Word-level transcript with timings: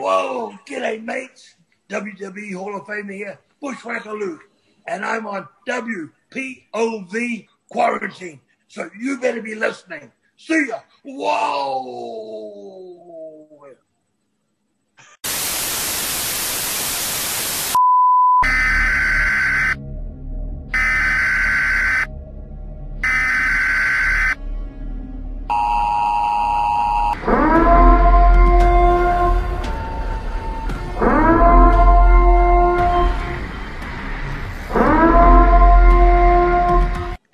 Whoa, 0.00 0.58
g'day 0.66 1.04
mates. 1.04 1.56
WWE 1.90 2.54
Hall 2.54 2.74
of 2.76 2.86
Famer 2.86 3.12
here, 3.12 3.38
Bushwhacker 3.60 4.14
Luke, 4.14 4.40
and 4.86 5.04
I'm 5.04 5.26
on 5.26 5.46
WPOV 5.68 7.46
quarantine. 7.68 8.40
So 8.68 8.88
you 8.98 9.20
better 9.20 9.42
be 9.42 9.54
listening. 9.54 10.10
See 10.38 10.68
ya. 10.68 10.78
Whoa. 11.04 12.40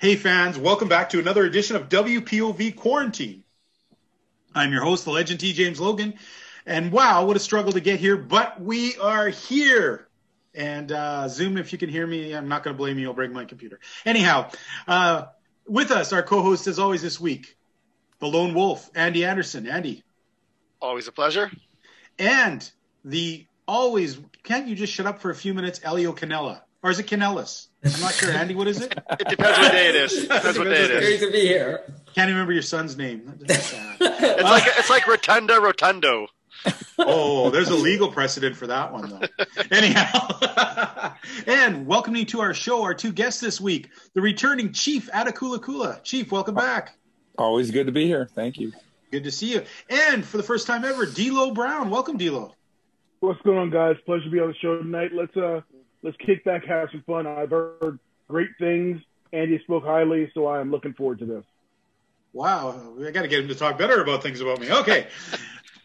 Hey 0.07 0.15
fans, 0.15 0.57
welcome 0.57 0.87
back 0.87 1.09
to 1.09 1.19
another 1.19 1.43
edition 1.43 1.75
of 1.75 1.89
WPOV 1.89 2.77
Quarantine. 2.77 3.43
I'm 4.55 4.71
your 4.71 4.81
host, 4.81 5.03
the 5.03 5.11
legend 5.11 5.41
T. 5.41 5.51
James 5.51 5.81
Logan, 5.81 6.13
and 6.65 6.93
wow, 6.93 7.25
what 7.25 7.35
a 7.35 7.41
struggle 7.41 7.73
to 7.73 7.81
get 7.81 7.99
here, 7.99 8.15
but 8.15 8.61
we 8.61 8.95
are 8.99 9.27
here. 9.27 10.07
And 10.55 10.89
uh, 10.93 11.27
Zoom, 11.27 11.57
if 11.57 11.73
you 11.73 11.77
can 11.77 11.89
hear 11.89 12.07
me, 12.07 12.31
I'm 12.31 12.47
not 12.47 12.63
going 12.63 12.73
to 12.73 12.77
blame 12.77 12.97
you. 12.97 13.09
I'll 13.09 13.13
break 13.13 13.33
my 13.33 13.43
computer. 13.43 13.81
Anyhow, 14.05 14.49
uh, 14.87 15.25
with 15.67 15.91
us, 15.91 16.13
our 16.13 16.23
co-host 16.23 16.67
as 16.67 16.79
always 16.79 17.01
this 17.01 17.19
week, 17.19 17.57
the 18.19 18.27
lone 18.27 18.53
wolf, 18.53 18.89
Andy 18.95 19.25
Anderson. 19.25 19.67
Andy. 19.67 20.05
Always 20.81 21.09
a 21.09 21.11
pleasure. 21.11 21.51
And 22.17 22.71
the 23.03 23.45
always, 23.67 24.17
can't 24.43 24.69
you 24.69 24.75
just 24.77 24.93
shut 24.93 25.05
up 25.05 25.19
for 25.19 25.31
a 25.31 25.35
few 25.35 25.53
minutes, 25.53 25.81
Elio 25.83 26.13
Canella? 26.13 26.61
Or 26.83 26.91
is 26.91 26.99
it 26.99 27.07
Canellis? 27.07 27.67
I'm 27.83 28.01
not 28.01 28.13
sure. 28.13 28.31
Andy, 28.31 28.55
what 28.55 28.67
is 28.67 28.81
it? 28.81 28.93
It 29.19 29.27
depends 29.29 29.57
what 29.57 29.71
day 29.71 29.89
it 29.89 29.95
is. 29.95 30.21
Depends 30.27 30.57
what 30.57 30.65
day 30.65 30.83
it 30.83 30.99
Great 30.99 31.19
to 31.19 31.31
be 31.31 31.41
here. 31.41 31.83
Can't 32.13 32.29
remember 32.29 32.53
your 32.53 32.61
son's 32.61 32.97
name. 32.97 33.33
Sad. 33.47 33.97
It's 34.19 34.43
like 34.43 34.63
it's 34.65 34.89
like 34.89 35.07
Rotunda 35.07 35.59
Rotundo. 35.59 36.27
Oh, 36.99 37.49
there's 37.49 37.69
a 37.69 37.75
legal 37.75 38.11
precedent 38.11 38.55
for 38.55 38.67
that 38.67 38.91
one, 38.91 39.09
though. 39.09 39.45
Anyhow, 39.71 41.13
and 41.45 41.85
welcoming 41.85 42.25
to 42.27 42.41
our 42.41 42.53
show 42.53 42.83
our 42.83 42.93
two 42.93 43.11
guests 43.11 43.39
this 43.41 43.61
week, 43.61 43.89
the 44.13 44.21
returning 44.21 44.73
Chief 44.73 45.09
Attakullakulla. 45.11 46.03
Chief, 46.03 46.31
welcome 46.31 46.55
back. 46.55 46.97
Always 47.37 47.71
good 47.71 47.85
to 47.85 47.91
be 47.91 48.05
here. 48.05 48.27
Thank 48.33 48.57
you. 48.57 48.73
Good 49.11 49.23
to 49.23 49.31
see 49.31 49.53
you. 49.53 49.63
And 49.89 50.25
for 50.25 50.37
the 50.37 50.43
first 50.43 50.67
time 50.67 50.83
ever, 50.83 51.05
D'Lo 51.05 51.51
Brown. 51.51 51.89
Welcome, 51.89 52.17
D'Lo. 52.17 52.53
What's 53.19 53.41
going 53.41 53.57
on, 53.57 53.69
guys? 53.69 53.95
Pleasure 54.05 54.25
to 54.25 54.29
be 54.29 54.39
on 54.39 54.49
the 54.49 54.55
show 54.55 54.77
tonight. 54.77 55.11
Let's 55.13 55.35
uh 55.37 55.61
let's 56.03 56.17
kick 56.17 56.43
back, 56.43 56.65
have 56.65 56.89
some 56.91 57.03
fun. 57.05 57.27
I've 57.27 57.49
heard 57.49 57.99
great 58.27 58.49
things. 58.59 59.01
Andy 59.33 59.59
spoke 59.59 59.83
highly, 59.83 60.31
so 60.33 60.47
I 60.47 60.59
am 60.61 60.71
looking 60.71 60.93
forward 60.93 61.19
to 61.19 61.25
this. 61.25 61.43
Wow, 62.33 62.93
I 63.05 63.11
got 63.11 63.23
to 63.23 63.27
get 63.27 63.41
him 63.41 63.47
to 63.47 63.55
talk 63.55 63.77
better 63.77 64.01
about 64.01 64.21
things 64.21 64.41
about 64.41 64.59
me. 64.59 64.71
Okay. 64.71 65.07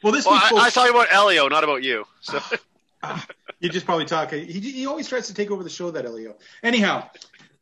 Well, 0.02 0.12
this 0.12 0.26
Well, 0.26 0.34
week, 0.34 0.42
I, 0.42 0.46
I 0.46 0.50
folks, 0.50 0.64
was 0.64 0.74
talking 0.74 0.94
about 0.94 1.08
Elio, 1.12 1.48
not 1.48 1.64
about 1.64 1.82
you. 1.82 2.04
So 2.20 2.40
you 3.60 3.68
just 3.68 3.86
probably 3.86 4.04
talk. 4.04 4.32
He, 4.32 4.44
he 4.44 4.86
always 4.86 5.08
tries 5.08 5.28
to 5.28 5.34
take 5.34 5.50
over 5.50 5.62
the 5.62 5.70
show, 5.70 5.90
that 5.92 6.04
Elio. 6.04 6.36
Anyhow, 6.62 7.08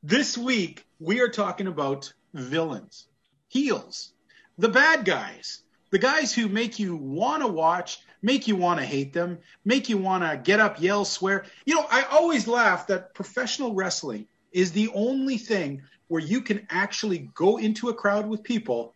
this 0.02 0.36
week 0.36 0.84
we 0.98 1.20
are 1.20 1.28
talking 1.28 1.66
about 1.66 2.12
villains, 2.34 3.06
heels, 3.48 4.12
the 4.58 4.68
bad 4.68 5.04
guys, 5.04 5.62
the 5.90 5.98
guys 5.98 6.34
who 6.34 6.48
make 6.48 6.78
you 6.78 6.96
want 6.96 7.42
to 7.42 7.48
watch, 7.48 8.00
make 8.22 8.46
you 8.46 8.56
want 8.56 8.80
to 8.80 8.86
hate 8.86 9.12
them, 9.12 9.38
make 9.64 9.88
you 9.88 9.98
want 9.98 10.22
to 10.22 10.36
get 10.36 10.60
up, 10.60 10.80
yell, 10.80 11.04
swear. 11.04 11.44
You 11.64 11.74
know, 11.74 11.86
I 11.90 12.02
always 12.10 12.46
laugh 12.46 12.86
that 12.88 13.14
professional 13.14 13.74
wrestling 13.74 14.26
is 14.52 14.72
the 14.72 14.88
only 14.94 15.38
thing 15.38 15.82
where 16.08 16.22
you 16.22 16.40
can 16.40 16.66
actually 16.70 17.30
go 17.34 17.58
into 17.58 17.88
a 17.88 17.94
crowd 17.94 18.28
with 18.28 18.42
people 18.42 18.94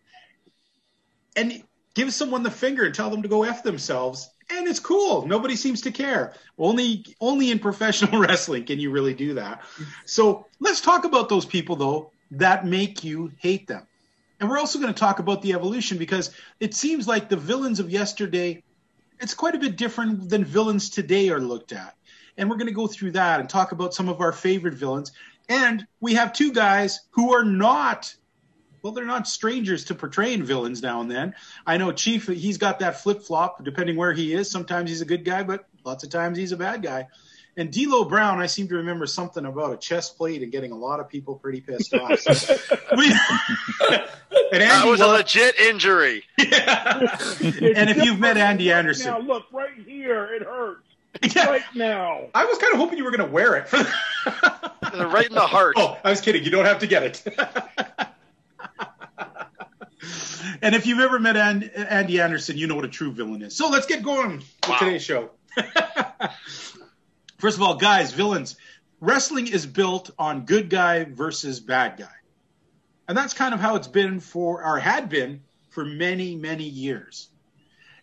and 1.35 1.63
give 1.93 2.13
someone 2.13 2.43
the 2.43 2.51
finger 2.51 2.83
and 2.83 2.93
tell 2.93 3.09
them 3.09 3.21
to 3.21 3.27
go 3.27 3.43
f 3.43 3.63
themselves 3.63 4.29
and 4.49 4.67
it's 4.67 4.79
cool. 4.79 5.25
Nobody 5.25 5.55
seems 5.55 5.81
to 5.81 5.91
care. 5.91 6.33
Only 6.57 7.05
only 7.19 7.51
in 7.51 7.59
professional 7.59 8.19
wrestling 8.21 8.65
can 8.65 8.79
you 8.79 8.91
really 8.91 9.13
do 9.13 9.33
that. 9.33 9.63
So 10.05 10.45
let's 10.59 10.81
talk 10.81 11.05
about 11.05 11.29
those 11.29 11.45
people 11.45 11.75
though 11.75 12.11
that 12.31 12.65
make 12.65 13.03
you 13.03 13.31
hate 13.37 13.67
them. 13.67 13.87
And 14.39 14.49
we're 14.49 14.59
also 14.59 14.79
going 14.79 14.93
to 14.93 14.99
talk 14.99 15.19
about 15.19 15.41
the 15.41 15.53
evolution 15.53 15.97
because 15.97 16.31
it 16.59 16.73
seems 16.73 17.07
like 17.07 17.29
the 17.29 17.37
villains 17.37 17.79
of 17.79 17.89
yesterday 17.89 18.61
it's 19.19 19.33
quite 19.33 19.55
a 19.55 19.59
bit 19.59 19.75
different 19.75 20.29
than 20.29 20.43
villains 20.43 20.89
today 20.89 21.29
are 21.29 21.39
looked 21.39 21.71
at 21.71 21.95
and 22.37 22.49
we're 22.49 22.57
going 22.57 22.67
to 22.67 22.73
go 22.73 22.87
through 22.87 23.11
that 23.11 23.39
and 23.39 23.49
talk 23.49 23.71
about 23.71 23.93
some 23.93 24.09
of 24.09 24.21
our 24.21 24.31
favorite 24.31 24.73
villains 24.73 25.11
and 25.49 25.85
we 25.99 26.15
have 26.15 26.33
two 26.33 26.51
guys 26.51 27.01
who 27.11 27.33
are 27.33 27.45
not 27.45 28.15
well, 28.81 28.93
they're 28.93 29.03
not 29.03 29.27
strangers 29.27 29.85
to 29.85 29.95
portraying 29.95 30.43
villains 30.43 30.83
now 30.83 31.01
and 31.01 31.09
then. 31.09 31.33
I 31.65 31.77
know 31.77 31.91
Chief, 31.91 32.27
he's 32.27 32.59
got 32.59 32.77
that 32.79 33.01
flip 33.01 33.23
flop 33.23 33.65
depending 33.65 33.95
where 33.95 34.13
he 34.13 34.31
is. 34.31 34.51
Sometimes 34.51 34.91
he's 34.91 35.01
a 35.01 35.05
good 35.05 35.25
guy, 35.25 35.41
but 35.41 35.65
lots 35.83 36.03
of 36.03 36.11
times 36.11 36.37
he's 36.37 36.51
a 36.51 36.57
bad 36.57 36.83
guy. 36.83 37.07
And 37.57 37.71
D'Lo 37.71 38.03
Brown, 38.03 38.39
I 38.39 38.47
seem 38.47 38.67
to 38.67 38.75
remember 38.75 39.05
something 39.07 39.45
about 39.45 39.71
a 39.73 39.77
chest 39.77 40.17
plate 40.17 40.43
and 40.43 40.51
getting 40.51 40.71
a 40.73 40.77
lot 40.77 40.99
of 40.99 41.07
people 41.07 41.35
pretty 41.35 41.61
pissed 41.61 41.93
off. 41.93 42.19
So 42.19 42.33
we, 42.97 43.05
and 43.09 43.17
that 44.51 44.61
Andy, 44.61 44.89
was 44.89 44.99
a 44.99 45.07
legit 45.07 45.57
injury. 45.59 46.23
and 46.37 47.89
if 47.89 48.03
you've 48.03 48.19
met 48.19 48.35
Andy 48.37 48.67
Now, 48.69 48.77
Anderson, 48.79 49.19
look 49.27 49.45
right 49.53 49.69
here. 49.87 50.25
It 50.33 50.43
hurts 50.43 50.81
Yeah. 51.33 51.47
right 51.49 51.63
now. 51.73 52.25
I 52.35 52.43
was 52.43 52.57
kind 52.57 52.73
of 52.73 52.79
hoping 52.79 52.97
you 52.97 53.05
were 53.05 53.11
going 53.11 53.25
to 53.25 53.31
wear 53.33 53.55
it. 53.55 53.69
For 53.69 53.77
Right 55.07 55.27
in 55.27 55.33
the 55.35 55.41
heart. 55.41 55.75
Oh, 55.77 55.97
I 56.03 56.09
was 56.09 56.19
kidding. 56.21 56.43
You 56.43 56.51
don't 56.51 56.65
have 56.65 56.79
to 56.79 56.87
get 56.87 57.03
it. 57.03 57.23
and 60.61 60.75
if 60.75 60.85
you've 60.85 60.99
ever 60.99 61.19
met 61.19 61.35
Andy 61.37 62.19
Anderson, 62.21 62.57
you 62.57 62.67
know 62.67 62.75
what 62.75 62.85
a 62.85 62.89
true 62.89 63.11
villain 63.11 63.41
is. 63.41 63.55
So 63.55 63.69
let's 63.69 63.85
get 63.85 64.03
going 64.03 64.37
with 64.67 64.79
today's 64.79 65.03
show. 65.03 65.29
First 67.37 67.57
of 67.57 67.63
all, 67.63 67.75
guys, 67.75 68.11
villains. 68.13 68.55
Wrestling 69.01 69.47
is 69.47 69.65
built 69.65 70.11
on 70.17 70.45
good 70.45 70.69
guy 70.69 71.03
versus 71.03 71.59
bad 71.59 71.97
guy. 71.97 72.07
And 73.07 73.17
that's 73.17 73.33
kind 73.33 73.53
of 73.53 73.59
how 73.59 73.75
it's 73.75 73.87
been 73.87 74.19
for, 74.19 74.63
or 74.63 74.79
had 74.79 75.09
been 75.09 75.41
for 75.69 75.85
many, 75.85 76.35
many 76.35 76.63
years. 76.63 77.29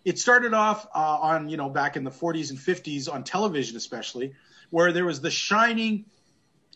It 0.05 0.19
started 0.19 0.53
off 0.53 0.87
uh, 0.95 0.99
on, 0.99 1.49
you 1.49 1.57
know, 1.57 1.71
back 1.71 1.97
in 1.97 2.05
the 2.05 2.11
40s 2.11 2.51
and 2.51 2.59
50s 2.59 3.13
on 3.13 3.25
television, 3.25 3.77
especially, 3.77 4.35
where 4.71 4.93
there 4.93 5.05
was 5.05 5.21
the 5.21 5.31
shining 5.31 6.05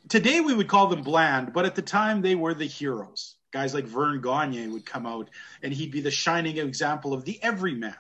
today 0.09 0.41
we 0.41 0.55
would 0.55 0.69
call 0.69 0.87
them 0.87 1.03
bland, 1.03 1.53
but 1.53 1.65
at 1.65 1.75
the 1.75 1.83
time 1.83 2.23
they 2.23 2.35
were 2.35 2.55
the 2.55 2.67
heroes. 2.67 3.35
Guys 3.53 3.75
like 3.75 3.85
Verne 3.85 4.21
Gagne 4.21 4.69
would 4.69 4.85
come 4.85 5.07
out 5.07 5.31
and 5.63 5.73
he'd 5.73 5.91
be 5.91 6.01
the 6.01 6.11
shining 6.11 6.59
example 6.59 7.13
of 7.13 7.25
the 7.25 7.43
everyman. 7.43 7.95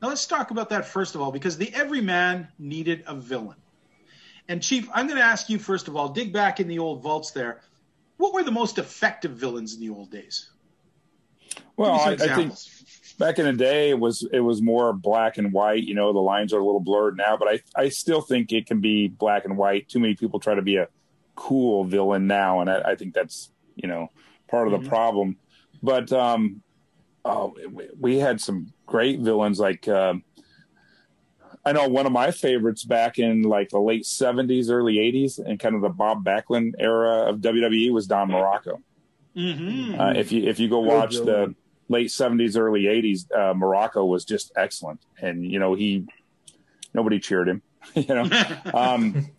Now 0.00 0.08
let's 0.08 0.26
talk 0.26 0.50
about 0.50 0.70
that 0.70 0.86
first 0.86 1.14
of 1.14 1.20
all, 1.20 1.32
because 1.32 1.56
the 1.56 1.72
everyman 1.74 2.48
needed 2.58 3.04
a 3.06 3.14
villain. 3.14 3.56
And 4.48 4.62
Chief, 4.62 4.88
I'm 4.94 5.06
going 5.06 5.18
to 5.18 5.24
ask 5.24 5.48
you 5.50 5.58
first 5.58 5.88
of 5.88 5.96
all, 5.96 6.08
dig 6.08 6.32
back 6.32 6.60
in 6.60 6.68
the 6.68 6.78
old 6.78 7.02
vaults 7.02 7.32
there. 7.32 7.60
What 8.16 8.34
were 8.34 8.42
the 8.42 8.50
most 8.52 8.78
effective 8.78 9.32
villains 9.32 9.74
in 9.74 9.80
the 9.80 9.90
old 9.90 10.10
days? 10.10 10.50
Well, 11.76 11.98
Give 11.98 12.10
me 12.12 12.18
some 12.18 12.28
I, 12.28 12.32
I 12.32 12.36
think 12.36 12.54
back 13.18 13.38
in 13.38 13.44
the 13.44 13.52
day 13.52 13.90
it 13.90 13.98
was 13.98 14.26
it 14.32 14.40
was 14.40 14.62
more 14.62 14.92
black 14.92 15.38
and 15.38 15.52
white. 15.52 15.84
You 15.84 15.94
know, 15.94 16.12
the 16.12 16.18
lines 16.18 16.52
are 16.52 16.58
a 16.58 16.64
little 16.64 16.80
blurred 16.80 17.16
now, 17.16 17.36
but 17.36 17.48
I 17.48 17.60
I 17.76 17.88
still 17.88 18.20
think 18.20 18.52
it 18.52 18.66
can 18.66 18.80
be 18.80 19.08
black 19.08 19.44
and 19.44 19.56
white. 19.56 19.88
Too 19.88 20.00
many 20.00 20.14
people 20.14 20.40
try 20.40 20.54
to 20.54 20.62
be 20.62 20.76
a 20.76 20.88
cool 21.36 21.84
villain 21.84 22.26
now, 22.26 22.60
and 22.60 22.70
I, 22.70 22.80
I 22.80 22.94
think 22.96 23.14
that's 23.14 23.52
you 23.76 23.88
know 23.88 24.08
part 24.48 24.66
of 24.66 24.72
the 24.72 24.80
Mhm. 24.80 24.88
problem. 24.88 25.38
But 25.82 26.12
um, 26.12 26.62
oh, 27.24 27.54
we 27.98 28.18
had 28.18 28.40
some 28.40 28.72
great 28.88 29.20
villains 29.20 29.60
like. 29.60 29.86
Um, 29.86 30.24
I 31.64 31.72
know 31.72 31.86
one 31.86 32.06
of 32.06 32.12
my 32.12 32.30
favorites 32.30 32.82
back 32.82 33.18
in 33.18 33.42
like 33.42 33.68
the 33.68 33.78
late 33.78 34.04
'70s, 34.04 34.70
early 34.70 34.96
'80s, 34.96 35.38
and 35.38 35.60
kind 35.60 35.76
of 35.76 35.82
the 35.82 35.90
Bob 35.90 36.24
Backlund 36.24 36.72
era 36.78 37.28
of 37.28 37.40
WWE 37.40 37.92
was 37.92 38.06
Don 38.06 38.30
Muraco. 38.30 38.82
Mhm. 39.36 40.00
Uh, 40.00 40.18
if 40.18 40.32
you 40.32 40.48
if 40.48 40.58
you 40.58 40.68
go 40.68 40.80
watch 40.80 41.16
the 41.16 41.54
late 41.88 42.10
seventies, 42.10 42.56
early 42.56 42.86
eighties, 42.86 43.28
uh, 43.32 43.54
Muraco 43.54 44.08
was 44.08 44.24
just 44.24 44.50
excellent, 44.56 45.00
and 45.20 45.44
you 45.44 45.58
know 45.58 45.74
he 45.74 46.06
nobody 46.94 47.18
cheered 47.20 47.48
him. 47.48 47.62
you 47.94 48.14
know, 48.14 48.28
um, 48.74 49.30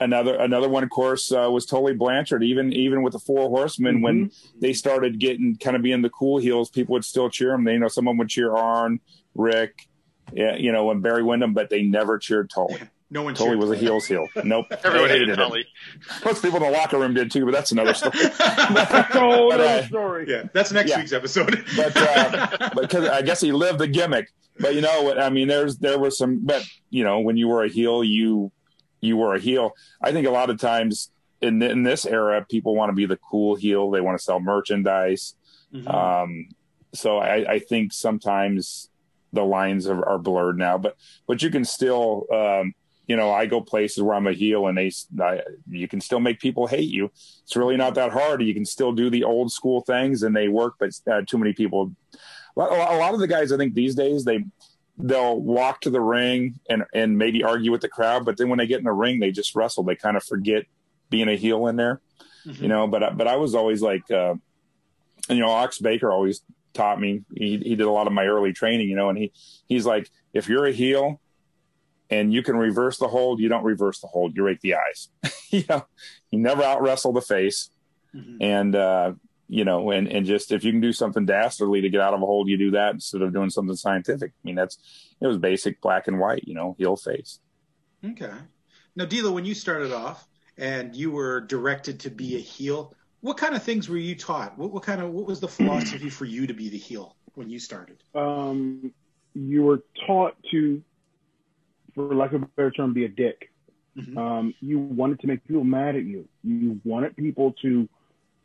another 0.00 0.34
another 0.36 0.68
one, 0.68 0.82
of 0.84 0.90
course, 0.90 1.32
uh, 1.32 1.48
was 1.50 1.66
Tully 1.66 1.94
Blanchard. 1.94 2.42
Even 2.42 2.72
even 2.72 3.02
with 3.02 3.12
the 3.12 3.18
Four 3.18 3.48
Horsemen, 3.48 4.02
when 4.02 4.30
they 4.60 4.72
started 4.72 5.18
getting 5.18 5.56
kind 5.56 5.76
of 5.76 5.82
being 5.82 6.02
the 6.02 6.10
cool 6.10 6.38
heels, 6.38 6.70
people 6.70 6.92
would 6.94 7.04
still 7.04 7.30
cheer 7.30 7.50
them. 7.52 7.64
They 7.64 7.72
you 7.74 7.78
know 7.78 7.88
someone 7.88 8.16
would 8.18 8.28
cheer 8.28 8.54
Arn, 8.54 9.00
Rick, 9.34 9.88
yeah, 10.32 10.56
you 10.56 10.72
know, 10.72 10.90
and 10.90 11.02
Barry 11.02 11.22
Windham, 11.22 11.54
but 11.54 11.70
they 11.70 11.82
never 11.82 12.18
cheered 12.18 12.50
Tully. 12.50 12.78
No 13.10 13.22
one 13.22 13.34
Tully 13.34 13.56
was 13.56 13.70
a 13.70 13.74
for 13.74 13.78
heels 13.80 14.06
heel. 14.06 14.28
Nope. 14.44 14.66
Everyone 14.84 15.08
I 15.08 15.12
hated 15.12 15.30
it. 15.30 15.36
Tully. 15.36 15.64
Most 16.26 16.42
people 16.42 16.58
in 16.58 16.70
the 16.70 16.78
locker 16.78 16.98
room 16.98 17.14
did 17.14 17.30
too, 17.30 17.46
but 17.46 17.52
that's 17.52 17.72
another 17.72 17.94
story. 17.94 18.18
that. 18.18 19.08
Oh, 19.14 19.48
But, 19.50 19.60
uh, 19.60 19.86
story. 19.86 20.26
yeah, 20.28 20.42
that's 20.52 20.72
next 20.72 20.90
Yeah. 20.90 20.98
week's 20.98 21.14
episode. 21.14 21.64
but 21.76 21.96
uh, 21.96 22.70
because 22.78 23.08
I 23.08 23.22
guess 23.22 23.40
he 23.40 23.50
lived 23.50 23.78
the 23.78 23.86
gimmick. 23.88 24.28
But 24.60 24.74
you 24.74 24.82
know 24.82 25.02
what? 25.04 25.18
I 25.18 25.30
mean, 25.30 25.48
there's 25.48 25.78
there 25.78 25.98
was 25.98 26.18
some. 26.18 26.40
But 26.44 26.66
you 26.90 27.02
know, 27.02 27.20
when 27.20 27.38
you 27.38 27.48
were 27.48 27.64
a 27.64 27.68
heel, 27.70 28.04
you 28.04 28.52
you 29.00 29.16
were 29.16 29.34
a 29.34 29.40
heel. 29.40 29.72
I 30.02 30.12
think 30.12 30.26
a 30.26 30.30
lot 30.30 30.50
of 30.50 30.60
times 30.60 31.10
in 31.40 31.62
in 31.62 31.82
this 31.82 32.06
era, 32.06 32.44
people 32.48 32.74
want 32.74 32.90
to 32.90 32.94
be 32.94 33.06
the 33.06 33.18
cool 33.30 33.56
heel. 33.56 33.90
They 33.90 34.00
want 34.00 34.18
to 34.18 34.22
sell 34.22 34.40
merchandise. 34.40 35.34
Mhm. 35.72 35.92
Um, 35.92 36.48
so 36.94 37.18
I, 37.18 37.52
I 37.54 37.58
think 37.58 37.92
sometimes 37.92 38.90
the 39.32 39.44
lines 39.44 39.86
are, 39.86 40.04
are 40.08 40.18
blurred 40.18 40.58
now. 40.58 40.78
But 40.78 40.96
but 41.26 41.42
you 41.42 41.50
can 41.50 41.64
still. 41.64 42.26
Um, 42.32 42.74
you 43.06 43.16
know, 43.16 43.32
I 43.32 43.46
go 43.46 43.62
places 43.62 44.02
where 44.02 44.14
I'm 44.14 44.26
a 44.26 44.34
heel, 44.34 44.66
and 44.66 44.76
they, 44.76 44.92
I, 45.18 45.40
you 45.70 45.88
can 45.88 45.98
still 45.98 46.20
make 46.20 46.40
people 46.40 46.66
hate 46.66 46.90
you. 46.90 47.06
It's 47.42 47.56
really 47.56 47.78
not 47.78 47.94
that 47.94 48.12
hard. 48.12 48.42
You 48.42 48.52
can 48.52 48.66
still 48.66 48.92
do 48.92 49.08
the 49.08 49.24
old 49.24 49.50
school 49.50 49.80
things, 49.80 50.22
and 50.22 50.36
they 50.36 50.48
work. 50.48 50.74
But 50.78 50.90
uh, 51.10 51.22
too 51.26 51.38
many 51.38 51.54
people 51.54 51.94
a 52.58 52.96
lot 52.96 53.14
of 53.14 53.20
the 53.20 53.26
guys 53.26 53.52
I 53.52 53.56
think 53.56 53.74
these 53.74 53.94
days 53.94 54.24
they 54.24 54.44
they'll 54.98 55.40
walk 55.40 55.80
to 55.82 55.90
the 55.90 56.00
ring 56.00 56.58
and 56.68 56.84
and 56.92 57.16
maybe 57.18 57.42
argue 57.44 57.70
with 57.70 57.80
the 57.80 57.88
crowd, 57.88 58.24
but 58.24 58.36
then 58.36 58.48
when 58.48 58.58
they 58.58 58.66
get 58.66 58.78
in 58.78 58.84
the 58.84 58.92
ring, 58.92 59.20
they 59.20 59.30
just 59.30 59.54
wrestle. 59.54 59.84
They 59.84 59.94
kind 59.96 60.16
of 60.16 60.24
forget 60.24 60.64
being 61.10 61.28
a 61.28 61.36
heel 61.36 61.66
in 61.68 61.76
there, 61.76 62.00
Mhm. 62.46 62.60
you 62.62 62.68
know. 62.68 62.86
But 62.88 63.16
but 63.16 63.26
I 63.28 63.36
was 63.36 63.54
always 63.54 63.80
like, 63.82 64.10
uh, 64.10 64.34
you 65.28 65.36
know, 65.40 65.48
Ox 65.50 65.78
Baker 65.78 66.10
always 66.10 66.42
taught 66.74 67.00
me. 67.00 67.22
He 67.34 67.58
he 67.58 67.76
did 67.76 67.86
a 67.86 67.90
lot 67.90 68.06
of 68.06 68.12
my 68.12 68.26
early 68.26 68.52
training, 68.52 68.88
you 68.88 68.96
know, 68.96 69.08
and 69.08 69.16
he 69.18 69.32
he's 69.68 69.86
like, 69.86 70.10
if 70.32 70.48
you're 70.48 70.66
a 70.66 70.72
heel 70.72 71.20
and 72.10 72.32
you 72.32 72.42
can 72.42 72.56
reverse 72.56 72.98
the 72.98 73.08
hold, 73.08 73.38
you 73.40 73.48
don't 73.48 73.64
reverse 73.64 74.00
the 74.00 74.06
hold, 74.06 74.34
you 74.36 74.42
rake 74.42 74.60
the 74.60 74.74
eyes. 74.74 75.08
you 75.50 75.62
know, 75.68 75.86
you 76.30 76.38
never 76.38 76.62
out 76.62 76.82
wrestle 76.82 77.12
the 77.12 77.20
face 77.22 77.70
Mhm. 78.14 78.36
and 78.40 78.74
uh 78.74 79.12
you 79.48 79.64
know 79.64 79.90
and 79.90 80.08
and 80.08 80.26
just 80.26 80.52
if 80.52 80.62
you 80.62 80.72
can 80.72 80.80
do 80.80 80.92
something 80.92 81.24
dastardly 81.24 81.80
to 81.80 81.88
get 81.88 82.00
out 82.00 82.14
of 82.14 82.22
a 82.22 82.26
hold 82.26 82.48
you 82.48 82.58
do 82.58 82.72
that 82.72 82.92
instead 82.92 83.22
of 83.22 83.32
doing 83.32 83.48
something 83.48 83.74
scientific 83.74 84.30
i 84.30 84.42
mean 84.44 84.54
that's 84.54 84.78
it 85.20 85.26
was 85.26 85.38
basic 85.38 85.80
black 85.80 86.06
and 86.06 86.18
white 86.20 86.46
you 86.46 86.54
know 86.54 86.76
heel 86.78 86.96
face 86.96 87.40
Okay. 88.04 88.30
Now, 88.96 89.04
D'Lo, 89.04 89.32
when 89.32 89.44
you 89.44 89.54
started 89.54 89.92
off 89.92 90.28
and 90.56 90.94
you 90.94 91.10
were 91.10 91.40
directed 91.40 92.00
to 92.00 92.10
be 92.10 92.36
a 92.36 92.40
heel, 92.40 92.94
what 93.20 93.36
kind 93.36 93.54
of 93.54 93.62
things 93.62 93.88
were 93.88 93.96
you 93.96 94.14
taught? 94.14 94.56
What, 94.58 94.72
what 94.72 94.82
kind 94.82 95.00
of 95.00 95.10
what 95.10 95.26
was 95.26 95.40
the 95.40 95.48
philosophy 95.48 96.08
for 96.10 96.24
you 96.24 96.46
to 96.46 96.54
be 96.54 96.68
the 96.68 96.78
heel 96.78 97.16
when 97.34 97.50
you 97.50 97.58
started? 97.58 98.02
Um, 98.14 98.92
you 99.34 99.62
were 99.64 99.82
taught 100.06 100.36
to, 100.50 100.82
for 101.94 102.14
lack 102.14 102.32
of 102.32 102.42
a 102.42 102.46
better 102.46 102.70
term, 102.70 102.92
be 102.92 103.04
a 103.04 103.08
dick. 103.08 103.50
Mhm. 103.96 104.16
Um, 104.16 104.54
you 104.60 104.78
wanted 104.78 105.18
to 105.20 105.26
make 105.26 105.44
people 105.44 105.64
mad 105.64 105.96
at 105.96 106.04
you. 106.04 106.28
You 106.44 106.80
wanted 106.84 107.16
people 107.16 107.54
to 107.62 107.88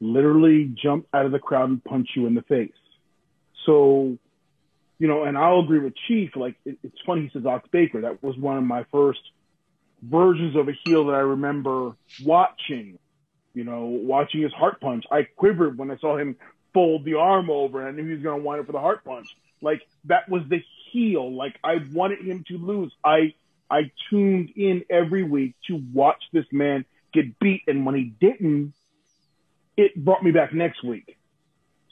literally 0.04 0.74
jump 0.82 1.08
out 1.14 1.26
of 1.26 1.32
the 1.32 1.40
crowd 1.40 1.70
and 1.70 1.84
punch 1.84 2.10
you 2.16 2.28
in 2.28 2.36
the 2.36 2.42
face. 2.44 2.72
So, 3.66 4.18
you 5.00 5.08
know, 5.08 5.24
and 5.24 5.38
I'll 5.38 5.60
agree 5.60 5.80
with 5.80 5.94
Chief. 6.08 6.36
Like, 6.36 6.56
it, 6.66 6.78
it's 6.84 7.00
funny 7.06 7.24
he 7.24 7.30
says 7.30 7.46
Ox 7.46 7.68
Baker. 7.72 8.02
That 8.02 8.22
was 8.24 8.38
one 8.38 8.58
of 8.58 8.64
my 8.64 8.86
first 8.92 9.22
versions 10.02 10.56
of 10.56 10.68
a 10.68 10.74
heel 10.86 11.06
that 11.08 11.16
I 11.16 11.20
remember 11.20 11.96
watching. 12.24 13.00
You 13.54 13.64
know, 13.64 13.86
watching 13.86 14.42
his 14.42 14.52
heart 14.52 14.82
punch. 14.82 15.06
I 15.12 15.24
quivered 15.24 15.78
when 15.78 15.92
I 15.92 15.98
saw 15.98 16.18
him 16.18 16.38
fold 16.74 17.06
the 17.06 17.16
arm 17.16 17.52
over, 17.52 17.80
and 17.80 17.88
I 17.88 17.92
knew 17.92 18.08
he 18.08 18.16
was 18.16 18.24
going 18.24 18.40
to 18.40 18.44
wind 18.44 18.62
up 18.62 18.66
for 18.66 18.72
the 18.72 18.80
heart 18.80 19.04
punch. 19.06 19.28
Like 19.62 19.82
that 20.06 20.28
was 20.28 20.42
the 20.50 20.64
heel. 20.92 21.32
Like 21.32 21.56
I 21.64 21.78
wanted 21.94 22.20
him 22.26 22.44
to 22.48 22.58
lose. 22.58 22.92
I 23.04 23.36
I 23.70 23.92
tuned 24.10 24.52
in 24.56 24.84
every 24.90 25.24
week 25.24 25.56
to 25.68 25.82
watch 25.94 26.24
this 26.32 26.46
man 26.52 26.86
get 27.14 27.40
beat, 27.40 27.62
and 27.68 27.86
when 27.86 27.96
he 27.96 28.06
didn't, 28.06 28.74
it 29.78 29.96
brought 29.96 30.24
me 30.24 30.32
back 30.32 30.54
next 30.54 30.84
week. 30.84 31.18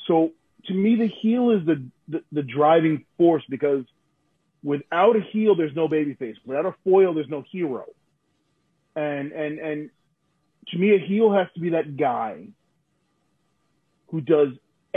So 0.08 0.32
to 0.66 0.74
me, 0.74 0.96
the 0.96 1.08
heel 1.22 1.52
is 1.52 1.66
the 1.66 1.84
the, 2.08 2.24
the 2.32 2.44
driving 2.44 3.06
force 3.18 3.44
because 3.50 3.86
without 4.64 5.16
a 5.16 5.22
heel, 5.32 5.56
there's 5.56 5.76
no 5.76 5.88
babyface. 5.88 6.36
Without 6.46 6.66
a 6.66 6.76
foil, 6.84 7.14
there's 7.14 7.30
no 7.30 7.44
hero. 7.52 7.86
And 8.96 9.32
and 9.32 9.60
and 9.60 9.90
to 10.70 10.78
me, 10.78 10.96
a 10.96 11.00
heel 11.00 11.34
has 11.34 11.48
to 11.56 11.60
be 11.60 11.70
that 11.70 11.98
guy 11.98 12.48
who 14.08 14.22
does. 14.22 14.50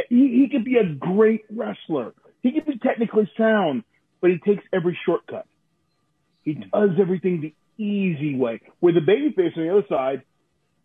He, 0.09 0.43
he 0.43 0.49
could 0.51 0.65
be 0.65 0.77
a 0.77 0.85
great 0.85 1.45
wrestler. 1.51 2.15
He 2.43 2.53
could 2.53 2.67
be 2.67 2.79
technically 2.79 3.31
sound, 3.39 3.85
but 4.21 4.31
he 4.31 4.39
takes 4.39 4.65
every 4.73 4.99
shortcut. 5.07 5.47
He 6.43 6.55
hmm. 6.55 6.63
does 6.73 6.91
everything 7.01 7.41
the 7.41 7.83
easy 7.83 8.37
way. 8.37 8.61
Where 8.81 8.93
the 8.93 9.01
babyface 9.01 9.57
on 9.57 9.65
the 9.65 9.71
other 9.71 9.87
side 9.89 10.23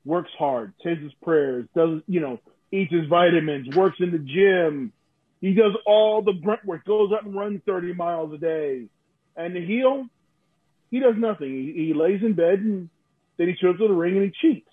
works 0.05 0.31
hard, 0.37 0.73
says 0.83 0.97
his 1.01 1.13
prayers, 1.23 1.67
does 1.75 2.01
you 2.07 2.19
know, 2.19 2.39
eats 2.71 2.91
his 2.91 3.07
vitamins, 3.07 3.75
works 3.75 3.97
in 3.99 4.11
the 4.11 4.19
gym. 4.19 4.93
He 5.41 5.53
does 5.53 5.73
all 5.85 6.21
the 6.21 6.33
grunt 6.33 6.65
work, 6.65 6.85
goes 6.85 7.11
out 7.13 7.25
and 7.25 7.35
runs 7.35 7.61
30 7.65 7.93
miles 7.93 8.33
a 8.33 8.37
day. 8.37 8.85
And 9.35 9.55
the 9.55 9.65
heel, 9.65 10.05
he 10.91 10.99
does 10.99 11.15
nothing. 11.17 11.49
He, 11.49 11.87
he 11.87 11.93
lays 11.93 12.21
in 12.21 12.33
bed 12.33 12.59
and 12.59 12.89
then 13.37 13.47
he 13.47 13.55
shows 13.55 13.75
up 13.75 13.79
to 13.79 13.87
the 13.87 13.93
ring 13.93 14.17
and 14.17 14.25
he 14.25 14.31
cheats. 14.41 14.69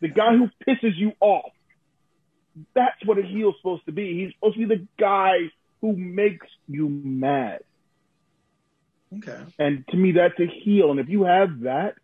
The 0.00 0.08
guy 0.08 0.36
who 0.36 0.48
pisses 0.68 0.96
you 0.96 1.12
off. 1.20 1.52
That's 2.74 3.04
what 3.04 3.18
a 3.18 3.22
heel's 3.22 3.54
supposed 3.58 3.86
to 3.86 3.92
be. 3.92 4.24
He's 4.24 4.34
supposed 4.34 4.58
to 4.58 4.66
be 4.66 4.74
the 4.74 4.86
guy 4.98 5.50
who 5.80 5.94
makes 5.94 6.46
you 6.68 6.88
mad. 6.88 7.60
Okay. 9.18 9.38
And 9.58 9.86
to 9.88 9.96
me, 9.96 10.12
that's 10.12 10.38
a 10.40 10.46
heel. 10.46 10.90
And 10.90 11.00
if 11.00 11.08
you 11.08 11.24
have 11.24 11.60
that, 11.60 11.94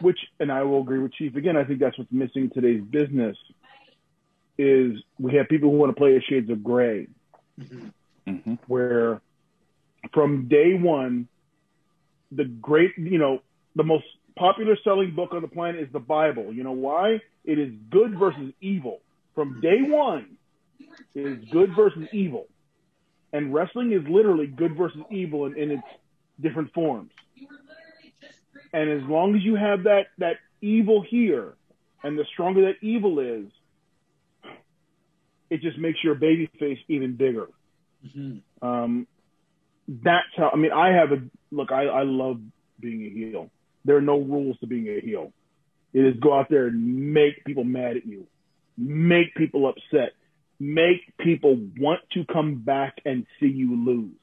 which, 0.00 0.18
and 0.40 0.50
I 0.50 0.62
will 0.62 0.80
agree 0.80 0.98
with 0.98 1.12
Chief 1.14 1.36
again, 1.36 1.56
I 1.56 1.64
think 1.64 1.80
that's 1.80 1.96
what's 1.98 2.12
missing 2.12 2.44
in 2.44 2.50
today's 2.50 2.82
business 2.82 3.36
is 4.58 4.92
we 5.18 5.34
have 5.34 5.48
people 5.48 5.70
who 5.70 5.76
want 5.76 5.90
to 5.94 5.98
play 5.98 6.16
as 6.16 6.22
shades 6.24 6.48
of 6.50 6.62
gray, 6.64 7.08
Mhm. 7.60 7.92
mm-hmm. 8.26 8.54
where 8.66 9.20
from 10.12 10.48
day 10.48 10.74
one, 10.74 11.28
the 12.32 12.44
great, 12.44 12.96
you 12.96 13.18
know, 13.18 13.42
the 13.74 13.84
most 13.84 14.04
popular 14.36 14.76
selling 14.82 15.14
book 15.14 15.32
on 15.32 15.42
the 15.42 15.48
planet 15.48 15.82
is 15.82 15.92
the 15.92 16.00
Bible. 16.00 16.52
You 16.52 16.62
know 16.64 16.72
why? 16.72 17.20
It 17.44 17.58
is 17.58 17.72
good 17.90 18.18
versus 18.18 18.52
evil. 18.60 19.00
From 19.34 19.60
day 19.60 19.82
one, 19.82 20.36
it 21.14 21.26
is 21.26 21.44
good 21.50 21.74
versus 21.76 22.08
evil. 22.12 22.46
And 23.32 23.52
wrestling 23.52 23.92
is 23.92 24.02
literally 24.08 24.46
good 24.46 24.76
versus 24.76 25.00
evil 25.10 25.46
in, 25.46 25.56
in 25.58 25.70
its 25.72 25.82
different 26.40 26.72
forms. 26.72 27.10
And 28.72 28.90
as 28.90 29.08
long 29.08 29.34
as 29.36 29.42
you 29.42 29.54
have 29.56 29.84
that 29.84 30.06
that 30.18 30.36
evil 30.60 31.02
here, 31.08 31.54
and 32.02 32.18
the 32.18 32.24
stronger 32.32 32.62
that 32.66 32.76
evil 32.80 33.18
is, 33.20 33.46
it 35.50 35.60
just 35.60 35.78
makes 35.78 35.98
your 36.02 36.14
baby 36.14 36.50
face 36.58 36.78
even 36.88 37.16
bigger. 37.16 37.48
Mhm. 38.06 38.40
Um, 38.62 39.06
that's 39.88 40.26
how. 40.36 40.50
I 40.52 40.56
mean, 40.56 40.72
I 40.72 40.90
have 40.90 41.12
a 41.12 41.22
look. 41.50 41.72
I, 41.72 41.84
I 41.86 42.02
love 42.02 42.40
being 42.80 43.04
a 43.06 43.10
heel. 43.10 43.50
There 43.84 43.96
are 43.96 44.02
no 44.02 44.18
rules 44.20 44.58
to 44.58 44.66
being 44.66 44.88
a 44.88 45.00
heel. 45.00 45.32
It 45.92 46.00
is 46.04 46.14
go 46.20 46.38
out 46.38 46.48
there 46.50 46.66
and 46.66 47.14
make 47.14 47.44
people 47.44 47.64
mad 47.64 47.96
at 47.96 48.06
you, 48.06 48.26
make 48.76 49.34
people 49.34 49.68
upset, 49.68 50.12
make 50.58 51.16
people 51.18 51.56
want 51.78 52.00
to 52.12 52.24
come 52.24 52.56
back 52.56 52.98
and 53.04 53.26
see 53.40 53.46
you 53.46 53.76
lose, 53.84 54.20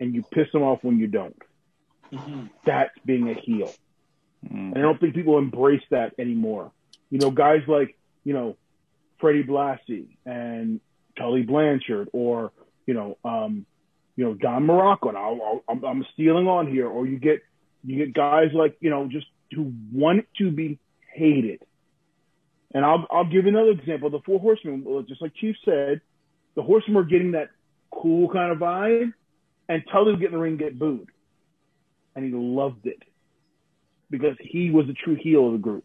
and 0.00 0.14
you 0.14 0.22
piss 0.22 0.50
them 0.52 0.62
off 0.62 0.82
when 0.82 0.98
you 0.98 1.06
don't. 1.06 1.40
Mhm. 2.12 2.50
That's 2.64 2.96
being 3.04 3.28
a 3.28 3.34
heel. 3.34 3.72
Mm-hmm. 4.44 4.72
And 4.72 4.78
I 4.78 4.82
don't 4.82 5.00
think 5.00 5.14
people 5.14 5.38
embrace 5.38 5.82
that 5.90 6.14
anymore. 6.18 6.72
You 7.10 7.18
know, 7.18 7.30
guys 7.30 7.62
like, 7.66 7.96
you 8.24 8.32
know, 8.32 8.56
Freddie 9.18 9.44
Blassie 9.44 10.16
and 10.24 10.80
Tully 11.16 11.42
Blanchard 11.42 12.08
or, 12.12 12.52
you 12.86 12.94
know, 12.94 13.18
um, 13.24 13.66
you 14.16 14.24
know, 14.24 14.34
Don 14.34 14.66
Muraco. 14.66 15.08
And 15.08 15.18
I'll, 15.18 15.40
I'll, 15.42 15.64
I'm, 15.68 15.84
I'm 15.84 16.06
stealing 16.14 16.46
on 16.46 16.70
here. 16.70 16.86
Or 16.86 17.06
you 17.06 17.18
get, 17.18 17.42
you 17.84 17.96
get 17.96 18.14
guys 18.14 18.50
like, 18.52 18.76
you 18.80 18.90
know, 18.90 19.08
just 19.08 19.26
who 19.52 19.72
want 19.92 20.26
to 20.38 20.50
be 20.50 20.78
hated. 21.12 21.62
And 22.72 22.84
I'll, 22.84 23.06
I'll 23.10 23.24
give 23.24 23.46
another 23.46 23.70
example. 23.70 24.10
The 24.10 24.20
Four 24.20 24.40
Horsemen, 24.40 24.84
well, 24.84 25.02
just 25.02 25.22
like 25.22 25.34
Chief 25.34 25.56
said, 25.64 26.00
the 26.54 26.62
Horsemen 26.62 26.96
were 26.96 27.04
getting 27.04 27.32
that 27.32 27.48
cool 27.90 28.28
kind 28.28 28.52
of 28.52 28.58
vibe 28.58 29.12
and 29.68 29.82
Tully 29.90 30.12
would 30.12 30.20
get 30.20 30.26
in 30.26 30.32
the 30.32 30.38
ring 30.38 30.52
and 30.52 30.60
get 30.60 30.78
booed. 30.78 31.08
And 32.18 32.26
he 32.26 32.32
loved 32.32 32.84
it 32.84 33.00
because 34.10 34.36
he 34.40 34.70
was 34.70 34.88
the 34.88 34.92
true 34.92 35.14
heel 35.14 35.46
of 35.46 35.52
the 35.52 35.58
group. 35.58 35.84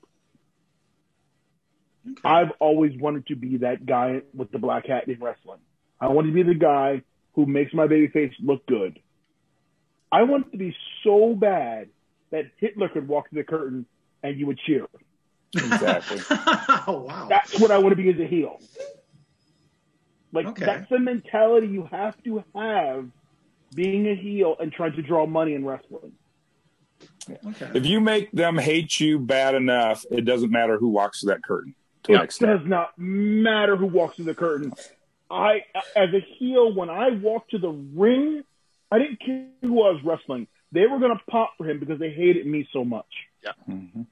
Okay. 2.09 2.21
I've 2.23 2.49
always 2.59 2.99
wanted 2.99 3.27
to 3.27 3.35
be 3.35 3.57
that 3.57 3.85
guy 3.85 4.21
with 4.33 4.49
the 4.51 4.57
black 4.57 4.87
hat 4.87 5.07
in 5.07 5.19
wrestling. 5.19 5.59
I 6.01 6.07
want 6.07 6.25
to 6.25 6.33
be 6.33 6.41
the 6.41 6.55
guy 6.55 7.03
who 7.35 7.45
makes 7.45 7.71
my 7.71 7.85
baby 7.85 8.07
face 8.07 8.33
look 8.41 8.65
good. 8.65 8.97
I 10.11 10.23
wanted 10.23 10.53
to 10.53 10.57
be 10.57 10.75
so 11.03 11.35
bad 11.35 11.89
that 12.31 12.45
Hitler 12.57 12.89
could 12.89 13.07
walk 13.07 13.29
through 13.29 13.43
the 13.43 13.47
curtain 13.47 13.85
and 14.23 14.39
you 14.39 14.47
would 14.47 14.57
cheer. 14.57 14.87
Exactly. 15.55 16.17
oh, 16.87 17.05
wow. 17.07 17.27
That's 17.29 17.59
what 17.59 17.69
I 17.69 17.77
want 17.77 17.95
to 17.95 17.95
be 17.95 18.09
as 18.09 18.19
a 18.19 18.25
heel. 18.25 18.59
Like 20.31 20.47
Okay. 20.47 20.65
that's 20.65 20.89
the 20.89 20.97
mentality 20.97 21.67
you 21.67 21.87
have 21.91 22.15
to 22.23 22.43
have 22.55 23.07
being 23.75 24.07
a 24.07 24.15
heel 24.15 24.55
and 24.59 24.71
trying 24.71 24.93
to 24.93 25.03
draw 25.03 25.27
money 25.27 25.53
in 25.53 25.63
wrestling. 25.63 26.13
Okay. 27.29 27.69
If 27.73 27.85
you 27.85 27.99
make 28.01 28.31
them 28.31 28.57
hate 28.57 28.99
you 28.99 29.19
bad 29.19 29.55
enough, 29.55 30.05
it 30.11 30.21
doesn't 30.25 30.51
matter 30.51 30.77
who 30.77 30.89
walks 30.89 31.21
through 31.21 31.33
that 31.33 31.43
curtain. 31.43 31.75
To 32.03 32.13
It 32.13 32.21
extent. 32.21 32.59
does 32.59 32.67
not 32.67 32.91
matter 32.97 33.75
who 33.75 33.85
walks 33.85 34.17
through 34.17 34.25
the 34.25 34.35
curtain. 34.35 34.73
I, 35.31 35.63
as 35.95 36.13
a 36.13 36.19
heel, 36.19 36.73
when 36.73 36.89
I 36.89 37.11
walked 37.11 37.51
to 37.51 37.57
the 37.57 37.69
ring, 37.69 38.43
I 38.91 38.99
didn't 38.99 39.19
care 39.21 39.47
who 39.61 39.81
I 39.83 39.91
was 39.91 40.03
wrestling. 40.03 40.47
They 40.71 40.85
were 40.85 40.99
going 40.99 41.17
to 41.17 41.23
pop 41.29 41.53
for 41.57 41.69
him 41.69 41.79
because 41.79 41.99
they 41.99 42.09
hated 42.11 42.45
me 42.45 42.67
so 42.73 42.83
much. 42.83 43.05
Mhm. 43.69 44.05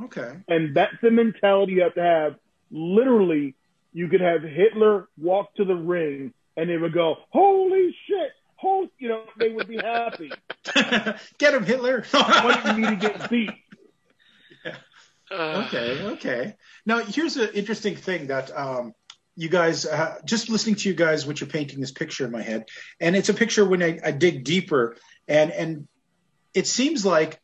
Okay. 0.00 0.36
And 0.48 0.74
that's 0.74 0.94
the 1.02 1.10
mentality 1.10 1.72
you 1.74 1.82
have 1.82 1.94
to 1.94 2.02
have. 2.02 2.36
Literally, 2.70 3.54
you 3.92 4.08
could 4.08 4.20
have 4.20 4.42
Hitler 4.42 5.08
walk 5.18 5.54
to 5.56 5.64
the 5.64 5.74
ring 5.74 6.32
and 6.56 6.68
they 6.70 6.76
would 6.76 6.92
go, 6.92 7.16
holy 7.30 7.94
shit, 8.06 8.32
holy, 8.62 8.90
you 8.98 9.08
know, 9.08 9.24
they 9.36 9.48
would 9.48 9.68
be 9.68 9.76
happy. 9.76 10.30
Get 11.38 11.52
him, 11.52 11.64
Hitler. 11.64 12.04
wanting 12.14 12.80
me 12.80 12.88
to 12.88 12.96
get 12.96 13.28
beat. 13.28 13.50
Uh, 15.30 15.64
okay, 15.66 16.02
okay. 16.02 16.54
Now 16.86 16.98
here's 16.98 17.36
an 17.36 17.50
interesting 17.54 17.96
thing 17.96 18.28
that 18.28 18.56
um, 18.56 18.94
you 19.34 19.48
guys, 19.48 19.84
uh, 19.84 20.18
just 20.24 20.48
listening 20.48 20.76
to 20.76 20.88
you 20.88 20.94
guys, 20.94 21.26
what 21.26 21.40
you're 21.40 21.48
painting 21.48 21.80
this 21.80 21.90
picture 21.90 22.24
in 22.24 22.30
my 22.30 22.42
head, 22.42 22.66
and 23.00 23.16
it's 23.16 23.30
a 23.30 23.34
picture 23.34 23.64
when 23.64 23.82
I, 23.82 23.98
I 24.04 24.10
dig 24.12 24.44
deeper, 24.44 24.96
and 25.26 25.50
and 25.50 25.88
it 26.54 26.66
seems 26.66 27.04
like 27.04 27.40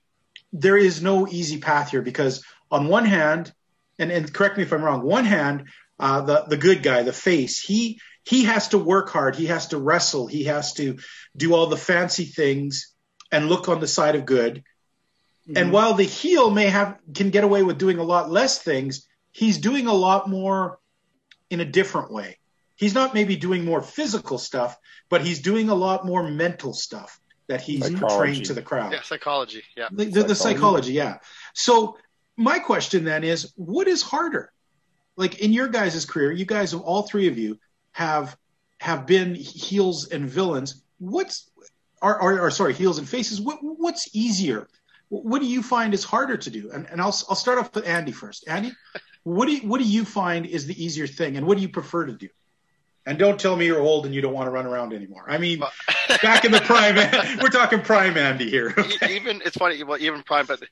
there 0.53 0.77
is 0.77 1.03
no 1.03 1.27
easy 1.27 1.59
path 1.59 1.91
here 1.91 2.03
because 2.03 2.45
on 2.71 2.89
one 2.89 3.07
hand, 3.07 3.53
and, 3.99 4.13
and 4.13 4.33
correct 4.33 4.59
me 4.59 4.65
if 4.65 4.73
I'm 4.73 4.83
wrong, 4.83 5.03
one 5.03 5.25
hand, 5.25 5.69
uh, 5.99 6.21
the 6.21 6.45
the 6.47 6.57
good 6.59 6.83
guy, 6.83 7.03
the 7.03 7.13
face, 7.13 7.59
he 7.59 8.01
he 8.29 8.45
has 8.45 8.69
to 8.69 8.79
work 8.79 9.09
hard, 9.09 9.37
he 9.37 9.47
has 9.47 9.69
to 9.69 9.79
wrestle, 9.79 10.27
he 10.27 10.45
has 10.45 10.75
to 10.75 10.99
do 11.35 11.55
all 11.55 11.67
the 11.69 11.79
fancy 11.79 12.27
things 12.27 12.93
and 13.33 13.49
look 13.49 13.71
on 13.71 13.81
the 13.81 13.89
side 13.89 14.17
of 14.17 14.27
good. 14.27 14.63
And 15.47 15.57
mm-hmm. 15.57 15.71
while 15.71 15.95
the 15.95 16.05
heel 16.05 16.51
may 16.51 16.67
have 16.67 16.99
can 17.15 17.31
get 17.31 17.43
away 17.43 17.63
with 17.63 17.79
doing 17.79 17.97
a 17.97 18.03
lot 18.03 18.31
less 18.31 18.59
things, 18.59 19.09
he's 19.33 19.57
doing 19.57 19.87
a 19.87 19.95
lot 19.95 20.29
more 20.29 20.79
in 21.49 21.61
a 21.61 21.65
different 21.65 22.13
way. 22.13 22.37
He's 22.77 22.95
not 22.95 23.15
maybe 23.15 23.35
doing 23.37 23.65
more 23.65 23.81
physical 23.81 24.37
stuff, 24.37 24.77
but 25.09 25.23
he's 25.23 25.41
doing 25.41 25.71
a 25.71 25.75
lot 25.75 26.05
more 26.05 26.23
mental 26.29 26.75
stuff 26.75 27.19
that 27.47 27.63
he's 27.63 27.81
Psychology. 27.81 28.01
portraying 28.01 28.43
to 28.43 28.53
the 28.53 28.61
crowd. 28.61 28.93
yeah, 28.93 29.01
psychology. 29.01 29.63
Yeah. 29.75 29.89
The, 29.91 30.05
the, 30.05 30.23
the 30.25 30.35
psychology, 30.35 30.93
yeah. 30.93 31.17
So 31.55 31.97
my 32.37 32.59
question 32.59 33.05
then 33.05 33.25
is, 33.25 33.55
what 33.57 33.89
is 33.89 34.03
harder? 34.03 34.53
Like 35.17 35.39
in 35.39 35.55
your 35.55 35.69
guys' 35.69 36.05
career, 36.05 36.31
you 36.31 36.45
guys, 36.45 36.75
all 36.75 37.05
three 37.05 37.29
of 37.29 37.39
you, 37.39 37.59
have 37.99 38.37
have 38.79 39.09
been 39.09 39.35
heels 39.35 40.09
and 40.11 40.31
villains. 40.31 40.85
What's 41.01 41.51
are, 42.01 42.17
are, 42.21 42.41
are 42.43 42.51
sorry, 42.53 42.73
heels 42.73 42.99
and 42.99 43.09
faces. 43.09 43.41
What 43.41 43.59
what's 43.61 44.15
easier? 44.15 44.69
What 45.09 45.41
do 45.41 45.49
you 45.49 45.65
find 45.65 45.93
is 45.93 46.05
harder 46.05 46.37
to 46.37 46.49
do? 46.51 46.71
And, 46.71 46.87
and 46.93 47.01
I'll 47.01 47.17
I'll 47.29 47.35
start 47.35 47.59
off 47.59 47.75
with 47.75 47.89
Andy 47.89 48.13
first. 48.13 48.47
Andy, 48.47 48.71
what 49.25 49.47
do 49.47 49.55
you, 49.55 49.69
what 49.69 49.81
do 49.81 49.85
you 49.85 50.05
find 50.05 50.47
is 50.47 50.65
the 50.65 50.81
easier 50.83 51.09
thing, 51.09 51.37
and 51.37 51.45
what 51.45 51.57
do 51.57 51.63
you 51.63 51.69
prefer 51.69 52.07
to 52.07 52.13
do? 52.13 52.29
And 53.05 53.19
don't 53.19 53.41
tell 53.41 53.57
me 53.57 53.67
you're 53.67 53.81
old 53.81 54.07
and 54.07 54.15
you 54.15 54.21
don't 54.21 54.35
want 54.35 54.47
to 54.47 54.51
run 54.53 54.67
around 54.67 54.93
anymore. 54.93 55.25
I 55.27 55.39
mean, 55.39 55.61
back 56.23 56.45
in 56.45 56.53
the 56.53 56.61
prime, 56.61 56.95
we're 57.43 57.49
talking 57.49 57.81
prime 57.81 58.17
Andy 58.17 58.49
here. 58.49 58.75
E- 58.79 59.17
even 59.17 59.43
it's 59.45 59.57
funny 59.57 59.83
well 59.83 59.99
even 59.99 60.23
prime 60.23 60.47
but 60.47 60.63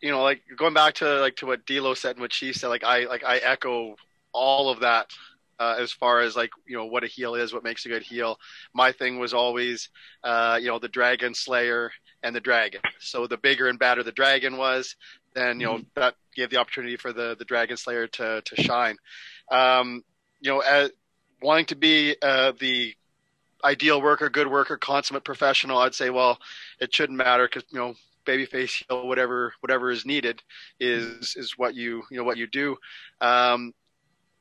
you 0.00 0.12
know 0.12 0.22
like 0.22 0.42
going 0.56 0.74
back 0.74 0.94
to 0.96 1.20
like 1.20 1.34
to 1.36 1.46
what 1.46 1.66
D'Lo 1.66 1.94
said 1.94 2.12
and 2.12 2.20
what 2.20 2.32
she 2.32 2.52
said 2.52 2.68
like 2.68 2.84
i 2.84 3.06
like 3.06 3.24
i 3.24 3.38
echo 3.38 3.96
all 4.32 4.68
of 4.68 4.80
that 4.80 5.10
uh, 5.58 5.76
as 5.78 5.92
far 5.92 6.20
as 6.20 6.36
like 6.36 6.50
you 6.66 6.76
know 6.76 6.86
what 6.86 7.04
a 7.04 7.06
heel 7.06 7.34
is 7.34 7.52
what 7.52 7.64
makes 7.64 7.86
a 7.86 7.88
good 7.88 8.02
heel. 8.02 8.38
My 8.74 8.92
thing 8.92 9.18
was 9.18 9.34
always 9.34 9.88
uh, 10.24 10.58
you 10.60 10.68
know 10.68 10.78
the 10.78 10.88
dragon 10.88 11.34
slayer 11.34 11.92
and 12.22 12.34
the 12.34 12.40
dragon. 12.40 12.80
So 13.00 13.26
the 13.26 13.36
bigger 13.36 13.68
and 13.68 13.78
badder 13.78 14.02
the 14.02 14.12
dragon 14.12 14.56
was 14.56 14.96
then 15.34 15.60
you 15.60 15.66
know 15.66 15.80
that 15.94 16.14
gave 16.34 16.50
the 16.50 16.58
opportunity 16.58 16.96
for 16.96 17.12
the 17.12 17.36
the 17.38 17.44
dragon 17.44 17.76
slayer 17.76 18.06
to 18.08 18.42
to 18.44 18.62
shine. 18.62 18.96
Um, 19.50 20.04
you 20.40 20.50
know 20.50 20.60
as 20.60 20.90
wanting 21.42 21.66
to 21.66 21.76
be 21.76 22.16
uh, 22.22 22.52
the 22.58 22.94
ideal 23.64 24.00
worker 24.00 24.28
good 24.28 24.48
worker 24.48 24.76
consummate 24.76 25.24
professional 25.24 25.78
i'd 25.78 25.94
say 25.94 26.10
well 26.10 26.38
it 26.78 26.94
shouldn't 26.94 27.16
matter 27.16 27.48
because 27.48 27.64
you 27.72 27.78
know 27.78 27.94
babyface 28.26 28.84
heel 28.86 29.06
whatever 29.06 29.54
whatever 29.60 29.90
is 29.90 30.04
needed 30.04 30.42
is 30.78 31.34
is 31.36 31.56
what 31.56 31.74
you 31.74 32.02
you 32.10 32.18
know 32.18 32.24
what 32.24 32.36
you 32.36 32.46
do. 32.46 32.76
Um 33.20 33.72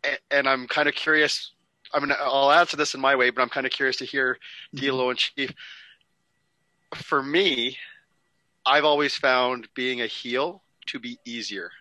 and, 0.06 0.20
and 0.32 0.50
i'm 0.50 0.68
kind 0.68 0.88
of 0.88 0.96
curious 0.96 1.52
i 1.94 2.00
mean 2.00 2.12
i'll 2.20 2.52
answer 2.52 2.78
this 2.78 2.94
in 2.94 3.02
my 3.02 3.16
way 3.16 3.30
but 3.30 3.42
i'm 3.42 3.50
kind 3.50 3.66
of 3.66 3.72
curious 3.72 3.98
to 3.98 4.06
hear 4.06 4.38
D'Lo 4.74 5.10
and 5.10 5.20
chief. 5.20 5.52
For 6.94 7.22
me 7.22 7.78
i've 8.66 8.86
always 8.86 9.16
found 9.16 9.68
being 9.74 10.02
a 10.02 10.08
heel 10.08 10.62
to 10.88 11.00
be 11.00 11.20
easier. 11.26 11.72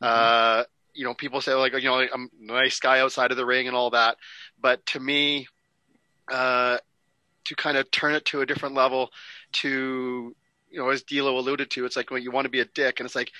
Uh 0.00 0.64
you 0.94 1.04
know 1.04 1.14
people 1.14 1.40
say 1.40 1.52
like 1.54 1.74
you 1.74 1.82
know 1.82 2.06
i'm 2.12 2.30
a 2.40 2.52
nice 2.52 2.80
guy 2.80 3.00
outside 3.00 3.30
of 3.30 3.36
the 3.36 3.46
ring 3.46 3.66
and 3.68 3.76
all 3.76 3.90
that 3.90 4.16
but 4.60 4.84
to 4.86 4.98
me 4.98 5.46
uh 6.32 6.78
to 7.44 7.54
kind 7.54 7.76
of 7.76 7.90
turn 7.90 8.14
it 8.14 8.24
to 8.24 8.40
a 8.40 8.46
different 8.46 8.74
level 8.74 9.10
to 9.52 10.34
you 10.70 10.78
know 10.78 10.88
as 10.88 11.02
D'Lo 11.02 11.38
alluded 11.38 11.70
to 11.70 11.84
it's 11.84 11.96
like 11.96 12.10
when 12.10 12.22
you 12.22 12.30
want 12.30 12.46
to 12.46 12.50
be 12.50 12.60
a 12.60 12.64
dick 12.64 12.98
and 12.98 13.06
it's 13.06 13.14
like 13.14 13.30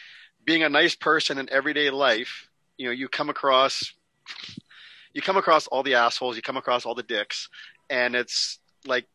being 0.44 0.62
a 0.62 0.68
nice 0.68 0.94
person 0.94 1.38
in 1.38 1.50
everyday 1.50 1.90
life 1.90 2.48
you 2.78 2.86
know 2.86 2.92
you 2.92 3.08
come 3.08 3.30
across 3.30 3.92
you 5.12 5.22
come 5.22 5.36
across 5.36 5.66
all 5.68 5.82
the 5.82 5.94
assholes 5.94 6.36
you 6.36 6.42
come 6.42 6.56
across 6.56 6.84
all 6.84 6.94
the 6.94 7.02
dicks 7.02 7.48
and 7.90 8.14
it's 8.14 8.58
like 8.86 9.06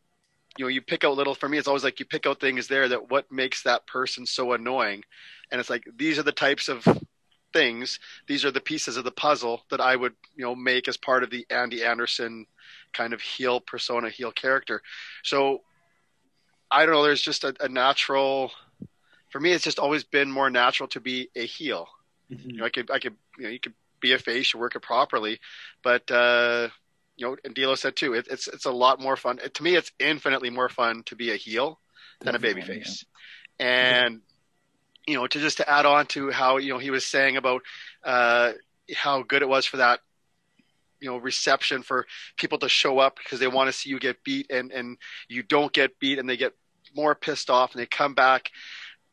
you 0.58 0.64
know 0.64 0.68
you 0.68 0.82
pick 0.82 1.04
out 1.04 1.16
little 1.16 1.34
for 1.34 1.48
me 1.48 1.58
it's 1.58 1.68
always 1.68 1.84
like 1.84 2.00
you 2.00 2.06
pick 2.06 2.26
out 2.26 2.40
things 2.40 2.68
there 2.68 2.88
that 2.88 3.10
what 3.10 3.30
makes 3.30 3.62
that 3.62 3.86
person 3.86 4.26
so 4.26 4.52
annoying. 4.52 5.02
And 5.50 5.60
it's 5.60 5.70
like 5.70 5.84
these 5.96 6.18
are 6.18 6.22
the 6.22 6.32
types 6.32 6.68
of 6.68 6.86
things 7.52 7.98
these 8.26 8.46
are 8.46 8.50
the 8.50 8.62
pieces 8.62 8.96
of 8.96 9.04
the 9.04 9.10
puzzle 9.10 9.62
that 9.70 9.78
i 9.78 9.94
would 9.94 10.14
you 10.34 10.42
know 10.42 10.54
make 10.54 10.88
as 10.88 10.96
part 10.96 11.22
of 11.22 11.28
the 11.28 11.44
andy 11.50 11.84
anderson 11.84 12.46
kind 12.94 13.12
of 13.12 13.20
heel 13.20 13.60
persona 13.60 14.08
heel 14.08 14.32
character. 14.32 14.80
So 15.22 15.60
i 16.70 16.86
don't 16.86 16.94
know 16.94 17.02
there's 17.02 17.20
just 17.20 17.44
a, 17.44 17.54
a 17.60 17.68
natural 17.68 18.52
for 19.28 19.38
me 19.40 19.52
it's 19.52 19.64
just 19.64 19.78
always 19.78 20.02
been 20.04 20.30
more 20.30 20.48
natural 20.48 20.88
to 20.90 21.00
be 21.00 21.28
a 21.36 21.44
heel. 21.44 21.88
Mm-hmm. 22.30 22.50
You 22.50 22.56
know 22.56 22.64
i 22.64 22.70
could 22.70 22.90
i 22.90 22.98
could 22.98 23.16
you 23.42 23.48
know 23.48 23.52
you 23.52 23.60
could 23.60 23.74
be 24.00 24.12
a 24.12 24.18
face 24.18 24.54
you 24.54 24.60
work 24.60 24.76
it 24.76 24.82
properly. 24.82 25.40
But 25.82 26.10
uh 26.10 26.68
you 27.16 27.26
know 27.26 27.36
and 27.44 27.54
D'Lo 27.54 27.74
said 27.74 27.96
too 27.96 28.14
it, 28.14 28.28
it's 28.30 28.48
it's 28.48 28.66
a 28.66 28.70
lot 28.72 29.00
more 29.00 29.16
fun. 29.16 29.38
To 29.38 29.62
me 29.62 29.74
it's 29.74 29.92
infinitely 29.98 30.50
more 30.50 30.68
fun 30.68 31.02
to 31.06 31.16
be 31.16 31.32
a 31.32 31.36
heel 31.36 31.80
than 32.24 32.34
a 32.34 32.38
baby 32.38 32.60
Definitely, 32.60 32.84
face 32.84 33.04
and 33.58 34.20
you 35.06 35.14
know 35.16 35.26
to 35.26 35.40
just 35.40 35.58
to 35.58 35.68
add 35.68 35.86
on 35.86 36.06
to 36.06 36.30
how 36.30 36.58
you 36.58 36.72
know 36.72 36.78
he 36.78 36.90
was 36.90 37.04
saying 37.04 37.36
about 37.36 37.62
uh 38.04 38.52
how 38.94 39.22
good 39.22 39.42
it 39.42 39.48
was 39.48 39.66
for 39.66 39.78
that 39.78 40.00
you 41.00 41.10
know 41.10 41.16
reception 41.16 41.82
for 41.82 42.06
people 42.36 42.58
to 42.58 42.68
show 42.68 42.98
up 43.00 43.16
because 43.16 43.40
they 43.40 43.48
want 43.48 43.68
to 43.68 43.72
see 43.72 43.90
you 43.90 43.98
get 43.98 44.22
beat 44.24 44.50
and 44.50 44.70
and 44.70 44.98
you 45.28 45.42
don't 45.42 45.72
get 45.72 45.98
beat 45.98 46.18
and 46.18 46.28
they 46.28 46.36
get 46.36 46.54
more 46.94 47.14
pissed 47.14 47.50
off 47.50 47.72
and 47.72 47.80
they 47.80 47.86
come 47.86 48.14
back 48.14 48.50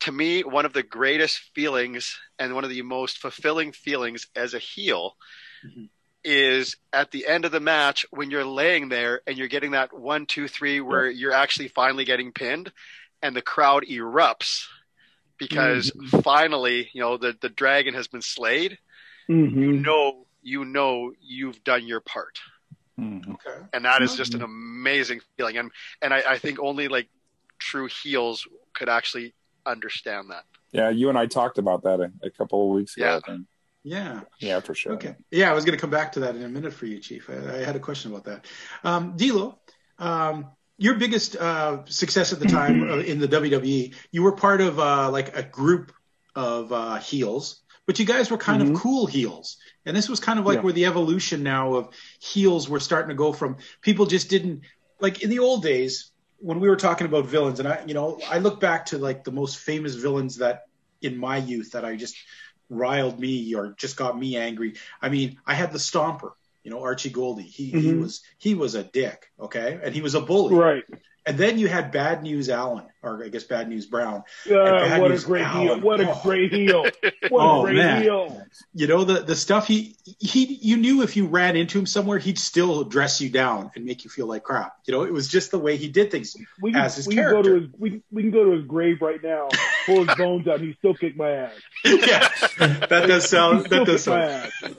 to 0.02 0.12
me 0.12 0.42
one 0.44 0.66
of 0.66 0.74
the 0.74 0.84
greatest 0.84 1.38
feelings 1.56 2.20
and 2.40 2.54
one 2.56 2.64
of 2.64 2.70
the 2.70 2.82
most 2.82 3.18
fulfilling 3.18 3.72
feelings 3.72 4.28
as 4.36 4.54
a 4.54 4.60
heel 4.60 5.16
Mhm. 5.64 5.90
is 6.24 6.76
at 6.92 7.12
the 7.12 7.28
end 7.28 7.46
of 7.46 7.52
the 7.52 7.60
match 7.60 8.06
when 8.12 8.30
you're 8.30 8.46
laying 8.46 8.90
there 8.90 9.22
and 9.26 9.38
you're 9.38 9.48
getting 9.48 9.72
that 9.72 9.94
one 9.98 10.26
two 10.26 10.48
three 10.48 10.82
where 10.82 11.10
you're 11.10 11.32
actually 11.32 11.68
finally 11.68 12.04
getting 12.06 12.32
pinned 12.32 12.72
and 13.22 13.36
the 13.36 13.42
crowd 13.42 13.86
erupts 13.90 14.66
because 15.38 15.92
finally 16.24 16.90
you 16.94 17.02
know 17.02 17.18
the 17.18 17.36
the 17.42 17.50
dragon 17.50 17.94
has 17.94 18.08
been 18.08 18.22
slayed. 18.22 18.78
You 19.58 19.70
hmm 19.70 19.84
know 19.86 20.26
you 20.42 20.66
know 20.66 21.14
you've 21.22 21.64
done 21.64 21.88
your 21.88 22.02
part. 22.02 22.40
Mhm. 23.00 23.30
Okay. 23.34 23.66
and 23.74 23.86
that 23.86 24.02
is 24.02 24.16
just 24.16 24.36
an 24.36 24.42
amazing 24.42 25.22
feeling. 25.22 25.58
And 25.58 25.72
and 26.02 26.14
I, 26.14 26.24
I 26.32 26.38
think 26.40 26.60
only 26.60 26.88
like 26.88 27.10
true 27.60 27.88
heels 27.88 28.48
could 28.74 28.90
actually 28.90 29.34
understand 29.66 30.30
that 30.32 30.44
Yeah, 30.72 30.90
you 30.90 31.10
and 31.10 31.18
I 31.18 31.26
talked 31.26 31.58
about 31.58 31.84
that 31.84 32.00
a, 32.00 32.12
a 32.24 32.30
couple 32.30 32.70
of 32.70 32.76
weeks 32.76 32.96
ago. 32.98 33.06
Yeah. 33.06 33.18
I 33.18 33.20
think. 33.32 33.48
Yeah. 33.84 34.22
Yeah, 34.40 34.60
for 34.60 34.76
sure. 34.76 34.94
Okay. 34.94 35.16
Yeah, 35.32 35.50
I 35.50 35.54
was 35.54 35.64
going 35.66 35.78
to 35.78 35.82
come 35.82 35.90
back 35.90 36.12
to 36.14 36.20
that 36.22 36.36
in 36.36 36.44
a 36.44 36.50
minute 36.50 36.74
for 36.74 36.86
you, 36.86 37.00
Chief. 37.00 37.30
I, 37.30 37.60
I 37.60 37.64
had 37.64 37.76
a 37.76 37.80
question 37.80 38.12
about 38.12 38.26
that. 38.26 38.46
Um, 38.84 39.16
D'Lo, 39.16 39.58
um, 39.98 40.48
your 40.78 40.96
biggest 40.96 41.36
uh, 41.38 41.86
success 41.86 42.32
at 42.34 42.40
the 42.40 42.46
time 42.48 42.90
uh, 42.90 42.98
in 42.98 43.20
the 43.20 43.28
WWE, 43.28 43.94
you 44.12 44.24
were 44.24 44.34
part 44.34 44.62
of 44.62 44.80
uh, 44.80 45.10
like 45.12 45.36
a 45.36 45.44
group 45.44 45.92
of 46.36 46.72
uh, 46.72 46.96
heels, 46.98 47.62
but 47.86 48.00
you 48.00 48.06
guys 48.06 48.30
were 48.30 48.38
kind 48.38 48.62
Mhm. 48.62 48.76
of 48.76 48.82
cool 48.82 49.06
heels. 49.08 49.58
And 49.86 49.96
this 49.96 50.08
was 50.10 50.20
kind 50.20 50.40
of 50.40 50.46
like 50.46 50.58
Yeah. 50.58 50.62
where 50.64 50.74
the 50.74 50.86
evolution 50.86 51.42
now 51.44 51.74
of 51.76 51.90
heels 52.20 52.70
were 52.70 52.80
starting 52.80 53.10
to 53.10 53.16
go 53.16 53.34
from 53.34 53.58
people 53.82 54.06
just 54.06 54.30
didn't 54.30 54.62
like 55.00 55.24
in 55.24 55.30
the 55.30 55.40
old 55.40 55.64
days 55.64 56.12
when 56.40 56.60
we 56.60 56.70
were 56.70 56.76
talking 56.76 57.06
about 57.08 57.26
villains, 57.26 57.60
and 57.60 57.68
I, 57.68 57.84
you 57.86 57.94
know, 57.94 58.20
I 58.30 58.40
look 58.40 58.60
back 58.60 58.88
to 58.88 58.98
like 58.98 59.24
the 59.24 59.32
most 59.32 59.58
famous 59.58 59.96
villains 59.96 60.38
that 60.38 60.62
in 61.02 61.18
my 61.18 61.38
youth 61.38 61.72
that 61.72 61.86
I 61.86 61.96
just 61.96 62.16
riled 62.70 63.20
me 63.20 63.54
or 63.56 63.74
just 63.78 63.98
got 63.98 64.18
me 64.18 64.38
angry. 64.38 64.76
I 65.02 65.10
mean, 65.10 65.38
I 65.46 65.54
had 65.54 65.72
the 65.72 65.80
Stomper, 65.80 66.32
you 66.64 66.72
know, 66.72 66.82
Archie 66.82 67.12
Gouldie. 67.12 67.44
He 67.44 67.66
he 67.66 67.78
Mhm. 67.78 68.02
was 68.02 68.22
he 68.38 68.56
was 68.56 68.76
a 68.76 68.84
dick, 68.84 69.28
okay, 69.40 69.80
and 69.84 69.94
he 69.94 70.02
was 70.02 70.16
a 70.16 70.22
bully. 70.22 70.56
Right. 70.56 70.84
And 71.26 71.38
then 71.38 71.60
you 71.60 71.68
had 71.68 71.92
Bad 71.92 72.24
News 72.24 72.50
Allen, 72.50 72.86
or 73.04 73.24
I 73.24 73.28
guess 73.30 73.44
Bad 73.44 73.68
News 73.70 73.86
Brown. 73.86 74.24
Uh, 74.50 74.54
bad 74.54 75.02
what 75.02 75.12
a 75.12 75.20
great 75.20 75.44
Alan. 75.46 75.68
heel! 75.68 75.80
What 75.82 76.00
a 76.00 76.10
Oh. 76.12 76.20
great 76.24 76.52
heel! 76.52 76.86
What 77.30 77.42
Oh, 77.46 77.62
a 77.62 77.64
great 77.66 77.76
man. 77.76 78.02
heel! 78.02 78.42
You 78.74 78.88
know 78.88 79.04
the 79.04 79.20
the 79.22 79.36
stuff 79.36 79.68
he 79.68 79.96
he 80.20 80.46
you 80.62 80.78
knew 80.78 81.04
if 81.04 81.16
you 81.16 81.28
ran 81.28 81.56
into 81.56 81.78
him 81.78 81.86
somewhere 81.86 82.18
he'd 82.18 82.40
still 82.40 82.84
dress 82.86 83.22
you 83.22 83.30
down 83.30 83.70
and 83.76 83.86
make 83.86 84.04
you 84.04 84.10
feel 84.10 84.26
like 84.26 84.44
crap. 84.44 84.74
You 84.86 84.94
know 84.94 85.04
it 85.04 85.14
was 85.14 85.28
just 85.28 85.52
the 85.52 85.60
way 85.60 85.78
he 85.78 85.90
did 85.90 86.10
things. 86.10 86.36
We 86.62 86.72
can, 86.72 86.82
As 86.82 86.96
his 86.96 87.08
we 87.08 87.16
can 87.16 87.30
go 87.30 87.42
to 87.44 87.54
his 87.62 87.70
we, 87.78 88.02
we 88.12 88.22
can 88.24 88.32
go 88.32 88.46
to 88.46 88.52
his 88.52 88.66
grave 88.66 89.02
right 89.02 89.22
now, 89.22 89.50
pull 89.86 90.06
his 90.06 90.16
bones 90.18 90.48
out, 90.48 90.62
he 90.62 90.74
still 90.80 90.96
kick 90.96 91.16
my 91.16 91.30
ass. 91.30 91.54
yeah, 91.86 92.30
that 92.88 93.04
does 93.08 93.30
sound 93.30 93.66
that 93.68 93.86
does 93.86 94.04
sound. 94.04 94.52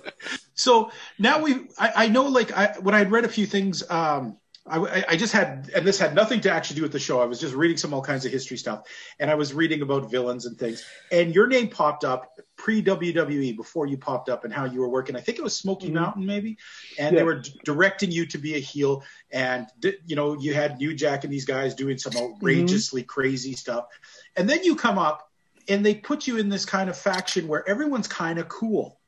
So 0.55 0.91
now 1.19 1.41
we, 1.43 1.55
I, 1.79 1.93
I 2.05 2.09
know, 2.09 2.25
like, 2.25 2.53
I, 2.55 2.75
when 2.81 2.95
I'd 2.95 3.11
read 3.11 3.25
a 3.25 3.29
few 3.31 3.47
things, 3.47 3.83
um, 3.91 4.37
I, 4.71 5.05
I- 5.09 5.17
just 5.17 5.33
had, 5.33 5.71
and 5.75 5.87
this 5.87 5.99
had 5.99 6.15
nothing 6.15 6.41
to 6.43 6.51
actually 6.51 6.77
do 6.77 6.83
with 6.83 6.93
the 6.93 6.99
show. 6.99 7.21
I 7.21 7.25
was 7.25 7.41
just 7.41 7.55
reading 7.55 7.77
some 7.77 7.93
all 7.93 8.03
kinds 8.03 8.25
of 8.25 8.33
history 8.33 8.57
stuff, 8.57 8.87
and 9.19 9.31
I 9.31 9.35
was 9.35 9.53
reading 9.53 9.83
about 9.83 10.11
villains 10.11 10.47
and 10.47 10.57
things. 10.59 10.85
And 11.11 11.35
your 11.35 11.47
name 11.47 11.69
popped 11.69 12.05
up 12.05 12.39
pre 12.57 12.83
WWE 12.83 13.57
before 13.57 13.87
you 13.87 13.99
popped 13.99 14.29
up, 14.29 14.45
and 14.45 14.53
how 14.53 14.65
you 14.67 14.81
were 14.81 14.89
working. 14.89 15.17
I 15.17 15.21
think 15.21 15.39
it 15.39 15.43
was 15.43 15.57
Smoky 15.57 15.89
Mhm. 15.91 15.95
Mountain, 15.95 16.27
maybe, 16.27 16.57
and 16.99 17.17
they 17.17 17.23
were 17.23 17.41
d- 17.41 17.59
directing 17.65 18.11
you 18.13 18.27
to 18.27 18.39
be 18.39 18.55
a 18.55 18.59
heel. 18.61 19.03
And 19.31 19.67
di- 19.81 19.99
you 20.07 20.17
know, 20.17 20.39
you 20.39 20.55
had 20.55 20.79
New 20.79 20.95
Jack 20.95 21.25
and 21.25 21.33
these 21.33 21.45
guys 21.45 21.75
doing 21.75 21.99
some 21.99 22.13
outrageously 22.17 23.03
crazy 23.03 23.55
stuff, 23.55 23.87
and 24.37 24.49
then 24.49 24.63
you 24.65 24.77
come 24.77 24.99
up, 24.99 25.31
and 25.69 25.85
they 25.85 25.95
put 25.95 26.27
you 26.27 26.37
in 26.39 26.49
this 26.49 26.65
kind 26.65 26.89
of 26.89 26.97
faction 26.97 27.49
where 27.49 27.69
everyone's 27.69 28.09
kind 28.09 28.39
of 28.39 28.49
cool. 28.49 28.99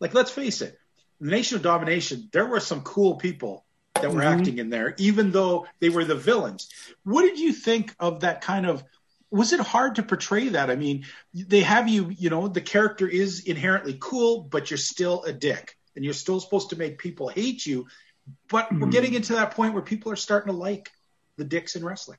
Like, 0.00 0.14
let's 0.14 0.30
face 0.30 0.62
it, 0.62 0.78
Nation 1.20 1.56
of 1.56 1.62
Domination, 1.62 2.28
there 2.32 2.46
were 2.46 2.60
some 2.60 2.82
cool 2.82 3.16
people 3.16 3.64
that 4.00 4.12
were 4.12 4.20
Mhm. 4.20 4.38
acting 4.38 4.58
in 4.58 4.70
there, 4.70 4.94
even 4.98 5.32
though 5.32 5.66
they 5.80 5.88
were 5.88 6.04
the 6.04 6.14
villains. 6.14 6.68
What 7.04 7.22
did 7.22 7.38
you 7.38 7.52
think 7.52 7.94
of 7.98 8.20
that 8.20 8.40
kind 8.40 8.66
of? 8.66 8.84
Was 9.30 9.52
it 9.52 9.60
hard 9.60 9.96
to 9.96 10.02
portray 10.02 10.48
that? 10.48 10.70
I 10.70 10.76
mean, 10.76 11.04
they 11.34 11.60
have 11.60 11.86
you, 11.88 12.08
you 12.08 12.30
know, 12.30 12.48
the 12.48 12.62
character 12.62 13.06
is 13.06 13.40
inherently 13.44 13.96
cool, 14.00 14.40
but 14.40 14.70
you're 14.70 14.78
still 14.78 15.22
a 15.24 15.32
dick, 15.32 15.76
and 15.94 16.04
you're 16.04 16.14
still 16.14 16.40
supposed 16.40 16.70
to 16.70 16.76
make 16.76 16.98
people 16.98 17.28
hate 17.28 17.66
you. 17.66 17.86
But 18.48 18.72
we're 18.72 18.88
Mhm. 18.88 18.92
getting 18.92 19.14
into 19.14 19.34
that 19.34 19.50
point 19.50 19.74
where 19.74 19.82
people 19.82 20.10
are 20.12 20.16
starting 20.16 20.52
to 20.52 20.58
like 20.58 20.90
the 21.36 21.44
dicks 21.44 21.76
in 21.76 21.84
wrestling. 21.84 22.18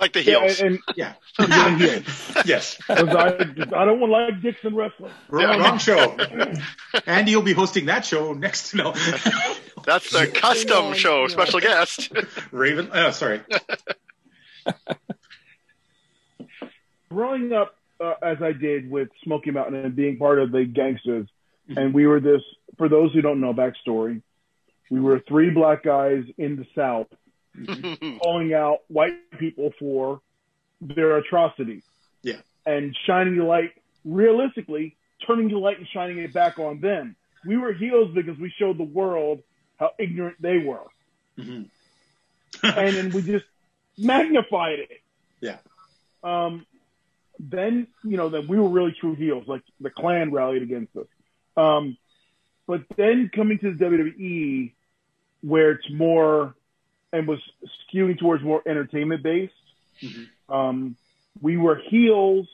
Like 0.00 0.12
the 0.12 0.22
Yeah, 0.22 0.40
heels. 0.46 0.60
and, 0.60 0.78
Yeah. 0.96 1.14
and 1.38 1.48
yeah, 1.48 1.76
heel. 1.78 2.02
yes. 2.46 2.76
'Cause 2.86 3.08
I, 3.08 3.26
I 3.28 3.84
don't 3.84 4.00
want 4.00 4.10
to 4.10 4.34
like 4.34 4.42
dicks 4.42 4.58
in 4.64 4.74
wrestling. 4.74 5.12
Wrong, 5.28 5.60
wrong 5.60 5.78
show. 5.78 6.16
Andy 7.06 7.34
will 7.36 7.42
be 7.42 7.52
hosting 7.52 7.86
that 7.86 8.04
show 8.04 8.32
next. 8.32 8.74
No. 8.74 8.92
That's 9.84 10.10
the 10.10 10.26
custom 10.32 10.84
on, 10.86 10.94
show, 10.94 11.22
yeah. 11.22 11.26
special 11.28 11.60
guest. 11.60 12.10
Raven. 12.52 12.90
Oh, 12.92 13.10
sorry. 13.10 13.40
growing 17.10 17.52
up 17.52 17.74
uh, 18.00 18.14
as 18.22 18.38
I 18.42 18.52
did 18.52 18.90
with 18.90 19.08
Smoky 19.22 19.50
Mountain 19.50 19.76
and 19.76 19.94
being 19.96 20.16
part 20.18 20.38
of 20.40 20.50
the 20.52 20.64
gangsters, 20.64 21.28
Mhm. 21.70 21.76
and 21.76 21.94
we 21.94 22.06
were 22.06 22.20
this. 22.20 22.42
For 22.76 22.88
those 22.88 23.12
who 23.12 23.20
don't 23.22 23.40
know 23.40 23.54
backstory, 23.54 24.20
we 24.90 25.00
were 25.00 25.20
three 25.28 25.50
black 25.50 25.82
guys 25.84 26.24
in 26.38 26.56
the 26.56 26.66
South 26.74 27.06
calling 28.20 28.52
out 28.54 28.80
white 28.88 29.14
people 29.38 29.72
for 29.78 30.20
their 30.80 31.16
atrocities. 31.16 31.82
Yeah. 32.22 32.40
and 32.66 32.96
shining 33.06 33.36
the 33.36 33.44
light. 33.44 33.72
Realistically, 34.06 34.96
turning 35.26 35.48
the 35.48 35.58
light 35.58 35.78
and 35.78 35.86
shining 35.88 36.18
it 36.18 36.32
back 36.32 36.58
on 36.58 36.80
them. 36.80 37.16
We 37.46 37.56
were 37.58 37.72
heels 37.74 38.14
because 38.14 38.38
we 38.38 38.50
showed 38.58 38.78
the 38.78 38.84
world 38.84 39.42
how 39.78 39.90
ignorant 39.98 40.40
they 40.40 40.58
were, 40.58 40.84
Mhm. 41.38 41.68
and 42.62 42.96
then 42.96 43.10
we 43.10 43.20
just 43.22 43.44
magnified 43.98 44.78
it. 44.78 45.00
Yeah. 45.40 45.58
Um, 46.22 46.64
then 47.38 47.88
you 48.02 48.16
know 48.16 48.30
that 48.30 48.48
we 48.48 48.58
were 48.58 48.68
really 48.68 48.92
true 48.98 49.14
heels. 49.14 49.46
Like 49.46 49.62
the 49.80 49.90
Klan 49.90 50.30
rallied 50.32 50.62
against 50.62 50.96
us. 50.96 51.06
Um, 51.56 51.98
but 52.66 52.82
then 52.96 53.30
coming 53.34 53.58
to 53.58 53.74
the 53.74 53.84
WWE, 53.84 54.72
where 55.42 55.72
it's 55.72 55.90
more 55.90 56.54
and 57.14 57.28
was 57.28 57.38
skewing 57.86 58.18
towards 58.18 58.42
more 58.42 58.60
entertainment 58.66 59.22
based. 59.22 59.54
Mhm. 60.02 60.28
Um, 60.48 60.96
we 61.40 61.56
were 61.56 61.76
heels, 61.76 62.48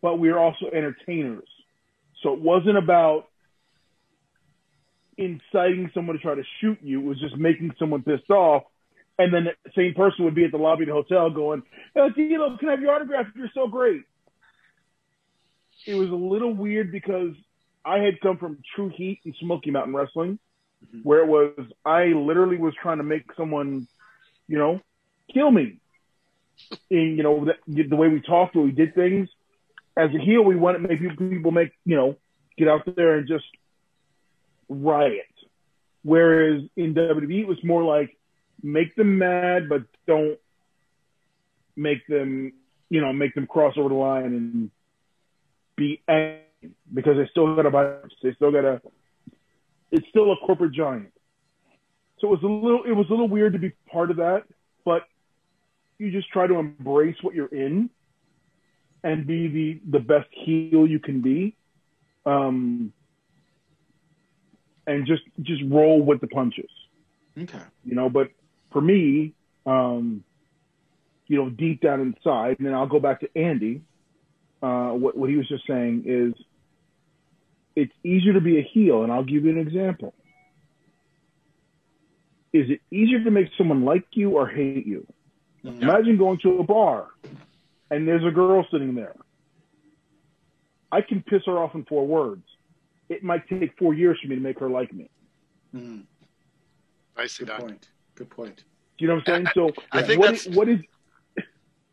but 0.00 0.20
we 0.20 0.30
were 0.30 0.38
also 0.38 0.66
entertainers. 0.72 1.48
So 2.22 2.32
it 2.34 2.40
wasn't 2.40 2.78
about 2.78 3.28
inciting 5.16 5.90
someone 5.92 6.16
to 6.16 6.22
try 6.22 6.36
to 6.36 6.44
shoot 6.60 6.78
you. 6.82 7.00
It 7.00 7.04
was 7.04 7.20
just 7.20 7.36
making 7.36 7.74
someone 7.78 8.02
pissed 8.02 8.30
off. 8.30 8.62
And 9.18 9.34
then 9.34 9.48
the 9.64 9.70
same 9.74 9.92
person 9.92 10.24
would 10.24 10.34
be 10.34 10.44
at 10.44 10.52
the 10.52 10.56
lobby 10.56 10.84
of 10.84 10.88
the 10.88 10.94
hotel 10.94 11.30
going, 11.30 11.62
hey, 11.94 12.08
D'Lo, 12.10 12.56
can 12.58 12.68
I 12.68 12.70
have 12.72 12.80
your 12.80 12.94
autograph? 12.94 13.26
You're 13.34 13.50
so 13.52 13.66
great. 13.66 14.02
It 15.86 15.94
was 15.94 16.10
a 16.10 16.14
little 16.14 16.54
weird 16.54 16.92
because 16.92 17.34
I 17.84 17.98
had 17.98 18.20
come 18.20 18.38
from 18.38 18.62
True 18.74 18.88
Heat 18.94 19.20
and 19.24 19.34
Smoky 19.40 19.70
Mountain 19.70 19.94
Wrestling, 19.94 20.38
Mhm. 20.86 21.04
where 21.04 21.20
it 21.20 21.26
was 21.26 21.52
I 21.84 22.06
literally 22.06 22.56
was 22.56 22.74
trying 22.74 22.98
to 22.98 23.04
make 23.04 23.32
someone, 23.36 23.86
you 24.48 24.58
know, 24.58 24.80
kill 25.32 25.50
me. 25.50 25.78
In 26.90 27.16
you 27.16 27.22
know 27.22 27.44
the, 27.44 27.82
the 27.84 27.96
way 27.96 28.08
we 28.08 28.20
talked, 28.20 28.54
the 28.54 28.60
we 28.60 28.70
did 28.72 28.94
things. 28.94 29.28
As 29.96 30.14
a 30.14 30.18
heel, 30.18 30.42
we 30.42 30.56
wanted 30.56 30.82
to 30.82 30.88
make 30.88 31.00
people- 31.18 31.50
make 31.52 31.72
you 31.84 31.96
know 31.96 32.16
get 32.56 32.68
out 32.68 32.82
there 32.96 33.16
and 33.16 33.26
just 33.26 33.46
riot. 34.68 35.26
Whereas 36.02 36.62
in 36.76 36.94
WWE, 36.94 37.40
it 37.40 37.46
was 37.48 37.62
more 37.64 37.82
like 37.82 38.16
make 38.62 38.94
them 38.94 39.18
mad, 39.18 39.68
but 39.68 39.84
don't 40.06 40.38
make 41.76 42.06
them, 42.06 42.52
you 42.90 43.00
know, 43.00 43.12
make 43.12 43.34
them 43.34 43.46
cross 43.46 43.74
over 43.76 43.88
the 43.88 43.94
line 43.94 44.24
and 44.24 44.70
be 45.76 46.02
angry 46.08 46.42
because 46.92 47.16
they 47.16 47.26
still 47.28 47.54
got 47.56 47.62
to 47.62 47.70
buy. 47.70 47.96
They 48.22 48.32
still 48.34 48.52
got 48.52 48.62
to. 48.62 48.82
It's 49.92 50.06
still 50.08 50.32
a 50.32 50.36
corporate 50.36 50.72
giant. 50.72 51.12
So 52.18 52.28
it 52.28 52.30
was 52.30 52.42
a 52.42 52.46
little. 52.46 52.84
It 52.84 52.92
was 52.92 53.06
a 53.08 53.12
little 53.12 53.28
weird 53.28 53.54
to 53.54 53.58
be 53.58 53.72
part 53.90 54.10
of 54.10 54.18
that, 54.18 54.44
but 54.84 55.02
you 55.98 56.10
just 56.10 56.28
try 56.30 56.46
to 56.46 56.54
embrace 56.54 57.16
what 57.22 57.34
you're 57.34 57.46
in 57.46 57.90
and 59.02 59.26
be 59.26 59.48
the 59.48 59.80
the 59.98 60.04
best 60.04 60.28
heel 60.30 60.86
you 60.86 60.98
can 60.98 61.22
be. 61.22 61.56
Um, 62.26 62.92
and 64.86 65.06
just 65.06 65.22
just 65.42 65.62
roll 65.70 66.02
with 66.02 66.20
the 66.20 66.26
punches 66.26 66.70
Okay. 67.38 67.58
you 67.84 67.94
know. 67.94 68.10
But 68.10 68.30
for 68.72 68.80
me, 68.80 69.34
um, 69.66 70.24
you 71.26 71.36
know, 71.36 71.50
deep 71.50 71.80
down 71.80 72.00
inside, 72.00 72.56
and 72.58 72.66
then 72.66 72.74
I'll 72.74 72.86
go 72.88 73.00
back 73.00 73.20
to 73.20 73.28
Andy. 73.36 73.82
Uh, 74.62 74.90
what 74.90 75.16
what 75.16 75.30
he 75.30 75.36
was 75.36 75.48
just 75.48 75.66
saying 75.66 76.04
is, 76.06 76.34
it's 77.80 77.92
easier 78.04 78.32
to 78.34 78.40
be 78.40 78.58
a 78.58 78.62
heel, 78.62 79.02
and 79.02 79.10
I'll 79.12 79.24
give 79.24 79.44
you 79.44 79.50
an 79.50 79.58
example. 79.58 80.12
Is 82.52 82.68
it 82.68 82.80
easier 82.90 83.22
to 83.22 83.30
make 83.30 83.48
someone 83.56 83.84
like 83.84 84.04
you 84.12 84.30
or 84.30 84.46
hate 84.48 84.86
you? 84.86 85.06
Imagine 85.64 86.16
going 86.18 86.38
to 86.38 86.58
a 86.58 86.64
bar, 86.64 87.08
and 87.90 88.06
there's 88.08 88.24
a 88.24 88.30
girl 88.30 88.66
sitting 88.70 88.94
there. 88.94 89.14
I 90.92 91.00
can 91.02 91.22
piss 91.22 91.42
her 91.46 91.58
off 91.58 91.74
in 91.74 91.84
four 91.84 92.06
words. 92.06 92.42
It 93.08 93.22
might 93.22 93.48
take 93.48 93.76
four 93.78 93.94
years 93.94 94.18
for 94.20 94.28
me 94.28 94.34
to 94.36 94.40
make 94.40 94.58
her 94.58 94.68
like 94.70 94.92
me. 94.92 95.08
Mhm. 95.74 96.04
Nicely 97.16 97.46
Good 97.46 97.52
done. 97.52 97.60
point. 97.60 97.88
Good 98.16 98.30
point. 98.30 98.64
You 98.98 99.06
know 99.08 99.14
what 99.16 99.28
I'm 99.28 99.44
saying? 99.44 99.46
So, 99.54 99.70
I 99.92 100.02
think 100.02 100.18
what 100.20 100.26
that's- 100.26 100.46
is- 100.46 100.56
what 100.56 100.68
is? 100.68 100.80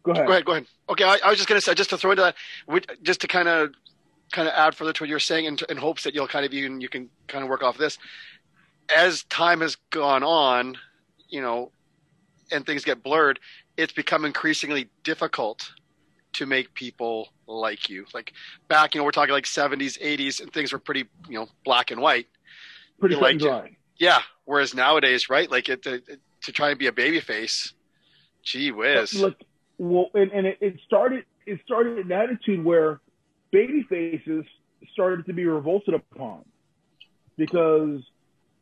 Go 0.03 0.11
ahead. 0.13 0.25
Go 0.25 0.31
ahead, 0.31 0.45
go 0.45 0.51
ahead. 0.53 0.67
Okay, 0.89 1.03
I, 1.03 1.17
I 1.23 1.29
was 1.29 1.37
just 1.37 1.49
gonna 1.49 1.59
say, 1.61 1.73
just 1.73 1.89
to 1.91 1.97
throw 1.97 2.11
into 2.11 2.23
that, 2.23 2.35
we- 2.67 2.81
just 3.03 3.19
to 3.21 3.27
kind 3.27 3.47
of, 3.49 3.73
kind 4.31 4.47
of 4.47 4.53
add 4.53 4.75
further 4.75 4.93
to 4.93 5.03
what 5.03 5.09
you're 5.09 5.19
saying, 5.19 5.45
in, 5.45 5.57
in 5.69 5.77
hopes 5.77 6.03
that 6.03 6.13
you'll 6.13 6.27
kind 6.27 6.45
of 6.45 6.53
even 6.53 6.81
you 6.81 6.89
can 6.89 7.09
kind 7.27 7.43
of 7.43 7.49
work 7.49 7.63
off 7.63 7.77
this. 7.77 7.97
As 8.95 9.23
time 9.23 9.61
has 9.61 9.75
gone 9.89 10.23
on, 10.23 10.77
you 11.29 11.41
know, 11.41 11.71
and 12.51 12.65
things 12.65 12.85
get 12.85 13.03
blurred, 13.03 13.39
it's 13.75 13.93
become 13.93 14.25
increasingly 14.25 14.89
difficult 15.03 15.71
to 16.33 16.45
make 16.45 16.73
people 16.73 17.29
like 17.47 17.89
you. 17.89 18.05
Like 18.13 18.33
back, 18.67 18.93
you 18.93 19.01
know, 19.01 19.05
we're 19.05 19.11
talking 19.11 19.33
like 19.33 19.45
70s, 19.45 20.01
80s, 20.01 20.41
and 20.41 20.51
things 20.51 20.71
were 20.71 20.79
pretty, 20.79 21.05
you 21.27 21.39
know, 21.39 21.47
black 21.65 21.91
and 21.91 22.01
white. 22.01 22.27
Pretty 22.99 23.15
You 23.15 23.21
cut 23.21 23.31
and 23.31 23.41
liked 23.41 23.63
dry. 23.63 23.77
Yeah. 23.97 24.19
Whereas 24.45 24.73
nowadays, 24.73 25.29
right, 25.29 25.49
like 25.49 25.67
it, 25.69 25.85
it 25.85 26.19
to 26.43 26.51
try 26.51 26.69
and 26.69 26.79
be 26.79 26.87
a 26.87 26.91
baby 26.91 27.19
face, 27.19 27.73
gee 28.43 28.71
whiz. 28.71 29.13
Look, 29.13 29.35
well, 29.77 30.09
and, 30.13 30.31
and 30.31 30.47
it, 30.47 30.57
it 30.61 30.75
started. 30.85 31.25
It 31.45 31.59
started 31.65 31.97
an 31.97 32.11
attitude 32.11 32.63
where 32.63 33.01
baby 33.51 33.85
faces 33.89 34.45
started 34.93 35.25
to 35.25 35.33
be 35.33 35.45
revolted 35.45 35.93
upon 35.93 36.43
because 37.37 38.01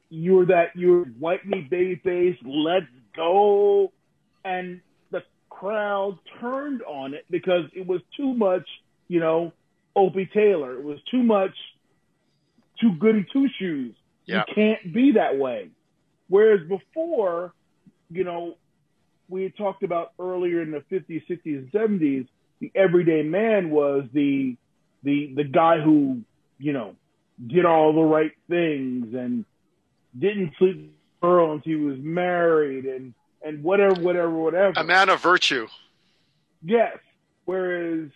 you 0.09 0.33
were 0.35 0.45
that 0.45 0.75
you 0.75 0.91
were 0.91 1.03
white 1.19 1.45
meat 1.45 1.69
baby 1.69 1.95
face. 2.03 2.37
Let's 2.43 2.85
go, 3.15 3.91
and 4.43 4.81
the 5.11 5.23
crowd 5.49 6.19
turned 6.39 6.81
on 6.83 7.13
it 7.13 7.25
because 7.29 7.65
it 7.73 7.85
was 7.85 8.01
too 8.15 8.33
much. 8.33 8.67
You 9.07 9.19
know, 9.19 9.53
Opie 9.95 10.29
Taylor. 10.33 10.77
It 10.77 10.83
was 10.83 10.99
too 11.09 11.23
much. 11.23 11.55
Too 12.79 12.93
goody 12.99 13.25
two 13.31 13.47
shoes. 13.57 13.95
Yeah. 14.25 14.43
You 14.47 14.53
can't 14.53 14.93
be 14.93 15.13
that 15.13 15.37
way. 15.37 15.69
Whereas 16.27 16.61
before, 16.67 17.53
you 18.09 18.23
know, 18.23 18.55
we 19.29 19.43
had 19.43 19.55
talked 19.55 19.83
about 19.83 20.13
earlier 20.19 20.61
in 20.61 20.71
the 20.71 20.83
50s, 20.91 21.23
60s, 21.29 21.39
and 21.45 21.71
70s, 21.71 22.27
the 22.59 22.71
everyday 22.75 23.23
man 23.23 23.69
was 23.69 24.05
the 24.13 24.57
the 25.05 25.31
the 25.35 25.43
guy 25.45 25.79
who 25.79 26.21
you 26.57 26.73
know 26.73 26.95
did 27.47 27.65
all 27.65 27.93
the 27.93 28.01
right 28.01 28.31
things 28.49 29.13
and 29.13 29.45
didn't 30.17 30.53
sleep 30.57 30.75
with 30.75 30.85
a 31.21 31.25
girl 31.25 31.53
until 31.53 31.71
he 31.71 31.75
was 31.75 31.97
married 31.99 32.85
and 32.85 33.13
and 33.45 33.63
whatever, 33.63 34.01
whatever, 34.01 34.31
whatever. 34.31 34.73
A 34.75 34.83
man 34.83 35.07
of 35.09 35.21
virtue. 35.21 35.67
Yes. 36.63 36.97
Whereas 37.45 38.09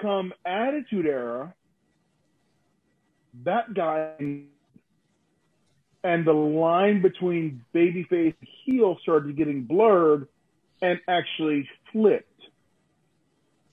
come 0.00 0.32
Attitude 0.46 1.06
Era, 1.06 1.52
that 3.44 3.74
guy 3.74 4.12
and 6.04 6.24
the 6.24 6.32
line 6.32 7.02
between 7.02 7.64
babyface 7.74 8.34
and 8.40 8.48
heel 8.64 8.96
started 9.02 9.36
getting 9.36 9.64
blurred 9.64 10.28
and 10.80 11.00
actually 11.08 11.68
flipped. 11.92 12.27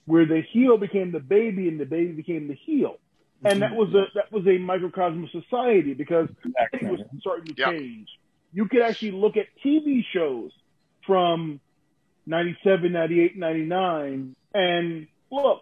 Where 0.05 0.25
the 0.25 0.41
heel 0.51 0.77
became 0.77 1.11
the 1.11 1.19
baby 1.19 1.67
and 1.67 1.79
the 1.79 1.85
baby 1.85 2.11
became 2.11 2.47
the 2.47 2.55
heel. 2.65 2.97
And 3.43 3.61
that 3.61 3.75
was 3.75 3.89
a 3.93 4.05
that 4.15 4.31
was 4.31 4.45
a 4.47 4.57
microcosm 4.57 5.23
of 5.23 5.29
society 5.29 5.93
because 5.93 6.27
it 6.73 6.83
was 6.83 6.99
starting 7.19 7.53
to 7.53 7.61
Yep. 7.61 7.69
change. 7.69 8.07
You 8.53 8.67
could 8.67 8.81
actually 8.81 9.11
look 9.11 9.37
at 9.37 9.47
TV 9.63 10.03
shows 10.13 10.51
from 11.05 11.59
97, 12.25 12.91
98, 12.91 13.37
99 13.37 14.35
and 14.53 15.07
look, 15.31 15.61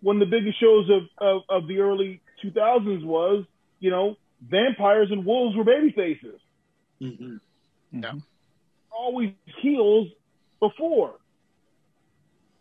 one 0.00 0.20
of 0.22 0.30
the 0.30 0.36
biggest 0.38 0.60
shows 0.60 0.88
of, 0.90 1.02
of, 1.18 1.42
of 1.48 1.68
the 1.68 1.78
early 1.80 2.22
2000s 2.44 3.04
was, 3.04 3.44
you 3.80 3.90
know, 3.90 4.16
vampires 4.40 5.08
and 5.10 5.24
wolves 5.24 5.56
were 5.56 5.64
baby 5.64 5.90
faces. 5.92 6.40
Mhm. 7.02 7.40
Always 8.90 9.32
heels 9.60 10.08
before. 10.60 11.16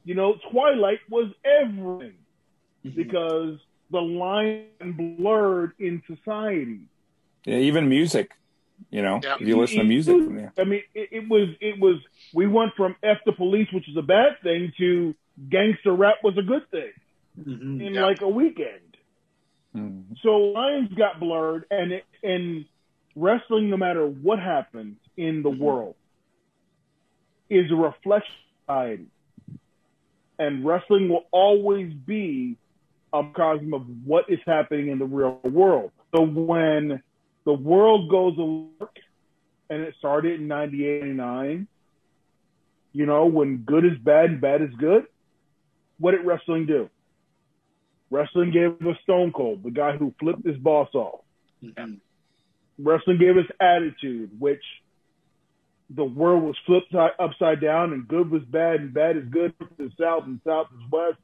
You 0.06 0.14
know, 0.16 0.36
Twilight 0.52 1.00
was 1.10 1.32
everything 1.44 2.18
Mhm. 2.86 2.96
because 2.96 3.60
the 3.92 4.02
line 4.02 4.68
blurred 5.18 5.72
in 5.80 6.02
society. 6.08 6.82
Yeah, 7.46 7.58
even 7.58 7.90
music. 7.90 8.32
You 8.92 9.02
know, 9.02 9.20
Yeah. 9.24 9.36
if 9.40 9.48
you 9.48 9.58
listen 9.58 9.78
to 9.80 9.84
music, 9.86 10.18
yeah. 10.32 10.50
I 10.58 10.64
mean, 10.66 10.84
it, 10.94 11.10
it 11.12 11.30
was 11.30 11.50
it 11.62 11.80
was 11.80 11.98
we 12.34 12.46
went 12.46 12.74
from 12.76 12.96
F 13.04 13.20
the 13.26 13.32
police, 13.32 13.72
which 13.72 13.88
is 13.90 13.96
a 13.98 14.02
bad 14.02 14.40
thing, 14.44 14.72
to 14.78 15.16
gangster 15.50 15.94
rap 15.94 16.18
was 16.24 16.38
a 16.38 16.42
good 16.44 16.70
thing 16.72 16.92
Mhm. 17.40 17.82
in 17.86 17.94
Yeah. 17.94 18.06
like 18.06 18.22
a 18.22 18.28
weekend. 18.30 18.98
Mhm. 19.76 20.18
So 20.22 20.38
lines 20.38 20.94
got 20.94 21.20
blurred, 21.20 21.66
and 21.72 21.94
it, 21.94 22.06
and 22.24 22.66
wrestling, 23.16 23.70
no 23.70 23.78
matter 23.78 24.06
what 24.08 24.40
happens 24.40 24.98
in 25.18 25.42
the 25.42 25.50
world, 25.50 25.96
is 27.50 27.72
a 27.72 27.76
reflection 27.76 28.36
of 28.36 28.66
society, 28.68 29.08
and 30.40 30.66
wrestling 30.66 31.10
will 31.10 31.26
always 31.32 31.94
be 31.94 32.58
a 33.14 33.24
microcosm 33.24 33.74
of 33.74 33.84
what 34.06 34.26
is 34.30 34.40
happening 34.46 34.90
in 34.90 35.00
the 35.00 35.06
real 35.06 35.40
world. 35.44 35.92
So 36.14 36.26
when 36.26 37.02
the 37.46 37.54
world 37.54 38.10
goes 38.10 38.38
alert, 38.38 39.00
and 39.70 39.82
it 39.82 39.96
started 39.98 40.40
in 40.40 40.48
98, 40.48 41.04
99, 41.04 41.68
you 42.94 43.06
know, 43.06 43.26
when 43.26 43.58
good 43.58 43.86
is 43.86 43.98
bad 44.04 44.26
and 44.26 44.42
bad 44.42 44.62
is 44.62 44.70
good, 44.78 45.06
what 46.00 46.12
did 46.12 46.26
wrestling 46.26 46.66
do? 46.66 46.90
Wrestling 48.12 48.52
gave 48.52 48.86
us 48.88 48.98
Stone 49.04 49.32
Cold, 49.34 49.64
the 49.64 49.72
guy 49.72 49.98
who 49.98 50.14
flipped 50.20 50.46
his 50.46 50.58
boss 50.58 50.94
off. 50.94 51.22
Mhm. 51.64 52.00
Wrestling 52.78 53.18
gave 53.18 53.38
us 53.38 53.46
Attitude, 53.60 54.40
which 54.40 54.64
the 55.90 56.04
world 56.04 56.44
was 56.44 56.56
flipped 56.66 56.94
upside 56.96 57.62
down 57.62 57.94
and 57.94 58.08
good 58.08 58.30
was 58.32 58.44
bad 58.44 58.80
and 58.82 58.94
bad 58.94 59.18
is 59.18 59.26
good, 59.26 59.54
is 59.78 59.92
south 60.00 60.26
and 60.26 60.40
south 60.46 60.68
is 60.74 60.92
west. 60.92 61.18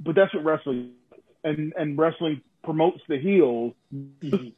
But 0.00 0.14
that's 0.14 0.32
what 0.34 0.44
wrestling 0.44 0.92
is. 1.12 1.20
and 1.44 1.72
and 1.76 1.98
wrestling 1.98 2.40
promotes 2.62 3.00
the 3.08 3.18
heels. 3.18 3.74
Mhm. 3.94 4.52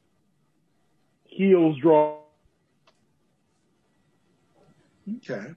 Heels 1.25 1.79
draw 1.81 2.19
Okay. 5.19 5.55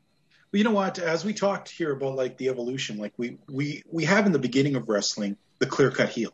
Well, 0.51 0.57
you 0.57 0.63
know 0.63 0.71
what? 0.71 0.99
As 0.99 1.25
we 1.25 1.33
talked 1.33 1.69
here 1.69 1.91
about 1.91 2.15
like 2.15 2.37
the 2.37 2.49
evolution, 2.49 2.97
like 2.97 3.13
we 3.17 3.37
we 3.47 3.83
we 3.91 4.05
have 4.05 4.25
in 4.25 4.31
the 4.31 4.39
beginning 4.39 4.75
of 4.75 4.89
wrestling 4.89 5.37
the 5.59 5.65
clear 5.65 5.91
cut 5.91 6.09
heel. 6.09 6.33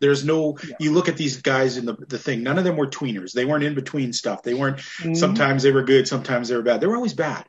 There's 0.00 0.24
no. 0.24 0.56
Yeah. 0.66 0.76
You 0.80 0.92
look 0.92 1.08
at 1.08 1.16
these 1.16 1.42
guys 1.42 1.76
in 1.76 1.86
the 1.86 1.94
the 1.94 2.18
thing. 2.18 2.42
None 2.42 2.58
of 2.58 2.64
them 2.64 2.76
were 2.76 2.86
tweeners. 2.86 3.32
They 3.32 3.44
weren't 3.44 3.64
in 3.64 3.74
between 3.74 4.12
stuff. 4.12 4.42
They 4.42 4.54
weren't. 4.54 4.78
Mm-hmm. 4.78 5.14
Sometimes 5.14 5.62
they 5.62 5.72
were 5.72 5.82
good. 5.82 6.06
Sometimes 6.06 6.48
they 6.48 6.56
were 6.56 6.62
bad. 6.62 6.80
They 6.80 6.86
were 6.86 6.96
always 6.96 7.14
bad. 7.14 7.44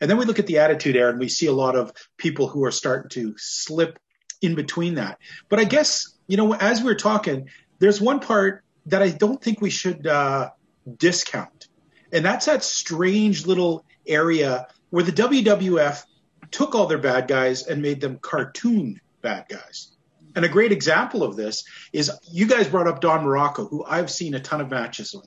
And 0.00 0.08
then 0.08 0.16
we 0.16 0.24
look 0.24 0.38
at 0.38 0.46
the 0.46 0.58
attitude 0.58 0.96
era, 0.96 1.10
and 1.10 1.18
we 1.18 1.28
see 1.28 1.46
a 1.46 1.52
lot 1.52 1.76
of 1.76 1.92
people 2.16 2.48
who 2.48 2.64
are 2.64 2.70
starting 2.70 3.08
to 3.10 3.34
slip 3.36 3.98
in 4.40 4.54
between 4.54 4.94
that. 4.94 5.18
But 5.48 5.58
I 5.58 5.64
guess 5.64 6.14
you 6.26 6.36
know, 6.36 6.54
as 6.54 6.82
we're 6.82 6.94
talking, 6.94 7.48
there's 7.78 8.00
one 8.00 8.20
part 8.20 8.64
that 8.86 9.02
I 9.02 9.10
don't 9.10 9.42
think 9.42 9.60
we 9.60 9.70
should 9.70 10.06
uh, 10.06 10.50
discount, 10.96 11.68
and 12.12 12.24
that's 12.24 12.46
that 12.46 12.62
strange 12.62 13.46
little 13.46 13.84
area 14.06 14.68
where 14.90 15.04
the 15.04 15.12
WWF 15.12 16.04
took 16.50 16.74
all 16.74 16.86
their 16.86 16.98
bad 16.98 17.28
guys 17.28 17.66
and 17.66 17.82
made 17.82 18.00
them 18.00 18.18
cartoon 18.18 19.00
bad 19.20 19.46
guys. 19.48 19.96
And 20.38 20.44
a 20.44 20.48
great 20.48 20.70
example 20.70 21.24
of 21.24 21.34
this 21.34 21.64
is 21.92 22.12
you 22.30 22.46
guys 22.46 22.68
brought 22.68 22.86
up 22.86 23.00
Don 23.00 23.24
Muraco, 23.24 23.68
who 23.68 23.84
I've 23.84 24.08
seen 24.08 24.34
a 24.34 24.38
ton 24.38 24.60
of 24.60 24.70
matches 24.70 25.12
with. 25.12 25.26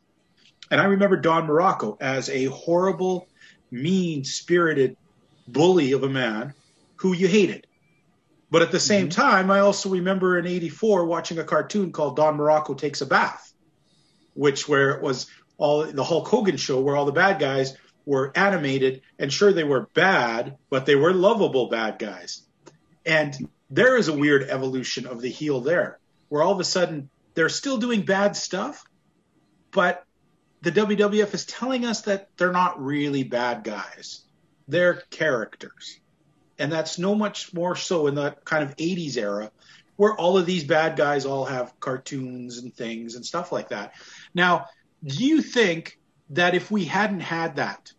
And 0.71 0.79
I 0.79 0.85
remember 0.85 1.17
Don 1.17 1.47
Muraco 1.47 1.97
as 1.99 2.29
a 2.29 2.45
horrible, 2.45 3.27
mean 3.69 4.23
spirited 4.23 4.95
bully 5.49 5.91
of 5.91 6.03
a 6.03 6.09
man 6.09 6.53
who 6.95 7.11
you 7.11 7.27
hated. 7.27 7.67
But 8.49 8.61
at 8.61 8.71
the 8.71 8.79
same 8.79 9.09
mm-hmm. 9.09 9.21
time, 9.21 9.51
I 9.51 9.59
also 9.59 9.89
remember 9.89 10.39
in 10.39 10.47
84 10.47 11.03
watching 11.03 11.39
a 11.39 11.43
cartoon 11.43 11.91
called 11.91 12.15
Don 12.15 12.37
Morocco 12.37 12.73
Takes 12.73 13.01
a 13.01 13.05
Bath, 13.05 13.51
which 14.33 14.69
where 14.69 14.91
it 14.91 15.01
was 15.01 15.27
all 15.57 15.83
the 15.91 16.05
Hulk 16.05 16.29
Hogan 16.29 16.55
show 16.55 16.79
where 16.79 16.95
all 16.95 17.03
the 17.03 17.11
bad 17.11 17.37
guys 17.37 17.75
were 18.05 18.31
animated 18.33 19.01
and 19.19 19.29
sure 19.29 19.51
they 19.51 19.65
were 19.65 19.89
bad, 19.93 20.55
but 20.69 20.85
they 20.85 20.95
were 20.95 21.11
lovable 21.11 21.67
bad 21.67 21.99
guys. 21.99 22.43
And 23.05 23.35
there 23.71 23.97
is 23.97 24.09
a 24.09 24.13
weird 24.13 24.43
evolution 24.43 25.07
of 25.07 25.21
the 25.21 25.29
heel 25.29 25.61
there, 25.61 25.97
where 26.29 26.43
all 26.43 26.51
of 26.51 26.59
a 26.59 26.65
sudden 26.65 27.09
they're 27.33 27.49
still 27.49 27.77
doing 27.77 28.03
bad 28.03 28.35
stuff, 28.35 28.83
but 29.71 30.05
the 30.61 30.71
WWF 30.71 31.33
is 31.33 31.45
telling 31.45 31.85
us 31.85 32.01
that 32.01 32.29
they're 32.37 32.51
not 32.51 32.83
really 32.83 33.23
bad 33.23 33.63
guys. 33.63 34.21
They're 34.67 35.01
characters. 35.09 35.99
And 36.59 36.71
that's 36.71 36.99
no 36.99 37.15
much 37.15 37.53
more 37.53 37.75
so 37.75 38.05
in 38.07 38.13
the 38.13 38.35
kind 38.43 38.63
of 38.63 38.75
80s 38.75 39.17
era 39.17 39.51
where 39.95 40.15
all 40.15 40.37
of 40.37 40.45
these 40.45 40.63
bad 40.63 40.95
guys 40.95 41.25
all 41.25 41.45
have 41.45 41.79
cartoons 41.79 42.57
and 42.57 42.73
things 42.73 43.15
and 43.15 43.25
stuff 43.25 43.51
like 43.51 43.69
that. 43.69 43.93
Now, 44.33 44.65
do 45.03 45.15
you 45.23 45.41
think 45.41 45.99
that 46.31 46.55
if 46.55 46.69
we 46.69 46.85
hadn't 46.85 47.21
had 47.21 47.55
that, 47.55 47.91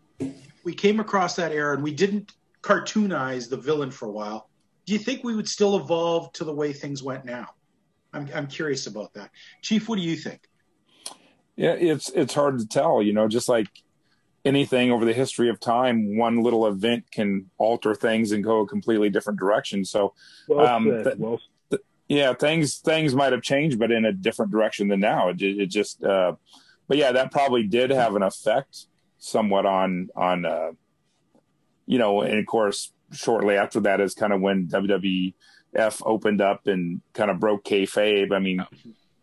we 0.64 0.74
came 0.74 1.00
across 1.00 1.36
that 1.36 1.52
era 1.52 1.74
and 1.74 1.82
we 1.82 1.92
didn't 1.92 2.32
cartoonize 2.60 3.48
the 3.48 3.56
villain 3.56 3.90
for 3.90 4.06
a 4.06 4.10
while, 4.12 4.48
do 4.86 4.92
you 4.92 4.98
think 4.98 5.24
we 5.24 5.34
would 5.34 5.48
still 5.48 5.76
evolve 5.76 6.32
to 6.34 6.44
the 6.44 6.54
way 6.54 6.72
things 6.72 7.02
went 7.02 7.24
now? 7.24 7.48
I'm, 8.12 8.28
I'm 8.34 8.46
curious 8.46 8.86
about 8.86 9.14
that. 9.14 9.30
Chief, 9.62 9.88
what 9.88 9.96
do 9.96 10.02
you 10.02 10.16
think? 10.16 10.40
Yeah, 11.56 11.72
it's 11.72 12.08
it's 12.10 12.34
hard 12.34 12.58
to 12.58 12.66
tell. 12.66 13.02
You 13.02 13.12
know, 13.12 13.28
just 13.28 13.48
like 13.48 13.68
anything 14.44 14.90
over 14.90 15.04
the 15.04 15.12
history 15.12 15.48
of 15.48 15.60
time, 15.60 16.16
one 16.16 16.42
little 16.42 16.66
event 16.66 17.10
can 17.10 17.50
alter 17.58 17.94
things 17.94 18.32
and 18.32 18.42
go 18.42 18.60
a 18.60 18.66
completely 18.66 19.10
different 19.10 19.38
direction. 19.38 19.84
So 19.84 20.14
well 20.48 20.66
Um, 20.66 20.84
th- 20.84 21.16
well 21.16 21.40
yeah, 22.12 22.34
things 22.34 22.78
things 22.78 23.14
might 23.14 23.32
have 23.32 23.40
changed, 23.42 23.78
but 23.78 23.90
in 23.90 24.04
a 24.04 24.12
different 24.12 24.52
direction 24.52 24.88
than 24.88 25.00
now. 25.00 25.30
It, 25.30 25.40
it 25.40 25.66
just, 25.66 26.04
uh, 26.04 26.34
but 26.86 26.98
yeah, 26.98 27.12
that 27.12 27.30
probably 27.30 27.62
did 27.62 27.90
have 27.90 28.16
an 28.16 28.22
effect 28.22 28.86
somewhat 29.18 29.64
on 29.64 30.10
on, 30.14 30.44
uh, 30.44 30.72
you 31.86 31.98
know, 31.98 32.20
and 32.20 32.38
of 32.38 32.44
course, 32.44 32.92
shortly 33.12 33.56
after 33.56 33.80
that 33.80 34.00
is 34.00 34.14
kind 34.14 34.32
of 34.32 34.40
when 34.40 34.68
WWF 34.68 36.02
opened 36.04 36.40
up 36.40 36.66
and 36.66 37.00
kind 37.12 37.30
of 37.30 37.38
broke 37.40 37.64
kayfabe. 37.64 38.32
I 38.32 38.38
mean, 38.38 38.66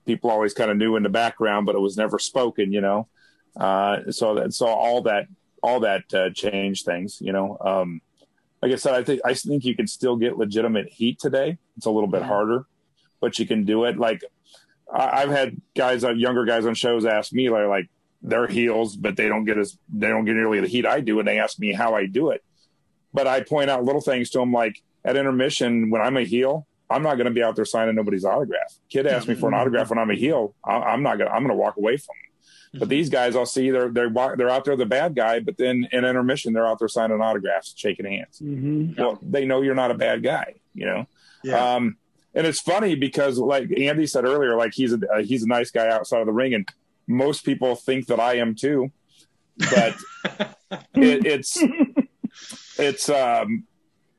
people 0.05 0.29
always 0.29 0.53
kind 0.53 0.71
of 0.71 0.77
knew 0.77 0.95
in 0.95 1.03
the 1.03 1.09
background, 1.09 1.65
but 1.65 1.75
it 1.75 1.79
was 1.79 1.97
never 1.97 2.19
spoken, 2.19 2.71
you 2.71 2.81
know. 2.81 3.07
Uh, 3.55 4.11
so 4.11 4.35
that 4.35 4.53
so 4.53 4.67
all 4.67 5.01
that 5.03 5.27
all 5.61 5.81
that 5.81 6.13
uh, 6.13 6.29
changed 6.31 6.85
things, 6.85 7.19
you 7.21 7.33
know. 7.33 7.57
Um, 7.59 8.01
like 8.61 8.71
I 8.71 8.75
said, 8.75 8.93
I 8.93 9.03
think 9.03 9.21
I 9.25 9.33
think 9.33 9.65
you 9.65 9.75
can 9.75 9.87
still 9.87 10.15
get 10.15 10.37
legitimate 10.37 10.89
heat 10.89 11.19
today. 11.19 11.57
It's 11.77 11.85
a 11.85 11.91
little 11.91 12.09
bit 12.09 12.23
harder, 12.23 12.65
but 13.19 13.39
you 13.39 13.47
can 13.47 13.65
do 13.65 13.85
it. 13.85 13.97
Like 13.97 14.21
I, 14.91 15.21
I've 15.21 15.29
had 15.29 15.61
guys, 15.75 16.03
uh, 16.03 16.13
younger 16.13 16.45
guys 16.45 16.65
on 16.65 16.75
shows 16.75 17.05
ask 17.05 17.31
me, 17.33 17.49
like, 17.49 17.67
like 17.67 17.89
they're 18.21 18.47
heels, 18.47 18.95
but 18.95 19.15
they 19.15 19.27
don't 19.27 19.45
get 19.45 19.57
as 19.57 19.77
they 19.93 20.07
don't 20.07 20.25
get 20.25 20.35
nearly 20.35 20.59
the 20.59 20.67
heat 20.67 20.85
I 20.85 20.99
do, 20.99 21.19
and 21.19 21.27
they 21.27 21.39
ask 21.39 21.59
me 21.59 21.73
how 21.73 21.95
I 21.95 22.05
do 22.05 22.31
it. 22.31 22.43
But 23.13 23.27
I 23.27 23.41
point 23.41 23.69
out 23.69 23.83
little 23.83 24.01
things 24.01 24.29
to 24.31 24.41
him, 24.41 24.53
like 24.53 24.81
at 25.03 25.15
intermission 25.15 25.89
when 25.89 26.01
I'm 26.01 26.17
a 26.17 26.23
heel, 26.23 26.67
I'm 26.89 27.03
not 27.03 27.15
going 27.15 27.25
to 27.25 27.31
be 27.31 27.43
out 27.43 27.55
there 27.55 27.65
signing 27.65 27.95
nobody's 27.95 28.25
autograph. 28.25 28.75
Kid 28.89 29.05
asked 29.05 29.27
me 29.27 29.35
for 29.35 29.47
an 29.47 29.53
autograph 29.53 29.89
when 29.89 29.99
I'm 29.99 30.09
a 30.09 30.15
heel, 30.15 30.55
I, 30.63 30.77
I'm 30.77 31.03
not 31.03 31.17
going. 31.17 31.29
I'm 31.29 31.43
going 31.43 31.49
to 31.49 31.55
walk 31.55 31.77
away 31.77 31.97
from. 31.97 32.15
Him. 32.15 32.29
But 32.79 32.89
these 32.89 33.09
guys, 33.09 33.35
I'll 33.35 33.47
see 33.47 33.71
they're 33.71 33.89
they're 33.89 34.09
they're 34.09 34.49
out 34.49 34.65
there 34.65 34.75
the 34.75 34.85
bad 34.85 35.15
guy, 35.15 35.39
but 35.39 35.57
then 35.57 35.87
in 35.91 36.05
intermission 36.05 36.53
they're 36.53 36.67
out 36.67 36.77
there 36.77 36.87
signing 36.87 37.19
autographs, 37.19 37.73
shaking 37.75 38.05
hands. 38.05 38.39
Mm-hmm. 38.39 39.01
Well, 39.01 39.17
they 39.23 39.45
know 39.45 39.61
you're 39.61 39.73
not 39.73 39.89
a 39.89 39.95
bad 39.95 40.21
guy, 40.21 40.55
you 40.75 40.85
know. 40.85 41.07
Yeah. 41.43 41.75
Um, 41.75 41.97
and 42.35 42.45
it's 42.45 42.59
funny 42.59 42.93
because, 42.95 43.39
like 43.39 43.71
Andy 43.75 44.05
said 44.05 44.25
earlier, 44.25 44.55
like 44.55 44.73
he's 44.73 44.93
a 44.93 44.99
uh, 45.11 45.23
he's 45.23 45.43
a 45.43 45.47
nice 45.47 45.71
guy 45.71 45.87
outside 45.89 46.19
of 46.19 46.27
the 46.27 46.31
ring, 46.31 46.53
and 46.53 46.69
most 47.07 47.43
people 47.43 47.75
think 47.75 48.05
that 48.07 48.19
I 48.19 48.35
am 48.35 48.53
too. 48.53 48.91
But 49.57 49.95
it, 50.93 51.25
it's 51.25 51.57
it's 52.79 53.09
um, 53.09 53.65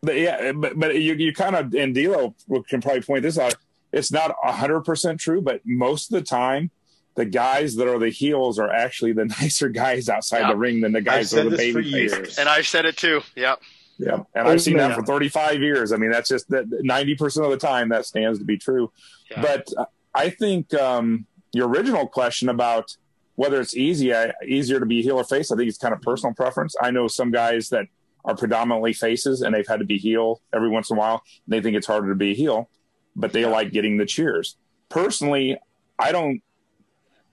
but 0.02 0.16
yeah, 0.16 0.52
but 0.52 0.78
but 0.78 0.94
you 0.96 1.14
you 1.14 1.32
kind 1.32 1.56
of 1.56 1.74
and 1.74 1.94
D'Lo 1.94 2.34
can 2.68 2.80
probably 2.80 3.02
point 3.02 3.22
this 3.22 3.38
out. 3.38 3.54
It's 3.92 4.12
not 4.12 4.34
hundred 4.42 4.82
percent 4.82 5.20
true, 5.20 5.40
but 5.42 5.60
most 5.64 6.12
of 6.12 6.18
the 6.18 6.24
time, 6.24 6.70
the 7.16 7.24
guys 7.24 7.74
that 7.76 7.88
are 7.88 7.98
the 7.98 8.10
heels 8.10 8.58
are 8.58 8.70
actually 8.70 9.12
the 9.12 9.24
nicer 9.40 9.68
guys 9.68 10.08
outside 10.08 10.40
Yeah. 10.40 10.48
the 10.52 10.56
ring 10.56 10.80
than 10.80 10.92
the 10.92 11.00
guys 11.00 11.30
that 11.32 11.46
are 11.46 11.50
the 11.50 11.56
baby 11.56 11.90
faces. 11.90 12.38
And 12.38 12.48
I've 12.48 12.66
said 12.66 12.84
it 12.86 12.96
too. 12.96 13.22
Yeah. 13.36 13.56
Yeah, 13.98 14.20
and 14.34 14.48
I've 14.48 14.62
seen 14.62 14.78
that 14.78 14.94
for 14.94 15.02
35 15.04 15.60
years. 15.60 15.92
I 15.92 15.98
mean, 15.98 16.10
that's 16.10 16.30
just 16.30 16.48
that 16.48 16.70
90% 16.70 17.44
of 17.44 17.50
the 17.50 17.58
time 17.58 17.90
that 17.90 18.06
stands 18.06 18.38
to 18.38 18.46
be 18.46 18.56
true. 18.56 18.90
Yeah. 19.30 19.42
But 19.42 19.68
uh, 19.76 19.84
I 20.14 20.30
think 20.30 20.72
um, 20.72 21.26
your 21.52 21.68
original 21.68 22.06
question 22.06 22.48
about 22.48 22.96
whether 23.34 23.60
it's 23.60 23.76
easy, 23.76 24.10
uh, 24.10 24.32
easier 24.42 24.80
to 24.80 24.86
be 24.86 25.02
heel 25.02 25.18
or 25.18 25.24
face, 25.24 25.52
I 25.52 25.56
think 25.56 25.68
it's 25.68 25.76
kind 25.76 25.92
of 25.92 26.00
personal 26.00 26.32
preference. 26.34 26.74
I 26.80 26.90
know 26.92 27.08
some 27.08 27.30
guys 27.30 27.68
that 27.70 27.88
are 28.24 28.36
predominantly 28.36 28.92
faces 28.92 29.40
and 29.42 29.54
they've 29.54 29.66
had 29.66 29.80
to 29.80 29.86
be 29.86 29.98
heel 29.98 30.40
every 30.52 30.68
once 30.68 30.90
in 30.90 30.96
a 30.96 31.00
while. 31.00 31.22
They 31.48 31.60
think 31.60 31.76
it's 31.76 31.86
harder 31.86 32.08
to 32.10 32.14
be 32.14 32.32
a 32.32 32.34
heel, 32.34 32.68
but 33.16 33.32
they 33.32 33.44
like 33.46 33.72
getting 33.72 33.96
the 33.96 34.06
cheers. 34.06 34.56
Personally, 34.88 35.56
I 35.98 36.12
don't 36.12 36.42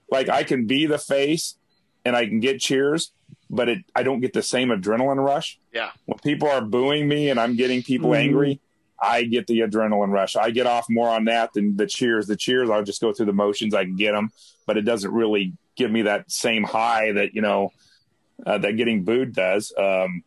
like. 0.10 0.30
I 0.30 0.44
can 0.44 0.68
be 0.68 0.86
the 0.86 0.98
face 0.98 1.56
and 2.06 2.16
I 2.16 2.26
can 2.26 2.40
get 2.40 2.60
cheers, 2.62 3.12
but 3.50 3.68
it 3.70 3.80
I 3.96 4.04
don't 4.04 4.20
get 4.22 4.34
the 4.34 4.44
same 4.44 4.70
adrenaline 4.70 5.24
rush 5.24 5.60
Yeah. 5.74 5.92
when 6.06 6.20
people 6.20 6.48
are 6.48 6.62
booing 6.62 7.08
me 7.08 7.30
and 7.30 7.40
I'm 7.40 7.56
getting 7.56 7.82
people 7.84 8.12
Mhm. 8.12 8.18
angry, 8.18 8.60
I 9.02 9.24
get 9.24 9.48
the 9.48 9.60
adrenaline 9.60 10.12
rush. 10.12 10.36
I 10.36 10.52
get 10.52 10.66
off 10.66 10.86
more 10.90 11.10
on 11.10 11.26
that 11.26 11.54
than 11.54 11.76
the 11.78 11.86
cheers. 11.86 12.28
The 12.28 12.36
cheers, 12.36 12.70
I'll 12.70 12.84
just 12.84 13.02
go 13.02 13.12
through 13.14 13.26
the 13.28 13.34
motions. 13.34 13.74
I 13.74 13.84
can 13.84 13.96
get 13.96 14.14
them, 14.14 14.32
but 14.66 14.78
it 14.78 14.82
doesn't 14.82 15.12
really 15.12 15.54
give 15.76 15.92
me 15.92 16.04
that 16.04 16.32
same 16.32 16.64
high 16.64 17.12
that 17.12 17.34
you 17.36 17.42
know 17.42 17.72
uh, 18.46 18.58
that 18.60 18.74
getting 18.78 19.04
booed 19.04 19.34
does. 19.34 19.74
Um, 19.78 20.24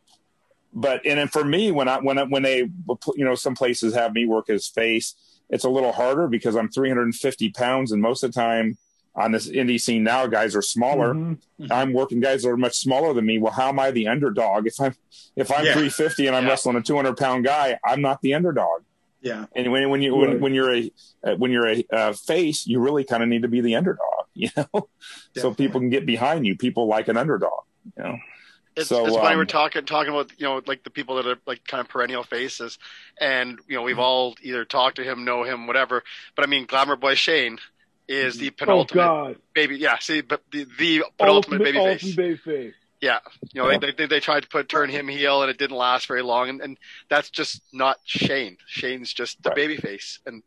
but 0.73 1.05
and 1.05 1.19
then 1.19 1.29
for 1.29 1.45
me, 1.45 1.71
when 1.71 1.89
I 1.89 1.99
when 1.99 2.19
I, 2.19 2.25
when 2.25 2.43
they 2.43 2.59
you 2.59 3.25
know 3.25 3.35
some 3.35 3.55
places 3.55 3.95
have 3.95 4.13
me 4.15 4.27
work 4.27 4.49
as 4.51 4.67
face, 4.69 5.15
it's 5.49 5.65
a 5.65 5.69
little 5.71 5.93
harder 5.93 6.29
because 6.29 6.57
I'm 6.57 6.69
350 6.71 7.51
pounds, 7.51 7.93
and 7.93 8.01
most 8.03 8.23
of 8.23 8.33
the 8.33 8.41
time 8.41 8.79
on 9.17 9.33
this 9.33 9.49
indie 9.51 9.81
scene 9.81 10.05
now, 10.05 10.27
guys 10.29 10.55
are 10.55 10.63
smaller. 10.63 11.15
Mhm. 11.15 11.39
I'm 11.71 11.93
working 11.93 12.21
guys 12.21 12.43
that 12.43 12.51
are 12.51 12.57
much 12.57 12.77
smaller 12.79 13.13
than 13.13 13.27
me. 13.27 13.39
Well, 13.39 13.53
how 13.53 13.69
am 13.69 13.81
I 13.81 13.91
the 13.91 14.07
underdog? 14.07 14.67
If 14.69 14.81
I'm 14.81 14.95
if 15.37 15.51
I'm 15.51 15.65
Yeah. 15.67 15.73
350 15.73 16.27
and 16.29 16.37
I'm 16.37 16.45
Yeah. 16.45 16.51
wrestling 16.51 16.77
a 16.77 16.81
200 16.83 17.17
pound 17.17 17.45
guy, 17.45 17.79
I'm 17.85 18.01
not 18.01 18.23
the 18.23 18.35
underdog. 18.35 18.83
yeah. 19.23 19.47
And 19.57 19.71
when 19.73 19.91
when 19.91 20.01
you 20.03 20.15
when, 20.15 20.31
Right. 20.31 20.41
when 20.41 20.55
you're 20.55 20.73
a 20.75 20.93
uh, 21.25 21.35
when 21.37 21.51
you're 21.51 21.67
a 21.67 21.85
uh, 21.93 22.13
face, 22.13 22.67
you 22.67 22.79
really 22.79 23.03
kind 23.05 23.23
of 23.25 23.29
need 23.29 23.43
to 23.43 23.49
be 23.49 23.61
the 23.61 23.75
underdog, 23.75 24.25
you 24.35 24.49
know, 24.57 24.89
so 25.37 25.53
people 25.53 25.81
can 25.81 25.91
get 25.91 26.07
behind 26.07 26.47
you. 26.47 26.57
People 26.57 26.87
like 26.87 27.09
an 27.09 27.17
underdog, 27.17 27.65
you 27.97 28.03
know. 28.05 28.17
It's, 28.77 28.89
So, 28.89 29.05
it's 29.05 29.17
funny 29.17 29.37
um, 29.37 29.37
we're 29.37 29.45
talking 29.47 29.85
talking 29.85 30.13
about 30.13 30.33
you 30.39 30.47
know 30.47 30.63
like 30.67 30.85
the 30.85 30.91
people 30.91 31.17
that 31.17 31.27
are 31.27 31.37
like 31.47 31.67
kind 31.67 31.81
of 31.81 31.89
perennial 31.89 32.23
faces, 32.23 32.79
and 33.21 33.59
you 33.69 33.77
know 33.77 33.83
we've 33.83 33.99
Mm-hmm. 33.99 34.01
all 34.01 34.35
either 34.43 34.65
talked 34.65 34.97
to 34.97 35.05
him, 35.05 35.25
know 35.25 35.43
him, 35.45 35.67
whatever. 35.67 36.03
But 36.37 36.45
I 36.45 36.49
mean, 36.49 36.67
Glamour 36.67 36.97
Boy 36.97 37.15
Shane 37.15 37.59
is 38.09 38.39
the 38.39 38.51
Oh 38.67 38.85
penultimate 38.85 38.87
God! 38.87 39.37
baby. 39.55 39.77
Yeah, 39.77 39.99
see, 39.99 40.21
but 40.23 40.43
the 40.53 40.67
the 40.79 41.05
penultimate 41.19 41.63
baby 41.63 41.81
ultimate 41.81 41.81
face. 41.81 42.17
baby 42.17 42.37
face. 42.37 42.75
Yeah, 43.01 43.21
you 43.53 43.63
know. 43.63 43.77
They, 43.79 43.93
they 43.93 44.07
they 44.07 44.21
tried 44.21 44.43
to 44.43 44.49
put 44.49 44.69
turn 44.69 44.91
him 44.91 45.09
heel, 45.09 45.43
and 45.43 45.51
it 45.51 45.59
didn't 45.59 45.77
last 45.77 46.07
very 46.07 46.23
long, 46.23 46.49
and, 46.51 46.61
and 46.61 46.79
that's 47.09 47.31
just 47.31 47.63
not 47.73 47.99
Shane. 48.05 48.59
Shane's 48.67 49.13
just 49.13 49.43
the 49.43 49.51
Right. 49.51 49.57
baby 49.57 49.77
face, 49.77 50.21
and 50.27 50.43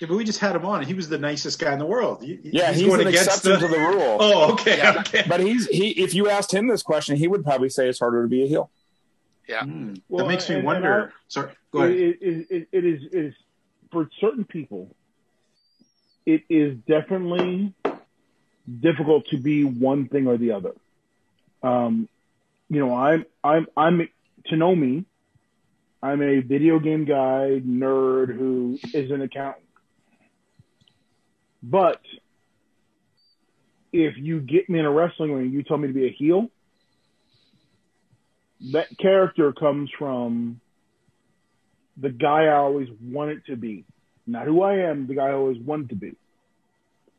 Yeah, 0.00 0.08
but 0.08 0.16
we 0.16 0.24
just 0.24 0.38
had 0.40 0.54
him 0.54 0.64
on. 0.66 0.82
He 0.84 0.92
was 0.94 1.08
the 1.08 1.16
nicest 1.18 1.58
guy 1.58 1.72
in 1.72 1.78
the 1.78 1.86
world. 1.86 2.22
He- 2.22 2.38
Yeah, 2.42 2.72
he's, 2.72 2.92
an 2.92 3.06
exception 3.06 3.58
to 3.60 3.66
the 3.68 3.78
rule. 3.78 4.16
Oh, 4.20 4.52
okay. 4.52 4.76
Yeah. 4.78 4.96
okay. 5.00 5.24
But 5.28 5.40
he's 5.40 5.66
he. 5.68 5.90
If 5.90 6.14
you 6.14 6.28
asked 6.28 6.52
him 6.52 6.66
this 6.66 6.82
question, 6.82 7.16
he 7.16 7.26
would 7.28 7.44
probably 7.44 7.68
say 7.70 7.88
it's 7.88 7.98
harder 8.00 8.22
to 8.22 8.28
be 8.28 8.44
a 8.44 8.46
heel. 8.46 8.70
yeah, 9.48 9.62
Hmm. 9.64 9.94
Well, 10.08 10.24
that 10.26 10.30
makes 10.32 10.48
me 10.48 10.56
and- 10.56 10.60
and 10.60 10.66
wonder. 10.66 11.12
Sorry, 11.28 11.52
go 11.72 11.78
ahead. 11.82 11.92
It, 11.96 12.18
it, 12.20 12.46
it, 12.50 12.68
it 12.72 12.84
is 12.84 13.02
it 13.12 13.18
is 13.26 13.34
for 13.90 14.08
certain 14.20 14.44
people. 14.44 14.94
It 16.26 16.42
is 16.50 16.76
definitely 16.88 17.72
difficult 18.80 19.26
to 19.28 19.38
be 19.38 19.64
one 19.64 20.08
thing 20.08 20.26
or 20.26 20.36
the 20.36 20.52
other. 20.52 20.72
Um, 21.62 22.08
you 22.68 22.80
know, 22.80 22.94
I'm 22.94 23.24
I'm 23.44 23.66
I'm 23.76 24.08
to 24.46 24.56
know 24.56 24.74
me. 24.74 25.04
I'm 26.02 26.20
a 26.22 26.40
video 26.40 26.78
game 26.78 27.04
guy 27.04 27.60
nerd 27.64 28.36
who 28.36 28.78
is 28.92 29.10
an 29.10 29.22
accountant. 29.22 29.64
But 31.68 32.00
if 33.92 34.14
you 34.16 34.40
get 34.40 34.70
me 34.70 34.78
in 34.78 34.84
a 34.84 34.90
wrestling 34.90 35.32
ring, 35.32 35.46
and 35.46 35.52
you 35.52 35.62
tell 35.62 35.78
me 35.78 35.88
to 35.88 35.94
be 35.94 36.06
a 36.06 36.12
heel. 36.12 36.48
That 38.72 38.86
character 38.98 39.52
comes 39.52 39.90
from 39.98 40.60
the 41.96 42.10
guy 42.10 42.44
I 42.44 42.56
always 42.56 42.88
wanted 43.02 43.44
to 43.46 43.56
be, 43.56 43.84
not 44.26 44.46
who 44.46 44.62
I 44.62 44.78
am, 44.90 45.06
the 45.06 45.14
guy 45.14 45.28
I 45.28 45.32
always 45.32 45.58
wanted 45.58 45.90
to 45.90 45.94
be. 45.96 46.16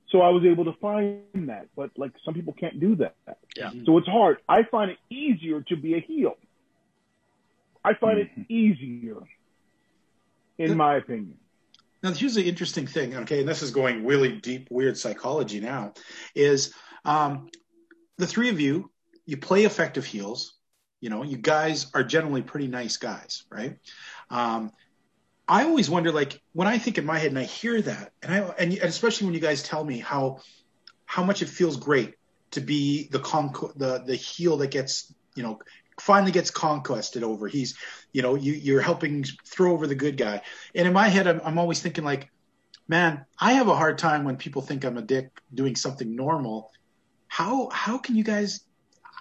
So 0.09 0.21
I 0.21 0.29
was 0.29 0.43
able 0.45 0.65
to 0.65 0.73
find 0.79 1.49
that, 1.49 1.67
but 1.75 1.91
like 1.97 2.11
some 2.23 2.33
people 2.33 2.53
can't 2.53 2.79
do 2.79 2.95
that. 2.95 3.15
Yeah. 3.55 3.71
So 3.85 3.97
it's 3.97 4.07
hard. 4.07 4.37
I 4.47 4.63
find 4.63 4.89
it 4.91 4.97
easier 5.09 5.61
to 5.61 5.75
be 5.75 5.95
a 5.95 5.99
heel. 5.99 6.37
I 7.83 7.93
find 7.93 8.19
it 8.19 8.31
mm-hmm. 8.31 8.51
easier, 8.51 9.17
in 10.57 10.75
my 10.77 10.95
opinion. 10.95 11.37
Now, 12.03 12.13
here's 12.13 12.35
the 12.35 12.47
interesting 12.47 12.87
thing, 12.87 13.15
okay, 13.15 13.39
and 13.39 13.49
this 13.49 13.63
is 13.63 13.71
going 13.71 14.05
really 14.05 14.33
deep, 14.33 14.67
weird 14.69 14.97
psychology 14.97 15.59
now, 15.59 15.93
is 16.35 16.73
um, 17.05 17.49
the 18.17 18.27
three 18.27 18.49
of 18.49 18.59
you, 18.59 18.91
you 19.25 19.37
play 19.37 19.65
effective 19.65 20.05
heels. 20.05 20.53
You 20.99 21.09
know, 21.09 21.23
you 21.23 21.37
guys 21.37 21.91
are 21.93 22.03
generally 22.03 22.41
pretty 22.41 22.67
nice 22.67 22.97
guys, 22.97 23.45
right? 23.51 23.77
Um, 24.29 24.71
I 25.47 25.63
always 25.63 25.89
wonder, 25.89 26.11
like, 26.11 26.41
when 26.53 26.67
I 26.67 26.77
think 26.77 26.97
in 26.97 27.05
my 27.05 27.19
head 27.19 27.29
and 27.29 27.39
I 27.39 27.43
hear 27.43 27.81
that, 27.81 28.11
and 28.21 28.33
I, 28.33 28.39
and 28.59 28.73
especially 28.73 29.25
when 29.25 29.33
you 29.33 29.39
guys 29.39 29.63
tell 29.63 29.83
me 29.83 29.99
how, 29.99 30.39
how 31.05 31.23
much 31.23 31.41
it 31.41 31.49
feels 31.49 31.77
great 31.77 32.15
to 32.51 32.61
be 32.61 33.07
the 33.11 33.19
conco- 33.19 33.77
the 33.77 33.99
the 33.99 34.15
heel 34.15 34.57
that 34.57 34.71
gets, 34.71 35.13
you 35.35 35.43
know, 35.43 35.59
finally 35.99 36.31
gets 36.31 36.51
conquested 36.51 37.23
over. 37.23 37.47
He's, 37.47 37.77
you 38.13 38.21
know, 38.21 38.35
you 38.35 38.53
you're 38.53 38.81
helping 38.81 39.25
throw 39.45 39.73
over 39.73 39.87
the 39.87 39.95
good 39.95 40.17
guy. 40.17 40.41
And 40.75 40.87
in 40.87 40.93
my 40.93 41.07
head, 41.07 41.27
I'm, 41.27 41.41
I'm 41.43 41.59
always 41.59 41.81
thinking 41.81 42.03
like, 42.03 42.29
man, 42.87 43.25
I 43.39 43.53
have 43.53 43.67
a 43.67 43.75
hard 43.75 43.97
time 43.97 44.23
when 44.23 44.37
people 44.37 44.61
think 44.61 44.85
I'm 44.85 44.97
a 44.97 45.01
dick 45.01 45.29
doing 45.53 45.75
something 45.75 46.15
normal. 46.15 46.71
How 47.27 47.69
how 47.69 47.97
can 47.97 48.15
you 48.15 48.23
guys? 48.23 48.61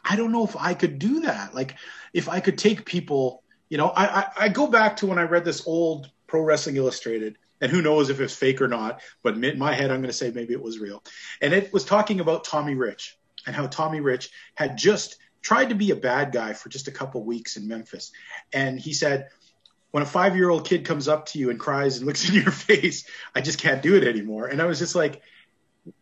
I 0.05 0.17
don't 0.17 0.33
know 0.33 0.45
if 0.45 0.57
I 0.57 0.75
could 0.75 0.99
do 0.99 1.21
that. 1.21 1.55
Like, 1.55 1.75
if 2.13 2.29
I 2.29 2.41
could 2.41 2.59
take 2.59 2.85
people, 2.85 3.43
you 3.69 3.79
know, 3.79 3.89
I 3.89 4.21
I, 4.21 4.27
I 4.39 4.49
go 4.49 4.67
back 4.67 4.99
to 4.99 5.07
when 5.07 5.19
I 5.19 5.23
read 5.23 5.45
this 5.45 5.67
old 5.67 6.11
Pro 6.27 6.43
Wrestling 6.43 6.77
Illustrated, 6.77 7.39
and 7.61 7.73
who 7.73 7.83
knows 7.83 8.11
if 8.11 8.21
it's 8.21 8.35
fake 8.35 8.61
or 8.61 8.69
not. 8.69 9.01
But 9.23 9.43
in 9.43 9.59
my 9.59 9.73
head, 9.73 9.91
I'm 9.91 10.01
going 10.01 10.11
to 10.11 10.13
say 10.13 10.31
maybe 10.31 10.53
it 10.53 10.63
was 10.63 10.79
real. 10.79 11.03
And 11.41 11.53
it 11.53 11.73
was 11.73 11.85
talking 11.85 12.21
about 12.21 12.45
Tommy 12.45 12.75
Rich 12.75 13.17
and 13.47 13.57
how 13.57 13.67
Tommy 13.67 14.01
Rich 14.01 14.31
had 14.55 14.77
just 14.77 15.17
tried 15.43 15.71
to 15.71 15.75
be 15.75 15.91
a 15.91 15.97
bad 15.97 16.33
guy 16.33 16.53
for 16.53 16.69
just 16.69 16.89
a 16.89 16.93
couple 16.93 17.23
weeks 17.25 17.57
in 17.57 17.69
Memphis, 17.69 18.13
and 18.53 18.79
he 18.79 18.93
said 18.93 19.29
when 19.97 20.03
a 20.03 20.07
five 20.07 20.37
year 20.37 20.51
old 20.51 20.67
kid 20.67 20.85
comes 20.85 21.09
up 21.09 21.25
to 21.25 21.39
you 21.39 21.49
and 21.49 21.59
cries 21.59 21.97
and 21.97 22.07
looks 22.07 22.29
in 22.29 22.35
your 22.35 22.51
face, 22.51 23.09
I 23.35 23.41
just 23.41 23.59
can't 23.59 23.81
do 23.81 23.97
it 23.97 24.05
anymore. 24.05 24.47
And 24.47 24.61
I 24.61 24.67
was 24.67 24.79
just 24.79 24.95
like, 24.95 25.23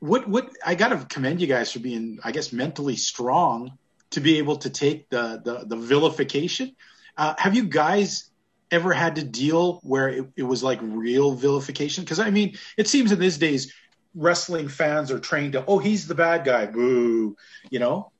what, 0.00 0.28
what, 0.28 0.50
I 0.66 0.74
got 0.74 0.88
to 0.88 1.06
commend 1.06 1.40
you 1.40 1.46
guys 1.46 1.70
for 1.70 1.78
being, 1.78 2.18
I 2.24 2.32
guess, 2.32 2.52
mentally 2.52 2.96
strong 2.96 3.78
to 4.10 4.20
be 4.20 4.38
able 4.38 4.56
to 4.56 4.70
take 4.70 5.08
the, 5.10 5.40
the, 5.44 5.64
the 5.66 5.76
vilification. 5.76 6.74
Uh, 7.16 7.34
have 7.38 7.54
you 7.54 7.66
guys 7.66 8.30
ever 8.70 8.92
had 8.92 9.14
to 9.14 9.22
deal 9.22 9.80
where 9.84 10.08
it, 10.08 10.26
it 10.36 10.42
was 10.42 10.62
like 10.62 10.80
real 10.82 11.32
vilification? 11.32 12.02
Because 12.02 12.18
I 12.18 12.30
mean, 12.30 12.56
it 12.76 12.88
seems 12.88 13.12
in 13.12 13.20
these 13.20 13.38
days, 13.38 13.72
wrestling 14.14 14.68
fans 14.68 15.10
are 15.10 15.18
trained 15.18 15.52
to, 15.52 15.64
oh, 15.66 15.78
he's 15.78 16.06
the 16.06 16.14
bad 16.14 16.44
guy, 16.44 16.66
boo, 16.66 17.36
you 17.70 17.78
know? 17.78 18.10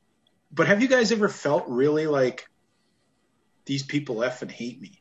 But 0.54 0.66
have 0.68 0.80
you 0.82 0.88
guys 0.88 1.10
ever 1.12 1.28
felt 1.28 1.64
really 1.68 2.06
like 2.06 2.48
these 3.66 3.82
people 3.82 4.16
effing 4.16 4.50
hate 4.50 4.80
me? 4.80 5.00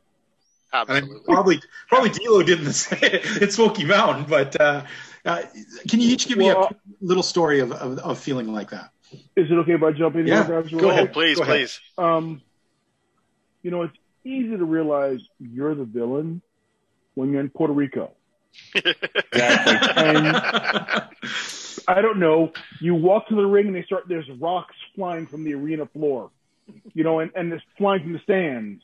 I 0.72 1.02
mean, 1.02 1.20
probably 1.26 1.62
probably 1.88 2.10
D'Lo 2.10 2.42
didn't 2.42 2.74
say 2.74 2.98
it 3.02 3.42
in 3.44 3.52
Smoky 3.52 3.86
Mountain, 3.86 4.26
but 4.28 4.60
uh, 4.60 4.84
uh, 5.24 5.44
can 5.88 6.00
you 6.02 6.10
each 6.10 6.28
give 6.28 6.38
me 6.40 6.50
a 6.50 6.68
little 7.00 7.22
story 7.22 7.60
of, 7.60 7.72
of, 7.72 8.00
of 8.00 8.18
feeling 8.18 8.52
like 8.52 8.72
that? 8.72 8.90
Is 9.36 9.52
it 9.52 9.54
okay 9.54 9.74
if 9.74 9.84
I 9.84 9.92
jump 9.92 10.16
in 10.16 10.26
Yeah, 10.26 10.48
here, 10.48 10.64
go 10.64 10.70
quick? 10.80 10.84
ahead. 10.92 11.14
please, 11.14 11.38
Go 11.38 11.44
ahead. 11.44 11.56
please. 11.58 11.80
Um, 12.00 12.42
you 13.62 13.70
know, 13.70 13.84
it's 13.84 13.94
easy 14.26 14.58
to 14.58 14.66
realize 14.66 15.20
you're 15.40 15.76
the 15.76 15.86
villain 15.86 16.42
when 17.14 17.32
you're 17.32 17.42
in 17.42 17.50
Puerto 17.52 17.74
Rico. 17.74 18.12
Exactly. 18.76 20.04
And 20.04 21.06
I 21.88 22.02
don't 22.02 22.20
know. 22.20 22.52
You 22.80 22.96
walk 22.96 23.28
to 23.28 23.36
the 23.36 23.46
ring 23.46 23.68
and 23.68 23.76
they 23.76 23.84
start. 23.84 24.08
There's 24.08 24.30
rocks 24.40 24.76
flying 24.96 25.28
from 25.28 25.44
the 25.44 25.54
arena 25.54 25.86
floor, 25.88 26.30
you 26.94 27.04
know, 27.04 27.20
and 27.20 27.32
and 27.36 27.52
it's 27.52 27.64
flying 27.78 28.04
from 28.04 28.14
the 28.14 28.20
stands 28.20 28.82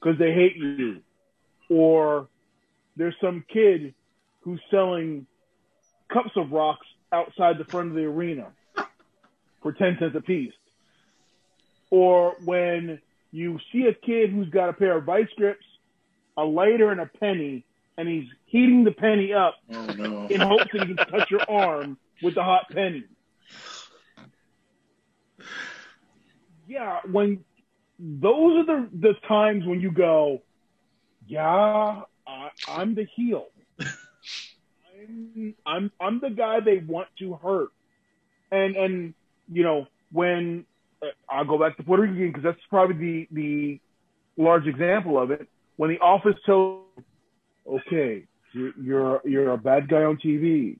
because 0.00 0.18
they 0.18 0.32
hate 0.32 0.56
you, 0.56 1.00
or 1.68 2.28
there's 2.96 3.14
some 3.20 3.44
kid 3.52 3.94
who's 4.42 4.60
selling 4.70 5.26
cups 6.08 6.30
of 6.36 6.52
rocks 6.52 6.86
outside 7.12 7.58
the 7.58 7.64
front 7.64 7.88
of 7.90 7.94
the 7.94 8.04
arena 8.04 8.46
for 9.62 9.72
ten 9.72 9.96
cents 9.98 10.14
a 10.16 10.20
piece, 10.20 10.52
or 11.90 12.36
when 12.44 13.00
you 13.32 13.58
see 13.72 13.86
a 13.86 13.94
kid 13.94 14.30
who's 14.30 14.48
got 14.48 14.68
a 14.68 14.72
pair 14.72 14.96
of 14.96 15.04
vice 15.04 15.28
grips, 15.36 15.64
a 16.36 16.44
lighter, 16.44 16.90
and 16.90 17.00
a 17.00 17.06
penny, 17.06 17.64
and 17.98 18.08
he's 18.08 18.28
heating 18.46 18.84
the 18.84 18.92
penny 18.92 19.32
up 19.32 19.56
Oh 19.72 19.86
no. 19.86 20.26
in 20.26 20.40
hopes 20.40 20.66
that 20.72 20.86
he 20.86 20.94
can 20.94 21.06
touch 21.06 21.30
your 21.30 21.48
arm 21.50 21.96
with 22.24 22.34
the 22.34 22.42
hot 22.42 22.64
penny. 22.72 23.04
Yeah, 26.66 27.00
when 27.10 27.44
those 27.98 28.60
are 28.60 28.66
the 28.66 28.88
the 28.98 29.14
times 29.28 29.64
when 29.66 29.80
you 29.80 29.92
go, 29.92 30.42
yeah, 31.26 32.02
I, 32.26 32.48
I'm 32.68 32.94
the 32.94 33.06
heel. 33.14 33.46
I'm 33.78 35.54
I'm 35.66 35.90
I'm 36.00 36.20
the 36.20 36.30
guy 36.30 36.60
they 36.60 36.78
want 36.78 37.08
to 37.18 37.34
hurt, 37.34 37.68
and 38.50 38.74
and 38.76 39.14
you 39.52 39.62
know 39.62 39.86
when 40.10 40.64
uh, 41.02 41.06
I'll 41.28 41.44
go 41.44 41.58
back 41.58 41.76
to 41.76 41.82
Puerto 41.82 42.02
Rican 42.02 42.28
because 42.28 42.42
that's 42.42 42.66
probably 42.70 42.96
the 42.96 43.28
the 44.36 44.42
large 44.42 44.66
example 44.66 45.20
of 45.20 45.30
it. 45.30 45.46
When 45.76 45.90
the 45.90 45.98
office 45.98 46.36
tells, 46.46 46.84
okay, 47.66 48.24
you're, 48.54 49.20
you're 49.24 49.52
a 49.52 49.58
bad 49.58 49.88
guy 49.88 50.04
on 50.04 50.16
TV. 50.16 50.78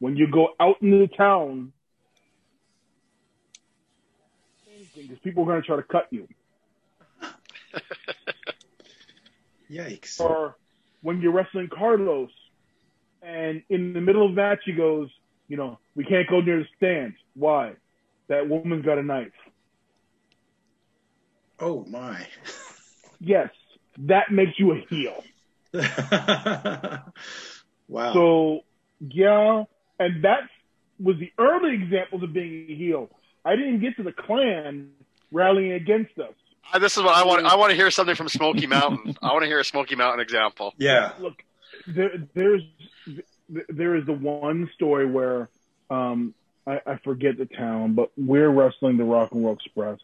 When 0.00 0.16
you 0.16 0.26
go 0.30 0.48
out 0.58 0.82
into 0.82 0.98
the 0.98 1.06
town, 1.06 1.72
because 4.96 5.18
people 5.22 5.44
are 5.44 5.46
going 5.46 5.60
to 5.60 5.66
try 5.66 5.76
to 5.76 5.82
cut 5.82 6.08
you. 6.10 6.26
Yikes. 9.70 10.20
Or 10.20 10.56
when 11.02 11.20
you're 11.20 11.32
wrestling 11.32 11.68
Carlos, 11.72 12.30
and 13.22 13.62
in 13.68 13.92
the 13.92 14.00
middle 14.00 14.24
of 14.26 14.34
the 14.34 14.36
match 14.36 14.60
he 14.64 14.72
goes, 14.72 15.08
you 15.48 15.56
know, 15.56 15.78
we 15.94 16.04
can't 16.04 16.28
go 16.28 16.40
near 16.40 16.58
the 16.60 16.66
stands. 16.76 17.16
Why? 17.34 17.74
That 18.28 18.48
woman's 18.48 18.84
got 18.84 18.98
a 18.98 19.02
knife. 19.02 19.32
Oh 21.58 21.84
my. 21.84 22.26
Yes, 23.22 23.50
that 23.98 24.32
makes 24.32 24.58
you 24.58 24.72
a 24.72 24.80
heel. 24.88 25.22
wow. 27.86 28.14
So 28.14 28.60
yeah, 28.98 29.64
and 30.00 30.24
that 30.24 30.40
was 30.98 31.16
the 31.18 31.30
early 31.38 31.74
examples 31.74 32.22
of 32.24 32.32
being 32.32 32.66
a 32.68 32.74
heel. 32.74 33.08
I 33.44 33.54
didn't 33.54 33.80
get 33.80 33.96
to 33.98 34.02
the 34.02 34.12
Klan 34.12 34.90
rallying 35.30 35.72
against 35.72 36.18
us. 36.18 36.34
Uh, 36.72 36.78
This 36.80 36.96
is 36.96 37.02
what 37.02 37.14
I 37.14 37.24
want. 37.24 37.46
I 37.46 37.54
want 37.56 37.70
to 37.70 37.76
hear 37.76 37.90
something 37.90 38.16
from 38.16 38.28
Smoky 38.28 38.66
Mountain. 38.66 39.16
I 39.22 39.32
want 39.32 39.42
to 39.42 39.46
hear 39.46 39.60
a 39.60 39.64
Smoky 39.64 39.94
Mountain 39.94 40.20
example. 40.20 40.74
yeah. 40.78 41.12
Look, 41.20 41.42
there, 41.86 42.10
there's 42.34 42.62
there 43.68 43.96
is 43.96 44.04
the 44.06 44.12
one 44.12 44.68
story 44.74 45.06
where 45.10 45.48
um, 45.90 46.34
I, 46.66 46.80
I 46.86 46.96
forget 47.02 47.38
the 47.38 47.46
town, 47.46 47.94
but 47.94 48.10
we're 48.16 48.48
wrestling 48.50 48.96
the 48.96 49.04
Rock 49.04 49.32
and 49.32 49.44
Roll 49.44 49.54
Express, 49.54 49.98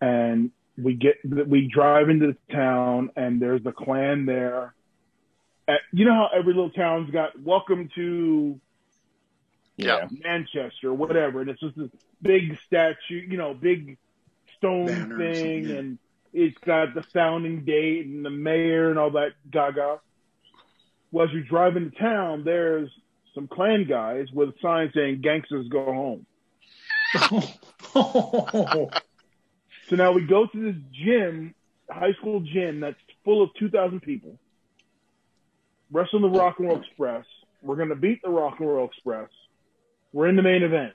and 0.00 0.50
we 0.76 0.94
get 0.94 1.16
we 1.48 1.68
drive 1.72 2.08
into 2.08 2.28
the 2.28 2.54
town, 2.54 3.10
and 3.16 3.42
there's 3.42 3.62
the 3.64 3.72
Klan 3.72 4.26
there. 4.26 4.74
At, 5.66 5.80
you 5.92 6.04
know 6.06 6.14
how 6.14 6.28
every 6.38 6.54
little 6.54 6.70
town's 6.70 7.10
got 7.10 7.38
welcome 7.42 7.90
to 7.96 8.58
Yeah. 9.78 10.08
Manchester, 10.10 10.92
whatever, 10.92 11.40
and 11.40 11.48
it's 11.48 11.60
just 11.60 11.76
this 11.76 11.88
big 12.20 12.58
statue, 12.66 13.26
you 13.28 13.38
know, 13.38 13.54
big 13.54 13.96
stone 14.56 14.86
Banners, 14.86 15.38
thing, 15.38 15.68
yeah. 15.68 15.76
and 15.76 15.98
it's 16.32 16.58
got 16.58 16.94
the 16.94 17.02
founding 17.02 17.64
date 17.64 18.06
and 18.06 18.24
the 18.24 18.30
mayor 18.30 18.90
and 18.90 18.98
all 18.98 19.12
that 19.12 19.32
gaga. 19.50 20.00
Well, 21.12 21.26
as 21.26 21.32
you 21.32 21.42
drive 21.44 21.76
into 21.76 21.96
town, 21.96 22.42
there's 22.44 22.90
some 23.34 23.46
Klan 23.48 23.86
guys 23.88 24.26
with 24.32 24.50
a 24.50 24.54
sign 24.60 24.90
saying 24.94 25.20
"Gangsters 25.22 25.68
go 25.68 25.84
home." 25.84 26.26
So 29.88 29.96
now 29.96 30.12
we 30.12 30.26
go 30.26 30.46
to 30.46 30.72
this 30.72 30.76
gym, 30.92 31.54
high 31.90 32.12
school 32.20 32.40
gym 32.40 32.80
that's 32.80 32.98
full 33.24 33.42
of 33.42 33.50
2,000 33.58 34.00
people. 34.00 34.38
Wrestle 35.90 36.20
the 36.20 36.28
Rock 36.28 36.58
and 36.58 36.68
Roll 36.68 36.80
Express. 36.80 37.24
We're 37.62 37.76
going 37.76 37.88
to 37.88 37.96
beat 37.96 38.20
the 38.22 38.28
Rock 38.28 38.60
and 38.60 38.68
Roll 38.68 38.86
Express. 38.86 39.30
We're 40.12 40.28
in 40.28 40.36
the 40.36 40.42
main 40.42 40.62
event. 40.62 40.94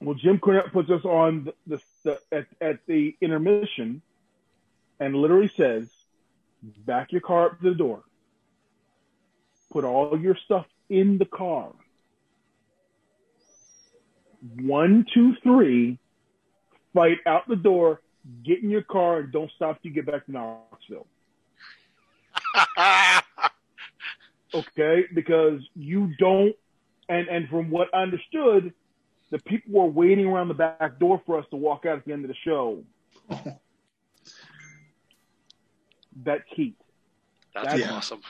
Well, 0.00 0.14
Jim 0.14 0.38
Cornette 0.38 0.72
puts 0.72 0.90
us 0.90 1.04
on 1.04 1.44
the, 1.44 1.54
the, 1.66 1.82
the 2.04 2.36
at, 2.36 2.46
at 2.60 2.78
the 2.86 3.16
intermission 3.20 4.00
and 5.00 5.14
literally 5.14 5.50
says, 5.56 5.88
back 6.86 7.12
your 7.12 7.20
car 7.20 7.46
up 7.46 7.60
to 7.60 7.70
the 7.70 7.74
door. 7.74 8.02
Put 9.70 9.84
all 9.84 10.18
your 10.18 10.36
stuff 10.44 10.66
in 10.88 11.18
the 11.18 11.24
car. 11.24 11.72
One, 14.60 15.04
two, 15.12 15.34
three, 15.42 15.98
fight 16.94 17.18
out 17.26 17.48
the 17.48 17.56
door, 17.56 18.00
get 18.44 18.62
in 18.62 18.70
your 18.70 18.82
car, 18.82 19.18
and 19.20 19.32
don't 19.32 19.50
stop 19.56 19.82
till 19.82 19.90
you 19.90 19.94
get 19.94 20.06
back 20.06 20.26
to 20.26 20.32
Knoxville. 20.32 21.06
Okay? 24.54 25.04
Because 25.14 25.60
you 25.74 26.14
don't, 26.18 26.54
and, 27.08 27.28
and 27.28 27.48
from 27.48 27.70
what 27.70 27.88
I 27.94 28.02
understood, 28.02 28.72
the 29.30 29.38
people 29.40 29.72
were 29.82 29.86
waiting 29.90 30.26
around 30.26 30.48
the 30.48 30.54
back 30.54 30.98
door 30.98 31.20
for 31.26 31.38
us 31.38 31.44
to 31.50 31.56
walk 31.56 31.86
out 31.86 31.98
at 31.98 32.04
the 32.04 32.12
end 32.12 32.24
of 32.24 32.28
the 32.28 32.36
show. 32.44 32.82
That's 36.24 36.42
heat. 36.54 36.76
That's 37.54 37.78
Yeah. 37.78 37.92
awesome. 37.92 38.20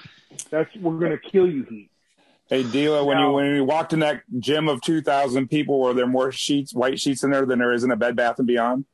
That's 0.51 0.75
we're 0.77 0.99
gonna 0.99 1.19
kill 1.19 1.49
you, 1.49 1.65
heat. 1.65 1.91
Hey, 2.49 2.63
D'Lo, 2.63 3.05
when 3.05 3.19
you 3.19 3.31
when 3.33 3.55
you 3.55 3.65
walked 3.65 3.93
in 3.93 4.01
that 4.01 4.23
gym 4.39 4.69
of 4.69 4.81
two 4.81 5.01
thousand 5.03 5.49
people, 5.49 5.81
were 5.81 5.95
there 5.95 6.07
more 6.07 6.33
sheets, 6.33 6.73
white 6.75 6.99
sheets 6.99 7.23
in 7.25 7.31
there 7.31 7.47
than 7.47 7.59
there 7.59 7.73
is 7.73 7.85
in 7.85 7.91
a 7.91 7.97
Bed 7.97 8.17
Bath 8.17 8.39
and 8.39 8.47
Beyond? 8.47 8.85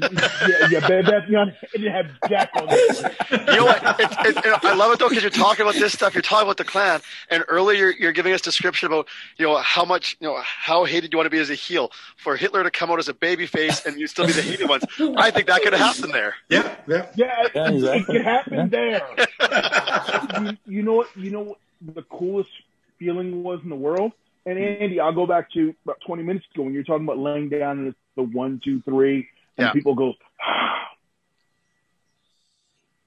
Yeah, 0.00 0.68
yeah, 0.70 0.88
Bed 0.88 1.06
Bath 1.06 1.28
Beyond. 1.28 1.54
It 1.72 1.78
didn't 1.78 1.92
have 1.92 2.06
Jack 2.28 2.50
on 2.56 2.66
it. 2.68 3.14
You 3.30 3.56
know 3.56 3.64
what? 3.66 4.00
It's, 4.00 4.16
it's, 4.20 4.46
it, 4.46 4.64
I 4.64 4.74
love 4.74 4.92
it 4.92 4.98
though 4.98 5.08
because 5.08 5.22
you're 5.22 5.30
talking 5.30 5.62
about 5.62 5.74
this 5.74 5.92
stuff. 5.92 6.14
You're 6.14 6.22
talking 6.22 6.46
about 6.46 6.56
the 6.56 6.64
Klan, 6.64 7.00
and 7.30 7.44
earlier 7.48 7.90
you're 7.90 8.12
giving 8.12 8.32
us 8.32 8.40
description 8.40 8.86
about 8.86 9.08
you 9.38 9.46
know 9.46 9.56
how 9.58 9.84
much 9.84 10.16
you 10.20 10.26
know 10.28 10.40
how 10.42 10.84
hated 10.84 11.12
you 11.12 11.18
want 11.18 11.26
to 11.26 11.30
be 11.30 11.38
as 11.38 11.50
a 11.50 11.54
heel. 11.54 11.90
For 12.16 12.36
Hitler 12.36 12.62
to 12.62 12.70
come 12.70 12.90
out 12.90 12.98
as 12.98 13.08
a 13.08 13.14
baby 13.14 13.46
face 13.46 13.84
and 13.86 13.98
you 13.98 14.06
still 14.06 14.26
be 14.26 14.32
the 14.32 14.42
hated 14.42 14.68
ones, 14.68 14.84
I 15.16 15.30
think 15.30 15.46
that 15.46 15.62
could 15.62 15.72
have 15.74 15.96
happened 15.96 16.12
there. 16.14 16.34
yeah. 16.48 16.74
Yeah. 16.86 17.06
Yeah, 17.14 17.48
Yeah, 17.54 17.68
it, 17.68 17.74
exactly. 17.74 18.00
it 18.00 18.06
could 18.06 18.24
happen 18.24 18.68
there. 18.70 19.02
you, 20.42 20.76
you 20.76 20.82
know 20.82 20.94
what? 20.94 21.08
You 21.16 21.30
know 21.30 21.42
what 21.42 21.58
the 21.94 22.02
coolest 22.02 22.50
feeling 22.98 23.42
was 23.42 23.60
in 23.62 23.68
the 23.68 23.76
world. 23.76 24.12
And 24.46 24.58
Andy, 24.58 25.00
I'll 25.00 25.12
go 25.14 25.26
back 25.26 25.50
to 25.52 25.74
about 25.84 25.98
20 26.06 26.22
minutes 26.22 26.46
ago 26.54 26.64
when 26.64 26.74
you're 26.74 26.82
talking 26.84 27.04
about 27.04 27.18
laying 27.18 27.48
down 27.48 27.94
the 28.16 28.22
one, 28.22 28.60
two, 28.62 28.82
three, 28.82 29.26
and 29.56 29.66
Yeah. 29.66 29.72
people 29.72 29.94
go. 29.94 30.14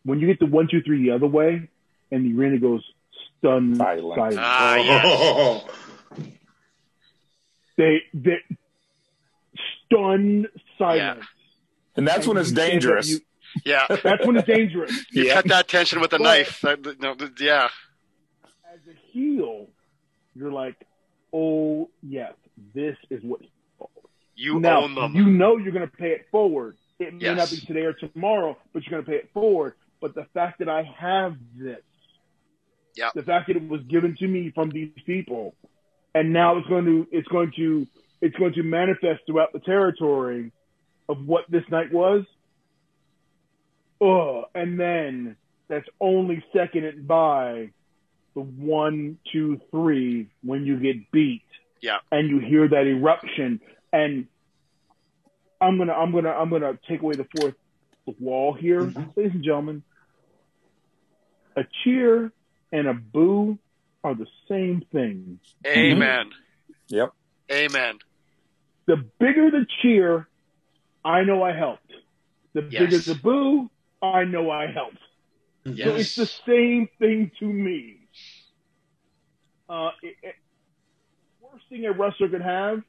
when 0.03 0.19
you 0.19 0.27
get 0.27 0.39
the 0.39 0.45
one, 0.45 0.67
two, 0.69 0.81
three 0.81 1.03
the 1.03 1.11
other 1.11 1.27
way, 1.27 1.69
and 2.11 2.25
the 2.25 2.39
arena 2.39 2.57
goes 2.59 2.83
stunned 3.39 3.77
Silent. 3.77 4.15
silent. 4.15 4.39
Ah, 4.39 4.75
yeah. 4.75 5.01
Oh. 5.05 5.67
They 7.77 8.01
they 8.13 8.37
stunned 9.85 10.47
silence. 10.77 11.25
And 11.95 12.07
that's 12.07 12.25
when 12.27 12.37
it's 12.37 12.49
You 12.49 12.55
that 12.55 12.67
dangerous. 12.71 13.09
you- 13.09 13.19
Yeah, 13.65 13.85
that's 14.03 14.25
when 14.25 14.37
it's 14.37 14.47
dangerous. 14.47 14.91
you 15.11 15.23
Yeah. 15.25 15.33
cut 15.35 15.47
that 15.49 15.67
tension 15.67 15.99
with 15.99 16.13
a 16.13 16.17
But- 16.17 16.23
knife. 16.23 16.61
That, 16.61 16.99
no, 16.99 17.15
yeah, 17.39 17.69
as 18.73 18.79
a 18.87 18.93
heel, 19.11 19.67
you're 20.35 20.51
like, 20.51 20.75
oh 21.33 21.89
yes, 22.01 22.33
this 22.73 22.95
is 23.09 23.21
what. 23.23 23.41
You 24.37 24.59
now 24.59 24.83
own 24.83 24.95
them. 24.95 25.13
you 25.15 25.25
know 25.25 25.57
you're 25.57 25.73
going 25.73 25.87
to 25.89 25.97
pay 25.97 26.11
it 26.11 26.27
forward. 26.31 26.77
It 26.99 27.13
may 27.13 27.25
Yes. 27.25 27.37
not 27.37 27.49
be 27.51 27.57
today 27.65 27.81
or 27.85 27.93
tomorrow, 27.93 28.57
but 28.73 28.83
you're 28.83 28.91
going 28.91 29.03
to 29.03 29.09
pay 29.11 29.17
it 29.17 29.29
forward. 29.33 29.73
But 29.99 30.15
the 30.15 30.25
fact 30.33 30.59
that 30.59 30.69
I 30.69 30.83
have 30.83 31.35
this, 31.55 31.81
Yeah. 32.95 33.09
the 33.13 33.23
fact 33.23 33.47
that 33.47 33.57
it 33.57 33.67
was 33.67 33.81
given 33.83 34.15
to 34.19 34.27
me 34.27 34.51
from 34.51 34.69
these 34.69 34.91
people, 35.05 35.53
and 36.15 36.31
now 36.33 36.57
it's 36.57 36.67
going 36.67 36.85
to 36.85 37.07
it's 37.11 37.27
going 37.27 37.51
to 37.57 37.85
it's 38.21 38.35
going 38.37 38.53
to 38.53 38.63
manifest 38.63 39.21
throughout 39.27 39.53
the 39.53 39.59
territory 39.59 40.51
of 41.09 41.27
what 41.27 41.45
this 41.49 41.63
night 41.69 41.91
was. 41.91 42.25
Oh, 43.99 44.45
and 44.53 44.79
then 44.79 45.35
that's 45.67 45.87
only 45.99 46.43
seconded 46.53 47.07
by 47.07 47.69
the 48.35 48.41
one, 48.41 49.17
two, 49.31 49.59
three 49.71 50.27
when 50.43 50.65
you 50.65 50.79
get 50.79 51.11
beat. 51.11 51.41
Yeah. 51.81 51.97
And 52.11 52.29
you 52.29 52.39
hear 52.39 52.67
that 52.67 52.85
eruption 52.87 53.59
and 53.97 54.27
I'm 55.59 55.77
gonna 55.77 55.93
I'm 55.93 56.11
gonna 56.11 56.29
I'm 56.29 56.49
gonna 56.49 56.77
take 56.87 57.01
away 57.01 57.15
the 57.15 57.25
fourth 57.35 57.55
wall 58.19 58.53
here, 58.53 58.81
Mhm. 58.85 59.15
ladies 59.17 59.33
and 59.35 59.43
gentlemen. 59.43 59.83
A 61.55 61.63
cheer 61.83 62.31
and 62.71 62.87
a 62.87 62.93
boo 62.93 63.57
are 64.03 64.13
the 64.13 64.27
same 64.47 64.81
thing. 64.91 65.39
Amen. 65.65 66.31
Yep. 66.89 67.11
Amen. 67.51 67.97
The 68.85 68.97
bigger 69.19 69.49
the 69.49 69.65
cheer, 69.81 70.27
I 71.03 71.23
know 71.23 71.41
I 71.43 71.53
helped. 71.53 71.91
The 72.53 72.61
Yes. 72.61 72.79
bigger 72.79 72.99
the 72.99 73.15
boo, 73.15 73.71
I 74.01 74.23
know 74.25 74.51
I 74.51 74.67
helped. 74.67 74.99
So 75.65 75.95
it's 75.95 76.15
the 76.15 76.27
same 76.45 76.87
thing 76.99 77.31
to 77.39 77.45
me. 77.45 78.07
Uh, 79.67 79.91
it, 80.01 80.15
it, 80.23 80.35
worst 81.41 81.65
thing 81.69 81.85
a 81.85 81.91
wrestler 81.91 82.29
could 82.29 82.41
have 82.41 82.83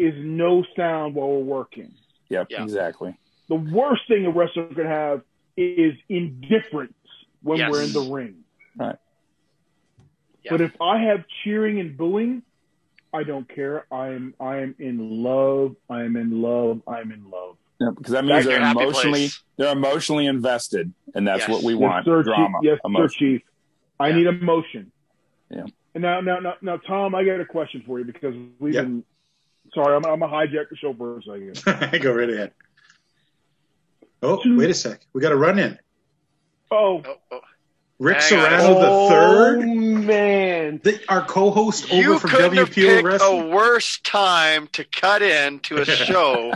is 0.00 0.14
no 0.16 0.64
sound 0.76 1.14
while 1.14 1.28
we're 1.28 1.38
working. 1.58 1.92
Yep. 2.28 2.46
Yeah. 2.50 2.62
Exactly. 2.62 3.16
The 3.48 3.56
worst 3.56 4.02
thing 4.08 4.24
a 4.26 4.30
wrestler 4.30 4.66
could 4.68 4.86
have 4.86 5.22
is 5.56 5.94
indifference 6.08 6.94
when 7.42 7.58
Yes. 7.58 7.70
we're 7.70 7.82
in 7.82 7.92
the 7.92 8.00
ring. 8.12 8.44
Right. 8.76 8.96
Yeah. 10.44 10.50
But 10.52 10.60
if 10.62 10.80
I 10.80 10.98
have 11.02 11.24
cheering 11.44 11.80
and 11.80 11.96
booing, 11.96 12.42
I 13.12 13.24
don't 13.24 13.48
care. 13.48 13.86
I 13.92 14.08
am 14.08 14.34
I 14.40 14.58
am 14.58 14.74
in 14.78 15.22
love. 15.22 15.76
I 15.88 16.02
am 16.04 16.16
in 16.16 16.40
love. 16.40 16.82
I 16.86 17.00
am 17.00 17.10
in 17.12 17.28
love. 17.30 17.56
Yep. 17.80 17.94
Because 17.96 18.12
that 18.12 18.24
means 18.24 18.44
Your 18.44 18.58
they're 18.58 18.70
emotionally 18.70 19.20
place. 19.20 19.42
they're 19.56 19.72
emotionally 19.72 20.26
invested, 20.26 20.92
and 21.14 21.26
that's 21.26 21.40
Yes. 21.40 21.48
what 21.48 21.62
we 21.64 21.72
Yes, 21.74 21.80
want. 21.82 22.04
sir, 22.04 22.22
Drama. 22.22 22.58
Chief. 22.62 22.70
Yes, 22.70 22.78
emotion. 22.84 23.08
sir, 23.08 23.14
Chief. 23.18 23.42
I 23.98 24.08
Yeah. 24.08 24.16
need 24.16 24.26
emotion. 24.28 24.92
Yeah. 25.50 25.64
And 25.94 26.02
now, 26.02 26.20
now, 26.20 26.38
now, 26.38 26.54
now, 26.62 26.76
Tom, 26.76 27.14
I 27.16 27.24
got 27.24 27.40
a 27.40 27.44
question 27.44 27.82
for 27.84 27.98
you 27.98 28.04
because 28.04 28.34
we've 28.60 28.74
Yeah. 28.74 28.82
been. 28.82 29.04
Sorry, 29.74 29.94
I'm, 29.96 30.04
I'm 30.04 30.22
a 30.22 30.28
hijack 30.28 30.68
the 30.70 30.76
show 30.76 30.92
for 30.94 31.18
a 31.18 31.22
second. 31.22 32.02
Go 32.02 32.12
right 32.12 32.30
ahead. 32.30 32.52
Oh, 34.22 34.40
wait 34.44 34.70
a 34.70 34.74
sec. 34.74 35.00
We 35.12 35.20
got 35.20 35.32
a 35.32 35.36
run 35.36 35.58
in. 35.58 35.78
Oh, 36.70 37.02
Oh, 37.06 37.14
oh. 37.32 37.40
Ric 37.98 38.16
Hang 38.16 38.38
on. 38.38 38.48
Serrano 38.48 38.80
the 38.80 38.86
Oh 38.88 39.08
third, 39.10 39.58
man, 39.68 40.80
the, 40.82 40.98
our 41.10 41.22
co-host 41.22 41.92
You 41.92 42.12
over 42.14 42.20
from 42.20 42.30
couldn't 42.30 42.56
have 42.56 42.70
WPO 42.70 42.74
picked 42.74 43.04
Wrestling. 43.04 43.42
a 43.42 43.54
worse 43.54 43.98
time 43.98 44.68
to 44.72 44.84
cut 44.84 45.20
in 45.20 45.58
to 45.60 45.82
a 45.82 45.84
show. 45.84 46.52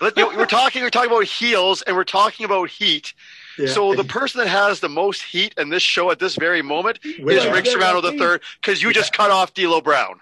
Let- 0.00 0.16
you 0.16 0.30
know, 0.32 0.38
we're 0.38 0.46
talking. 0.46 0.80
We're 0.80 0.88
talking 0.88 1.10
about 1.10 1.24
heels, 1.24 1.82
and 1.82 1.94
we're 1.94 2.04
talking 2.04 2.46
about 2.46 2.70
heat. 2.70 3.12
Yeah. 3.58 3.66
So 3.66 3.94
the 3.94 4.04
person 4.04 4.38
that 4.40 4.48
has 4.48 4.80
the 4.80 4.88
most 4.88 5.20
heat 5.22 5.52
in 5.58 5.68
this 5.68 5.82
show 5.82 6.10
at 6.10 6.20
this 6.20 6.36
very 6.36 6.62
moment 6.62 7.00
Wait, 7.18 7.36
is 7.36 7.46
Ric 7.48 7.66
Serrano 7.66 8.00
the 8.00 8.12
third, 8.12 8.40
because 8.62 8.82
you 8.82 8.90
just 8.92 9.12
cut 9.12 9.30
off 9.30 9.52
D'Lo 9.52 9.80
Brown. 9.82 10.20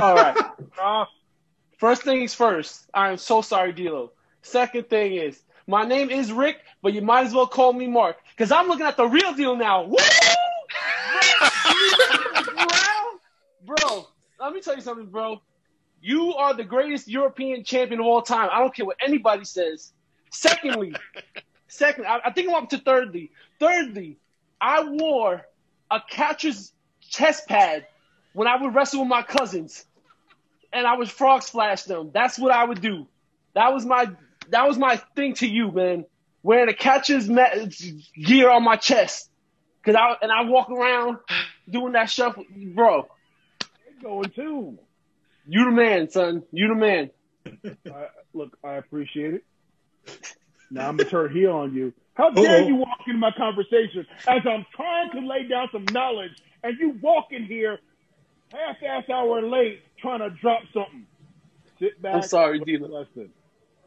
all 0.00 0.14
right. 0.14 0.36
Uh, 0.82 1.04
first 1.78 2.02
things 2.02 2.34
first. 2.34 2.88
I 2.94 3.10
am 3.10 3.16
so 3.16 3.42
sorry, 3.42 3.72
D'Lo. 3.72 4.12
Second 4.42 4.88
thing 4.88 5.14
is, 5.14 5.42
my 5.66 5.84
name 5.84 6.10
is 6.10 6.30
Ric, 6.30 6.58
but 6.82 6.92
you 6.92 7.00
might 7.02 7.26
as 7.26 7.34
well 7.34 7.46
call 7.46 7.72
me 7.72 7.86
Mark 7.86 8.16
because 8.30 8.52
I'm 8.52 8.68
looking 8.68 8.86
at 8.86 8.96
the 8.96 9.06
real 9.06 9.32
deal 9.32 9.56
now. 9.56 9.84
Woo! 9.84 9.96
bro, 12.54 12.66
bro, 13.76 14.06
let 14.40 14.52
me 14.52 14.60
tell 14.60 14.74
you 14.74 14.82
something, 14.82 15.06
bro. 15.06 15.40
You 16.02 16.34
are 16.34 16.52
the 16.52 16.64
greatest 16.64 17.08
European 17.08 17.64
champion 17.64 18.00
of 18.00 18.06
all 18.06 18.20
time. 18.20 18.50
I 18.52 18.58
don't 18.58 18.74
care 18.74 18.84
what 18.84 18.98
anybody 19.02 19.44
says. 19.44 19.92
Secondly, 20.30 20.94
second, 21.68 22.06
I, 22.06 22.20
I 22.26 22.30
think 22.32 22.50
I'm 22.50 22.56
up 22.56 22.68
to 22.70 22.78
thirdly. 22.78 23.30
Thirdly, 23.58 24.18
I 24.60 24.84
wore 24.84 25.46
a 25.90 26.02
catcher's 26.10 26.72
chest 27.00 27.48
pad 27.48 27.86
when 28.34 28.48
I 28.48 28.60
would 28.60 28.74
wrestle 28.74 29.00
with 29.00 29.08
my 29.08 29.22
cousins, 29.22 29.86
and 30.74 30.86
I 30.86 30.96
would 30.96 31.10
frog 31.10 31.42
splash 31.42 31.84
them. 31.84 32.10
That's 32.12 32.38
what 32.38 32.52
I 32.52 32.64
would 32.64 32.80
do. 32.80 33.06
That 33.54 33.72
was 33.72 33.86
my 33.86 34.10
that 34.50 34.66
was 34.66 34.76
my 34.76 34.96
thing 35.16 35.34
to 35.34 35.46
you, 35.46 35.70
man. 35.70 36.04
Wearing 36.42 36.68
a 36.68 36.74
catcher's 36.74 37.26
gear 37.26 38.50
on 38.50 38.62
my 38.64 38.76
chest, 38.76 39.30
cause 39.84 39.94
I 39.94 40.16
and 40.20 40.30
I 40.30 40.42
walk 40.42 40.68
around 40.70 41.18
doing 41.70 41.92
that 41.92 42.10
shuffle, 42.10 42.44
bro. 42.74 43.08
going 44.02 44.30
too. 44.30 44.78
You 45.46 45.64
the 45.66 45.70
man, 45.70 46.10
son. 46.10 46.42
You 46.52 46.68
the 46.68 46.74
man. 46.74 47.10
I, 47.86 48.08
look, 48.34 48.58
I 48.62 48.74
appreciate 48.74 49.34
it. 49.34 49.44
Now 50.70 50.88
I'm 50.88 50.96
gonna 50.96 51.08
turn 51.08 51.32
heel 51.32 51.52
on 51.52 51.74
you. 51.74 51.92
How 52.14 52.30
dare 52.30 52.60
Uh-oh. 52.60 52.68
you 52.68 52.76
walk 52.76 52.98
into 53.06 53.18
my 53.18 53.32
conversation 53.36 54.06
as 54.28 54.42
I'm 54.46 54.66
trying 54.74 55.10
to 55.12 55.26
lay 55.26 55.48
down 55.48 55.68
some 55.72 55.84
knowledge, 55.92 56.32
and 56.62 56.78
you 56.78 56.98
walk 57.00 57.28
in 57.32 57.44
here 57.44 57.78
half-ass 58.52 59.08
hour 59.10 59.42
late 59.42 59.80
trying 59.98 60.20
to 60.20 60.30
drop 60.30 60.62
something. 60.72 61.06
Sit 61.78 62.00
back. 62.00 62.14
I'm 62.16 62.22
sorry, 62.22 62.60
listen, 62.60 62.88
D'Lo. 62.88 63.06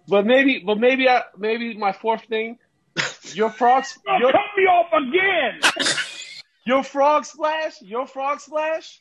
But 0.07 0.25
maybe, 0.25 0.63
but 0.65 0.77
maybe, 0.79 1.07
I, 1.09 1.23
maybe 1.37 1.75
my 1.77 1.91
fourth 1.91 2.23
thing, 2.25 2.57
your 3.33 3.49
frogs, 3.49 3.97
Oh, 4.07 4.17
your, 4.19 4.31
cut 4.31 4.41
me 4.57 4.63
off 4.63 4.91
again. 4.93 5.87
your 6.65 6.83
frog 6.83 7.25
splash, 7.25 7.81
your 7.81 8.07
frog 8.07 8.39
splash, 8.39 8.99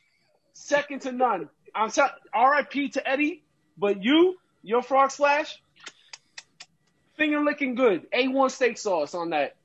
second 0.53 1.01
to 1.03 1.11
none. 1.11 1.49
I'm 1.75 1.89
sorry, 1.89 2.11
R.I.P. 2.33 2.89
to 2.89 3.07
Eddie, 3.07 3.43
but 3.77 4.03
you, 4.03 4.35
your 4.63 4.81
frog 4.81 5.11
splash, 5.11 5.61
finger 7.17 7.43
licking 7.43 7.75
good. 7.75 8.09
A1 8.11 8.51
steak 8.51 8.77
sauce 8.77 9.13
on 9.15 9.29
that. 9.31 9.55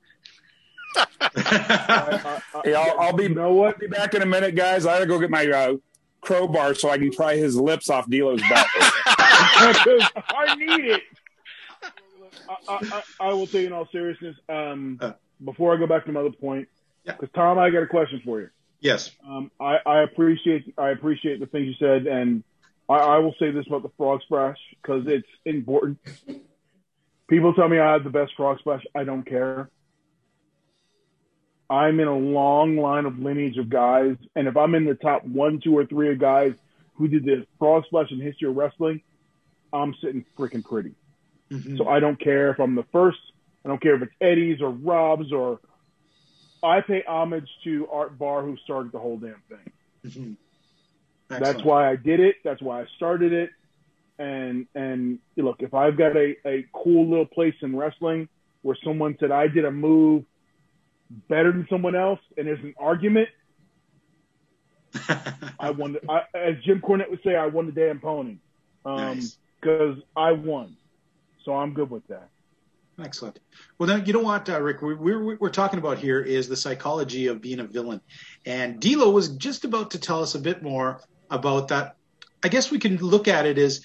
I- 0.97 1.09
I- 1.20 2.43
I- 2.59 2.61
Hey, 2.64 2.74
I'll, 2.74 3.01
I'll 3.01 3.12
be 3.16 3.24
you 3.24 3.28
know 3.30 3.55
what? 3.55 3.78
be 3.78 3.86
back 3.86 4.14
in 4.14 4.22
a 4.22 4.26
minute, 4.26 4.55
guys. 4.55 4.84
I 4.86 4.95
gotta 4.95 5.07
go 5.07 5.18
get 5.18 5.30
my 5.30 5.47
uh, 5.47 5.74
crowbar 6.22 6.74
so 6.74 6.88
I 6.88 6.96
can 6.98 7.10
pry 7.10 7.36
his 7.36 7.56
lips 7.56 7.90
off 7.90 8.06
D'Lo's 8.06 8.40
back. 8.42 8.66
Because 8.74 10.02
I 10.16 10.54
need 10.56 10.84
it. 10.86 11.02
I, 12.48 12.56
I, 12.68 12.78
I 12.80 13.02
I 13.28 13.32
will 13.34 13.46
tell 13.46 13.60
you 13.60 13.66
in 13.66 13.72
all 13.72 13.88
seriousness. 13.92 14.36
Um, 14.48 14.98
Uh. 15.00 15.12
before 15.44 15.74
I 15.74 15.78
go 15.78 15.86
back 15.86 16.06
to 16.06 16.12
my 16.12 16.20
other 16.20 16.30
point, 16.32 16.68
Yeah. 17.04 17.12
because 17.12 17.28
Tom, 17.34 17.58
I 17.58 17.70
got 17.70 17.82
a 17.82 17.86
question 17.86 18.20
for 18.24 18.40
you. 18.40 18.48
yes. 18.80 19.10
Um, 19.28 19.50
I, 19.60 19.76
I 19.84 20.02
appreciate 20.02 20.72
I 20.78 20.90
appreciate 20.90 21.40
the 21.40 21.46
things 21.46 21.66
you 21.66 21.74
said, 21.78 22.06
and 22.06 22.42
I, 22.88 22.94
I 22.94 23.18
will 23.18 23.34
say 23.38 23.50
this 23.50 23.66
about 23.66 23.82
the 23.82 23.90
frog 23.96 24.22
splash 24.22 24.58
because 24.80 25.04
it's 25.06 25.28
important. 25.44 25.98
People 27.28 27.54
tell 27.54 27.68
me 27.68 27.78
I 27.78 27.92
have 27.92 28.04
the 28.04 28.10
best 28.10 28.32
frog 28.36 28.58
splash. 28.58 28.82
I 28.94 29.04
don't 29.04 29.24
care. 29.24 29.70
I'm 31.72 32.00
in 32.00 32.06
a 32.08 32.16
long 32.16 32.76
line 32.76 33.06
of 33.06 33.18
lineage 33.18 33.56
of 33.56 33.70
guys, 33.70 34.16
and 34.36 34.46
if 34.46 34.58
I'm 34.58 34.74
in 34.74 34.84
the 34.84 34.94
top 34.94 35.24
one, 35.24 35.58
two, 35.58 35.74
or 35.76 35.86
three 35.86 36.12
of 36.12 36.18
guys 36.18 36.52
who 36.96 37.08
did 37.08 37.24
the 37.24 37.46
frog 37.58 37.84
splash 37.86 38.10
in 38.10 38.20
history 38.20 38.48
of 38.50 38.56
wrestling, 38.56 39.00
I'm 39.72 39.94
sitting 40.02 40.26
freaking 40.38 40.62
pretty. 40.62 40.94
Mhm. 41.50 41.78
So 41.78 41.88
I 41.88 41.98
don't 41.98 42.20
care 42.20 42.50
if 42.50 42.60
I'm 42.60 42.74
the 42.74 42.82
first. 42.92 43.18
I 43.64 43.68
don't 43.68 43.80
care 43.80 43.94
if 43.94 44.02
it's 44.02 44.12
Eddie's 44.20 44.60
or 44.60 44.70
Rob's 44.70 45.32
or. 45.32 45.60
I 46.62 46.80
pay 46.82 47.02
homage 47.08 47.48
to 47.64 47.88
Art 47.88 48.18
Barr 48.18 48.42
who 48.42 48.56
started 48.58 48.92
the 48.92 48.98
whole 48.98 49.16
damn 49.16 49.42
thing. 49.48 49.72
Mhm. 50.04 50.36
That's 51.28 51.64
why 51.64 51.90
I 51.90 51.96
did 51.96 52.20
it. 52.20 52.36
That's 52.44 52.60
why 52.60 52.82
I 52.82 52.86
started 52.96 53.32
it. 53.32 53.50
And 54.18 54.66
and 54.74 55.18
look, 55.36 55.62
if 55.62 55.72
I've 55.72 55.96
got 55.96 56.16
a, 56.16 56.36
a 56.46 56.66
cool 56.72 57.08
little 57.08 57.24
place 57.26 57.54
in 57.62 57.74
wrestling 57.74 58.28
where 58.60 58.76
someone 58.84 59.16
said 59.18 59.30
I 59.30 59.48
did 59.48 59.64
a 59.64 59.70
move 59.70 60.24
better 61.28 61.52
than 61.52 61.66
someone 61.70 61.94
else 61.94 62.20
and 62.36 62.46
there's 62.46 62.60
an 62.60 62.74
argument, 62.78 63.28
I 65.58 65.70
won. 65.70 65.94
The, 65.94 66.00
I, 66.10 66.22
as 66.34 66.56
Jim 66.64 66.80
Cornette 66.80 67.10
would 67.10 67.22
say, 67.24 67.34
I 67.34 67.46
won 67.46 67.66
the 67.66 67.72
damn 67.72 67.98
pony 67.98 68.36
Nice. 68.84 69.38
because 69.60 69.98
I 70.16 70.32
won. 70.32 70.76
So 71.44 71.54
I'm 71.54 71.72
good 71.72 71.90
with 71.90 72.06
that. 72.08 72.28
Excellent. 73.02 73.40
Well, 73.78 73.86
then 73.86 74.04
you 74.04 74.12
know 74.12 74.20
what, 74.20 74.48
uh, 74.48 74.60
Ric? 74.60 74.82
We're, 74.82 74.96
we're 74.96 75.36
we're 75.36 75.48
talking 75.50 75.78
about 75.78 75.98
here 75.98 76.20
is 76.20 76.48
the 76.48 76.56
psychology 76.56 77.26
of 77.28 77.40
being 77.40 77.58
a 77.60 77.64
villain, 77.64 78.00
and 78.44 78.80
D'Lo 78.80 79.10
was 79.10 79.30
just 79.30 79.64
about 79.64 79.92
to 79.92 79.98
tell 79.98 80.22
us 80.22 80.34
a 80.34 80.38
bit 80.38 80.62
more 80.62 81.00
about 81.30 81.68
that. 81.68 81.96
I 82.44 82.48
guess 82.48 82.70
we 82.70 82.78
can 82.78 82.98
look 82.98 83.28
at 83.28 83.46
it 83.46 83.56
as, 83.56 83.84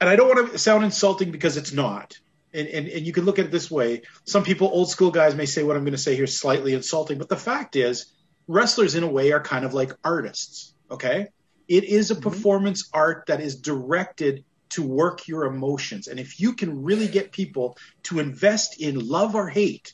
and 0.00 0.08
I 0.08 0.16
don't 0.16 0.34
want 0.34 0.52
to 0.52 0.58
sound 0.58 0.84
insulting 0.84 1.30
because 1.32 1.58
it's 1.58 1.72
not. 1.72 2.18
And, 2.52 2.66
and, 2.68 2.88
and 2.88 3.06
you 3.06 3.12
can 3.12 3.24
look 3.24 3.38
at 3.38 3.46
it 3.46 3.50
this 3.52 3.70
way. 3.70 4.02
Some 4.24 4.42
people, 4.42 4.68
old 4.68 4.90
school 4.90 5.10
guys, 5.10 5.34
may 5.34 5.46
say 5.46 5.62
what 5.62 5.76
I'm 5.76 5.84
going 5.84 5.92
to 5.92 5.98
say 5.98 6.16
here 6.16 6.24
is 6.24 6.38
slightly 6.38 6.74
insulting, 6.74 7.18
but 7.18 7.28
the 7.28 7.36
fact 7.36 7.76
is, 7.76 8.12
wrestlers 8.48 8.96
in 8.96 9.04
a 9.04 9.08
way 9.08 9.32
are 9.32 9.40
kind 9.40 9.64
of 9.64 9.74
like 9.74 9.92
artists. 10.02 10.74
Okay, 10.90 11.28
it 11.68 11.84
is 11.84 12.10
a 12.10 12.14
mm-hmm. 12.14 12.24
performance 12.24 12.90
art 12.92 13.26
that 13.28 13.40
is 13.40 13.60
directed 13.60 14.44
to 14.70 14.82
work 14.82 15.28
your 15.28 15.44
emotions. 15.44 16.08
And 16.08 16.18
if 16.18 16.40
you 16.40 16.54
can 16.54 16.82
really 16.82 17.08
get 17.08 17.32
people 17.32 17.76
to 18.04 18.18
invest 18.18 18.80
in 18.80 18.98
love 19.08 19.34
or 19.34 19.48
hate, 19.48 19.92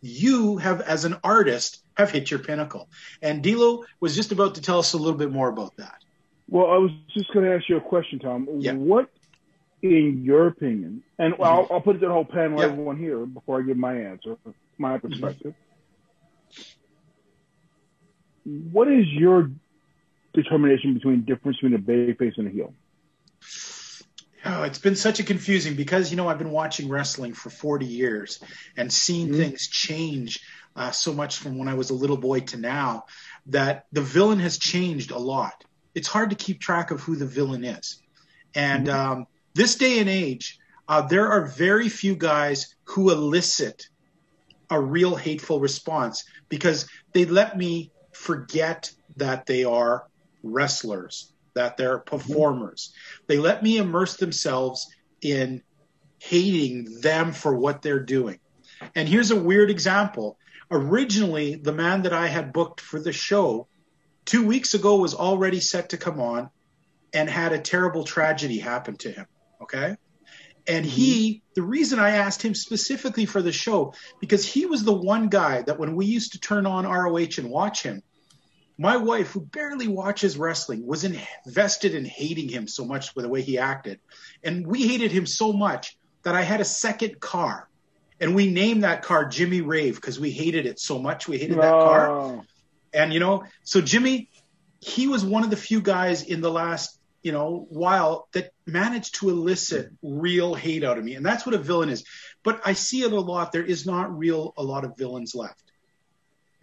you 0.00 0.56
have, 0.58 0.80
as 0.80 1.04
an 1.04 1.16
artist, 1.22 1.82
have 1.94 2.10
hit 2.10 2.30
your 2.30 2.40
pinnacle. 2.40 2.88
And 3.20 3.42
D'Lo 3.42 3.84
was 4.00 4.16
just 4.16 4.32
about 4.32 4.54
to 4.56 4.62
tell 4.62 4.78
us 4.78 4.92
a 4.94 4.98
little 4.98 5.18
bit 5.18 5.30
more 5.30 5.48
about 5.48 5.76
that. 5.76 6.02
Well, 6.48 6.66
I 6.66 6.76
was 6.76 6.90
just 7.14 7.32
going 7.32 7.46
to 7.46 7.54
ask 7.54 7.68
you 7.68 7.76
a 7.76 7.80
question, 7.80 8.18
Tom. 8.18 8.48
Yeah. 8.58 8.72
What, 8.72 9.08
in 9.82 10.22
your 10.24 10.46
opinion, 10.46 11.02
and 11.18 11.34
I'll, 11.42 11.66
I'll 11.70 11.80
put 11.80 11.96
it 11.96 12.00
to 12.00 12.06
the 12.06 12.12
whole 12.12 12.24
panel, 12.24 12.60
Yeah. 12.60 12.66
everyone 12.66 12.98
here, 12.98 13.26
before 13.26 13.58
I 13.60 13.62
give 13.62 13.76
my 13.76 13.94
answer, 13.94 14.36
my 14.78 14.98
perspective. 14.98 15.54
What 18.44 18.88
is 18.88 19.06
your 19.08 19.50
determination 20.34 20.94
between 20.94 21.24
difference 21.24 21.58
between 21.58 21.74
a 21.74 21.78
bay 21.78 22.12
face 22.14 22.34
and 22.36 22.48
a 22.48 22.50
heel? 22.50 22.74
Oh, 24.44 24.64
it's 24.64 24.78
been 24.78 24.96
such 24.96 25.20
a 25.20 25.24
confusing 25.24 25.76
because 25.76 26.10
you 26.10 26.16
know 26.16 26.28
I've 26.28 26.38
been 26.38 26.50
watching 26.50 26.88
wrestling 26.88 27.32
for 27.32 27.48
40 27.50 27.86
years 27.86 28.40
and 28.76 28.92
seeing 28.92 29.28
Mhm. 29.28 29.36
things 29.36 29.68
change 29.68 30.40
uh, 30.74 30.90
so 30.90 31.12
much 31.12 31.38
from 31.38 31.58
when 31.58 31.68
I 31.68 31.74
was 31.74 31.90
a 31.90 31.94
little 31.94 32.16
boy 32.16 32.40
to 32.40 32.56
now. 32.56 33.04
that 33.46 33.84
the 33.90 34.00
villain 34.02 34.38
has 34.38 34.56
changed 34.58 35.10
a 35.10 35.18
lot. 35.18 35.52
It's 35.96 36.06
hard 36.06 36.30
to 36.30 36.36
keep 36.36 36.60
track 36.60 36.92
of 36.92 37.00
who 37.00 37.16
the 37.16 37.26
villain 37.26 37.64
is. 37.64 38.00
And 38.54 38.88
um, 38.88 39.26
this 39.54 39.76
day 39.76 39.98
and 39.98 40.08
age, 40.08 40.58
uh, 40.88 41.02
there 41.02 41.28
are 41.28 41.46
very 41.46 41.88
few 41.88 42.16
guys 42.16 42.74
who 42.84 43.10
elicit 43.10 43.88
a 44.70 44.80
real 44.80 45.14
hateful 45.14 45.60
response 45.60 46.24
because 46.48 46.88
they 47.12 47.24
let 47.24 47.56
me 47.56 47.92
forget 48.12 48.90
that 49.16 49.46
they 49.46 49.64
are 49.64 50.06
wrestlers, 50.42 51.32
that 51.54 51.76
they're 51.76 51.98
performers. 51.98 52.92
They 53.26 53.38
let 53.38 53.62
me 53.62 53.76
immerse 53.76 54.16
themselves 54.16 54.88
in 55.20 55.62
hating 56.18 57.00
them 57.00 57.32
for 57.32 57.54
what 57.54 57.82
they're 57.82 58.02
doing. 58.02 58.38
And 58.94 59.08
here's 59.08 59.30
a 59.30 59.40
weird 59.40 59.70
example. 59.70 60.38
Originally, 60.70 61.56
the 61.56 61.72
man 61.72 62.02
that 62.02 62.12
I 62.12 62.26
had 62.26 62.52
booked 62.52 62.80
for 62.80 62.98
the 62.98 63.12
show 63.12 63.68
two 64.24 64.46
weeks 64.46 64.74
ago 64.74 64.96
was 64.96 65.14
already 65.14 65.60
set 65.60 65.90
to 65.90 65.98
come 65.98 66.20
on 66.20 66.48
and 67.12 67.28
had 67.28 67.52
a 67.52 67.58
terrible 67.58 68.04
tragedy 68.04 68.58
happen 68.58 68.96
to 68.96 69.10
him. 69.10 69.26
Okay. 69.62 69.96
And 70.66 70.86
mm-hmm. 70.86 70.94
he, 70.94 71.42
the 71.54 71.62
reason 71.62 71.98
I 71.98 72.10
asked 72.10 72.42
him 72.42 72.54
specifically 72.54 73.26
for 73.26 73.42
the 73.42 73.52
show, 73.52 73.94
because 74.20 74.46
he 74.46 74.66
was 74.66 74.84
the 74.84 74.92
one 74.92 75.28
guy 75.28 75.62
that 75.62 75.78
when 75.78 75.96
we 75.96 76.06
used 76.06 76.32
to 76.32 76.40
turn 76.40 76.66
on 76.66 76.86
ROH 76.86 77.38
and 77.38 77.50
watch 77.50 77.82
him, 77.82 78.02
my 78.78 78.96
wife, 78.96 79.32
who 79.32 79.40
barely 79.40 79.88
watches 79.88 80.38
wrestling, 80.38 80.86
was 80.86 81.04
invested 81.04 81.94
in 81.94 82.04
hating 82.04 82.48
him 82.48 82.66
so 82.66 82.84
much 82.84 83.14
with 83.14 83.24
the 83.24 83.28
way 83.28 83.42
he 83.42 83.58
acted. 83.58 84.00
And 84.42 84.66
we 84.66 84.86
hated 84.86 85.12
him 85.12 85.26
so 85.26 85.52
much 85.52 85.96
that 86.22 86.34
I 86.34 86.42
had 86.42 86.60
a 86.60 86.64
second 86.64 87.20
car. 87.20 87.68
And 88.20 88.34
we 88.34 88.50
named 88.50 88.84
that 88.84 89.02
car 89.02 89.26
Jimmy 89.26 89.60
Rave 89.60 89.96
because 89.96 90.18
we 90.18 90.30
hated 90.30 90.64
it 90.66 90.78
so 90.78 90.98
much. 90.98 91.28
We 91.28 91.38
hated 91.38 91.58
that 91.58 91.70
car. 91.70 92.10
Oh. 92.10 92.44
And, 92.94 93.12
you 93.12 93.20
know, 93.20 93.44
so 93.64 93.80
Jimmy, 93.80 94.30
he 94.80 95.06
was 95.06 95.24
one 95.24 95.44
of 95.44 95.50
the 95.50 95.56
few 95.56 95.80
guys 95.80 96.22
in 96.22 96.40
the 96.40 96.50
last, 96.50 96.98
you 97.22 97.32
know, 97.32 97.66
while 97.70 98.28
that 98.32 98.52
managed 98.66 99.16
to 99.16 99.30
elicit 99.30 99.90
real 100.02 100.54
hate 100.54 100.84
out 100.84 100.98
of 100.98 101.04
me. 101.04 101.14
And 101.14 101.24
that's 101.24 101.46
what 101.46 101.54
a 101.54 101.58
villain 101.58 101.88
is. 101.88 102.04
But 102.42 102.60
I 102.64 102.72
see 102.72 103.02
it 103.02 103.12
a 103.12 103.20
lot. 103.20 103.52
There 103.52 103.64
is 103.64 103.86
not 103.86 104.16
real, 104.16 104.54
a 104.56 104.62
lot 104.62 104.84
of 104.84 104.96
villains 104.96 105.34
left. 105.34 105.62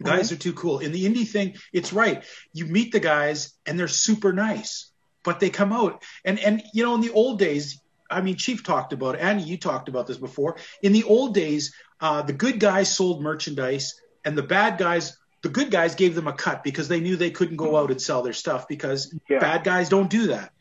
Guys 0.02 0.32
are 0.32 0.36
too 0.36 0.54
cool. 0.54 0.78
In 0.78 0.92
the 0.92 1.04
indie 1.04 1.28
thing, 1.28 1.56
it's 1.74 1.92
right. 1.92 2.24
You 2.54 2.64
meet 2.64 2.90
the 2.90 3.00
guys 3.00 3.52
and 3.66 3.78
they're 3.78 3.86
super 3.86 4.32
nice, 4.32 4.90
but 5.22 5.40
they 5.40 5.50
come 5.50 5.74
out. 5.74 6.02
And, 6.24 6.38
and, 6.38 6.62
you 6.72 6.84
know, 6.84 6.94
in 6.94 7.02
the 7.02 7.12
old 7.12 7.38
days, 7.38 7.78
I 8.10 8.22
mean, 8.22 8.36
Chief 8.36 8.62
talked 8.62 8.94
about 8.94 9.16
it. 9.16 9.20
Andy, 9.20 9.44
you 9.44 9.58
talked 9.58 9.90
about 9.90 10.06
this 10.06 10.16
before. 10.16 10.56
In 10.82 10.92
the 10.92 11.04
old 11.04 11.34
days, 11.34 11.74
uh, 12.00 12.22
the 12.22 12.32
good 12.32 12.58
guys 12.58 12.94
sold 12.94 13.22
merchandise, 13.22 14.00
and 14.24 14.36
the 14.36 14.42
bad 14.42 14.78
guys, 14.78 15.18
the 15.42 15.48
good 15.48 15.70
guys 15.70 15.94
gave 15.94 16.14
them 16.14 16.28
a 16.28 16.32
cut 16.32 16.62
because 16.62 16.88
they 16.88 17.00
knew 17.00 17.16
they 17.16 17.30
couldn't 17.30 17.56
go 17.56 17.76
out 17.76 17.90
and 17.90 18.00
sell 18.00 18.22
their 18.22 18.32
stuff 18.32 18.68
because 18.68 19.14
Yeah. 19.28 19.38
bad 19.38 19.64
guys 19.64 19.88
don't 19.88 20.10
do 20.10 20.28
that. 20.28 20.52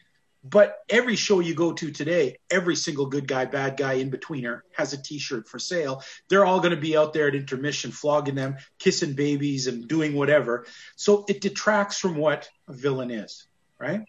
But 0.41 0.77
every 0.89 1.17
show 1.17 1.41
you 1.41 1.53
go 1.53 1.73
to 1.73 1.91
today, 1.91 2.37
every 2.49 2.77
single 2.77 3.07
good 3.07 3.27
guy, 3.27 3.43
bad 3.43 3.75
guy, 3.75 3.93
in 3.93 4.09
betweener 4.09 4.61
has 4.71 4.93
a 4.93 5.01
T-shirt 5.01 5.49
for 5.49 5.59
sale. 5.59 6.01
They're 6.29 6.45
all 6.45 6.59
going 6.61 6.73
to 6.73 6.79
be 6.79 6.95
out 6.95 7.11
there 7.11 7.27
at 7.27 7.35
intermission, 7.35 7.91
flogging 7.91 8.35
them, 8.35 8.55
kissing 8.77 9.15
babies, 9.15 9.67
and 9.67 9.85
doing 9.85 10.13
whatever. 10.15 10.65
So 10.95 11.25
it 11.27 11.41
detracts 11.41 11.97
from 11.97 12.15
what 12.15 12.49
a 12.69 12.73
villain 12.73 13.11
is, 13.11 13.47
right? 13.77 14.05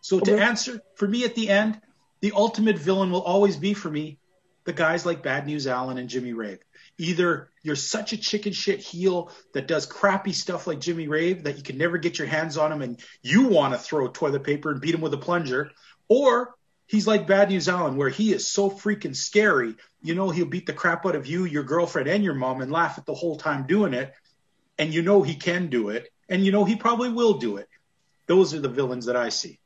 So 0.00 0.18
to 0.20 0.38
answer 0.38 0.80
for 0.94 1.06
me 1.06 1.24
at 1.24 1.34
the 1.34 1.50
end, 1.50 1.78
the 2.20 2.32
ultimate 2.34 2.78
villain 2.78 3.10
will 3.10 3.22
always 3.22 3.56
be 3.56 3.74
for 3.74 3.90
me 3.90 4.18
the 4.64 4.72
guys 4.72 5.04
like 5.04 5.22
Bad 5.22 5.46
News 5.46 5.66
Allen 5.66 5.98
and 5.98 6.08
Jimmy 6.08 6.32
Rave. 6.32 6.60
Either 6.98 7.50
you're 7.62 7.76
such 7.76 8.12
a 8.12 8.16
chicken 8.16 8.52
shit 8.52 8.80
heel 8.80 9.30
that 9.52 9.68
does 9.68 9.84
crappy 9.86 10.32
stuff 10.32 10.66
like 10.66 10.80
Jimmy 10.80 11.08
Rave 11.08 11.44
that 11.44 11.56
you 11.56 11.62
can 11.62 11.76
never 11.76 11.98
get 11.98 12.18
your 12.18 12.28
hands 12.28 12.56
on 12.56 12.72
him 12.72 12.80
and 12.80 12.98
you 13.22 13.48
want 13.48 13.74
to 13.74 13.78
throw 13.78 14.08
toilet 14.08 14.44
paper 14.44 14.70
and 14.70 14.80
beat 14.80 14.94
him 14.94 15.02
with 15.02 15.12
a 15.12 15.18
plunger, 15.18 15.70
or 16.08 16.54
he's 16.86 17.06
like 17.06 17.26
Bad 17.26 17.50
News 17.50 17.68
Allen 17.68 17.96
where 17.96 18.08
he 18.08 18.32
is 18.32 18.46
so 18.46 18.70
freaking 18.70 19.14
scary, 19.14 19.74
you 20.02 20.14
know 20.14 20.30
he'll 20.30 20.46
beat 20.46 20.66
the 20.66 20.72
crap 20.72 21.04
out 21.04 21.16
of 21.16 21.26
you, 21.26 21.44
your 21.44 21.64
girlfriend, 21.64 22.08
and 22.08 22.24
your 22.24 22.34
mom 22.34 22.60
and 22.60 22.72
laugh 22.72 22.98
at 22.98 23.06
the 23.06 23.14
whole 23.14 23.36
time 23.36 23.66
doing 23.66 23.92
it, 23.92 24.14
and 24.78 24.94
you 24.94 25.02
know 25.02 25.22
he 25.22 25.34
can 25.34 25.68
do 25.68 25.90
it, 25.90 26.08
and 26.28 26.44
you 26.44 26.52
know 26.52 26.64
he 26.64 26.76
probably 26.76 27.10
will 27.10 27.34
do 27.34 27.56
it. 27.56 27.68
Those 28.26 28.54
are 28.54 28.60
the 28.60 28.68
villains 28.68 29.06
that 29.06 29.16
I 29.16 29.28
see. 29.28 29.58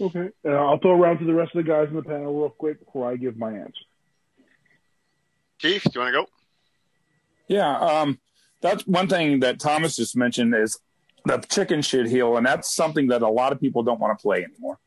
Okay. 0.00 0.30
Uh, 0.44 0.50
I'll 0.50 0.78
throw 0.78 1.00
around 1.00 1.18
to 1.18 1.24
the 1.24 1.34
rest 1.34 1.54
of 1.54 1.64
the 1.64 1.70
guys 1.70 1.88
in 1.88 1.96
the 1.96 2.02
panel 2.02 2.34
real 2.34 2.50
quick 2.50 2.84
before 2.84 3.10
I 3.10 3.16
give 3.16 3.36
my 3.36 3.52
answer. 3.52 3.84
Keith, 5.62 5.84
do 5.84 5.90
you 5.94 6.00
want 6.00 6.14
to 6.14 6.20
go? 6.20 6.26
Yeah, 7.46 7.78
um, 7.78 8.18
that's 8.60 8.86
one 8.86 9.08
thing 9.08 9.40
that 9.40 9.60
Thomas 9.60 9.96
just 9.96 10.16
mentioned 10.16 10.54
is 10.54 10.78
the 11.24 11.38
chicken 11.38 11.82
shit 11.82 12.06
heel, 12.08 12.36
and 12.36 12.44
that's 12.44 12.74
something 12.74 13.06
that 13.08 13.22
a 13.22 13.28
lot 13.28 13.52
of 13.52 13.60
people 13.60 13.82
don't 13.84 14.00
want 14.00 14.18
to 14.18 14.20
play 14.20 14.44
anymore. 14.44 14.78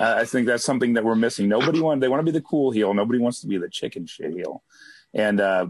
Uh, 0.00 0.16
I 0.18 0.24
think 0.24 0.46
that's 0.46 0.64
something 0.64 0.94
that 0.94 1.04
we're 1.04 1.14
missing. 1.14 1.48
Nobody 1.48 1.80
want 1.80 2.00
they 2.00 2.08
want 2.08 2.20
to 2.20 2.24
be 2.24 2.36
the 2.36 2.42
cool 2.42 2.70
heel. 2.70 2.92
Nobody 2.92 3.18
wants 3.18 3.40
to 3.42 3.46
be 3.46 3.58
the 3.58 3.68
chicken 3.68 4.06
shit 4.06 4.32
heel, 4.32 4.62
and 5.14 5.40
uh, 5.40 5.66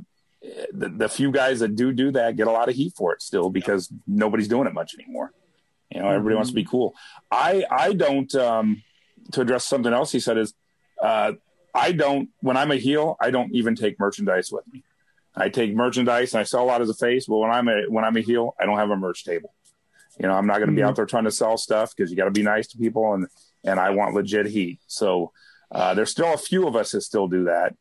the, 0.73 0.89
the 0.89 1.09
few 1.09 1.31
guys 1.31 1.61
that 1.61 1.77
do 1.77 1.93
do 1.93 2.13
that 2.13 2.37
get 2.37 2.47
a 2.47 2.53
lot 2.53 2.69
of 2.69 2.77
heat 2.77 2.95
for 2.97 3.13
it 3.13 3.21
still 3.21 3.51
because 3.51 3.93
nobody's 4.07 4.49
doing 4.49 4.67
it 4.67 4.75
much 4.75 4.95
anymore. 4.95 5.33
You 5.91 6.01
know, 6.01 6.09
everybody 6.09 6.37
wants 6.37 6.51
to 6.51 6.55
be 6.55 6.65
cool. 6.65 6.95
I 7.31 7.65
I 7.71 7.93
don't. 7.93 8.35
Um, 8.35 8.83
to 9.33 9.41
address 9.41 9.65
something 9.65 9.93
else 9.93 10.13
he 10.13 10.21
said 10.21 10.39
is, 10.39 10.55
uh, 11.03 11.33
I 11.77 11.93
don't. 11.93 12.31
When 12.41 12.57
I'm 12.57 12.70
a 12.70 12.77
heel, 12.77 13.16
I 13.20 13.31
don't 13.31 13.53
even 13.55 13.74
take 13.77 13.99
merchandise 14.01 14.51
with 14.51 14.64
me. 14.72 14.83
I 15.35 15.51
take 15.51 15.74
merchandise 15.74 16.33
and 16.33 16.41
I 16.41 16.45
sell 16.45 16.64
a 16.64 16.66
lot 16.66 16.81
as 16.81 16.89
a 16.89 16.95
face, 16.95 17.27
but 17.27 17.37
when 17.37 17.51
I'm 17.51 17.68
a 17.68 17.83
when 17.89 18.05
I'm 18.05 18.16
a 18.16 18.20
heel, 18.20 18.55
I 18.59 18.64
don't 18.66 18.79
have 18.79 18.91
a 18.91 18.97
merch 18.97 19.24
table. 19.24 19.53
You 20.18 20.27
know, 20.27 20.33
I'm 20.35 20.47
not 20.47 20.57
going 20.59 20.70
to 20.70 20.74
be 20.74 20.81
Mhm. 20.81 20.87
out 20.89 20.97
there 20.97 21.05
trying 21.05 21.24
to 21.24 21.31
sell 21.31 21.59
stuff 21.59 21.95
because 21.95 22.11
you 22.11 22.16
got 22.16 22.24
to 22.24 22.31
be 22.31 22.43
nice 22.43 22.66
to 22.68 22.79
people, 22.79 23.12
and 23.14 23.27
and 23.64 23.79
I 23.79 23.91
want 23.91 24.14
legit 24.14 24.47
heat. 24.47 24.81
So 24.87 25.33
uh, 25.70 25.93
there's 25.95 26.11
still 26.11 26.33
a 26.33 26.39
few 26.39 26.66
of 26.66 26.74
us 26.77 26.93
that 26.93 27.03
still 27.03 27.29
do 27.29 27.45
that, 27.45 27.74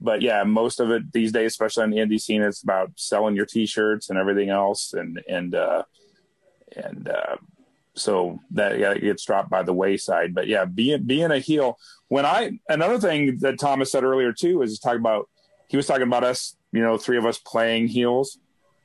but 0.00 0.20
yeah, 0.20 0.42
most 0.44 0.80
of 0.80 0.90
it 0.90 1.12
these 1.12 1.32
days, 1.32 1.52
especially 1.52 1.84
on 1.84 1.90
the 1.90 1.98
indie 1.98 2.20
scene, 2.20 2.42
it's 2.42 2.62
about 2.62 2.90
selling 2.96 3.36
your 3.36 3.46
T-shirts 3.46 4.10
and 4.10 4.18
everything 4.18 4.50
else, 4.50 4.92
and 4.92 5.22
and 5.28 5.54
uh, 5.54 5.84
and 6.76 7.08
uh, 7.08 7.36
so 7.98 8.40
that 8.52 8.78
yeah, 8.78 8.92
it 8.92 9.02
gets 9.02 9.24
dropped 9.24 9.50
by 9.50 9.62
the 9.62 9.72
wayside. 9.72 10.34
But 10.34 10.46
yeah, 10.46 10.64
being 10.64 11.04
being 11.04 11.30
a 11.30 11.38
heel. 11.38 11.78
When 12.08 12.24
I 12.24 12.58
another 12.68 12.98
thing 12.98 13.38
that 13.40 13.58
Thomas 13.58 13.92
said 13.92 14.04
earlier 14.04 14.32
too 14.32 14.62
is 14.62 14.78
talking 14.78 15.00
about 15.00 15.28
he 15.68 15.76
was 15.76 15.86
talking 15.86 16.04
about 16.04 16.24
us, 16.24 16.56
you 16.72 16.82
know, 16.82 16.96
three 16.96 17.18
of 17.18 17.26
us 17.26 17.38
playing 17.38 17.88
heels. 17.88 18.38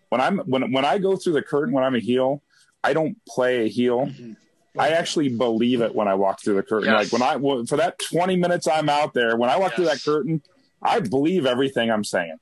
When 0.10 0.22
I'm 0.22 0.40
when 0.40 0.72
when 0.72 0.86
I 0.86 0.98
go 0.98 1.16
through 1.16 1.34
the 1.34 1.42
curtain 1.42 1.74
when 1.74 1.84
I'm 1.84 1.96
a 1.96 2.00
heel, 2.00 2.44
I 2.84 2.94
don't 2.94 3.18
play 3.26 3.66
a 3.66 3.70
heel. 3.70 4.08
Mm-hmm. 4.08 4.34
I 4.78 4.90
actually 4.90 5.30
believe 5.30 5.82
it 5.82 5.94
when 5.94 6.08
I 6.08 6.16
walk 6.16 6.42
through 6.42 6.56
the 6.56 6.64
curtain. 6.64 6.90
Yes. 6.90 7.12
Like 7.12 7.22
when 7.22 7.22
I 7.22 7.66
for 7.66 7.78
that 7.78 8.00
20 8.12 8.36
minutes 8.36 8.68
I'm 8.68 8.90
out 8.90 9.14
there, 9.14 9.38
when 9.38 9.50
I 9.50 9.58
walk 9.58 9.76
through 9.76 9.86
that 9.86 10.04
curtain, 10.04 10.42
I 10.82 11.00
believe 11.00 11.46
everything 11.46 11.92
I'm 11.92 12.04
saying. 12.04 12.38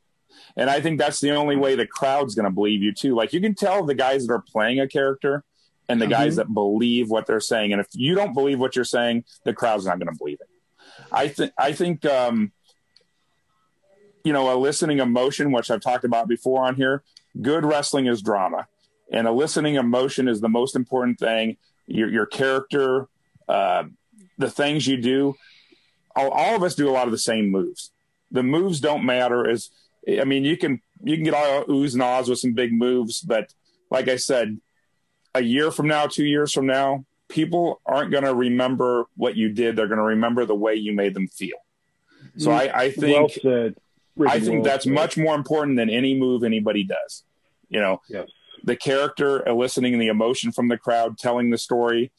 And 0.55 0.69
I 0.69 0.81
think 0.81 0.97
that's 0.97 1.19
the 1.19 1.31
only 1.31 1.55
way 1.55 1.75
the 1.75 1.87
crowd's 1.87 2.35
going 2.35 2.45
to 2.45 2.51
believe 2.51 2.81
you 2.81 2.93
too. 2.93 3.15
Like 3.15 3.33
you 3.33 3.41
can 3.41 3.55
tell 3.55 3.85
the 3.85 3.93
guys 3.93 4.25
that 4.25 4.33
are 4.33 4.41
playing 4.41 4.79
a 4.79 4.87
character 4.87 5.43
and 5.91 6.01
the 6.01 6.07
guys 6.07 6.37
that 6.37 6.53
believe 6.53 7.09
what 7.09 7.27
they're 7.27 7.39
saying. 7.39 7.71
And 7.73 7.81
if 7.81 7.87
you 7.93 8.15
don't 8.15 8.33
believe 8.33 8.59
what 8.59 8.75
you're 8.75 8.85
saying, 8.85 9.25
the 9.43 9.53
crowd's 9.53 9.85
not 9.85 9.99
going 9.99 10.11
to 10.11 10.17
believe 10.17 10.39
it. 10.39 10.47
I 11.11 11.27
think 11.27 11.51
I 11.57 11.73
think 11.73 12.05
um, 12.05 12.51
you 14.23 14.33
know, 14.33 14.51
eliciting 14.51 14.99
emotion, 14.99 15.51
which 15.51 15.69
I've 15.69 15.81
talked 15.81 16.05
about 16.05 16.27
before 16.27 16.65
on 16.65 16.75
here. 16.75 17.03
Good 17.41 17.65
wrestling 17.65 18.07
is 18.07 18.21
drama, 18.21 18.67
and 19.11 19.27
eliciting 19.27 19.75
emotion 19.75 20.27
is 20.27 20.41
the 20.41 20.49
most 20.49 20.75
important 20.75 21.19
thing. 21.19 21.57
Your 21.87 22.09
your 22.09 22.25
character, 22.25 23.07
uh, 23.47 23.83
the 24.37 24.49
things 24.49 24.87
you 24.87 25.01
do. 25.01 25.35
All, 26.15 26.29
all 26.29 26.55
of 26.55 26.63
us 26.63 26.75
do 26.75 26.89
a 26.89 26.91
lot 26.91 27.07
of 27.07 27.11
the 27.11 27.17
same 27.17 27.51
moves. 27.51 27.91
The 28.31 28.43
moves 28.43 28.79
don't 28.79 29.05
matter. 29.05 29.49
Is 29.49 29.71
I 30.07 30.23
mean, 30.23 30.43
you 30.43 30.57
can 30.57 30.81
you 31.03 31.15
can 31.15 31.23
get 31.23 31.33
all 31.33 31.65
oohs 31.65 31.93
and 31.93 32.01
ahs 32.01 32.29
with 32.29 32.39
some 32.39 32.53
big 32.53 32.73
moves, 32.73 33.21
but 33.21 33.53
like 33.89 34.07
I 34.07 34.17
said, 34.17 34.59
a 35.33 35.41
year 35.41 35.71
from 35.71 35.87
now, 35.87 36.07
two 36.07 36.25
years 36.25 36.51
from 36.53 36.65
now, 36.65 37.05
people 37.27 37.81
aren't 37.85 38.11
going 38.11 38.23
to 38.23 38.33
remember 38.35 39.05
what 39.15 39.35
you 39.35 39.49
did. 39.49 39.75
They're 39.75 39.87
going 39.87 39.97
to 39.97 40.03
remember 40.03 40.45
the 40.45 40.55
way 40.55 40.75
you 40.75 40.93
made 40.93 41.13
them 41.13 41.27
feel. 41.27 41.57
So 42.37 42.51
I, 42.51 42.83
I 42.83 42.91
think 42.91 43.37
well. 43.43 43.71
I 44.27 44.39
think 44.39 44.55
well 44.55 44.63
that's 44.63 44.83
said. 44.85 44.93
much 44.93 45.17
more 45.17 45.35
important 45.35 45.77
than 45.77 45.89
any 45.89 46.13
move 46.17 46.43
anybody 46.43 46.83
does. 46.83 47.23
You 47.69 47.79
know, 47.79 48.01
Yes. 48.09 48.27
the 48.63 48.75
character 48.75 49.47
eliciting 49.47 49.97
the 49.97 50.07
emotion 50.07 50.51
from 50.51 50.67
the 50.67 50.77
crowd, 50.77 51.17
telling 51.17 51.49
the 51.49 51.57
story. 51.57 52.11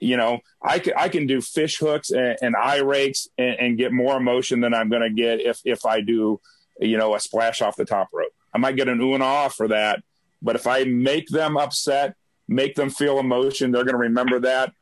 You 0.00 0.16
know, 0.16 0.40
I 0.62 0.78
can 0.78 0.92
I 0.96 1.08
can 1.08 1.26
do 1.26 1.40
fish 1.40 1.78
hooks 1.78 2.10
and, 2.10 2.36
and 2.42 2.54
eye 2.54 2.80
rakes 2.80 3.26
and, 3.38 3.56
and 3.58 3.78
get 3.78 3.92
more 3.92 4.16
emotion 4.16 4.60
than 4.60 4.74
I'm 4.74 4.90
going 4.90 5.02
to 5.02 5.10
get 5.10 5.40
if 5.40 5.60
if 5.64 5.86
I 5.86 6.02
do, 6.02 6.40
you 6.78 6.98
know, 6.98 7.14
a 7.14 7.20
splash 7.20 7.62
off 7.62 7.76
the 7.76 7.86
top 7.86 8.08
rope. 8.12 8.32
I 8.54 8.58
might 8.58 8.76
get 8.76 8.88
an 8.88 9.00
ooh 9.00 9.14
and 9.14 9.22
ah 9.22 9.48
for 9.48 9.68
that, 9.68 10.02
but 10.42 10.56
if 10.56 10.66
I 10.66 10.84
make 10.84 11.28
them 11.28 11.56
upset, 11.56 12.14
make 12.48 12.74
them 12.74 12.90
feel 12.90 13.18
emotion, 13.18 13.70
they're 13.70 13.84
going 13.84 13.94
to 13.94 13.98
remember 13.98 14.40
that. 14.40 14.72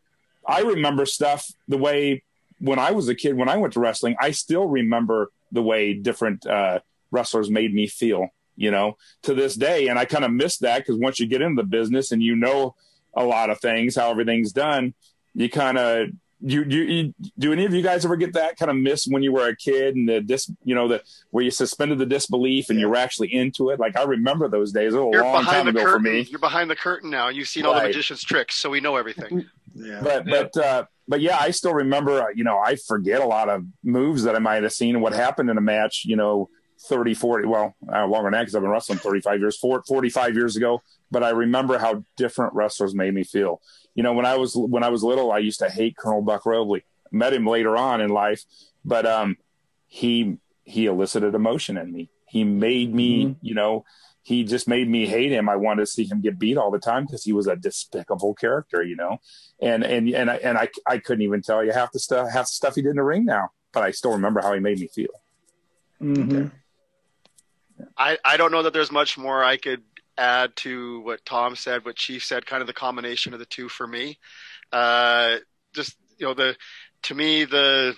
I 0.46 0.60
remember 0.60 1.06
stuff 1.06 1.50
the 1.68 1.78
way 1.78 2.22
when 2.60 2.78
I 2.78 2.92
was 2.92 3.08
a 3.08 3.14
kid, 3.14 3.36
when 3.36 3.48
I 3.48 3.56
went 3.56 3.74
to 3.74 3.80
wrestling, 3.80 4.16
I 4.20 4.30
still 4.30 4.68
remember 4.68 5.30
the 5.52 5.62
way 5.62 5.92
different 5.92 6.46
uh, 6.46 6.80
wrestlers 7.10 7.50
made 7.50 7.74
me 7.74 7.86
feel 7.86 8.30
you 8.56 8.70
know, 8.70 8.96
to 9.22 9.34
this 9.34 9.54
day. 9.54 9.88
And 9.88 9.98
I 9.98 10.04
kind 10.04 10.24
of 10.24 10.32
miss 10.32 10.58
that 10.58 10.78
because 10.78 10.98
once 10.98 11.20
you 11.20 11.26
get 11.26 11.42
into 11.42 11.62
the 11.62 11.68
business 11.68 12.10
and 12.10 12.22
you 12.22 12.34
know 12.34 12.74
a 13.14 13.24
lot 13.24 13.50
of 13.50 13.60
things, 13.60 13.94
how 13.94 14.10
everything's 14.10 14.52
done, 14.52 14.94
you 15.34 15.48
kind 15.48 15.78
of 15.78 16.08
you, 16.40 16.64
you, 16.64 16.82
you, 16.82 17.14
do 17.38 17.52
any 17.52 17.64
of 17.64 17.72
you 17.72 17.82
guys 17.82 18.04
ever 18.04 18.16
get 18.16 18.34
that 18.34 18.56
kind 18.58 18.70
of 18.70 18.76
miss 18.76 19.06
when 19.06 19.22
you 19.22 19.32
were 19.32 19.48
a 19.48 19.56
kid 19.56 19.96
and 19.96 20.08
the 20.08 20.20
dis 20.20 20.50
you 20.64 20.74
know 20.74 20.86
the 20.88 21.02
where 21.30 21.42
you 21.44 21.50
suspended 21.50 21.98
the 21.98 22.06
disbelief 22.06 22.68
and 22.68 22.78
you 22.78 22.88
were 22.88 22.96
actually 22.96 23.32
into 23.34 23.70
it 23.70 23.80
like 23.80 23.96
i 23.96 24.02
remember 24.02 24.46
those 24.48 24.70
days 24.72 24.92
a 24.92 24.96
You're 24.96 25.22
long 25.22 25.32
behind 25.42 25.46
time 25.46 25.64
the 25.66 25.70
ago 25.70 25.80
curtain. 25.90 25.92
for 26.04 26.10
me 26.10 26.20
You're 26.28 26.38
behind 26.38 26.70
the 26.70 26.76
curtain 26.76 27.10
now. 27.10 27.28
You've 27.28 27.48
seen 27.48 27.64
all 27.64 27.74
the 27.74 27.82
magician's 27.82 28.22
tricks, 28.22 28.54
so 28.56 28.68
we 28.70 28.80
know 28.80 28.96
everything. 28.96 29.46
Yeah. 29.78 30.00
but 30.02 30.24
but 30.24 30.56
uh 30.56 30.84
but 31.06 31.20
yeah 31.20 31.36
i 31.38 31.50
still 31.50 31.74
remember 31.74 32.22
uh, 32.22 32.26
you 32.34 32.44
know 32.44 32.58
i 32.58 32.76
forget 32.76 33.20
a 33.20 33.26
lot 33.26 33.50
of 33.50 33.62
moves 33.84 34.22
that 34.22 34.34
i 34.34 34.38
might 34.38 34.62
have 34.62 34.72
seen 34.72 34.94
and 34.94 35.02
what 35.02 35.12
happened 35.12 35.50
in 35.50 35.58
a 35.58 35.60
match 35.60 36.04
you 36.06 36.16
know 36.16 36.48
30 36.78 37.14
40 37.14 37.46
well 37.46 37.74
uh, 37.92 38.06
longer 38.06 38.26
than 38.26 38.32
that 38.32 38.40
because 38.42 38.54
i've 38.54 38.62
been 38.62 38.70
wrestling 38.70 38.98
35 38.98 39.40
years 39.40 39.56
4, 39.58 39.82
45 39.86 40.34
years 40.34 40.56
ago 40.56 40.82
but 41.10 41.22
i 41.22 41.30
remember 41.30 41.78
how 41.78 42.04
different 42.16 42.52
wrestlers 42.54 42.94
made 42.94 43.14
me 43.14 43.24
feel 43.24 43.60
you 43.94 44.02
know 44.02 44.12
when 44.12 44.26
i 44.26 44.36
was 44.36 44.54
when 44.54 44.82
i 44.82 44.88
was 44.88 45.02
little 45.02 45.32
i 45.32 45.38
used 45.38 45.58
to 45.60 45.70
hate 45.70 45.96
colonel 45.96 46.22
buck 46.22 46.44
robley 46.44 46.84
met 47.10 47.32
him 47.32 47.46
later 47.46 47.76
on 47.76 48.00
in 48.00 48.10
life 48.10 48.44
but 48.84 49.06
um 49.06 49.36
he 49.86 50.38
he 50.64 50.86
elicited 50.86 51.34
emotion 51.34 51.76
in 51.76 51.90
me 51.90 52.10
he 52.28 52.44
made 52.44 52.94
me 52.94 53.36
you 53.40 53.54
know 53.54 53.84
he 54.22 54.42
just 54.42 54.66
made 54.66 54.88
me 54.88 55.06
hate 55.06 55.30
him. 55.30 55.48
I 55.48 55.54
wanted 55.54 55.82
to 55.82 55.86
see 55.86 56.02
him 56.02 56.20
get 56.20 56.36
beat 56.36 56.56
all 56.56 56.72
the 56.72 56.80
time 56.80 57.04
because 57.06 57.22
he 57.22 57.32
was 57.32 57.46
a 57.46 57.54
despicable 57.54 58.34
character, 58.34 58.82
you 58.82 58.96
know. 58.96 59.20
And 59.62 59.84
and 59.84 60.08
and 60.08 60.28
I 60.28 60.34
and 60.38 60.58
I, 60.58 60.68
I 60.84 60.98
couldn't 60.98 61.22
even 61.22 61.42
tell 61.42 61.64
you 61.64 61.70
half 61.70 61.92
the 61.92 62.00
stuff 62.00 62.28
half 62.32 62.46
the 62.46 62.52
stuff 62.52 62.74
he 62.74 62.82
did 62.82 62.90
in 62.90 62.96
the 62.96 63.04
ring 63.04 63.24
now, 63.24 63.50
but 63.72 63.84
I 63.84 63.92
still 63.92 64.10
remember 64.10 64.40
how 64.42 64.52
he 64.52 64.58
made 64.58 64.80
me 64.80 64.88
feel. 64.88 65.12
Mhm. 66.02 66.50
I, 67.96 68.18
I 68.24 68.36
don't 68.36 68.52
know 68.52 68.62
that 68.62 68.72
there's 68.72 68.92
much 68.92 69.18
more 69.18 69.42
I 69.42 69.56
could 69.56 69.82
add 70.18 70.56
to 70.56 71.00
what 71.00 71.24
Tom 71.24 71.56
said, 71.56 71.84
what 71.84 71.96
Chief 71.96 72.24
said, 72.24 72.46
kind 72.46 72.60
of 72.60 72.66
the 72.66 72.72
combination 72.72 73.32
of 73.32 73.38
the 73.38 73.46
two 73.46 73.68
for 73.68 73.86
me. 73.86 74.18
Uh, 74.72 75.36
just, 75.74 75.96
you 76.18 76.26
know, 76.26 76.34
the, 76.34 76.56
to 77.02 77.14
me, 77.14 77.44
the, 77.44 77.94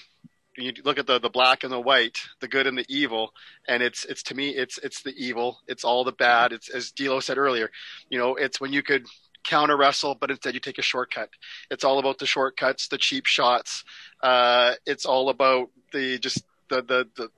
you 0.57 0.72
look 0.85 0.99
at 0.99 1.07
the, 1.07 1.20
the 1.20 1.31
black 1.31 1.62
and 1.62 1.72
the 1.72 1.81
white, 1.81 2.18
the 2.41 2.49
good 2.49 2.66
and 2.66 2.76
the 2.76 2.87
evil, 2.89 3.33
and 3.68 3.83
it's, 3.83 4.05
it's 4.05 4.24
to 4.24 4.35
me, 4.35 4.51
it's, 4.51 4.79
it's 4.79 5.03
the 5.03 5.14
evil. 5.16 5.61
It's 5.68 5.85
all 5.85 6.03
the 6.03 6.12
bad. 6.12 6.53
It's, 6.53 6.68
as 6.68 6.91
D'Lo 6.91 7.20
said 7.20 7.39
earlier, 7.39 7.70
you 8.11 8.18
know, 8.18 8.35
it's 8.35 8.61
when 8.61 8.72
you 8.72 8.83
could 8.83 9.07
counter 9.45 9.76
wrestle, 9.76 10.16
but 10.16 10.31
instead 10.31 10.55
you 10.55 10.61
take 10.61 10.79
a 10.79 10.83
shortcut. 10.83 11.31
It's 11.70 11.85
all 11.85 11.99
about 11.99 12.18
the 12.18 12.26
shortcuts, 12.26 12.89
the 12.89 12.99
cheap 12.99 13.26
shots. 13.26 13.85
Uh, 14.20 14.74
it's 14.85 15.07
all 15.07 15.29
about 15.29 15.70
the, 15.93 16.18
just 16.18 16.43
the, 16.68 16.83
the, 16.83 17.09
the, 17.16 17.31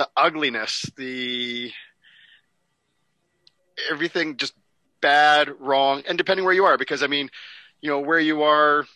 the 0.00 0.08
ugliness, 0.16 0.90
the 0.96 1.70
everything 3.90 4.38
just 4.38 4.54
bad, 5.02 5.50
wrong, 5.60 6.02
and 6.08 6.16
depending 6.16 6.46
where 6.46 6.54
you 6.54 6.64
are, 6.64 6.78
because 6.78 7.02
I 7.02 7.06
mean, 7.06 7.28
you 7.82 7.90
know, 7.90 8.00
where 8.00 8.18
you 8.18 8.42
are 8.42 8.86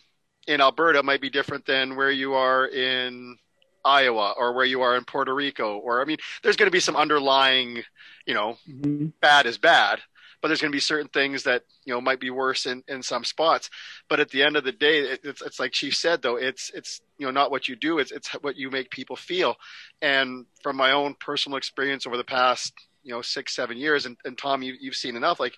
in 0.47 0.61
Alberta 0.61 1.03
might 1.03 1.21
be 1.21 1.29
different 1.29 1.67
than 1.67 1.95
where 1.95 2.09
you 2.09 2.33
are 2.33 2.65
in 2.65 3.37
Iowa 3.83 4.33
or 4.35 4.53
where 4.53 4.65
you 4.65 4.81
are 4.81 4.95
in 4.97 5.05
Puerto 5.05 5.33
Rico, 5.33 5.77
or 5.77 6.01
I 6.01 6.05
mean, 6.05 6.17
there's 6.41 6.55
going 6.55 6.67
to 6.67 6.71
be 6.71 6.79
some 6.79 6.95
underlying, 6.95 7.83
you 8.25 8.33
know, 8.33 8.57
Mhm. 8.67 9.13
bad 9.21 9.45
is 9.45 9.59
bad, 9.59 10.01
but 10.41 10.47
there's 10.47 10.61
going 10.61 10.71
to 10.71 10.75
be 10.75 10.79
certain 10.79 11.09
things 11.09 11.43
that 11.43 11.65
you 11.85 11.93
know 11.93 12.01
might 12.01 12.19
be 12.19 12.31
worse 12.31 12.65
in, 12.65 12.83
in 12.87 13.03
some 13.03 13.23
spots. 13.23 13.69
But 14.09 14.19
at 14.19 14.31
the 14.31 14.41
end 14.41 14.57
of 14.57 14.63
the 14.63 14.71
day, 14.71 15.01
it, 15.01 15.19
it's 15.23 15.43
it's 15.43 15.59
like 15.59 15.75
she 15.75 15.91
said 15.91 16.23
though, 16.23 16.35
it's 16.37 16.71
it's 16.73 16.99
you 17.17 17.25
know 17.25 17.31
not 17.31 17.51
what 17.51 17.67
you 17.67 17.75
do, 17.75 17.99
it's 17.99 18.11
it's 18.11 18.29
what 18.41 18.55
you 18.55 18.69
make 18.69 18.89
people 18.89 19.15
feel. 19.15 19.55
And 20.01 20.45
from 20.63 20.75
my 20.75 20.91
own 20.91 21.15
personal 21.19 21.57
experience 21.57 22.05
over 22.07 22.17
the 22.17 22.23
past 22.23 22.73
you 23.03 23.13
know 23.13 23.21
six 23.21 23.55
seven 23.55 23.77
years, 23.77 24.05
and, 24.05 24.17
and 24.25 24.37
Tom, 24.37 24.63
you, 24.63 24.75
you've 24.79 24.95
seen 24.95 25.15
enough. 25.15 25.39
Like 25.39 25.55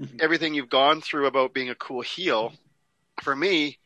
Mhm. 0.00 0.20
everything 0.20 0.52
you've 0.52 0.68
gone 0.68 1.00
through 1.00 1.26
about 1.26 1.54
being 1.54 1.70
a 1.70 1.74
cool 1.74 2.02
heel, 2.02 2.52
for 3.22 3.34
me, 3.34 3.78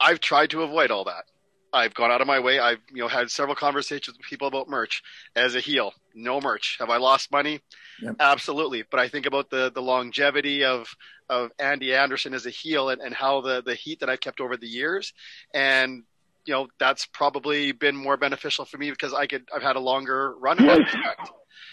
I've 0.00 0.20
tried 0.20 0.50
to 0.50 0.62
avoid 0.62 0.90
all 0.90 1.04
that. 1.04 1.24
I've 1.72 1.92
gone 1.92 2.10
out 2.10 2.22
of 2.22 2.26
my 2.26 2.40
way. 2.40 2.58
I've 2.58 2.80
you 2.90 3.02
know 3.02 3.08
had 3.08 3.30
several 3.30 3.54
conversations 3.54 4.16
with 4.16 4.26
people 4.26 4.48
about 4.48 4.68
merch 4.68 5.02
as 5.34 5.54
a 5.54 5.60
heel. 5.60 5.92
No 6.14 6.40
merch. 6.40 6.76
Have 6.78 6.88
I 6.90 6.96
lost 6.96 7.30
money? 7.30 7.60
Yep. 8.00 8.16
Absolutely. 8.18 8.84
But 8.90 9.00
I 9.00 9.08
think 9.08 9.26
about 9.26 9.50
the 9.50 9.70
the 9.70 9.82
longevity 9.82 10.64
of 10.64 10.88
of 11.28 11.50
Andy 11.58 11.94
Anderson 11.94 12.32
as 12.34 12.46
a 12.46 12.50
heel 12.50 12.88
and, 12.88 13.02
and 13.02 13.14
how 13.14 13.40
the 13.42 13.62
the 13.62 13.74
heat 13.74 14.00
that 14.00 14.08
I've 14.08 14.20
kept 14.20 14.40
over 14.40 14.56
the 14.56 14.68
years, 14.68 15.12
and 15.52 16.04
you 16.46 16.54
know 16.54 16.68
that's 16.78 17.06
probably 17.06 17.72
been 17.72 17.96
more 17.96 18.16
beneficial 18.16 18.64
for 18.64 18.78
me 18.78 18.90
because 18.90 19.12
I 19.12 19.26
could 19.26 19.48
I've 19.54 19.62
had 19.62 19.76
a 19.76 19.80
longer 19.80 20.34
run 20.38 20.56
that. 20.58 21.30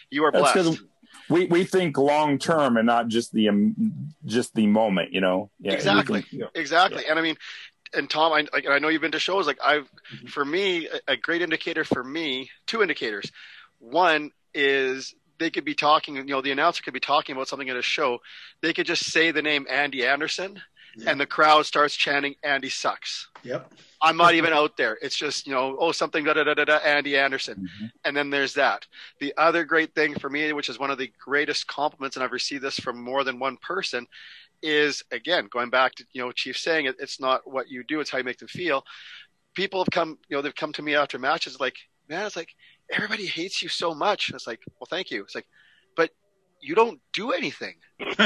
You 0.10 0.26
are 0.26 0.32
That's 0.32 0.54
blessed. 0.54 0.82
we 1.30 1.46
we 1.48 1.64
think 1.64 1.98
long 1.98 2.38
term 2.38 2.78
and 2.78 2.86
not 2.86 3.08
just 3.08 3.32
the 3.34 3.50
um, 3.50 4.14
just 4.26 4.54
the 4.56 4.68
moment, 4.68 5.14
you 5.14 5.22
know. 5.22 5.50
Yeah, 5.60 5.74
Exactly. 5.74 6.22
think- 6.22 6.34
yeah. 6.42 6.46
Exactly. 6.56 7.04
And 7.10 7.18
I 7.18 7.22
mean, 7.22 7.36
and 7.96 8.10
Tom, 8.10 8.32
I, 8.34 8.46
like, 8.54 8.68
I 8.68 8.80
know 8.80 8.90
you've 8.90 9.02
been 9.02 9.12
to 9.12 9.20
shows. 9.20 9.48
Like 9.48 9.60
I've, 9.64 9.90
Mhm. 10.16 10.30
for 10.30 10.44
me, 10.46 10.88
a, 10.88 11.14
a 11.14 11.18
great 11.18 11.42
indicator 11.42 11.84
for 11.84 12.04
me, 12.04 12.50
two 12.68 12.82
indicators. 12.82 13.32
One 13.80 14.32
is 14.54 15.14
they 15.40 15.50
could 15.50 15.66
be 15.66 15.74
talking, 15.76 16.16
you 16.16 16.24
know, 16.24 16.42
the 16.42 16.52
announcer 16.52 16.84
could 16.84 16.94
be 16.94 17.00
talking 17.00 17.36
about 17.36 17.48
something 17.48 17.70
at 17.70 17.76
a 17.76 17.82
show. 17.82 18.20
They 18.62 18.74
could 18.74 18.86
just 18.86 19.06
say 19.12 19.32
the 19.32 19.42
name 19.42 19.66
Andy 19.70 20.06
Anderson 20.06 20.62
Yeah. 20.96 21.10
and 21.12 21.20
the 21.20 21.26
crowd 21.26 21.66
starts 21.66 21.96
chanting, 21.96 22.36
Andy 22.44 22.70
sucks. 22.70 23.28
Yep. 23.44 23.72
I'm 24.02 24.16
not 24.18 24.36
even 24.36 24.54
out 24.54 24.78
there. 24.78 24.98
It's 25.02 25.16
just, 25.16 25.48
you 25.48 25.54
know, 25.54 25.76
oh, 25.80 25.92
something, 25.92 26.24
da 26.24 26.34
da 26.34 26.44
da 26.44 26.54
da 26.54 26.66
da, 26.66 26.78
Andy 26.78 27.18
Anderson. 27.18 27.68
Mhm. 27.82 27.92
And 28.06 28.16
then 28.16 28.30
there's 28.30 28.54
that. 28.56 28.86
The 29.20 29.34
other 29.38 29.64
great 29.64 29.96
thing 29.96 30.14
for 30.16 30.30
me, 30.30 30.54
which 30.54 30.70
is 30.70 30.78
one 30.78 30.92
of 30.92 30.98
the 30.98 31.12
greatest 31.20 31.68
compliments, 31.68 32.16
and 32.16 32.24
I've 32.24 32.32
received 32.32 32.64
this 32.64 32.80
from 32.80 33.02
more 33.04 33.24
than 33.24 33.40
one 33.40 33.58
person, 33.58 34.08
is 34.62 35.04
again, 35.12 35.48
going 35.52 35.70
back 35.70 35.96
to, 35.96 36.06
you 36.14 36.22
know, 36.22 36.32
Chief 36.32 36.58
saying 36.58 36.86
it, 36.86 36.96
it's 37.00 37.20
not 37.20 37.42
what 37.50 37.70
you 37.70 37.84
do, 37.84 38.00
it's 38.00 38.10
how 38.10 38.18
you 38.20 38.24
make 38.24 38.38
them 38.40 38.48
feel. 38.48 38.86
People 39.56 39.82
have 39.84 39.92
come, 39.92 40.18
you 40.30 40.36
know, 40.38 40.42
they've 40.42 40.56
come 40.56 40.74
to 40.74 40.82
me 40.82 40.96
after 40.96 41.18
matches 41.20 41.60
like, 41.60 41.76
man, 42.08 42.26
it's 42.26 42.36
like, 42.36 42.54
everybody 42.92 43.26
hates 43.26 43.62
you 43.62 43.70
so 43.70 43.94
much. 43.94 44.30
And 44.30 44.36
it's 44.36 44.48
like, 44.48 44.60
well, 44.80 44.88
thank 44.90 45.10
you. 45.12 45.24
It's 45.24 45.36
like, 45.36 45.48
but 45.96 46.12
you 46.62 46.76
don't 46.76 47.00
do 47.14 47.32
anything. 47.32 47.76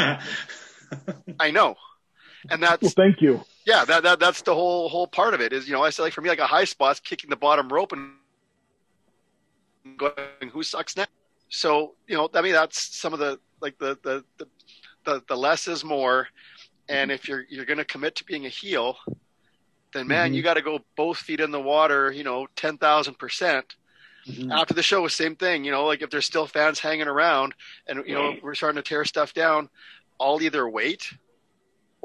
I 1.39 1.51
know. 1.51 1.75
And 2.49 2.61
that's, 2.63 2.81
Well, 2.81 2.91
thank 2.95 3.21
you. 3.21 3.43
yeah, 3.65 3.83
that, 3.85 4.03
that 4.03 4.19
that's 4.19 4.41
the 4.41 4.53
whole 4.53 4.87
whole 4.89 5.07
part 5.07 5.33
of 5.33 5.41
it 5.41 5.51
is 5.53 5.67
you 5.67 5.73
know 5.73 5.83
I 5.83 5.89
say 5.89 6.03
like 6.03 6.13
for 6.13 6.21
me 6.21 6.29
like 6.29 6.39
a 6.39 6.47
high 6.47 6.63
spot's 6.65 6.99
kicking 6.99 7.29
the 7.29 7.35
bottom 7.35 7.67
rope 7.69 7.91
and 7.93 8.13
going 9.97 10.13
who 10.51 10.63
sucks 10.63 10.95
next. 10.97 11.11
So 11.49 11.95
you 12.07 12.15
know 12.15 12.29
I 12.33 12.41
mean 12.41 12.53
that's 12.53 12.95
some 12.97 13.13
of 13.13 13.19
the 13.19 13.39
like 13.61 13.77
the 13.79 13.97
the 14.03 14.23
the 14.37 14.47
the, 15.05 15.23
the 15.27 15.37
less 15.37 15.67
is 15.67 15.83
more, 15.83 16.27
and 16.89 17.11
if 17.11 17.27
you're 17.27 17.45
you're 17.49 17.65
gonna 17.65 17.85
commit 17.85 18.15
to 18.15 18.25
being 18.25 18.45
a 18.45 18.49
heel, 18.49 18.97
then 19.93 20.07
man 20.07 20.31
Mhm. 20.31 20.35
you 20.35 20.43
got 20.43 20.55
to 20.55 20.61
go 20.61 20.79
both 20.97 21.17
feet 21.17 21.39
in 21.39 21.51
the 21.51 21.61
water 21.61 22.11
you 22.11 22.23
know 22.23 22.47
ten 22.55 22.77
thousand 22.77 23.15
percent. 23.17 23.75
Mhm. 24.27 24.51
After 24.51 24.73
the 24.73 24.83
show, 24.83 25.07
same 25.07 25.37
thing. 25.37 25.63
You 25.63 25.71
know, 25.71 25.85
like 25.85 26.01
if 26.01 26.09
there's 26.09 26.25
still 26.25 26.45
fans 26.47 26.79
hanging 26.79 27.07
around, 27.07 27.53
and 27.87 28.03
you 28.05 28.13
know 28.13 28.35
we're 28.43 28.55
starting 28.55 28.75
to 28.75 28.87
tear 28.87 29.05
stuff 29.05 29.33
down, 29.33 29.69
I'll 30.19 30.41
either 30.41 30.69
wait 30.69 31.13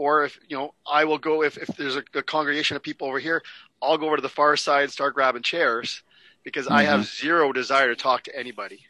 or 0.02 0.24
if 0.24 0.38
you 0.48 0.56
know 0.56 0.74
i 0.90 1.04
will 1.04 1.18
go 1.18 1.42
if, 1.42 1.56
if 1.56 1.68
there's 1.76 1.96
a, 1.96 2.02
a 2.14 2.22
congregation 2.22 2.76
of 2.76 2.82
people 2.82 3.06
over 3.06 3.18
here 3.18 3.42
i'll 3.80 3.98
go 3.98 4.06
over 4.06 4.16
to 4.16 4.22
the 4.22 4.28
far 4.28 4.56
side 4.56 4.84
and 4.84 4.92
start 4.92 5.14
grabbing 5.14 5.42
chairs 5.42 6.02
because 6.44 6.66
i 6.66 6.82
have 6.82 7.04
zero 7.04 7.52
desire 7.52 7.88
to 7.88 7.96
talk 7.96 8.24
to 8.24 8.36
anybody. 8.36 8.84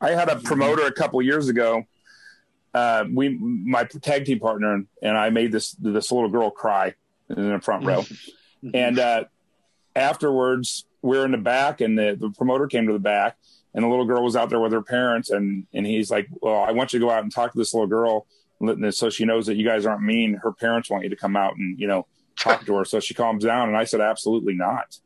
I 0.00 0.10
had 0.10 0.28
a 0.28 0.36
promoter 0.36 0.86
a 0.86 0.92
couple 0.92 1.20
years 1.22 1.48
ago. 1.48 1.84
Uh, 2.72 3.04
we, 3.12 3.28
my 3.38 3.84
tag 3.84 4.24
team 4.24 4.38
partner 4.38 4.84
and 5.02 5.18
I 5.18 5.30
made 5.30 5.52
this 5.52 5.72
this 5.72 6.10
little 6.10 6.30
girl 6.30 6.50
cry 6.50 6.94
in 7.28 7.50
the 7.50 7.60
front 7.60 7.84
row, 7.84 8.04
and 8.74 8.98
uh, 8.98 9.24
afterwards 9.94 10.86
we're 11.02 11.24
in 11.24 11.32
the 11.32 11.38
back, 11.38 11.80
and 11.80 11.98
the, 11.98 12.16
the 12.18 12.30
promoter 12.30 12.66
came 12.66 12.86
to 12.86 12.92
the 12.92 12.98
back, 12.98 13.36
and 13.74 13.84
the 13.84 13.88
little 13.88 14.04
girl 14.04 14.22
was 14.22 14.36
out 14.36 14.50
there 14.50 14.60
with 14.60 14.72
her 14.72 14.82
parents, 14.82 15.30
and 15.30 15.66
and 15.74 15.84
he's 15.84 16.10
like, 16.10 16.28
"Well, 16.40 16.62
I 16.62 16.72
want 16.72 16.92
you 16.92 17.00
to 17.00 17.06
go 17.06 17.10
out 17.10 17.22
and 17.22 17.32
talk 17.32 17.52
to 17.52 17.58
this 17.58 17.74
little 17.74 17.88
girl, 17.88 18.26
so 18.90 19.10
she 19.10 19.24
knows 19.24 19.46
that 19.46 19.56
you 19.56 19.64
guys 19.64 19.86
aren't 19.86 20.02
mean. 20.02 20.34
Her 20.34 20.52
parents 20.52 20.90
want 20.90 21.04
you 21.04 21.10
to 21.10 21.16
come 21.16 21.36
out 21.36 21.56
and 21.56 21.78
you 21.78 21.86
know 21.86 22.06
talk 22.38 22.64
to 22.66 22.74
her, 22.76 22.84
so 22.84 23.00
she 23.00 23.14
calms 23.14 23.44
down." 23.44 23.68
And 23.68 23.76
I 23.76 23.84
said, 23.84 24.00
"Absolutely 24.00 24.54
not." 24.54 24.98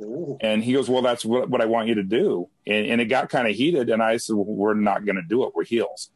Ooh. 0.00 0.38
And 0.40 0.64
he 0.64 0.72
goes, 0.72 0.88
"Well, 0.88 1.02
that's 1.02 1.24
what, 1.24 1.50
what 1.50 1.60
I 1.60 1.66
want 1.66 1.88
you 1.88 1.96
to 1.96 2.02
do." 2.02 2.48
And, 2.66 2.86
and 2.86 3.00
it 3.00 3.06
got 3.06 3.28
kind 3.28 3.48
of 3.48 3.54
heated, 3.54 3.90
and 3.90 4.02
I 4.02 4.16
said, 4.16 4.34
well, 4.36 4.46
"We're 4.46 4.74
not 4.74 5.04
going 5.04 5.16
to 5.16 5.22
do 5.22 5.44
it. 5.44 5.52
We're 5.54 5.64
heels." 5.64 6.10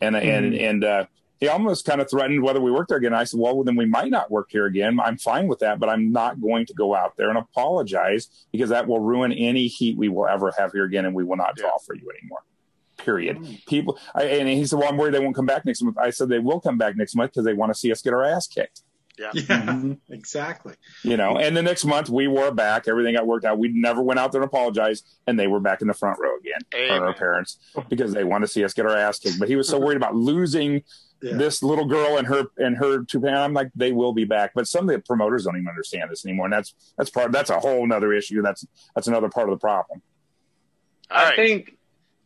And 0.00 0.16
and 0.16 0.54
and 0.54 0.84
uh, 0.84 1.06
he 1.40 1.48
almost 1.48 1.84
kind 1.84 2.00
of 2.00 2.10
threatened 2.10 2.42
whether 2.42 2.60
we 2.60 2.72
worked 2.72 2.88
there 2.88 2.98
again. 2.98 3.14
I 3.14 3.24
said, 3.24 3.38
"Well, 3.38 3.62
then 3.62 3.76
we 3.76 3.86
might 3.86 4.10
not 4.10 4.30
work 4.30 4.48
here 4.50 4.66
again. 4.66 4.98
I'm 5.00 5.18
fine 5.18 5.46
with 5.46 5.60
that, 5.60 5.78
but 5.78 5.88
I'm 5.88 6.12
not 6.12 6.40
going 6.40 6.66
to 6.66 6.74
go 6.74 6.94
out 6.94 7.16
there 7.16 7.28
and 7.28 7.38
apologize 7.38 8.28
because 8.50 8.70
that 8.70 8.86
will 8.86 9.00
ruin 9.00 9.32
any 9.32 9.66
heat 9.66 9.96
we 9.96 10.08
will 10.08 10.26
ever 10.26 10.52
have 10.58 10.72
here 10.72 10.84
again, 10.84 11.04
and 11.04 11.14
we 11.14 11.24
will 11.24 11.36
not 11.36 11.56
draw 11.56 11.78
for 11.78 11.94
you 11.94 12.10
anymore." 12.10 12.42
Period. 12.98 13.38
People, 13.66 13.98
I, 14.14 14.24
and 14.24 14.48
he 14.48 14.66
said, 14.66 14.78
"Well, 14.78 14.88
I'm 14.88 14.96
worried 14.96 15.14
they 15.14 15.20
won't 15.20 15.34
come 15.36 15.46
back 15.46 15.64
next 15.64 15.82
month." 15.82 15.96
I 15.98 16.10
said, 16.10 16.28
"They 16.28 16.38
will 16.40 16.60
come 16.60 16.76
back 16.78 16.96
next 16.96 17.14
month 17.14 17.30
because 17.32 17.44
they 17.44 17.54
want 17.54 17.72
to 17.72 17.78
see 17.78 17.90
us 17.92 18.02
get 18.02 18.12
our 18.12 18.24
ass 18.24 18.46
kicked." 18.46 18.82
Yeah. 19.18 19.30
Yeah, 19.34 19.42
Mhm. 19.66 19.98
exactly. 20.10 20.74
You 21.02 21.16
know, 21.16 21.38
and 21.38 21.56
the 21.56 21.62
next 21.62 21.84
month 21.84 22.08
we 22.10 22.26
wore 22.28 22.48
it 22.48 22.56
back. 22.56 22.86
Everything 22.88 23.14
got 23.14 23.26
worked 23.26 23.44
out. 23.44 23.58
We 23.58 23.68
never 23.68 24.02
went 24.02 24.20
out 24.20 24.30
there 24.32 24.40
and 24.42 24.48
apologized, 24.48 25.06
and 25.26 25.38
they 25.38 25.46
were 25.46 25.60
back 25.60 25.80
in 25.80 25.88
the 25.88 25.94
front 25.94 26.18
row 26.20 26.36
again. 26.38 26.60
Amen. 26.74 27.02
Our 27.02 27.14
parents 27.14 27.58
because 27.88 28.12
they 28.12 28.24
want 28.24 28.42
to 28.42 28.48
see 28.48 28.62
us 28.64 28.74
get 28.74 28.84
our 28.86 28.96
ass 28.96 29.18
kicked. 29.18 29.38
But 29.38 29.48
he 29.48 29.56
was 29.56 29.68
so 29.68 29.78
worried 29.78 29.96
about 29.96 30.14
losing 30.14 30.82
Yeah. 31.22 31.36
this 31.36 31.62
little 31.64 31.84
girl 31.86 32.16
and 32.18 32.26
her 32.28 32.44
and 32.58 32.76
her 32.76 33.02
two 33.04 33.20
parents. 33.20 33.40
I'm 33.40 33.54
like, 33.54 33.70
they 33.74 33.90
will 33.92 34.12
be 34.12 34.24
back. 34.24 34.52
But 34.54 34.68
some 34.68 34.88
of 34.88 34.94
the 34.94 35.00
promoters 35.00 35.44
don't 35.44 35.56
even 35.56 35.68
understand 35.68 36.10
this 36.10 36.24
anymore, 36.26 36.46
and 36.46 36.52
that's 36.52 36.74
that's 36.96 37.10
part. 37.10 37.32
That's 37.32 37.50
a 37.50 37.58
whole 37.60 37.86
nother 37.86 38.12
issue. 38.12 38.42
That's 38.42 38.66
that's 38.94 39.06
another 39.08 39.28
part 39.28 39.48
of 39.48 39.56
the 39.56 39.60
problem. 39.60 40.02
All 41.10 41.16
I 41.18 41.24
right. 41.30 41.36
think 41.36 41.77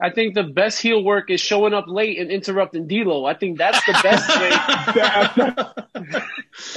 I 0.02 0.10
think 0.10 0.34
the 0.34 0.42
best 0.42 0.80
heel 0.82 1.02
work 1.04 1.30
is 1.30 1.40
showing 1.40 1.72
up 1.72 1.84
late 1.86 2.18
and 2.18 2.30
interrupting 2.30 2.88
D'Lo. 2.88 3.24
I 3.24 3.34
think 3.34 3.56
that's 3.56 3.84
the 3.86 3.92
best 4.02 4.28
way. 4.40 4.50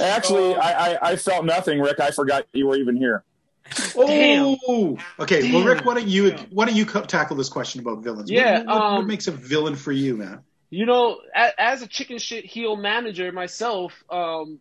Actually, 0.00 0.54
Oh. 0.54 0.60
I, 0.60 0.70
I 0.94 0.98
I 1.12 1.16
felt 1.16 1.44
nothing, 1.44 1.80
Ric. 1.80 1.98
I 2.00 2.10
forgot 2.12 2.46
you 2.52 2.66
were 2.68 2.76
even 2.76 2.96
here. 2.96 3.24
Oh, 3.96 4.96
okay. 5.18 5.52
Well, 5.52 5.64
Ric, 5.64 5.84
why 5.84 5.94
don't 5.94 6.06
you 6.08 6.36
why 6.50 6.66
don't 6.66 6.76
you 6.76 6.86
co- 6.86 7.02
tackle 7.02 7.36
this 7.36 7.48
question 7.48 7.80
about 7.80 8.02
villains? 8.02 8.30
What- 8.30 8.38
Yeah, 8.38 8.58
what, 8.58 8.66
what, 8.66 8.80
um, 8.82 9.06
makes 9.06 9.26
a 9.26 9.32
villain 9.32 9.74
for 9.76 9.92
you, 9.92 10.16
man? 10.16 10.40
You 10.70 10.86
know, 10.86 11.18
as, 11.34 11.52
as 11.58 11.82
a 11.82 11.86
chicken 11.86 12.18
shit 12.18 12.44
heel 12.44 12.76
manager 12.76 13.30
myself, 13.32 13.92
um, 14.10 14.58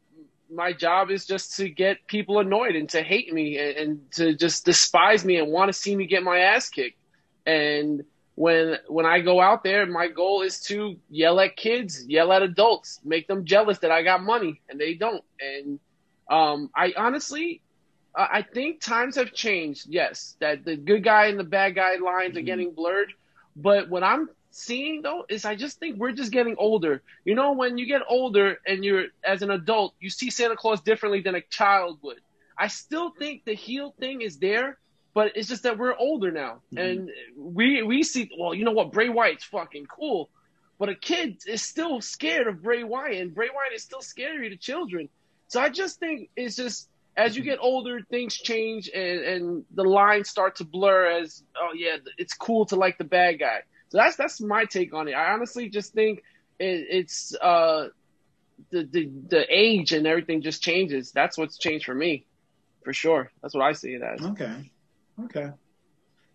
my 0.51 0.74
job 0.74 1.09
is 1.11 1.26
just 1.26 1.57
to 1.57 1.70
get 1.70 2.05
people 2.07 2.39
annoyed 2.39 2.76
and 2.76 2.88
to 2.89 3.01
hate 3.01 3.34
me 3.34 3.57
and, 3.57 3.78
and 3.78 4.11
to 4.13 4.36
just 4.36 4.66
despise 4.66 5.26
me 5.26 5.38
and 5.38 5.51
want 5.51 5.70
to 5.70 5.74
see 5.74 5.95
me 5.95 6.05
get 6.05 6.24
my 6.24 6.39
ass 6.39 6.70
kicked. 6.70 6.97
And 7.45 8.03
when 8.36 8.78
when 8.88 9.06
I 9.06 9.20
go 9.22 9.42
out 9.42 9.64
there, 9.64 9.86
my 9.86 10.08
goal 10.08 10.42
is 10.42 10.62
to 10.64 10.98
yell 11.10 11.40
at 11.40 11.56
kids, 11.58 12.06
yell 12.08 12.32
at 12.32 12.44
adults, 12.44 13.00
make 13.04 13.28
them 13.28 13.46
jealous 13.46 13.80
that 13.80 13.92
I 13.92 14.04
got 14.04 14.24
money 14.24 14.62
and 14.70 14.80
they 14.80 14.96
don't. 14.96 15.24
And 15.40 15.80
um, 16.30 16.70
I 16.76 16.94
honestly, 16.98 17.62
I 18.16 18.44
think 18.44 18.82
times 18.82 19.16
have 19.16 19.34
changed. 19.34 19.86
Yes, 19.90 20.36
that 20.40 20.66
the 20.66 20.76
good 20.78 21.04
guy 21.04 21.28
and 21.28 21.40
the 21.40 21.44
bad 21.44 21.76
guy 21.76 21.96
lines 21.96 22.38
are 22.38 22.42
Mhm. 22.42 22.46
getting 22.46 22.74
blurred. 22.74 23.14
But 23.56 23.90
what 23.90 24.04
I'm 24.04 24.30
seeing 24.52 25.02
though 25.02 25.26
is 25.30 25.46
I 25.46 25.56
just 25.56 25.80
think 25.80 25.98
we're 25.98 26.12
just 26.14 26.32
getting 26.32 26.56
older. 26.58 27.04
You 27.26 27.36
know, 27.36 27.54
when 27.54 27.78
you 27.78 27.86
get 27.88 28.02
older 28.08 28.58
and 28.68 28.84
you're 28.84 29.06
as 29.24 29.42
an 29.42 29.52
adult, 29.52 29.96
you 30.00 30.10
see 30.10 30.30
Santa 30.30 30.56
Claus 30.56 30.82
differently 30.82 31.22
than 31.22 31.36
a 31.36 31.42
child 31.50 32.00
would. 32.04 32.20
I 32.58 32.68
still 32.68 33.12
think 33.18 33.44
the 33.46 33.54
heel 33.54 33.94
thing 34.00 34.22
is 34.22 34.38
there, 34.40 34.78
but 35.16 35.32
it's 35.36 35.47
just 35.47 35.63
that 35.63 35.80
we're 35.80 35.95
older 35.95 36.30
now, 36.30 36.61
Mhm. 36.74 36.80
and 36.84 37.11
we 37.36 37.82
we 37.82 38.03
see. 38.03 38.30
Well, 38.38 38.53
you 38.53 38.63
know 38.66 38.72
what? 38.74 38.91
Bray 38.91 39.09
Wyatt's 39.09 39.45
fucking 39.45 39.88
cool, 39.88 40.30
but 40.78 40.89
a 40.89 40.95
kid 40.95 41.38
is 41.47 41.63
still 41.63 42.01
scared 42.01 42.47
of 42.47 42.61
Bray 42.61 42.84
Wyatt, 42.84 43.22
and 43.22 43.34
Bray 43.34 43.47
Wyatt 43.47 43.74
is 43.74 43.82
still 43.84 44.01
scary 44.01 44.49
to 44.49 44.57
children. 44.57 45.09
So 45.47 45.59
I 45.59 45.70
just 45.70 45.99
think 45.99 46.30
it's 46.36 46.55
just 46.55 46.89
as 47.18 47.38
you 47.38 47.43
get 47.43 47.59
older, 47.61 48.01
things 48.01 48.36
change, 48.36 48.89
and 48.93 49.20
and 49.22 49.66
the 49.74 49.84
lines 49.84 50.30
start 50.30 50.57
to 50.57 50.66
blur. 50.66 51.05
As 51.22 51.41
oh 51.57 51.72
yeah, 51.74 51.97
it's 52.18 52.34
cool 52.36 52.66
to 52.68 52.76
like 52.76 52.97
the 52.97 53.05
bad 53.05 53.39
guy. 53.39 53.61
So 53.89 53.97
that's 53.99 54.18
that's 54.18 54.41
my 54.41 54.66
take 54.66 54.93
on 54.93 55.07
it. 55.07 55.13
I 55.13 55.32
honestly 55.34 55.70
just 55.70 55.93
think 55.93 56.20
it, 56.59 56.88
it's 56.89 57.34
uh 57.41 57.88
the, 58.72 58.84
the 58.84 59.09
the 59.30 59.45
age 59.49 59.93
and 59.93 60.05
everything 60.05 60.41
just 60.41 60.61
changes. 60.61 61.11
That's 61.11 61.38
what's 61.38 61.57
changed 61.57 61.86
for 61.86 61.95
me, 61.95 62.26
for 62.84 62.91
sure. 62.93 63.32
That's 63.41 63.53
what 63.55 63.63
I 63.63 63.72
see 63.74 63.93
it 63.93 64.01
as. 64.01 64.22
Okay, 64.26 64.72
okay. 65.24 65.49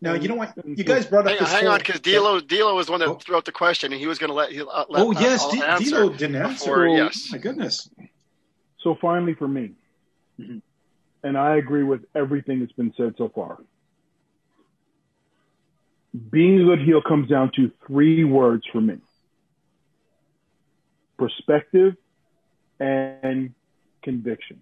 Now 0.02 0.14
you 0.14 0.28
know 0.28 0.34
what 0.36 0.54
you 0.66 0.82
guys 0.82 1.04
brought 1.06 1.26
up. 1.26 1.32
Hang 1.32 1.38
on, 1.38 1.44
this 1.44 1.52
hang 1.52 1.64
whole- 1.64 1.72
on, 1.74 1.78
because 1.78 2.00
D'Lo, 2.00 2.40
D'Lo 2.40 2.74
was 2.74 2.86
the 2.86 2.92
one 2.92 3.00
that 3.00 3.08
Oh. 3.08 3.14
threw 3.16 3.36
out 3.36 3.44
the 3.44 3.52
question, 3.52 3.92
and 3.92 4.00
he 4.00 4.06
was 4.06 4.18
going 4.18 4.28
to 4.30 4.34
let. 4.34 4.50
He, 4.50 4.60
uh, 4.62 4.84
let 4.88 5.02
Oh 5.02 5.10
yes, 5.12 5.42
I'll 5.42 5.50
D- 5.52 5.62
answer 5.62 5.96
D'Lo 5.96 6.08
didn't 6.10 6.36
answer. 6.36 6.64
before- 6.64 6.86
So- 6.88 6.94
yes. 6.94 7.28
My 7.32 7.38
goodness. 7.38 7.90
So 8.78 8.94
finally, 8.94 9.34
for 9.34 9.46
me, 9.46 9.72
Mhm. 10.38 10.62
and 11.22 11.36
I 11.36 11.56
agree 11.56 11.82
with 11.82 12.06
everything 12.14 12.60
that's 12.60 12.72
been 12.72 12.94
said 12.96 13.14
so 13.18 13.28
far. 13.28 13.58
Being 16.30 16.60
a 16.62 16.64
good 16.64 16.80
heel 16.80 17.02
comes 17.02 17.28
down 17.28 17.52
to 17.56 17.70
three 17.86 18.24
words 18.24 18.64
for 18.72 18.80
me: 18.80 18.96
perspective 21.18 21.94
and 22.80 23.54
conviction. 24.02 24.60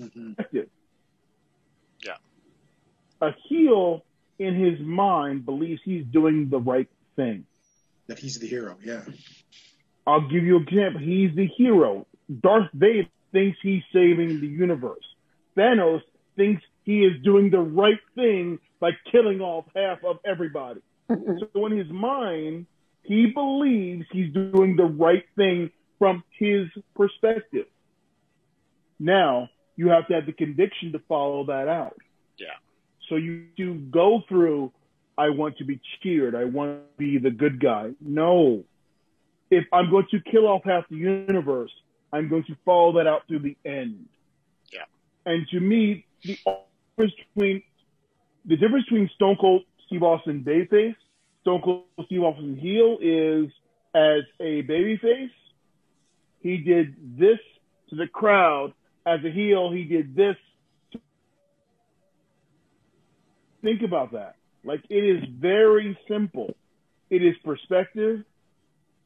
Mhm. 0.00 0.36
Perspective. 0.36 0.70
Yeah. 3.22 3.28
A 3.28 3.34
heel, 3.48 4.04
in 4.38 4.54
his 4.54 4.80
mind, 4.80 5.46
believes 5.46 5.80
he's 5.84 6.04
doing 6.04 6.48
the 6.50 6.58
right 6.58 6.88
thing. 7.16 7.46
That 8.08 8.18
he's 8.18 8.38
the 8.38 8.48
hero. 8.48 8.76
Yeah. 8.82 9.02
I'll 10.06 10.28
give 10.28 10.44
you 10.44 10.56
an 10.56 10.66
example. 10.68 11.00
He's 11.00 11.34
the 11.34 11.46
hero. 11.46 12.06
Darth 12.40 12.70
Vader 12.74 13.08
thinks 13.32 13.58
he's 13.62 13.82
saving 13.92 14.40
the 14.40 14.46
universe. 14.46 15.04
Thanos 15.56 16.02
thinks 16.36 16.62
he 16.84 17.00
is 17.00 17.22
doing 17.22 17.50
the 17.50 17.60
right 17.60 18.00
thing 18.14 18.58
by 18.80 18.90
killing 19.10 19.40
off 19.40 19.64
half 19.76 20.04
of 20.04 20.16
everybody. 20.24 20.80
so 21.08 21.66
in 21.66 21.76
his 21.76 21.88
mind, 21.90 22.66
he 23.04 23.26
believes 23.26 24.04
he's 24.10 24.32
doing 24.32 24.76
the 24.76 24.84
right 24.84 25.24
thing 25.36 25.70
from 25.98 26.24
his 26.38 26.66
perspective. 26.96 27.66
Now, 28.98 29.48
you 29.76 29.88
have 29.88 30.06
to 30.08 30.14
have 30.14 30.26
the 30.26 30.32
conviction 30.32 30.92
to 30.92 30.98
follow 31.08 31.46
that 31.46 31.68
out. 31.68 31.96
So 33.12 33.16
you, 33.16 33.44
you 33.56 33.74
go 33.74 34.22
through, 34.26 34.72
I 35.18 35.28
want 35.28 35.58
to 35.58 35.66
be 35.66 35.78
cheered. 36.02 36.34
I 36.34 36.44
want 36.44 36.78
to 36.78 36.84
be 36.96 37.18
the 37.18 37.30
good 37.30 37.60
guy. 37.60 37.90
No, 38.00 38.64
if 39.50 39.66
I'm 39.70 39.90
going 39.90 40.06
to 40.12 40.20
kill 40.30 40.46
off 40.46 40.62
half 40.64 40.88
the 40.88 40.96
universe, 40.96 41.70
I'm 42.10 42.30
going 42.30 42.44
to 42.44 42.56
follow 42.64 42.92
that 42.94 43.06
out 43.06 43.28
through 43.28 43.40
the 43.40 43.56
end. 43.66 44.06
Yeah. 44.72 44.84
And 45.26 45.46
to 45.48 45.60
me, 45.60 46.06
the 46.24 46.38
difference 46.96 47.12
between 47.34 47.62
the 48.46 48.56
difference 48.56 48.86
between 48.86 49.10
Stone 49.14 49.36
Cold 49.38 49.64
Steve 49.86 50.02
Austin 50.02 50.42
babyface, 50.42 50.96
Stone 51.42 51.60
Cold 51.60 51.84
Steve 52.06 52.22
Austin 52.22 52.56
heel 52.56 52.96
is 53.02 53.52
as 53.94 54.22
a 54.40 54.62
babyface, 54.62 55.28
he 56.40 56.56
did 56.56 56.96
this 57.18 57.38
to 57.90 57.96
the 57.96 58.06
crowd. 58.06 58.72
As 59.04 59.20
a 59.22 59.30
heel, 59.30 59.70
he 59.70 59.84
did 59.84 60.16
this. 60.16 60.36
Think 63.62 63.82
about 63.82 64.12
that. 64.12 64.36
Like 64.64 64.82
it 64.90 65.04
is 65.04 65.24
very 65.28 65.98
simple. 66.08 66.54
It 67.10 67.22
is 67.22 67.36
perspective 67.44 68.24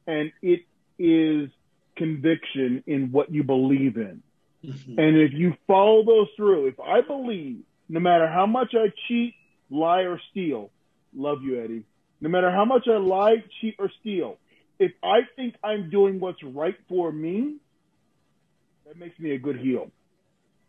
and 0.05 0.31
it 0.41 0.61
is 0.97 1.49
conviction 1.95 2.83
in 2.87 3.11
what 3.11 3.31
you 3.31 3.43
believe 3.43 3.97
in. 3.97 4.21
Mhm. 4.63 4.97
And 4.97 5.17
if 5.17 5.33
you 5.33 5.55
follow 5.67 6.03
those 6.03 6.27
through, 6.35 6.67
if 6.67 6.79
I 6.79 7.01
believe 7.01 7.63
no 7.89 7.99
matter 7.99 8.27
how 8.27 8.45
much 8.45 8.73
I 8.75 8.91
cheat, 9.07 9.35
lie, 9.69 10.01
or 10.01 10.19
steal, 10.31 10.71
love 11.15 11.41
you, 11.43 11.61
Eddie. 11.61 11.83
No 12.19 12.29
matter 12.29 12.51
how 12.51 12.65
much 12.65 12.87
I 12.87 12.97
lie, 12.97 13.43
cheat, 13.61 13.75
or 13.79 13.89
steal, 13.99 14.37
if 14.79 14.91
I 15.03 15.21
think 15.35 15.55
I'm 15.63 15.89
doing 15.89 16.19
what's 16.19 16.41
right 16.43 16.75
for 16.89 17.11
me, 17.11 17.57
that 18.85 18.97
makes 18.97 19.19
me 19.19 19.31
a 19.31 19.39
good 19.39 19.57
heel. 19.57 19.91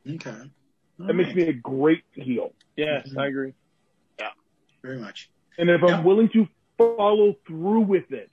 Okay. 0.08 0.50
That 0.98 1.14
makes 1.14 1.34
me 1.34 1.44
a 1.48 1.52
great 1.52 2.02
heel. 2.12 2.52
Yes, 2.76 3.08
I 3.16 3.26
agree. 3.26 3.52
Very 4.82 4.98
much. 4.98 5.30
And 5.58 5.68
if 5.70 5.80
Yeah. 5.82 5.96
I'm 5.98 6.04
willing 6.04 6.28
to 6.30 6.46
follow 6.76 7.34
through 7.46 7.80
with 7.80 8.12
it 8.12 8.30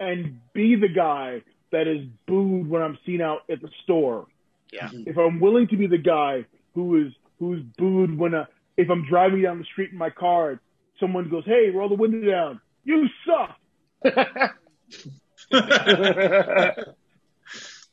and 0.00 0.40
be 0.52 0.74
the 0.76 0.88
guy 0.88 1.42
that 1.70 1.86
is 1.86 2.06
booed 2.26 2.68
when 2.68 2.82
I'm 2.82 2.98
seen 3.06 3.20
out 3.20 3.42
at 3.48 3.60
the 3.60 3.68
store, 3.84 4.26
Yeah. 4.72 4.88
Mhm. 4.88 5.06
if 5.08 5.16
I'm 5.16 5.38
willing 5.40 5.68
to 5.68 5.76
be 5.76 5.86
the 5.86 5.98
guy 5.98 6.44
who 6.74 6.96
is 7.06 7.12
who's 7.38 7.62
booed 7.78 8.16
when 8.18 8.34
uh 8.34 8.46
if 8.76 8.88
I'm 8.90 9.04
driving 9.06 9.42
down 9.42 9.58
the 9.58 9.64
street 9.64 9.90
in 9.92 9.98
my 9.98 10.10
car, 10.10 10.60
someone 10.98 11.28
goes, 11.28 11.44
"Hey, 11.44 11.70
roll 11.70 11.88
the 11.88 11.94
window 11.94 12.28
down. 12.30 12.60
You 12.84 13.08
suck." 13.26 13.56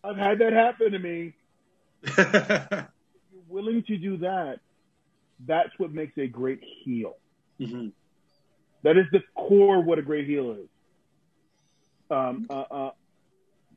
I've 0.03 0.15
had 0.17 0.39
that 0.39 0.53
happen 0.53 0.91
to 0.91 0.99
me. 0.99 1.33
If 2.03 3.33
you're 3.33 3.43
willing 3.49 3.83
to 3.83 3.97
do 3.97 4.17
that, 4.17 4.59
that's 5.45 5.69
what 5.77 5.91
makes 5.91 6.17
a 6.17 6.27
great 6.27 6.61
heel. 6.83 7.17
Mhm. 7.59 7.91
That 8.83 8.97
is 8.97 9.05
the 9.11 9.23
core 9.35 9.79
of 9.79 9.85
what 9.85 9.99
a 9.99 10.01
great 10.01 10.27
heel 10.27 10.51
is. 10.51 10.69
Um, 12.09 12.47
uh, 12.49 12.53
uh, 12.71 12.91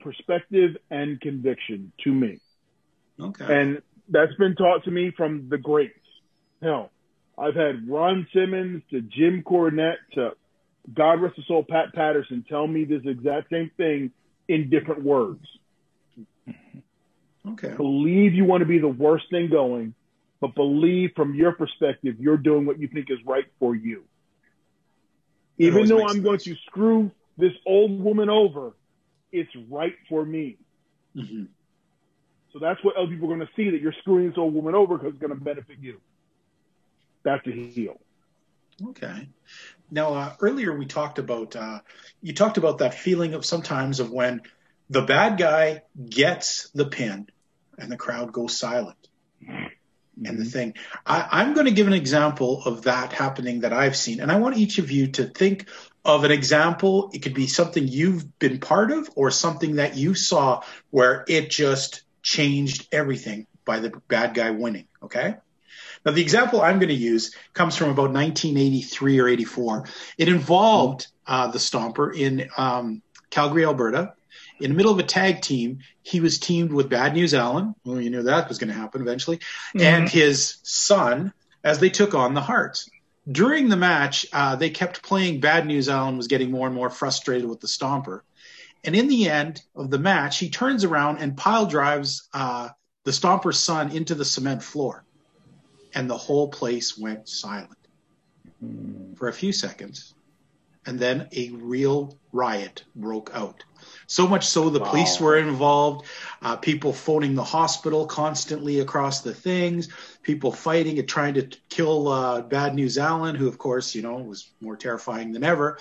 perspective 0.00 0.76
and 0.90 1.20
conviction 1.20 1.92
to 2.04 2.12
me. 2.12 2.38
Okay. 3.18 3.60
And 3.60 3.82
that's 4.08 4.34
been 4.36 4.54
taught 4.54 4.84
to 4.84 4.90
me 4.90 5.10
from 5.10 5.48
the 5.48 5.58
greats. 5.58 5.98
Hell, 6.62 6.90
I've 7.36 7.54
had 7.54 7.88
Ron 7.88 8.26
Simmons 8.32 8.82
to 8.90 9.00
Jim 9.00 9.42
Cornette 9.42 9.98
to 10.12 10.36
God 10.92 11.20
rest 11.20 11.36
his 11.36 11.46
soul, 11.46 11.64
Pat 11.68 11.92
Patterson 11.94 12.44
tell 12.48 12.66
me 12.66 12.84
this 12.84 13.02
exact 13.04 13.50
same 13.50 13.70
thing 13.76 14.12
in 14.48 14.70
different 14.70 15.02
words. 15.02 15.44
Okay. 17.46 17.74
Believe 17.76 18.34
you 18.34 18.44
want 18.44 18.60
to 18.60 18.66
be 18.66 18.78
the 18.78 18.88
worst 18.88 19.30
thing 19.30 19.48
going, 19.50 19.94
but 20.40 20.54
believe 20.54 21.12
from 21.14 21.34
your 21.34 21.52
perspective 21.52 22.16
you're 22.18 22.36
doing 22.36 22.66
what 22.66 22.78
you 22.78 22.88
think 22.88 23.10
is 23.10 23.18
right 23.24 23.46
for 23.58 23.74
you. 23.74 24.04
Even 25.58 25.86
though 25.86 26.06
I'm 26.06 26.22
going 26.22 26.38
to 26.38 26.56
screw 26.66 27.10
this 27.36 27.52
old 27.66 28.02
woman 28.02 28.30
over, 28.30 28.72
it's 29.30 29.50
right 29.68 29.94
for 30.08 30.24
me. 30.24 30.56
Mhm. 31.14 31.48
So 32.52 32.58
that's 32.58 32.82
what 32.82 32.96
other 32.96 33.08
people 33.08 33.30
are 33.30 33.36
going 33.36 33.46
to 33.46 33.54
see 33.54 33.70
that 33.70 33.80
you're 33.80 33.94
screwing 34.00 34.28
this 34.28 34.38
old 34.38 34.54
woman 34.54 34.74
over 34.74 34.96
because 34.96 35.12
it's 35.12 35.20
going 35.20 35.38
to 35.38 35.44
benefit 35.44 35.76
you. 35.80 36.00
That's 37.22 37.46
a 37.46 37.50
heel. 37.50 38.00
Okay. 38.88 39.28
Now, 39.90 40.14
uh, 40.14 40.34
earlier 40.40 40.76
we 40.76 40.86
talked 40.86 41.18
about 41.18 41.54
uh, 41.54 41.80
you 42.22 42.32
talked 42.32 42.56
about 42.56 42.78
that 42.78 42.94
feeling 42.94 43.34
of 43.34 43.44
sometimes 43.44 44.00
of 44.00 44.10
when 44.10 44.42
the 44.88 45.02
bad 45.02 45.38
guy 45.38 45.82
gets 46.08 46.70
the 46.70 46.86
pin 46.86 47.28
and 47.78 47.92
the 47.92 47.96
crowd 47.96 48.32
goes 48.32 48.56
silent. 48.56 48.96
And 50.24 50.38
the 50.38 50.44
thing, 50.44 50.74
I, 51.06 51.26
I'm 51.30 51.54
going 51.54 51.66
to 51.66 51.72
give 51.72 51.86
an 51.86 51.92
example 51.92 52.62
of 52.64 52.82
that 52.82 53.12
happening 53.12 53.60
that 53.60 53.72
I've 53.72 53.96
seen, 53.96 54.20
and 54.20 54.30
I 54.30 54.38
want 54.38 54.56
each 54.56 54.78
of 54.78 54.90
you 54.90 55.08
to 55.12 55.24
think 55.24 55.68
of 56.04 56.24
an 56.24 56.30
example. 56.30 57.10
It 57.12 57.20
could 57.20 57.34
be 57.34 57.46
something 57.46 57.86
you've 57.86 58.38
been 58.38 58.58
part 58.58 58.90
of, 58.90 59.08
or 59.16 59.30
something 59.30 59.76
that 59.76 59.96
you 59.96 60.14
saw 60.14 60.62
where 60.90 61.24
it 61.28 61.50
just 61.50 62.02
changed 62.22 62.88
everything 62.92 63.46
by 63.64 63.80
the 63.80 63.90
bad 64.08 64.34
guy 64.34 64.50
winning. 64.50 64.88
Okay. 65.02 65.36
Now, 66.04 66.12
the 66.12 66.22
example 66.22 66.62
I'm 66.62 66.78
going 66.78 66.88
to 66.88 66.94
use 66.94 67.34
comes 67.52 67.76
from 67.76 67.90
about 67.90 68.12
1983 68.12 69.20
or 69.20 69.28
84. 69.28 69.84
It 70.16 70.28
involved 70.28 71.08
uh, 71.26 71.48
the 71.48 71.58
Stomper 71.58 72.14
in 72.14 72.48
um, 72.56 73.02
Calgary, 73.30 73.64
Alberta. 73.64 74.14
In 74.60 74.70
the 74.70 74.76
middle 74.76 74.92
of 74.92 74.98
a 74.98 75.04
tag 75.04 75.40
team, 75.40 75.80
he 76.02 76.20
was 76.20 76.38
teamed 76.38 76.72
with 76.72 76.88
Bad 76.88 77.14
News 77.14 77.34
Allen. 77.34 77.74
Well, 77.84 78.00
you 78.00 78.10
knew 78.10 78.22
that 78.22 78.48
was 78.48 78.58
going 78.58 78.68
to 78.68 78.74
happen 78.74 79.00
eventually, 79.00 79.38
mm-hmm. 79.38 79.80
and 79.80 80.08
his 80.08 80.56
son 80.62 81.32
as 81.64 81.78
they 81.78 81.90
took 81.90 82.14
on 82.14 82.34
the 82.34 82.40
Hearts. 82.40 82.88
During 83.30 83.68
the 83.68 83.76
match, 83.76 84.26
uh, 84.32 84.56
they 84.56 84.70
kept 84.70 85.02
playing 85.02 85.40
Bad 85.40 85.66
News 85.66 85.88
Allen 85.88 86.16
was 86.16 86.26
getting 86.26 86.50
more 86.50 86.66
and 86.66 86.74
more 86.74 86.90
frustrated 86.90 87.48
with 87.48 87.60
the 87.60 87.66
Stomper. 87.66 88.20
And 88.82 88.96
in 88.96 89.08
the 89.08 89.28
end 89.28 89.62
of 89.76 89.90
the 89.90 89.98
match, 89.98 90.38
he 90.38 90.48
turns 90.48 90.84
around 90.84 91.18
and 91.18 91.36
pile 91.36 91.66
drives 91.66 92.28
uh, 92.32 92.70
the 93.04 93.10
Stomper's 93.10 93.58
son 93.58 93.90
into 93.90 94.14
the 94.14 94.24
cement 94.24 94.62
floor 94.62 95.04
and 95.94 96.08
the 96.08 96.16
whole 96.16 96.48
place 96.48 96.96
went 96.96 97.28
silent 97.28 97.78
mm. 98.64 99.16
for 99.16 99.28
a 99.28 99.32
few 99.32 99.52
seconds. 99.52 100.14
And 100.86 100.98
then 100.98 101.28
a 101.32 101.50
real 101.50 102.16
riot 102.32 102.84
broke 102.96 103.30
out. 103.34 103.64
So 104.10 104.26
much 104.26 104.48
so 104.48 104.70
the 104.70 104.80
wow. 104.80 104.90
police 104.90 105.20
were 105.20 105.38
involved, 105.38 106.04
uh, 106.42 106.56
people 106.56 106.92
phoning 106.92 107.36
the 107.36 107.44
hospital 107.44 108.06
constantly 108.06 108.80
across 108.80 109.20
the 109.20 109.32
things, 109.32 109.88
people 110.24 110.50
fighting 110.50 110.98
and 110.98 111.08
trying 111.08 111.34
to 111.34 111.48
kill 111.68 112.08
uh, 112.08 112.42
Bad 112.42 112.74
News 112.74 112.98
Allen, 112.98 113.36
who, 113.36 113.46
of 113.46 113.56
course, 113.56 113.94
you 113.94 114.02
know, 114.02 114.16
was 114.16 114.50
more 114.60 114.74
terrifying 114.76 115.30
than 115.30 115.44
ever. 115.44 115.78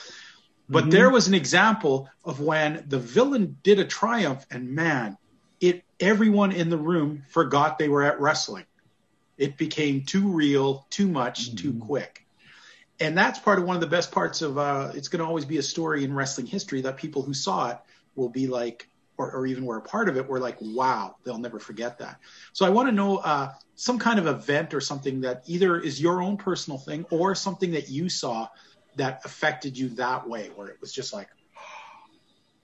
But 0.70 0.82
mm-hmm. 0.82 0.90
there 0.92 1.10
was 1.10 1.28
an 1.28 1.34
example 1.34 2.08
of 2.24 2.40
when 2.40 2.86
the 2.88 3.00
villain 3.00 3.58
did 3.64 3.80
a 3.80 3.86
triumph, 3.86 4.46
and 4.52 4.76
man, 4.76 5.18
it 5.60 5.84
everyone 6.00 6.52
in 6.52 6.70
the 6.70 6.78
room 6.78 7.24
forgot 7.30 7.80
they 7.80 7.90
were 7.90 8.04
at 8.04 8.22
wrestling. 8.22 8.66
It 9.40 9.58
became 9.58 10.04
too 10.04 10.28
real, 10.28 10.86
too 10.92 11.08
much, 11.08 11.48
mm-hmm. 11.48 11.56
too 11.56 11.74
quick. 11.80 12.28
And 13.00 13.18
that's 13.18 13.40
part 13.40 13.58
of 13.58 13.66
one 13.66 13.76
of 13.76 13.82
the 13.82 13.88
best 13.88 14.12
parts 14.12 14.44
of 14.44 14.60
uh, 14.60 14.92
it's 14.94 15.08
going 15.08 15.20
to 15.20 15.26
always 15.26 15.46
be 15.46 15.58
a 15.58 15.64
story 15.64 16.04
in 16.04 16.14
wrestling 16.14 16.46
history 16.46 16.82
that 16.82 16.98
people 16.98 17.24
who 17.24 17.34
saw 17.34 17.72
it 17.72 17.80
will 18.16 18.30
be 18.30 18.48
like, 18.48 18.90
or, 19.18 19.32
or 19.32 19.46
even 19.46 19.66
were 19.66 19.78
a 19.78 19.82
part 19.82 20.08
of 20.08 20.18
it, 20.18 20.28
were 20.28 20.40
like, 20.40 20.58
wow, 20.62 21.16
they'll 21.24 21.38
never 21.38 21.60
forget 21.60 22.00
that. 22.00 22.20
So 22.54 22.66
I 22.66 22.70
want 22.70 22.88
to 22.88 22.94
know 22.94 23.18
uh, 23.18 23.52
some 23.76 24.00
kind 24.00 24.18
of 24.18 24.28
event 24.28 24.74
or 24.74 24.80
something 24.80 25.22
that 25.22 25.44
either 25.46 25.78
is 25.80 26.02
your 26.02 26.22
own 26.22 26.38
personal 26.38 26.80
thing 26.80 27.06
or 27.12 27.36
something 27.36 27.72
that 27.72 27.90
you 27.90 28.08
saw 28.10 28.48
that 28.96 29.22
affected 29.26 29.78
you 29.78 29.90
that 29.90 30.28
way, 30.28 30.50
where 30.56 30.68
it 30.68 30.78
was 30.80 30.94
just 30.94 31.14
like, 31.14 31.28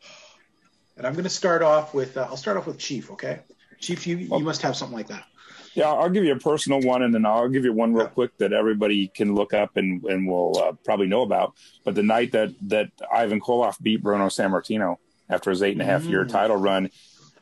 and 0.98 1.06
I'm 1.06 1.14
going 1.14 1.26
to 1.26 1.30
start 1.30 1.62
off 1.62 1.93
with, 1.93 2.16
uh, 2.16 2.28
I'll 2.30 2.38
start 2.38 2.56
off 2.56 2.68
with 2.68 2.78
Chief, 2.78 3.12
okay? 3.12 3.41
Chief, 3.80 4.08
you, 4.08 4.18
you 4.18 4.39
must 4.39 4.62
have 4.62 4.78
something 4.78 4.96
like 4.96 5.08
that. 5.08 5.26
Yeah, 5.74 5.91
I'll 5.91 6.10
give 6.10 6.24
you 6.24 6.32
a 6.32 6.39
personal 6.39 6.80
one, 6.80 7.04
and 7.04 7.14
then 7.14 7.26
I'll 7.26 7.50
give 7.50 7.66
you 7.66 7.74
one 7.74 7.93
real 7.93 8.08
quick 8.08 8.38
that 8.38 8.54
everybody 8.54 9.10
can 9.10 9.36
look 9.36 9.54
up 9.54 9.76
and 9.76 10.02
and 10.06 10.26
will 10.26 10.58
uh, 10.58 10.72
probably 10.86 11.08
know 11.08 11.22
about. 11.22 11.54
But 11.84 11.96
the 11.96 12.04
night 12.04 12.32
that 12.32 12.56
that 12.70 12.91
Ivan 13.14 13.41
Koloff 13.41 13.82
beat 13.82 14.02
Bruno 14.02 14.28
Sammartino 14.28 14.96
after 15.30 15.49
his 15.49 15.63
eight 15.63 15.73
and 15.73 15.82
a 15.82 15.86
half 15.86 16.03
mm. 16.03 16.09
year 16.09 16.26
title 16.26 16.57
run, 16.57 16.89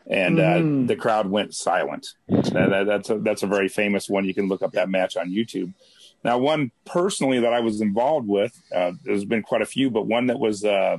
and 0.07 0.39
uh, 0.39 0.43
mm. 0.43 0.83
uh, 0.83 0.87
the 0.87 0.95
crowd 0.95 1.29
went 1.29 1.53
silent. 1.53 2.07
That, 2.27 2.51
that, 2.53 2.85
that's 2.85 3.09
a, 3.09 3.19
that's 3.19 3.43
a 3.43 3.47
very 3.47 3.69
famous 3.69 4.09
one. 4.09 4.25
You 4.25 4.33
can 4.33 4.47
look 4.47 4.61
up 4.61 4.73
that 4.73 4.89
match 4.89 5.17
on 5.17 5.29
YouTube. 5.29 5.73
Now, 6.23 6.37
one 6.37 6.71
personally 6.85 7.39
that 7.41 7.53
I 7.53 7.59
was 7.59 7.81
involved 7.81 8.27
with, 8.27 8.59
uh, 8.73 8.93
there's 9.03 9.25
been 9.25 9.43
quite 9.43 9.61
a 9.61 9.65
few, 9.65 9.89
but 9.89 10.07
one 10.07 10.27
that 10.27 10.39
was 10.39 10.63
uh, 10.63 10.97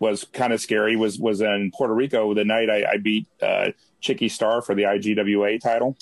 was 0.00 0.24
kind 0.24 0.52
of 0.52 0.60
scary 0.60 0.96
was 0.96 1.18
was 1.18 1.40
in 1.40 1.70
Puerto 1.74 1.94
Rico 1.94 2.34
the 2.34 2.44
night 2.44 2.70
I, 2.70 2.84
I 2.92 2.96
beat 2.96 3.26
uh, 3.40 3.70
Chicky 4.00 4.28
Starr 4.28 4.62
for 4.62 4.74
the 4.74 4.82
IGWA 4.82 5.60
title. 5.60 5.96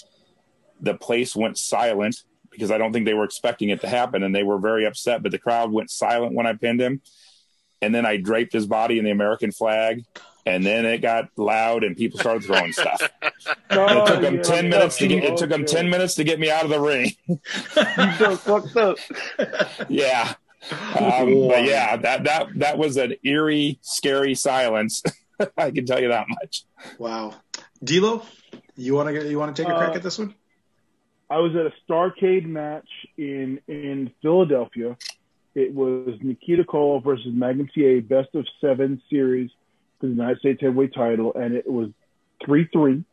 The 0.81 0.95
place 0.95 1.37
went 1.37 1.59
silent 1.59 2.23
because 2.51 2.71
I 2.71 2.79
don't 2.79 2.93
think 2.93 3.07
they 3.07 3.15
were 3.15 3.25
expecting 3.25 3.69
it 3.69 3.81
to 3.83 3.89
happen, 3.89 4.23
and 4.23 4.35
they 4.35 4.43
were 4.43 4.59
very 4.59 4.87
upset. 4.87 5.23
But 5.23 5.33
the 5.33 5.39
crowd 5.39 5.73
went 5.73 5.91
silent 5.91 6.35
when 6.35 6.47
I 6.47 6.55
pinned 6.55 6.81
him, 6.81 7.03
and 7.83 7.95
then 7.95 8.07
I 8.07 8.17
draped 8.17 8.53
his 8.53 8.67
body 8.67 8.99
in 8.99 9.05
the 9.05 9.11
American 9.11 9.53
flag, 9.53 10.05
and 10.47 10.65
then 10.65 10.85
it 10.87 10.99
got 10.99 11.29
loud, 11.37 11.85
and 11.85 11.97
people 11.97 12.19
started 12.19 12.45
throwing 12.45 12.73
stuff. 12.73 13.01
no, 13.71 13.87
it 13.87 14.07
took 14.07 14.21
them 14.21 14.43
ten 14.43 14.69
minutes 14.69 14.99
to 14.99 15.07
get. 15.07 15.25
It 15.25 15.37
took 15.37 15.51
them 15.51 15.65
ten 15.65 15.91
minutes 15.91 16.15
to 16.17 16.25
get 16.25 16.39
me 16.39 16.51
out 16.51 16.65
of 16.65 16.71
the 16.71 16.81
ring. 16.81 17.13
you 17.27 17.39
so 18.19 18.37
fucked 18.37 18.77
up. 18.77 18.97
yeah, 19.89 20.35
um, 20.99 21.49
but 21.49 21.65
yeah, 21.65 21.97
that 21.97 22.25
that 22.25 22.49
that 22.57 22.79
was 22.79 22.97
an 22.97 23.15
eerie, 23.25 23.79
scary 23.83 24.35
silence. 24.35 25.03
I 25.57 25.71
can 25.71 25.87
tell 25.87 26.01
you 26.01 26.09
that 26.09 26.27
much. 26.29 26.65
Wow, 26.99 27.35
D'Lo, 27.83 28.23
you 28.77 28.95
want 28.95 29.09
to 29.09 29.29
you 29.29 29.39
want 29.39 29.55
to 29.55 29.63
take 29.63 29.71
a 29.71 29.77
crack 29.77 29.93
uh, 29.93 29.95
at 29.95 30.03
this 30.03 30.19
one? 30.19 30.35
I 31.31 31.39
was 31.39 31.55
at 31.55 31.67
a 31.67 31.73
Starcade 31.89 32.47
match 32.47 32.89
in 33.17 33.61
in 33.69 34.13
Philadelphia. 34.21 34.97
It 35.55 35.75
was 35.75 36.17
Nikita 36.23 36.65
Koloff 36.65 37.05
versus 37.05 37.33
Magnum 37.33 37.69
TA 37.75 38.01
best 38.03 38.35
of 38.35 38.47
seven 38.61 39.03
series 39.11 39.51
for 39.99 40.07
the 40.07 40.13
United 40.13 40.39
States 40.39 40.61
heavyweight 40.61 40.95
title, 40.95 41.33
and 41.35 41.55
it 41.55 41.71
was 41.71 41.89
three 42.45 42.69
three. 42.73 43.05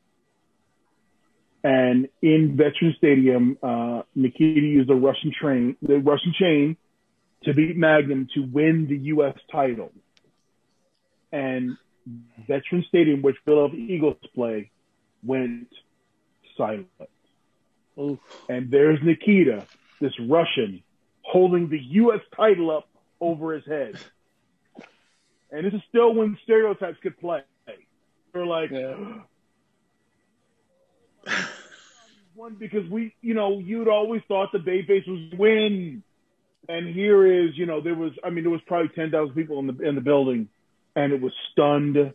And 1.63 2.07
in 2.21 2.55
Veteran 2.55 2.93
Stadium, 2.97 3.57
uh, 3.61 4.03
Nikita 4.15 4.61
used 4.61 4.89
the 4.89 4.95
Russian 4.95 5.33
train, 5.38 5.75
the 5.81 5.97
Russian 5.97 6.33
chain, 6.39 6.77
to 7.43 7.53
beat 7.53 7.75
Magnum 7.75 8.27
to 8.35 8.41
win 8.41 8.88
the 8.88 8.97
U.S. 9.07 9.35
title. 9.51 9.91
And 11.31 11.77
Veteran 12.47 12.85
Stadium, 12.88 13.21
which 13.21 13.35
Philadelphia 13.43 13.79
Eagles 13.79 14.17
play, 14.33 14.71
went 15.23 15.67
silent. 16.55 16.88
Oof. 17.99 18.19
And 18.47 18.71
there's 18.71 18.99
Nikita, 19.03 19.65
this 19.99 20.13
Russian, 20.19 20.83
holding 21.28 21.69
the 21.69 21.80
U.S. 21.80 22.21
title 22.36 22.71
up 22.71 22.88
over 23.19 23.53
his 23.53 23.65
head. 23.65 23.97
And 25.51 25.65
this 25.65 25.73
is 25.73 25.82
still 25.89 26.13
when 26.13 26.38
stereotypes 26.43 26.97
could 27.01 27.19
play. 27.19 27.41
They're 28.34 28.45
like, 28.45 28.71
yeah. 28.71 28.95
one 32.36 32.55
because 32.55 32.88
we, 32.89 33.13
you 33.21 33.34
know, 33.34 33.59
you'd 33.59 33.88
always 33.88 34.21
thought 34.28 34.51
the 34.51 34.59
Babyface 34.59 35.07
was 35.07 35.38
win 35.38 36.03
and 36.69 36.93
here 36.93 37.25
is, 37.25 37.57
you 37.57 37.65
know, 37.65 37.82
there 37.82 37.95
was, 37.95 38.11
I 38.23 38.30
mean, 38.30 38.43
there 38.43 38.51
was 38.51 38.61
probably 38.67 38.89
10,000 38.89 39.34
people 39.34 39.59
in 39.59 39.67
the, 39.67 39.88
in 39.88 39.95
the 39.95 40.01
building 40.01 40.47
and 40.95 41.11
it 41.11 41.21
was 41.21 41.34
stunned. 41.51 42.13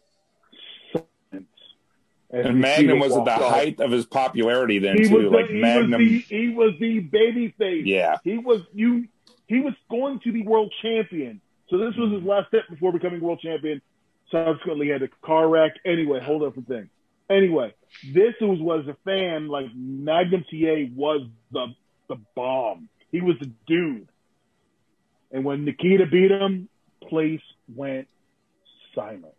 And 2.33 2.61
Magnum 2.61 2.99
was 2.99 3.15
at 3.15 3.25
the 3.27 3.31
off. 3.31 3.53
height 3.53 3.79
of 3.79 3.91
his 3.91 4.07
popularity 4.07 4.79
then 4.79 4.97
he 4.97 5.09
too. 5.09 5.23
The, 5.23 5.29
like 5.29 5.49
he 5.49 5.61
Magnum. 5.61 6.01
Was 6.01 6.01
the, 6.01 6.19
he 6.21 6.49
was 6.49 6.73
the 6.81 7.01
baby 7.01 7.55
face. 7.59 7.85
Yeah. 7.85 8.17
He 8.25 8.39
was, 8.39 8.63
you, 8.73 9.07
he 9.47 9.61
was 9.61 9.75
going 9.91 10.21
to 10.21 10.33
be 10.33 10.43
world 10.43 10.73
champion. 10.81 11.43
So 11.69 11.77
this 11.77 11.95
was 11.97 12.13
his 12.13 12.23
last 12.23 12.49
step 12.49 12.63
before 12.71 12.93
becoming 12.93 13.21
world 13.21 13.41
champion. 13.41 13.83
Subsequently, 14.31 14.89
had 14.89 15.03
a 15.03 15.09
car 15.23 15.47
wreck. 15.47 15.73
Anyway, 15.85 16.21
hold 16.21 16.43
up 16.43 16.57
a 16.57 16.63
thing. 16.63 16.89
Anyway, 17.29 17.75
this 18.15 18.35
was, 18.41 18.59
was 18.61 18.87
a 18.89 18.97
fan, 19.05 19.49
like 19.49 19.67
Magnum 19.75 20.45
TA 20.51 20.91
was 20.95 21.27
the, 21.51 21.67
the 22.09 22.17
bomb. 22.35 22.89
He 23.11 23.21
was 23.21 23.37
the 23.41 23.51
dude. 23.67 24.09
And 25.31 25.45
when 25.45 25.65
Nikita 25.65 26.07
beat 26.07 26.31
him, 26.31 26.69
place 27.09 27.43
went 27.75 28.09
silent. 28.95 29.35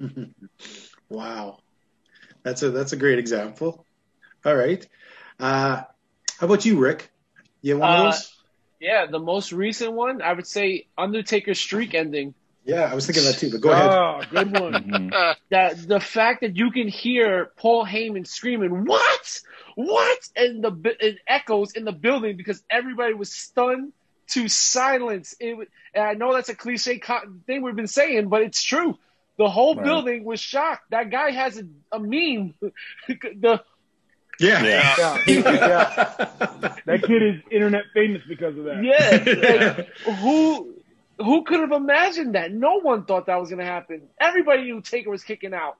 wow, 1.08 1.58
that's 2.42 2.62
a 2.62 2.70
that's 2.70 2.92
a 2.92 2.96
great 2.96 3.18
example. 3.18 3.86
All 4.44 4.54
right, 4.54 4.86
uh, 5.40 5.82
how 6.38 6.46
about 6.46 6.64
you, 6.64 6.78
Ric? 6.78 7.10
You 7.62 7.72
have 7.72 7.80
one 7.80 7.90
uh, 7.90 7.94
of 7.94 8.12
those? 8.12 8.32
Yeah, 8.80 9.06
the 9.06 9.18
most 9.18 9.52
recent 9.52 9.92
one, 9.92 10.20
I 10.20 10.32
would 10.32 10.46
say 10.46 10.86
Undertaker 10.98 11.54
streak 11.54 11.94
ending. 11.94 12.34
Yeah, 12.64 12.82
I 12.90 12.94
was 12.94 13.06
thinking 13.06 13.24
that 13.24 13.36
too, 13.36 13.50
but 13.50 13.60
go 13.60 13.70
ahead. 13.70 13.90
Oh, 13.90 14.20
good 14.30 14.58
one. 14.58 14.72
mm-hmm. 14.90 15.32
That 15.50 15.86
the 15.86 16.00
fact 16.00 16.40
that 16.40 16.56
you 16.56 16.70
can 16.70 16.88
hear 16.88 17.50
Paul 17.56 17.84
Heyman 17.84 18.26
screaming, 18.26 18.86
"What? 18.86 19.40
What?" 19.74 20.18
and 20.34 20.64
the 20.64 20.96
it 21.00 21.18
echoes 21.26 21.72
in 21.72 21.84
the 21.84 21.92
building 21.92 22.36
because 22.36 22.62
everybody 22.70 23.12
was 23.14 23.32
stunned 23.32 23.92
to 24.28 24.48
silence. 24.48 25.34
It, 25.40 25.68
and 25.94 26.04
I 26.04 26.14
know 26.14 26.32
that's 26.32 26.48
a 26.48 26.54
cliche 26.54 27.00
thing 27.46 27.62
we've 27.62 27.76
been 27.76 27.86
saying, 27.86 28.28
but 28.28 28.42
it's 28.42 28.62
true. 28.62 28.98
The 29.36 29.48
whole 29.48 29.74
Right. 29.74 29.84
building 29.84 30.24
was 30.24 30.40
shocked. 30.40 30.90
That 30.90 31.10
guy 31.10 31.30
has 31.32 31.58
a, 31.58 31.64
a 31.92 31.98
meme. 31.98 32.54
the 33.08 33.62
Yeah. 34.38 34.62
Yeah. 34.64 35.18
Yeah. 35.26 36.74
That 36.86 37.02
kid 37.06 37.22
is 37.22 37.40
internet 37.50 37.84
famous 37.94 38.22
because 38.28 38.56
of 38.58 38.64
that. 38.64 38.82
yeah, 38.84 39.74
like, 40.06 40.16
who 40.18 40.74
who 41.18 41.44
could 41.44 41.60
have 41.60 41.72
imagined 41.72 42.34
that? 42.34 42.52
No 42.52 42.80
one 42.80 43.04
thought 43.04 43.26
that 43.26 43.40
was 43.40 43.50
gonna 43.50 43.64
happen. 43.64 44.02
Everybody 44.20 44.62
knew 44.64 44.80
Taker 44.80 45.10
was 45.10 45.22
kicking 45.24 45.54
out. 45.54 45.76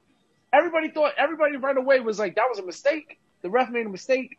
Everybody 0.53 0.91
thought 0.91 1.13
everybody 1.19 1.57
right 1.57 1.77
away 1.77 2.01
was 2.01 2.19
like 2.19 2.37
that 2.37 2.47
was 2.49 2.59
a 2.59 2.65
mistake. 2.67 3.19
The 3.43 3.51
ref 3.51 3.71
made 3.71 3.87
a 3.87 3.91
mistake. 3.91 4.39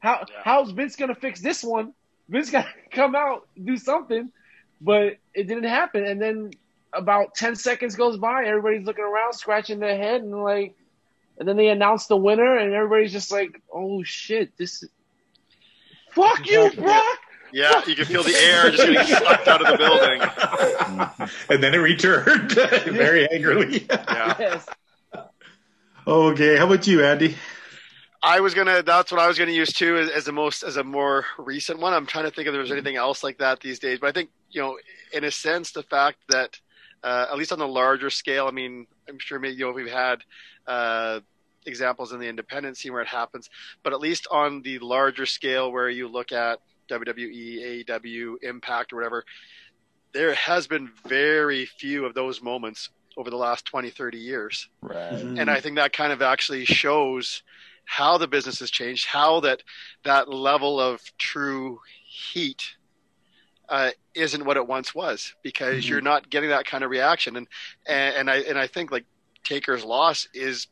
How 0.00 0.24
Yeah. 0.28 0.40
how's 0.44 0.70
Vince 0.72 0.96
gonna 0.96 1.14
fix 1.14 1.40
this 1.40 1.62
one? 1.64 1.94
Vince 2.28 2.50
got 2.50 2.62
to 2.66 2.96
come 2.96 3.14
out 3.14 3.46
do 3.62 3.76
something, 3.76 4.30
but 4.80 5.16
it 5.34 5.44
didn't 5.48 5.64
happen. 5.64 6.04
And 6.04 6.20
then 6.20 6.50
about 6.92 7.34
ten 7.34 7.56
seconds 7.56 7.96
goes 7.96 8.16
by, 8.18 8.44
everybody's 8.44 8.86
looking 8.86 9.04
around, 9.04 9.32
scratching 9.34 9.78
their 9.78 9.96
head, 9.96 10.22
and 10.22 10.42
like, 10.42 10.74
and 11.38 11.48
then 11.48 11.56
they 11.56 11.68
announce 11.68 12.06
the 12.06 12.16
winner, 12.16 12.56
and 12.56 12.72
everybody's 12.72 13.12
just 13.12 13.32
like, 13.32 13.60
"Oh 13.72 14.02
shit, 14.02 14.56
this." 14.56 14.84
Fuck 16.10 16.46
you, 16.46 16.70
Brock! 16.76 17.18
Yeah, 17.52 17.82
you 17.86 17.94
can 17.94 18.06
feel 18.06 18.22
the 18.22 18.34
air 18.34 18.70
just 18.70 18.82
getting 18.82 19.06
sucked 19.06 19.48
out 19.48 19.64
of 19.64 19.72
the 19.72 19.78
building. 19.78 21.28
and 21.50 21.62
then 21.62 21.74
it 21.74 21.78
returned 21.78 22.52
very 22.86 23.28
angrily. 23.30 23.86
Yeah. 23.88 24.36
Yes. 24.38 24.66
okay, 26.06 26.56
how 26.56 26.66
about 26.66 26.86
you, 26.86 27.04
Andy? 27.04 27.36
I 28.22 28.40
was 28.40 28.54
gonna. 28.54 28.82
That's 28.82 29.12
what 29.12 29.20
I 29.20 29.26
was 29.26 29.38
gonna 29.38 29.52
use 29.52 29.72
too, 29.72 29.98
as, 29.98 30.08
as 30.10 30.24
the 30.24 30.32
most 30.32 30.62
as 30.62 30.76
a 30.76 30.84
more 30.84 31.26
recent 31.38 31.80
one. 31.80 31.92
I'm 31.92 32.06
trying 32.06 32.24
to 32.24 32.30
think 32.30 32.46
if 32.46 32.54
there's 32.54 32.70
anything 32.70 32.96
else 32.96 33.22
like 33.22 33.38
that 33.38 33.60
these 33.60 33.78
days. 33.78 33.98
But 33.98 34.08
I 34.08 34.12
think 34.12 34.30
you 34.50 34.60
know, 34.60 34.78
in 35.12 35.24
a 35.24 35.30
sense, 35.30 35.72
the 35.72 35.82
fact 35.82 36.18
that 36.28 36.58
uh, 37.02 37.26
at 37.30 37.36
least 37.36 37.52
on 37.52 37.58
the 37.58 37.68
larger 37.68 38.10
scale, 38.10 38.46
I 38.46 38.50
mean, 38.50 38.86
I'm 39.08 39.18
sure 39.18 39.38
maybe 39.38 39.54
you 39.56 39.66
know 39.66 39.72
we've 39.72 39.90
had 39.90 40.22
uh, 40.66 41.20
examples 41.66 42.12
in 42.12 42.20
the 42.20 42.28
independent 42.28 42.76
scene 42.76 42.92
where 42.92 43.02
it 43.02 43.08
happens, 43.08 43.50
but 43.82 43.92
at 43.92 44.00
least 44.00 44.26
on 44.30 44.62
the 44.62 44.78
larger 44.78 45.26
scale, 45.26 45.70
where 45.72 45.88
you 45.88 46.08
look 46.08 46.32
at 46.32 46.60
WWE, 46.88 47.84
AEW, 47.86 48.36
Impact, 48.42 48.92
or 48.92 48.96
whatever, 48.96 49.24
there 50.12 50.34
has 50.34 50.66
been 50.66 50.90
very 51.06 51.66
few 51.66 52.04
of 52.04 52.14
those 52.14 52.42
moments 52.42 52.90
over 53.16 53.30
the 53.30 53.36
last 53.36 53.64
20, 53.66 53.90
30 53.90 54.18
years 54.18 54.68
Right. 54.80 55.12
and 55.12 55.50
I 55.50 55.60
think 55.60 55.76
that 55.76 55.92
kind 55.92 56.12
of 56.12 56.22
actually 56.22 56.64
shows 56.64 57.42
how 57.84 58.16
the 58.16 58.26
business 58.28 58.60
has 58.60 58.70
changed, 58.70 59.06
how 59.06 59.40
that 59.40 59.62
that 60.04 60.28
level 60.28 60.80
of 60.80 61.00
true 61.18 61.80
heat 62.04 62.62
uh, 63.72 63.90
isn't 64.14 64.44
what 64.44 64.58
it 64.58 64.66
once 64.66 64.94
was, 64.94 65.34
because 65.42 65.84
Mhm. 65.84 65.88
you're 65.88 66.00
not 66.02 66.28
getting 66.28 66.50
that 66.50 66.66
kind 66.66 66.84
of 66.84 66.90
reaction, 66.90 67.36
and, 67.36 67.48
and 67.86 68.14
and 68.16 68.30
I 68.30 68.36
and 68.50 68.58
I 68.58 68.66
think 68.66 68.92
like 68.92 69.06
Taker's 69.44 69.82
loss 69.82 70.28
is 70.34 70.68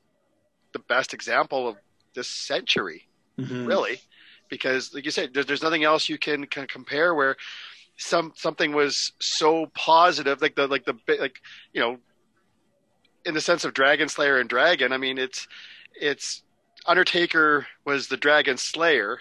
the 0.73 0.81
best 0.81 1.15
example 1.15 1.67
of 1.67 1.77
this 2.15 2.29
century, 2.29 3.09
Mhm. 3.39 3.67
really, 3.67 4.01
because 4.51 4.93
like 4.95 5.07
you 5.07 5.11
said, 5.11 5.33
there's, 5.33 5.47
there's 5.47 5.63
nothing 5.63 5.83
else 5.83 6.09
you 6.11 6.19
can, 6.19 6.47
can 6.47 6.67
compare 6.67 7.15
where 7.15 7.37
some 7.97 8.33
something 8.37 8.73
was 8.73 9.13
so 9.19 9.67
positive, 9.75 10.43
like 10.43 10.55
the 10.55 10.67
like 10.67 10.85
the 10.85 10.95
like 11.19 11.41
you 11.73 11.81
know 11.81 11.99
in 13.25 13.35
the 13.35 13.41
sense 13.41 13.65
of 13.65 13.75
Dragon 13.75 14.09
Slayer 14.09 14.39
and 14.39 14.49
Dragon, 14.49 14.93
I 14.93 14.99
mean, 14.99 15.17
it's 15.19 15.49
it's 15.95 16.43
Undertaker 16.87 17.67
was 17.85 18.09
the 18.09 18.17
Dragon 18.17 18.57
Slayer, 18.59 19.19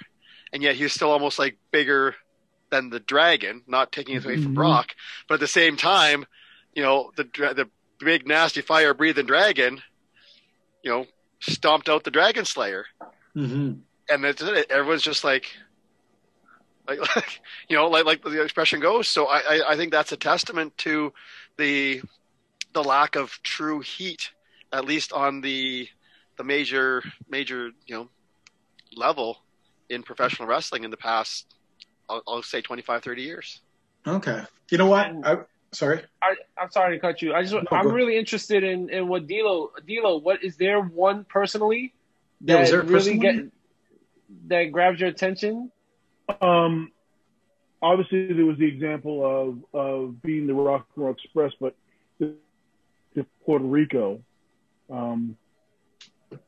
and 0.54 0.62
yet 0.64 0.76
he's 0.76 0.94
still 0.94 1.12
almost 1.12 1.40
like 1.40 1.58
bigger 1.72 2.16
than 2.70 2.90
the 2.90 3.00
Dragon, 3.00 3.64
not 3.68 3.92
taking 3.92 4.16
it 4.16 4.26
away 4.26 4.38
from 4.38 4.52
Mhm. 4.52 4.56
Brock, 4.56 4.96
but 5.28 5.36
at 5.36 5.40
the 5.40 5.48
same 5.48 5.76
time, 5.78 6.26
you 6.74 6.84
know, 6.84 7.12
the 7.16 7.24
the 7.24 7.70
big 8.00 8.28
nasty 8.28 8.62
fire 8.62 8.94
breathing 8.94 9.26
dragon, 9.26 9.82
you 10.84 10.92
know, 10.92 11.06
stomped 11.40 11.90
out 11.90 12.04
the 12.04 12.12
Dragon 12.12 12.46
Slayer, 12.46 12.86
Mhm. 13.36 13.82
and 14.10 14.24
that's 14.24 14.42
it. 14.42 14.70
Everyone's 14.72 15.04
just 15.04 15.24
like. 15.24 15.56
Like, 16.88 17.00
like 17.16 17.42
you 17.68 17.76
know, 17.76 17.88
like 17.88 18.06
like 18.06 18.24
the 18.24 18.42
expression 18.42 18.80
goes. 18.80 19.08
So 19.08 19.28
I, 19.28 19.40
I, 19.40 19.62
I 19.70 19.76
think 19.78 19.92
that's 19.92 20.12
a 20.12 20.18
testament 20.18 20.76
to 20.80 21.14
the 21.58 22.02
the 22.74 22.84
lack 22.84 23.16
of 23.16 23.40
true 23.44 23.80
heat, 23.82 24.32
at 24.74 24.86
least 24.86 25.14
on 25.14 25.42
the 25.42 25.88
the 26.38 26.44
major 26.44 27.04
major 27.28 27.72
you 27.86 27.96
know 27.96 28.10
level 28.96 29.38
in 29.88 30.02
professional 30.02 30.48
wrestling 30.48 30.84
in 30.84 30.90
the 30.90 30.98
past 30.98 31.46
I'll, 32.10 32.24
I'll 32.28 32.44
say 32.44 32.62
25 32.62 33.04
30 33.04 33.22
years 33.22 33.62
Okay. 34.08 34.42
You 34.72 34.78
know 34.78 34.88
what? 34.88 35.12
I, 35.24 35.38
sorry. 35.72 36.02
I, 36.22 36.36
I'm 36.58 36.72
sorry 36.72 36.98
to 36.98 37.02
cut 37.02 37.22
you. 37.22 37.34
I 37.34 37.44
just 37.44 37.54
No, 37.54 37.64
I'm 37.72 37.92
really 37.92 38.18
interested 38.18 38.64
in, 38.64 38.90
in 38.90 39.08
what 39.08 39.28
D'Lo 39.28 39.72
D'Lo. 39.86 40.18
What 40.18 40.44
is 40.44 40.56
there 40.58 40.82
one 40.82 41.26
personally 41.26 41.94
Yeah, 42.42 42.56
that 42.56 42.62
was 42.62 42.70
there 42.72 42.82
really 42.82 43.18
personally? 43.20 43.20
get 43.20 43.52
that 44.48 44.64
grabs 44.72 45.00
your 45.00 45.10
attention? 45.10 45.72
Um, 46.42 46.92
obviously, 47.82 48.32
there 48.34 48.46
was 48.46 48.58
the 48.58 48.68
example 48.68 49.26
of 49.26 49.80
of 49.80 50.22
being 50.22 50.48
the 50.48 50.54
Rock 50.54 50.88
and 50.96 51.06
Roll 51.06 51.14
Express, 51.14 51.52
but 51.60 51.76
to 52.20 52.36
to 53.16 53.26
Puerto 53.46 53.66
Rico, 53.66 54.22
um, 54.90 55.36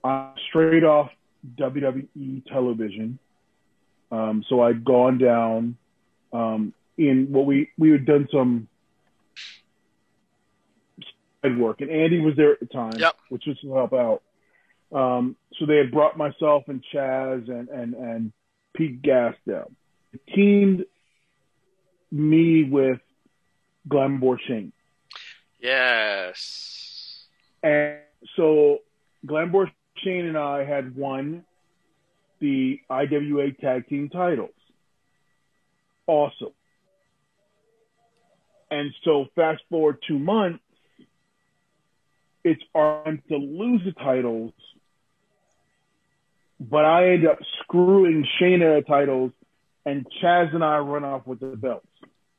uh, 0.03 0.31
straight 0.49 0.83
off 0.83 1.09
WWE 1.57 2.45
television. 2.45 3.19
Um, 4.11 4.43
so 4.49 4.61
I'd 4.61 4.83
gone 4.83 5.17
down 5.17 5.77
um, 6.33 6.73
in 6.97 7.31
what 7.31 7.45
we 7.45 7.69
we 7.77 7.91
had 7.91 8.05
done 8.05 8.27
some 8.31 8.67
side 11.41 11.57
work, 11.57 11.81
and 11.81 11.89
Andy 11.89 12.19
was 12.19 12.35
there 12.35 12.51
at 12.51 12.59
the 12.59 12.65
time, 12.65 12.93
Yep. 12.97 13.15
which 13.29 13.45
was 13.47 13.57
to 13.59 13.73
help 13.73 13.93
out. 13.93 14.21
Um, 14.91 15.35
so 15.57 15.65
they 15.65 15.77
had 15.77 15.91
brought 15.91 16.17
myself 16.17 16.63
and 16.67 16.83
Chaz 16.93 17.49
and 17.49 17.69
and 17.69 17.93
and 17.93 18.33
Pete 18.73 19.01
Gas 19.01 19.35
down. 19.47 19.75
Teamed 20.35 20.85
me 22.11 22.63
with 22.65 22.99
Glenn 23.87 24.21
Shane. 24.45 24.73
yes 25.61 27.25
And 27.63 27.99
so 28.35 28.79
Glenn 29.25 29.53
Shane 30.03 30.25
and 30.25 30.37
I 30.37 30.65
had 30.65 30.95
won 30.95 31.45
the 32.41 32.81
IWA 32.89 33.53
tag 33.61 33.87
team 33.87 34.09
titles. 34.09 34.49
Awesome. 36.07 36.51
And 38.69 38.91
so 39.05 39.27
fast 39.35 39.61
forward 39.69 39.97
two 40.07 40.19
months, 40.19 40.63
it's 42.43 42.61
time 42.75 43.21
to 43.29 43.37
lose 43.37 43.81
the 43.85 43.91
titles, 43.91 44.53
but 46.59 46.83
I 46.83 47.11
end 47.11 47.27
up 47.27 47.37
screwing 47.61 48.25
Shane 48.39 48.63
out 48.63 48.77
of 48.77 48.87
titles, 48.87 49.31
and 49.85 50.07
Chaz 50.21 50.53
and 50.53 50.63
I 50.63 50.77
run 50.79 51.03
off 51.03 51.27
with 51.27 51.39
the 51.39 51.55
belts. 51.55 51.85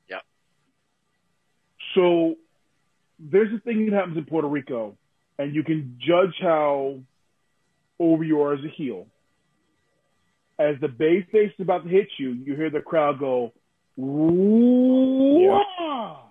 Yep. 0.08 0.22
So 1.94 2.34
there's 3.18 3.52
a 3.54 3.60
thing 3.60 3.86
that 3.86 3.94
happens 3.94 4.16
in 4.16 4.24
Puerto 4.24 4.48
Rico, 4.48 4.96
and 5.38 5.54
you 5.54 5.62
can 5.62 5.98
judge 6.00 6.34
how 6.40 6.98
over 8.00 8.24
you 8.24 8.42
are 8.42 8.54
as 8.54 8.64
a 8.64 8.68
heel. 8.68 9.06
As 10.62 10.78
the 10.80 10.86
bay 10.86 11.26
face 11.32 11.50
is 11.58 11.60
about 11.60 11.82
to 11.82 11.88
hit 11.88 12.06
you, 12.18 12.30
you 12.30 12.54
hear 12.54 12.70
the 12.70 12.80
crowd 12.80 13.18
go, 13.18 13.52
"Wah!" 13.96 15.60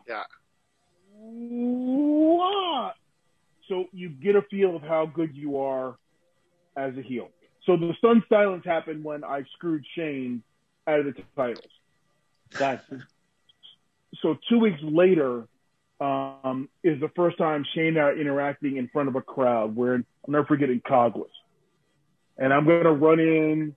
Yeah. 0.07 0.23
Wah! 1.19 2.93
So 3.67 3.87
you 3.91 4.07
get 4.07 4.37
a 4.37 4.41
feel 4.43 4.77
of 4.77 4.83
how 4.83 5.05
good 5.05 5.35
you 5.35 5.57
are 5.57 5.97
as 6.77 6.97
a 6.97 7.01
heel. 7.01 7.29
So 7.65 7.75
the 7.75 7.93
stunned 7.97 8.23
silence 8.29 8.63
happened 8.65 9.03
when 9.03 9.25
I 9.25 9.43
screwed 9.55 9.85
Shane 9.95 10.43
out 10.87 11.01
of 11.01 11.05
the 11.07 11.13
titles. 11.35 11.67
Gotcha. 12.57 13.03
So 14.21 14.37
two 14.49 14.59
weeks 14.59 14.79
later 14.81 15.45
um, 15.99 16.69
is 16.83 17.01
the 17.01 17.09
first 17.17 17.37
time 17.37 17.65
Shane 17.75 17.87
and 17.87 17.99
I 17.99 18.01
are 18.01 18.17
interacting 18.17 18.77
in 18.77 18.87
front 18.87 19.09
of 19.09 19.15
a 19.15 19.21
crowd. 19.21 19.75
We're 19.75 19.95
in, 19.95 20.05
I'll 20.25 20.31
never 20.31 20.45
forget 20.45 20.69
in 20.69 20.79
Caguas. 20.79 21.29
And 22.37 22.53
I'm 22.53 22.65
going 22.65 22.83
to 22.85 22.93
run 22.93 23.19
in. 23.19 23.75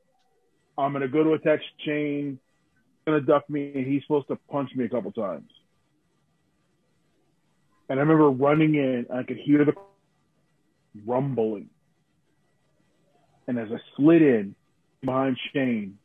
I'm 0.77 0.93
going 0.93 1.03
to 1.03 1.09
go 1.09 1.23
to 1.25 1.59
Shane. 1.85 2.39
He's 2.39 3.13
going 3.13 3.21
to 3.21 3.27
duck 3.27 3.49
me, 3.49 3.73
and 3.75 3.87
he's 3.87 4.03
supposed 4.03 4.29
to 4.29 4.37
punch 4.51 4.71
me 4.75 4.85
a 4.85 4.89
couple 4.89 5.13
times. 5.13 5.51
And 7.89 7.99
I 7.99 8.03
remember 8.03 8.31
running 8.31 8.75
in, 8.75 9.07
I 9.15 9.23
could 9.23 9.37
hear 9.37 9.65
the 9.65 9.75
rumbling. 11.07 11.69
And 13.47 13.59
as 13.59 13.69
I 13.71 13.79
slid 13.97 14.23
in 14.23 14.55
behind 15.03 15.39
Shane, 15.53 15.99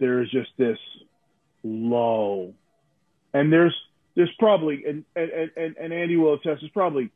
there's 0.00 0.30
just 0.30 0.50
this 0.56 0.78
low. 1.62 2.54
And 3.32 3.52
there's 3.52 3.74
there's 4.16 4.32
probably 4.38 4.84
and 4.84 5.04
and, 5.14 5.50
and, 5.56 5.76
and 5.76 5.92
Andy 5.92 6.16
will 6.16 6.34
attest, 6.34 6.60
there's 6.62 6.72
probably 6.72 7.10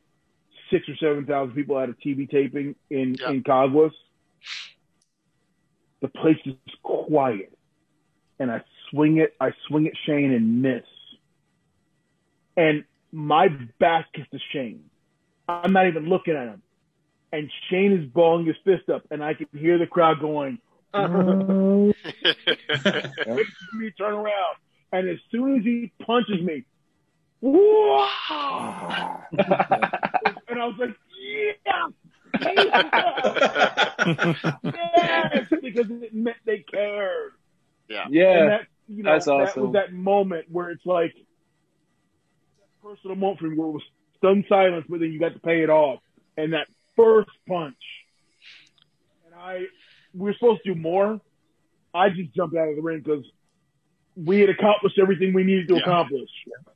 six 0.71 0.87
or 0.87 0.95
seven 0.95 1.25
thousand 1.25 1.53
people 1.55 1.77
at 1.79 1.89
a 1.89 1.93
TV 1.93 2.29
taping 2.29 2.75
in, 2.89 3.15
Yeah. 3.19 3.31
in 3.31 3.43
Caguas. 3.43 3.91
The 6.03 6.09
place 6.09 6.37
is 6.45 6.55
quiet. 6.83 7.57
And 8.37 8.51
I 8.51 8.61
swing 8.91 9.19
it, 9.19 9.33
I 9.39 9.51
swing 9.67 9.87
at 9.87 9.93
Shane 10.05 10.33
and 10.33 10.61
miss. 10.61 10.83
And 12.57 12.83
my 13.13 13.47
back 13.79 14.07
is 14.15 14.25
to 14.31 14.39
Shane. 14.51 14.83
I'm 15.47 15.71
not 15.71 15.87
even 15.87 16.09
looking 16.09 16.35
at 16.35 16.47
him. 16.47 16.61
And 17.31 17.49
Shane 17.69 17.93
is 17.93 18.05
balling 18.11 18.45
his 18.45 18.57
fist 18.65 18.89
up, 18.89 19.03
and 19.11 19.23
I 19.23 19.33
can 19.33 19.47
hear 19.57 19.77
the 19.77 19.87
crowd 19.87 20.19
going, 20.19 20.59
uh-huh. 20.93 21.15
me 23.73 23.91
turn 23.97 24.13
around. 24.13 24.57
And 24.91 25.09
as 25.09 25.19
soon 25.31 25.57
as 25.57 25.63
he 25.63 25.93
punches 26.05 26.41
me, 26.43 26.65
wow! 27.39 29.23
and 29.31 29.41
I 30.61 30.65
was 30.67 30.75
like, 30.77 30.95
yeah! 31.65 31.87
Yes! 34.43 35.47
Because 35.61 35.89
it 35.89 36.13
meant 36.13 36.37
they 36.45 36.59
cared. 36.59 37.31
Yeah. 37.87 38.05
And 38.05 38.13
Yeah. 38.13 38.45
that, 38.47 38.67
you 38.87 39.03
know, 39.03 39.11
That's 39.13 39.25
that 39.25 39.55
was 39.57 39.73
that 39.73 39.93
moment 39.93 40.45
where 40.51 40.69
it's 40.71 40.85
like 40.85 41.13
that 41.13 42.81
personal 42.81 43.15
moment 43.15 43.39
for 43.39 43.45
me 43.47 43.57
where 43.57 43.69
it 43.69 43.71
was 43.71 43.83
stunned 44.17 44.45
silence, 44.49 44.85
but 44.89 44.99
then 44.99 45.11
you 45.11 45.19
got 45.19 45.33
to 45.33 45.39
pay 45.39 45.63
it 45.63 45.69
off. 45.69 45.99
And 46.37 46.53
that 46.53 46.67
first 46.95 47.29
punch, 47.47 47.75
and 49.25 49.35
I, 49.35 49.65
we 50.13 50.25
were 50.25 50.33
supposed 50.33 50.63
to 50.65 50.73
do 50.73 50.79
more. 50.79 51.19
I 51.93 52.09
just 52.09 52.33
jumped 52.33 52.55
out 52.55 52.69
of 52.69 52.75
the 52.75 52.81
ring 52.81 53.01
because 53.03 53.23
we 54.15 54.39
had 54.39 54.49
accomplished 54.49 54.97
everything 54.99 55.33
we 55.33 55.43
needed 55.43 55.67
to 55.69 55.75
Yeah. 55.75 55.81
accomplish. 55.81 56.29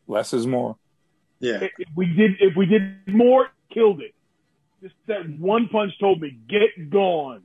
Less 0.07 0.34
is 0.34 0.45
more. 0.47 0.76
Yeah. 1.39 1.61
If 1.63 1.72
if 1.80 1.88
we 1.95 2.05
did, 2.07 2.32
if 2.39 2.55
we 2.55 2.65
did 2.68 3.07
more, 3.07 3.49
killed 3.74 4.01
it. 4.01 4.13
Just 4.82 4.95
that 5.07 5.28
one 5.39 5.69
punch 5.69 5.93
told 5.99 6.21
me, 6.21 6.38
get 6.47 6.89
gone. 6.89 7.41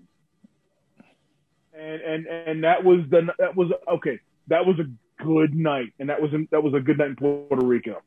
And 1.75 2.01
and 2.03 2.27
and 2.27 2.65
that 2.65 2.85
was 2.85 3.01
the 3.11 3.29
that 3.39 3.57
was 3.57 3.71
okay. 3.89 4.19
That 4.49 4.67
was 4.67 4.77
a 4.79 5.23
good 5.25 5.55
night, 5.55 5.95
and 5.99 6.11
that 6.11 6.21
was 6.21 6.33
a, 6.35 6.47
that 6.51 6.63
was 6.63 6.75
a 6.75 6.81
good 6.81 6.99
night 6.99 7.09
in 7.11 7.17
Puerto 7.17 7.65
Rico. 7.65 8.03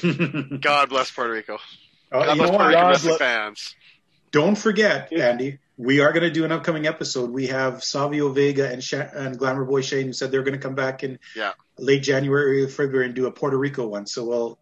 God 0.60 0.88
bless 0.88 1.10
Puerto 1.10 1.32
Rico. 1.32 1.58
Oh, 2.12 2.20
God 2.24 2.28
you 2.30 2.36
bless 2.36 2.50
Puerto 2.50 2.58
what? 2.64 2.68
Rican 2.68 2.82
God 2.82 2.88
wrestling 2.90 3.16
bless- 3.16 3.18
fans. 3.18 3.74
Don't 4.30 4.56
forget, 4.56 5.12
Andy, 5.12 5.58
we 5.76 6.00
are 6.00 6.10
going 6.12 6.22
to 6.22 6.30
do 6.30 6.44
an 6.46 6.52
upcoming 6.52 6.86
episode. 6.86 7.30
We 7.30 7.48
have 7.48 7.84
Savio 7.84 8.30
Vega 8.30 8.70
and, 8.70 8.82
Sha- 8.82 9.08
and 9.12 9.38
Glamour 9.38 9.66
Boy 9.66 9.82
Shane 9.82 10.06
who 10.06 10.12
said 10.14 10.30
they're 10.30 10.42
going 10.42 10.58
to 10.58 10.58
come 10.58 10.74
back 10.74 11.04
in 11.04 11.18
Yeah. 11.36 11.52
late 11.76 12.02
January 12.02 12.62
or 12.64 12.68
February 12.68 13.04
and 13.06 13.14
do 13.14 13.26
a 13.26 13.30
Puerto 13.30 13.58
Rico 13.58 13.86
one. 13.88 14.06
So 14.06 14.24
we'll. 14.24 14.58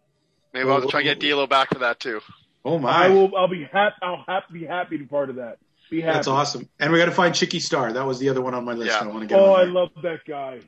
Maybe 0.53 0.69
I'll 0.69 0.89
try 0.89 0.99
and 0.99 1.07
get 1.07 1.19
D'Lo 1.21 1.47
back 1.47 1.69
for 1.69 1.79
that 1.79 2.01
too. 2.01 2.19
Oh 2.63 2.77
my, 2.79 2.89
I 2.91 3.09
will. 3.09 3.35
I'll 3.35 3.47
be 3.47 3.63
happy. 3.63 3.95
I'll 4.01 4.23
hap- 4.27 4.51
be 4.51 4.65
happy 4.65 4.97
to 4.97 5.03
be 5.03 5.07
part 5.07 5.29
of 5.29 5.37
that. 5.37 5.57
Be 5.89 6.01
happy. 6.01 6.13
that's 6.15 6.27
awesome. 6.27 6.69
And 6.79 6.91
we 6.93 6.99
got 6.99 7.05
to 7.05 7.11
find 7.11 7.33
Chicky 7.35 7.59
Starr. 7.59 7.91
That 7.93 8.05
was 8.05 8.19
the 8.19 8.29
other 8.29 8.41
one 8.41 8.53
on 8.53 8.63
my 8.63 8.73
list. 8.73 8.91
Yeah. 8.91 9.07
I 9.07 9.07
want 9.11 9.21
to 9.21 9.25
get. 9.27 9.39
Oh, 9.39 9.53
I 9.53 9.63
love 9.63 9.89
that 10.03 10.19
guy. 10.27 10.59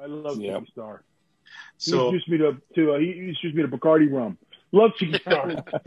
I 0.00 0.06
love 0.06 0.38
Yep. 0.40 0.60
Chicky 0.60 0.72
Starr. 0.72 1.02
He 1.78 1.90
So. 1.90 2.06
introduced 2.06 2.28
me 2.28 2.38
to 2.38 2.56
to 2.76 2.94
uh, 2.94 2.98
he 2.98 3.10
introduced 3.12 3.54
me 3.54 3.62
to 3.62 3.68
Bacardi 3.68 4.10
rum. 4.12 4.38
Love 4.72 4.90
Chicky 4.98 5.18
Starr. 5.20 5.46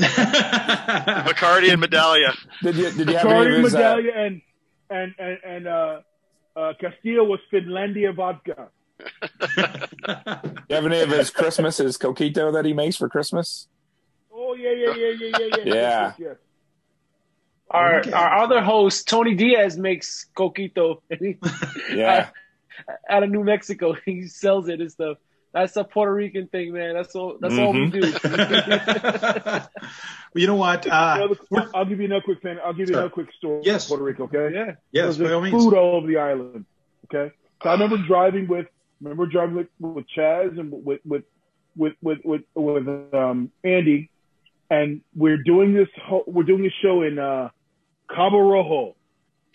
Bacardi 1.25 1.71
and 1.71 1.81
Medalla. 1.81 2.19
Did 2.61 2.75
you 2.75 2.91
did 2.91 3.09
you 3.09 3.17
have 3.17 3.25
any 3.27 3.49
Bacardi 3.49 3.57
of 3.57 3.63
his? 3.63 3.75
Uh, 3.75 3.77
Medalla 3.77 4.11
and 4.15 4.41
and 4.89 5.15
and 5.19 5.37
and 5.43 5.67
uh, 5.67 5.99
uh, 6.55 6.73
Castillo 6.79 7.23
was 7.25 7.39
Finlandia 7.51 8.15
vodka. 8.15 8.69
you 9.57 10.75
have 10.75 10.85
any 10.85 11.01
of 11.01 11.09
his 11.09 11.29
Christmas, 11.29 11.77
his 11.77 11.97
coquito 11.97 12.51
that 12.53 12.65
he 12.65 12.73
makes 12.73 12.95
for 12.95 13.09
Christmas? 13.09 13.67
Oh 14.39 14.53
yeah 14.53 14.71
yeah 14.71 14.93
yeah 14.93 15.13
yeah 15.19 15.29
yeah 15.39 15.45
yeah. 15.57 15.63
Yeah. 15.65 15.73
Yes, 15.73 16.13
yes, 16.19 16.35
Our 17.71 17.99
Okay. 18.01 18.11
our 18.11 18.37
other 18.43 18.61
host 18.61 19.07
Tony 19.07 19.33
Diaz 19.35 19.77
makes 19.77 20.27
coquito 20.37 21.01
Yeah. 21.93 22.29
out 23.09 23.23
of 23.23 23.29
New 23.31 23.43
Mexico. 23.43 23.95
He 24.05 24.27
sells 24.27 24.69
it 24.69 24.79
and 24.79 24.91
stuff. 24.91 25.17
That's 25.53 25.75
a 25.75 25.83
Puerto 25.83 26.13
Rican 26.13 26.47
thing, 26.47 26.71
man. 26.73 26.93
That's 26.93 27.15
all. 27.15 27.37
That's 27.41 27.57
all 27.57 27.73
we 27.73 27.89
Mm-hmm. 27.89 27.99
do. 27.99 28.01
well, 29.41 29.69
you 30.35 30.45
know 30.47 30.55
what? 30.55 30.85
Uh, 30.85 31.29
I'll 31.73 31.85
give 31.85 31.99
you 31.99 32.05
another 32.05 32.21
quick 32.21 32.41
thing. 32.43 32.57
I'll 32.63 32.73
give 32.73 32.89
you 32.89 32.93
Sure. 32.93 32.97
another 33.01 33.13
quick 33.13 33.31
story. 33.39 33.61
Yes. 33.63 33.87
Puerto 33.87 34.03
Rico. 34.03 34.25
Okay. 34.25 34.53
yeah. 34.53 34.75
yes, 34.91 35.17
There's 35.17 35.29
by 35.29 35.33
all 35.33 35.41
means. 35.41 35.55
food 35.63 35.73
all 35.73 35.95
over 35.95 36.05
the 36.07 36.17
island. 36.17 36.65
Okay. 37.05 37.33
So 37.63 37.69
I 37.69 37.73
remember 37.73 37.97
driving 38.05 38.47
with 38.47 38.67
remember 39.01 39.25
driving 39.25 39.55
with, 39.55 39.67
with 39.79 40.05
Chaz 40.15 40.59
and 40.59 40.71
with 40.71 40.99
with 41.05 41.23
with 41.75 41.93
with 42.03 42.19
with, 42.23 42.41
with 42.53 42.87
um, 43.13 43.51
Andy, 43.63 44.11
and 44.69 45.01
we're 45.15 45.37
doing 45.43 45.73
this 45.73 45.87
whole, 46.03 46.23
we're 46.27 46.43
doing 46.43 46.63
this 46.63 46.73
show 46.81 47.01
in 47.03 47.17
uh, 47.19 47.49
Cabo 48.09 48.39
Rojo, 48.39 48.95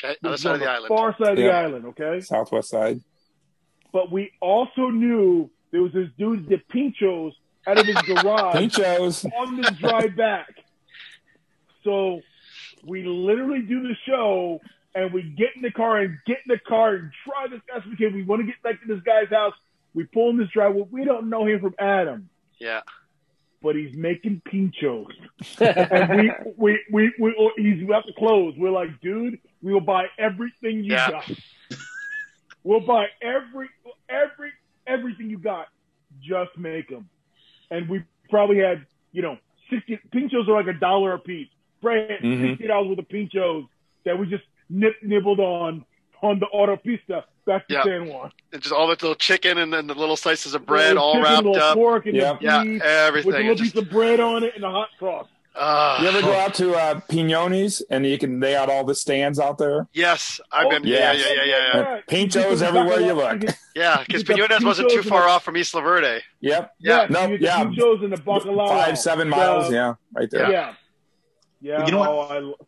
Okay, 0.03 0.17
other 0.25 0.37
side 0.37 0.55
of 0.55 0.61
the 0.61 0.69
island. 0.71 0.89
far 0.89 1.17
side 1.19 1.33
of 1.33 1.37
the 1.37 1.51
island. 1.51 1.85
Okay. 1.87 2.21
Southwest 2.21 2.71
side. 2.71 3.01
But 3.93 4.11
we 4.11 4.33
also 4.41 4.89
knew 4.89 5.51
there 5.71 5.83
was 5.83 5.93
this 5.93 6.09
dude 6.19 6.49
that 6.49 6.67
pinchos 6.69 7.33
out 7.67 7.79
of 7.79 7.87
his 7.87 7.97
garage 8.03 8.57
Pinchos. 8.57 9.25
on 9.39 9.57
the 9.61 9.71
drive 9.79 10.17
back. 10.17 10.49
So 11.85 12.21
we 12.87 13.05
literally 13.05 13.61
do 13.63 13.83
the 13.83 13.95
show 14.07 14.61
and 14.95 15.13
we 15.13 15.23
get 15.23 15.49
in 15.57 15.63
the 15.63 15.71
car 15.71 15.99
and 15.99 16.19
get 16.27 16.39
in 16.47 16.49
the 16.49 16.59
car 16.59 16.95
and 16.95 17.13
drive 17.27 17.51
this 17.51 17.61
fast 17.69 17.87
as 17.87 17.91
we 17.91 17.97
can. 17.97 18.15
We 18.15 18.23
want 18.25 18.41
to 18.41 18.47
get 18.47 18.61
back 18.63 18.81
to 18.81 18.87
this 18.95 19.03
guy's 19.05 19.29
house. 19.31 19.55
We 19.95 20.05
pull 20.05 20.31
in 20.31 20.39
this 20.39 20.49
driveway. 20.53 20.87
We 20.91 21.05
don't 21.05 21.29
know 21.29 21.47
him 21.47 21.61
from 21.61 21.75
Adam, 21.79 22.29
Yeah. 22.59 22.81
But 23.63 23.77
he's 23.77 23.95
making 23.97 24.43
pinchos. 24.45 25.07
and 25.61 26.11
we, 26.19 26.33
we, 26.57 26.81
we, 26.91 27.15
we, 27.19 27.53
he's 27.57 27.83
about 27.85 28.07
to 28.07 28.13
close. 28.15 28.55
We're 28.59 28.71
like, 28.71 29.01
dude, 29.01 29.39
we 29.63 29.73
will 29.73 29.81
buy 29.81 30.07
everything 30.19 30.85
you 30.85 30.93
Yeah. 30.95 31.11
got. 31.11 31.31
We'll 32.65 32.81
buy 32.81 33.07
every, 33.21 33.69
every, 34.09 34.53
everything 34.87 35.31
you 35.31 35.39
got. 35.39 35.69
Just 36.21 36.57
make 36.57 36.89
them. 36.89 37.09
And 37.71 37.89
we 37.89 38.05
probably 38.31 38.59
had, 38.59 38.87
you 39.13 39.23
know, 39.23 39.39
60, 39.71 39.99
pinchos 40.15 40.49
are 40.49 40.53
like 40.53 40.67
a 40.75 40.79
dollar 40.79 41.15
a 41.15 41.19
piece. 41.19 41.49
Brad 41.81 42.11
had 42.11 42.21
Mhm. 42.21 42.59
$60 42.61 42.89
worth 42.89 42.99
of 42.99 43.09
pinchos 43.09 43.67
that 44.05 44.19
we 44.19 44.27
just 44.27 44.45
nip, 44.69 44.95
nibbled 45.03 45.41
on, 45.41 45.85
on 46.23 46.39
the 46.39 46.47
autopista 46.55 47.25
back 47.47 47.67
to 47.69 47.75
Yeah. 47.75 47.83
San 47.85 48.07
Juan. 48.07 48.31
And 48.53 48.63
just 48.63 48.73
all 48.73 48.87
the 48.87 48.93
little 48.93 49.15
chicken 49.15 49.59
and 49.59 49.73
then 49.73 49.87
the 49.89 49.95
little 49.95 50.17
slices 50.17 50.55
of 50.55 50.65
bread 50.65 50.89
Little 50.95 51.03
all 51.03 51.13
chicken, 51.15 51.25
wrapped 51.33 51.45
little 51.47 51.63
up. 51.63 51.75
Pork 51.75 52.07
and 52.07 52.17
Yeah. 52.17 52.35
the 52.35 52.45
Yeah, 52.45 52.81
everything. 52.85 53.27
With 53.27 53.37
a 53.37 53.39
little 53.41 53.55
just- 53.57 53.75
piece 53.75 53.83
of 53.83 53.91
bread 53.91 54.21
on 54.21 54.45
it 54.45 54.55
and 54.55 54.65
a 54.65 54.71
hot 54.71 54.89
sauce. 55.01 55.27
ah. 55.57 56.01
You 56.01 56.09
ever 56.09 56.23
go 56.23 56.33
out 56.33 56.55
to 56.55 56.75
uh, 56.75 57.01
Pinones 57.11 57.83
and 57.91 58.07
you 58.07 58.17
can 58.19 58.39
they 58.41 58.53
got 58.53 58.71
all 58.71 58.85
the 58.85 58.95
stands 58.95 59.39
out 59.41 59.59
there? 59.59 59.87
Yes, 59.93 60.41
I've 60.53 60.71
been. 60.71 60.83
Oh, 60.83 60.87
Yeah, 60.89 61.13
yes. 61.13 61.27
yeah, 61.27 61.35
yeah, 61.35 61.45
yeah, 61.45 61.71
yeah. 61.75 61.81
Uh, 61.97 62.01
Pinchos 62.09 62.63
everywhere 62.63 63.01
you 63.01 63.13
look. 63.15 63.43
Yeah, 63.75 64.05
because 64.07 64.21
You 64.29 64.35
Pinones 64.37 64.65
wasn't 64.65 64.91
too 64.91 65.03
far 65.03 65.27
off 65.29 65.45
from 65.45 65.57
Isla 65.57 65.81
Verde. 65.81 66.21
Yep. 66.41 66.73
Yeah. 66.79 67.07
No, 67.09 67.27
you 67.27 67.39
yeah. 67.41 67.65
get 67.65 67.75
the 67.75 67.83
pinchos 67.83 68.05
and 68.05 68.13
the 68.13 68.17
bacalao. 68.19 68.69
Five, 68.69 68.99
seven 68.99 69.29
miles. 69.31 69.69
The- 69.71 69.75
yeah. 69.75 69.95
Right 70.15 70.31
there. 70.31 70.51
Yeah. 70.53 70.75
Yeah. 71.63 71.87
You 71.87 71.93
know 71.93 71.99
what? 72.01 72.09
oh, 72.11 72.55
I 72.59 72.65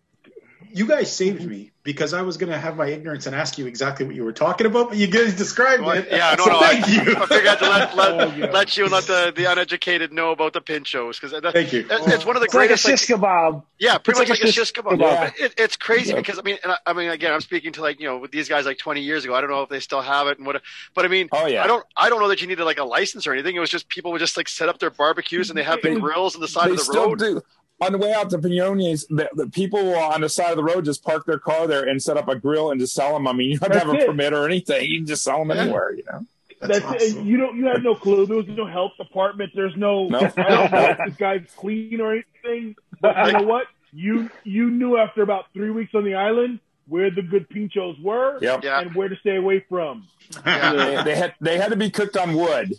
You 0.72 0.86
guys 0.86 1.14
saved 1.14 1.44
me 1.44 1.72
because 1.84 2.14
I 2.14 2.22
was 2.22 2.36
going 2.38 2.50
to 2.50 2.58
have 2.58 2.76
my 2.76 2.86
ignorance 2.88 3.26
and 3.26 3.36
ask 3.36 3.58
you 3.58 3.66
exactly 3.66 4.06
what 4.06 4.14
you 4.16 4.24
were 4.24 4.32
talking 4.32 4.66
about, 4.66 4.88
but 4.88 4.96
you 4.98 5.06
guys 5.06 5.34
described 5.34 5.82
Well, 5.82 5.98
it. 5.98 6.08
yeah, 6.10 6.34
no, 6.38 6.44
So 6.46 6.50
no. 6.52 6.58
I, 6.58 6.80
Thank 6.80 6.88
you. 7.06 7.14
I 7.16 7.26
figured 7.26 7.46
I 7.46 7.50
had 7.50 7.58
to 7.58 7.68
let, 7.68 7.94
let, 7.96 8.20
Oh, 8.28 8.34
yeah. 8.36 8.46
let 8.50 8.76
you 8.76 8.84
and 8.84 8.92
let 8.92 9.04
the, 9.04 9.32
the 9.36 9.44
uneducated 9.44 10.10
know 10.12 10.32
about 10.32 10.54
the 10.54 10.62
pinchos 10.62 11.20
because 11.20 11.38
Thank 11.52 11.72
you. 11.74 11.86
it's 11.90 12.24
one 12.24 12.36
of 12.36 12.40
the 12.40 12.46
It's 12.46 12.54
like 12.54 12.64
a 12.64 12.68
greatest. 12.80 12.86
shish 12.86 13.06
kebab. 13.06 13.62
Yeah, 13.78 13.98
pretty 13.98 14.18
It's 14.22 14.30
much 14.30 14.30
like 14.30 14.40
like 14.40 14.46
a 14.46 14.48
a 14.48 14.52
shish 14.52 14.72
kebab. 14.72 14.98
Yeah. 14.98 15.30
It, 15.38 15.54
it's 15.58 15.76
crazy 15.76 16.10
Yeah. 16.10 16.16
because 16.16 16.38
I 16.38 16.42
mean, 16.42 16.56
and 16.62 16.72
I, 16.72 16.76
I 16.86 16.92
mean, 16.94 17.10
again, 17.10 17.32
I'm 17.34 17.42
speaking 17.42 17.72
to 17.74 17.82
like 17.82 18.00
you 18.00 18.06
know 18.06 18.16
with 18.16 18.30
these 18.32 18.48
guys 18.48 18.64
like 18.64 18.78
20 18.78 19.02
years 19.02 19.24
ago. 19.26 19.34
I 19.34 19.42
don't 19.42 19.50
know 19.50 19.62
if 19.62 19.68
they 19.68 19.80
still 19.80 20.00
have 20.00 20.26
it 20.28 20.38
and 20.38 20.46
what, 20.46 20.62
but 20.94 21.04
I 21.04 21.08
mean, 21.08 21.28
Oh 21.32 21.46
yeah. 21.46 21.62
I 21.62 21.66
don't, 21.66 21.84
I 21.98 22.08
don't 22.08 22.20
know 22.20 22.28
that 22.28 22.40
you 22.40 22.46
needed 22.46 22.64
like 22.64 22.78
a 22.78 22.84
license 22.84 23.26
or 23.26 23.34
anything. 23.34 23.54
It 23.56 23.60
was 23.60 23.68
just 23.70 23.88
people 23.90 24.10
would 24.12 24.20
just 24.20 24.38
like 24.38 24.48
set 24.48 24.70
up 24.70 24.78
their 24.78 24.90
barbecues 24.90 25.50
and 25.50 25.58
they 25.58 25.62
have 25.64 25.82
the 25.82 25.90
They- 25.94 26.00
grills 26.00 26.34
on 26.34 26.40
the 26.40 26.48
side 26.48 26.68
they 26.68 26.72
of 26.72 26.78
the 26.78 26.84
still 26.84 27.08
road. 27.10 27.18
do. 27.18 27.42
On 27.80 27.90
the 27.92 27.98
way 27.98 28.12
out 28.12 28.30
to 28.30 28.38
Pinones, 28.38 29.04
the, 29.08 29.28
the 29.34 29.48
people 29.48 29.94
on 29.96 30.20
the 30.20 30.28
side 30.28 30.50
of 30.50 30.56
the 30.56 30.62
road 30.64 30.84
just 30.84 31.02
park 31.04 31.26
their 31.26 31.38
car 31.40 31.66
there 31.66 31.82
and 31.88 32.00
set 32.00 32.16
up 32.16 32.28
a 32.28 32.36
grill 32.36 32.70
and 32.70 32.78
just 32.80 32.94
sell 32.94 33.12
them. 33.14 33.26
I 33.26 33.32
mean, 33.32 33.50
you 33.50 33.58
don't 33.58 33.72
have 33.72 33.82
to 33.82 33.86
have 33.88 33.96
a 33.96 34.00
it. 34.02 34.06
permit 34.06 34.32
or 34.32 34.46
anything. 34.46 34.88
You 34.88 35.00
can 35.00 35.06
just 35.06 35.24
sell 35.24 35.40
them 35.44 35.50
Yeah. 35.56 35.62
anywhere, 35.64 35.92
you 35.94 36.04
know. 36.10 36.24
That's 36.60 36.80
That's 36.80 37.02
awesome. 37.04 37.26
You 37.26 37.36
don't. 37.36 37.56
You 37.58 37.66
have 37.66 37.82
no 37.82 37.94
clue. 37.96 38.26
There 38.26 38.36
was 38.36 38.46
no 38.48 38.64
health 38.66 38.92
department. 38.96 39.50
There's 39.54 39.76
no. 39.76 40.08
No. 40.08 40.18
I 40.20 40.22
don't 40.48 40.72
know 40.72 40.88
if 40.90 40.98
this 41.06 41.16
guy's 41.16 41.42
clean 41.56 42.00
or 42.00 42.12
anything. 42.12 42.76
But 43.00 43.26
you 43.26 43.32
know 43.32 43.42
what? 43.42 43.66
You 43.92 44.30
you 44.44 44.70
knew 44.70 44.96
after 44.96 45.22
about 45.22 45.46
three 45.52 45.70
weeks 45.70 45.94
on 45.94 46.04
the 46.04 46.14
island 46.14 46.60
where 46.88 47.10
the 47.10 47.22
good 47.22 47.48
pinchos 47.50 48.00
were 48.02 48.38
Yep. 48.40 48.62
Yeah. 48.64 48.80
and 48.80 48.94
where 48.94 49.08
to 49.08 49.16
stay 49.16 49.36
away 49.36 49.64
from. 49.68 50.06
Yeah. 50.46 50.72
They, 50.72 51.02
they 51.04 51.14
had 51.16 51.34
they 51.40 51.58
had 51.58 51.70
to 51.70 51.76
be 51.76 51.90
cooked 51.90 52.16
on 52.16 52.34
wood. 52.34 52.72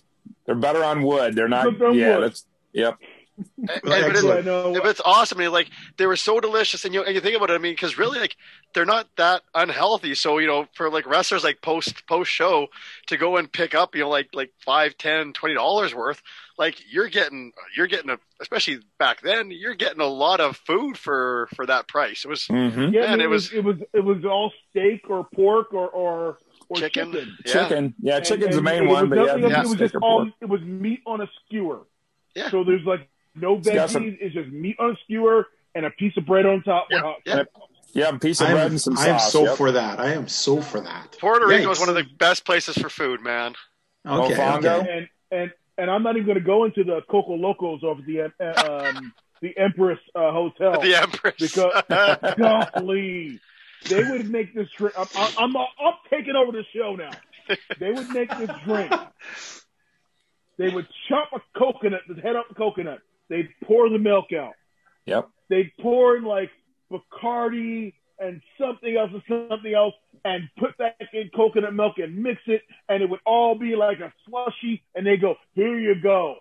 They're 0.45 0.55
better 0.55 0.83
on 0.83 1.03
wood. 1.03 1.35
They're 1.35 1.47
not. 1.49 1.67
Yeah, 1.93 2.15
wood. 2.17 2.23
that's 2.23 2.45
yep. 2.73 2.97
And- 3.37 3.47
Well, 3.57 3.69
and- 3.69 3.83
but 3.83 3.95
it's- 3.95 4.09
excellent. 4.15 4.39
I 4.39 4.41
know. 4.43 4.75
If 4.75 4.85
it's 4.85 5.01
awesome, 5.03 5.39
and 5.41 5.51
like 5.51 5.69
they 5.97 6.05
were 6.05 6.15
so 6.15 6.39
delicious, 6.39 6.85
and 6.85 6.93
you 6.93 7.03
and 7.03 7.13
you 7.15 7.21
think 7.21 7.35
about 7.35 7.49
it, 7.49 7.53
I 7.53 7.57
mean, 7.57 7.73
because 7.73 7.97
really, 7.97 8.19
like 8.19 8.35
they're 8.73 8.85
not 8.85 9.07
that 9.17 9.41
unhealthy. 9.53 10.15
So 10.15 10.37
you 10.37 10.47
know, 10.47 10.67
for 10.73 10.89
like 10.89 11.05
wrestlers, 11.05 11.43
like 11.43 11.61
post 11.61 12.05
post 12.07 12.31
show, 12.31 12.67
to 13.07 13.17
go 13.17 13.37
and 13.37 13.51
pick 13.51 13.75
up, 13.75 13.95
you 13.95 14.01
know, 14.01 14.09
like 14.09 14.29
like 14.33 14.51
five, 14.65 14.97
ten, 14.97 15.33
twenty 15.33 15.55
dollars 15.55 15.93
worth, 15.93 16.21
like 16.57 16.75
you're 16.89 17.09
getting 17.09 17.51
you're 17.75 17.87
getting 17.87 18.09
a, 18.09 18.17
especially 18.41 18.79
back 18.99 19.21
then, 19.21 19.51
you're 19.51 19.75
getting 19.75 20.01
a 20.01 20.05
lot 20.07 20.39
of 20.39 20.55
food 20.57 20.97
for 20.97 21.49
for 21.55 21.65
that 21.65 21.87
price. 21.87 22.23
It 22.23 22.29
was 22.29 22.45
hmm 22.45 22.53
Yeah, 22.53 22.61
I 22.65 22.69
Man, 22.69 22.93
mean, 23.11 23.21
it 23.21 23.23
it 23.23 23.27
was 23.27 23.51
it 23.53 23.63
was 23.63 23.77
it 23.93 24.03
was 24.03 24.23
all 24.25 24.53
steak 24.69 25.09
or 25.09 25.27
pork 25.35 25.73
or 25.73 25.89
or, 25.89 26.37
or 26.69 26.77
chicken. 26.77 27.11
chicken. 27.11 27.37
Yeah. 27.45 27.51
Chicken. 27.53 27.93
Yeah, 28.01 28.15
And- 28.17 28.25
chicken's 28.25 28.55
and 28.55 28.57
the 28.57 28.61
main 28.61 28.87
one, 28.87 29.09
but 29.09 29.15
yeah, 29.17 29.31
else. 29.31 29.41
yeah, 29.41 29.61
it 29.61 29.67
was 29.67 29.75
just 29.75 29.95
all 30.01 30.29
it 30.41 30.45
was 30.49 30.61
meat 30.61 31.01
on 31.05 31.19
a 31.21 31.27
skewer. 31.45 31.81
Yeah. 32.35 32.49
So 32.49 32.63
there's 32.65 32.83
like 32.85 33.07
no 33.35 33.57
It's 33.57 33.91
some- 33.93 34.03
veggies. 34.03 34.17
It's 34.19 34.33
just 34.35 34.49
meat 34.49 34.75
on 34.79 34.91
a 34.91 34.95
skewer, 35.03 35.47
and 35.73 35.85
a 35.85 35.91
piece 35.91 36.15
of 36.17 36.25
bread 36.25 36.45
on 36.45 36.63
top 36.63 36.87
with 36.89 36.97
Yeah, 36.97 37.01
hot 37.01 37.15
yeah. 37.25 37.43
Yeah, 37.93 38.09
a 38.09 38.19
piece 38.19 38.41
of 38.41 38.47
I 38.47 38.51
bread 38.51 38.65
am, 38.65 38.71
and 38.71 38.81
some 38.81 38.97
I 38.97 39.07
am 39.07 39.19
so 39.19 39.45
yep. 39.45 39.57
for 39.57 39.71
that. 39.71 39.99
I 40.01 40.13
am 40.13 40.27
so 40.27 40.61
for 40.61 40.81
that. 40.81 41.17
Puerto 41.17 41.47
Rico 41.47 41.71
is 41.71 41.79
one 41.79 41.87
of 41.87 41.95
the 41.95 42.03
best 42.17 42.43
places 42.43 42.77
for 42.77 42.89
food, 42.89 43.21
man. 43.21 43.55
Okay, 44.05 44.33
okay. 44.33 44.85
And 44.97 45.09
and 45.31 45.51
and 45.77 45.89
I'm 45.89 46.03
not 46.03 46.15
even 46.17 46.25
going 46.25 46.37
to 46.37 46.43
go 46.43 46.65
into 46.65 46.83
the 46.83 47.01
Coco 47.09 47.33
Locos 47.35 47.83
over 47.83 48.01
the 48.01 48.31
uh, 48.39 48.89
um, 48.89 49.13
the 49.41 49.57
Empress 49.57 49.99
uh, 50.13 50.31
Hotel 50.31 50.81
The 50.81 50.95
Empress. 50.95 51.35
because 51.39 51.83
golly, 52.75 53.39
they 53.87 54.03
would 54.03 54.29
make 54.29 54.53
this 54.53 54.67
drink. 54.77 54.93
I'm, 54.97 55.07
I'm, 55.15 55.55
I'm, 55.55 55.55
I'm 55.57 55.93
taking 56.09 56.35
over 56.35 56.51
the 56.51 56.65
show 56.75 56.95
now. 56.95 57.11
They 57.79 57.91
would 57.91 58.09
make 58.09 58.29
this 58.37 58.49
drink. 58.65 58.91
They 60.57 60.69
would 60.69 60.87
chop 61.09 61.31
a 61.33 61.59
coconut, 61.59 62.01
the 62.07 62.21
head 62.21 62.37
up 62.37 62.47
the 62.47 62.55
coconut. 62.55 62.99
They'd 63.29 63.49
pour 63.63 63.89
the 63.89 63.99
milk 63.99 64.33
out. 64.33 64.53
Yep. 65.05 65.29
They'd 65.49 65.71
pour 65.81 66.17
in 66.17 66.23
like 66.23 66.49
Bacardi 66.91 67.93
and 68.19 68.41
something 68.59 68.95
else 68.95 69.11
and 69.13 69.49
something 69.49 69.73
else 69.73 69.93
and 70.23 70.49
put 70.57 70.71
that 70.79 70.95
in 71.13 71.29
coconut 71.35 71.73
milk 71.73 71.97
and 71.97 72.17
mix 72.17 72.41
it 72.47 72.61
and 72.89 73.03
it 73.03 73.09
would 73.09 73.19
all 73.25 73.55
be 73.55 73.75
like 73.75 73.99
a 73.99 74.13
slushy 74.27 74.83
and 74.95 75.05
they 75.05 75.17
go, 75.17 75.35
here 75.53 75.77
you 75.77 75.95
go. 76.01 76.35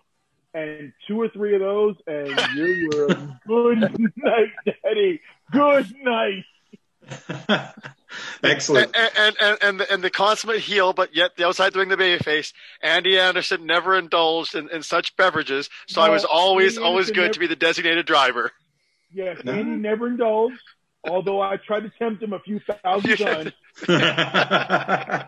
And 0.53 0.93
two 1.07 1.21
or 1.21 1.29
three 1.29 1.53
of 1.55 1.61
those 1.61 1.95
and 2.07 2.29
you 2.55 2.89
were 2.93 3.07
good 3.45 3.79
night, 4.15 4.51
daddy. 4.83 5.21
Good 5.51 5.93
night. 6.01 6.45
Excellent. 8.43 8.95
and, 8.95 9.11
and, 9.17 9.35
and, 9.41 9.57
and, 9.61 9.79
the, 9.79 9.93
and 9.93 10.03
the 10.03 10.09
consummate 10.09 10.59
heel, 10.59 10.93
but 10.93 11.15
yet 11.15 11.35
the 11.37 11.45
outside 11.45 11.73
doing 11.73 11.89
the 11.89 11.97
baby 11.97 12.21
face. 12.23 12.53
Andy 12.81 13.17
Anderson 13.19 13.65
never 13.65 13.97
indulged 13.97 14.55
in, 14.55 14.69
in 14.69 14.83
such 14.83 15.15
beverages, 15.17 15.69
so 15.87 16.01
I 16.01 16.09
was 16.09 16.25
always, 16.25 16.77
Andy 16.77 16.85
always 16.87 17.07
Anderson 17.09 17.15
good 17.15 17.21
never- 17.21 17.33
to 17.33 17.39
be 17.39 17.47
the 17.47 17.55
designated 17.55 18.05
driver. 18.05 18.51
Yes, 19.13 19.37
No. 19.43 19.53
Andy 19.53 19.77
never 19.77 20.07
indulged, 20.07 20.59
although 21.03 21.41
I 21.41 21.57
tried 21.57 21.81
to 21.81 21.91
tempt 21.97 22.21
him 22.21 22.33
a 22.33 22.39
few 22.39 22.59
thousand 22.59 23.17
times. 23.17 23.51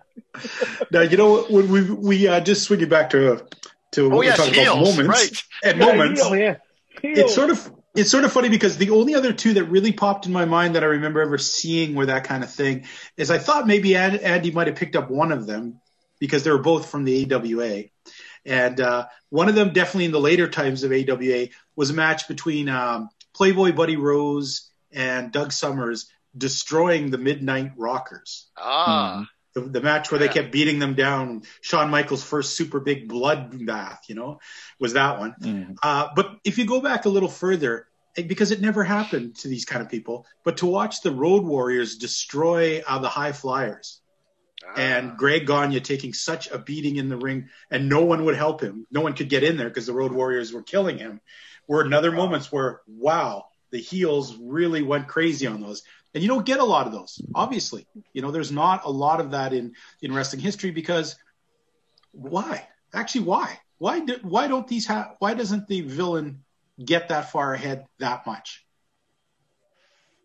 now 0.91 1.01
you 1.01 1.17
know 1.17 1.31
what, 1.31 1.51
when 1.51 1.69
we 1.69 1.81
we 1.91 2.27
uh, 2.27 2.39
just 2.39 2.63
swinging 2.63 2.89
back 2.89 3.09
to 3.11 3.45
to 3.91 4.09
what 4.09 4.15
Oh 4.15 4.17
we're 4.19 4.23
yes, 4.25 4.37
talking 4.37 4.53
heels, 4.53 4.67
about 4.75 4.83
moments 4.97 5.07
right? 5.07 5.43
and 5.71 5.79
Yeah, 5.79 5.85
moments. 5.85 6.21
heel, 6.21 6.35
yeah. 6.37 6.55
Heel. 7.01 7.17
It's 7.19 7.35
sort 7.35 7.49
of 7.49 7.71
it's 7.97 8.11
sort 8.11 8.23
of 8.23 8.31
funny 8.31 8.49
because 8.49 8.77
the 8.77 8.91
only 8.91 9.15
other 9.15 9.33
two 9.33 9.53
that 9.55 9.65
really 9.65 9.91
popped 9.91 10.27
in 10.27 10.31
my 10.31 10.45
mind 10.45 10.75
that 10.75 10.83
I 10.83 10.87
remember 10.87 11.19
ever 11.21 11.37
seeing 11.37 11.95
were 11.95 12.05
that 12.05 12.23
kind 12.23 12.43
of 12.43 12.53
thing 12.53 12.85
is 13.17 13.31
I 13.31 13.39
thought 13.39 13.65
maybe 13.67 13.95
An- 13.95 14.19
Andy 14.19 14.51
might 14.51 14.67
have 14.67 14.75
picked 14.75 14.95
up 14.95 15.09
one 15.09 15.31
of 15.31 15.47
them 15.47 15.81
because 16.19 16.43
they 16.43 16.51
were 16.51 16.61
both 16.61 16.89
from 16.89 17.03
the 17.03 17.33
AWA. 17.33 17.85
And 18.45 18.79
uh, 18.79 19.07
one 19.29 19.49
of 19.49 19.55
them, 19.55 19.73
definitely 19.73 20.05
in 20.05 20.11
the 20.11 20.19
later 20.19 20.47
times 20.47 20.83
of 20.83 20.91
AWA, 20.91 21.47
was 21.75 21.89
a 21.89 21.93
match 21.93 22.27
between 22.27 22.69
um, 22.69 23.09
Playboy 23.33 23.73
Buddy 23.73 23.97
Rose 23.97 24.69
and 24.91 25.31
Doug 25.31 25.51
Somers 25.51 26.07
destroying 26.37 27.09
the 27.09 27.17
Midnight 27.17 27.71
Rockers. 27.77 28.47
Ah, 28.57 29.27
The, 29.57 29.69
the 29.69 29.81
match 29.81 30.11
where 30.11 30.19
they 30.19 30.27
kept 30.27 30.51
beating 30.51 30.77
them 30.79 30.93
down. 30.93 31.41
Shawn 31.61 31.89
Michaels' 31.89 32.23
first 32.23 32.55
super 32.55 32.79
big 32.79 33.07
blood 33.07 33.65
bath, 33.65 34.03
you 34.07 34.13
know, 34.15 34.39
was 34.79 34.93
that 34.93 35.17
one. 35.19 35.33
Mhm. 35.41 35.77
Uh, 35.81 36.09
but 36.15 36.37
if 36.43 36.57
you 36.59 36.65
go 36.65 36.79
back 36.79 37.05
a 37.05 37.09
little 37.09 37.29
further, 37.29 37.87
because 38.15 38.51
it 38.51 38.61
never 38.61 38.83
happened 38.83 39.35
to 39.37 39.47
these 39.47 39.65
kind 39.65 39.81
of 39.81 39.89
people, 39.89 40.25
but 40.43 40.57
to 40.57 40.65
watch 40.67 41.01
the 41.01 41.11
Road 41.11 41.43
Warriors 41.43 41.97
destroy 41.97 42.81
uh, 42.87 42.99
the 42.99 43.09
High 43.09 43.31
Flyers 43.31 43.99
Ah. 44.65 44.73
and 44.75 45.17
Greg 45.17 45.45
Gagne 45.47 45.79
taking 45.81 46.13
such 46.13 46.49
a 46.51 46.57
beating 46.57 46.95
in 46.97 47.09
the 47.09 47.17
ring, 47.17 47.49
and 47.71 47.89
no 47.89 48.03
one 48.05 48.25
would 48.25 48.35
help 48.35 48.61
him. 48.61 48.85
No 48.91 49.01
one 49.01 49.13
could 49.13 49.29
get 49.29 49.43
in 49.43 49.57
there 49.57 49.69
because 49.69 49.85
the 49.85 49.93
Road 49.93 50.11
Warriors 50.11 50.51
were 50.53 50.63
killing 50.63 50.97
him. 50.97 51.21
Were 51.67 51.81
another 51.81 52.11
moments 52.11 52.51
where, 52.51 52.81
wow, 52.87 53.45
the 53.71 53.79
heels 53.79 54.35
really 54.35 54.81
went 54.81 55.07
crazy 55.07 55.45
on 55.47 55.61
those. 55.61 55.83
And 56.17 56.23
you 56.23 56.29
don't 56.29 56.47
get 56.47 56.59
a 56.59 56.63
lot 56.63 56.87
of 56.87 56.93
those, 56.93 57.21
obviously. 57.35 57.85
You 58.11 58.23
know, 58.23 58.31
there's 58.31 58.51
not 58.51 58.85
a 58.85 58.89
lot 58.89 59.19
of 59.19 59.29
that 59.31 59.53
in, 59.53 59.75
in 60.01 60.11
wrestling 60.11 60.41
history 60.41 60.71
because 60.71 61.15
why? 62.11 62.67
Actually, 62.91 63.25
why? 63.25 63.59
Why 63.77 63.99
do, 63.99 64.17
why 64.23 64.47
don't 64.47 64.67
these 64.67 64.87
ha- 64.87 65.13
why 65.19 65.35
doesn't 65.35 65.67
the 65.67 65.81
villain 65.81 66.43
get 66.83 67.09
that 67.09 67.31
far 67.31 67.53
ahead 67.53 67.85
that 67.99 68.25
much? 68.25 68.65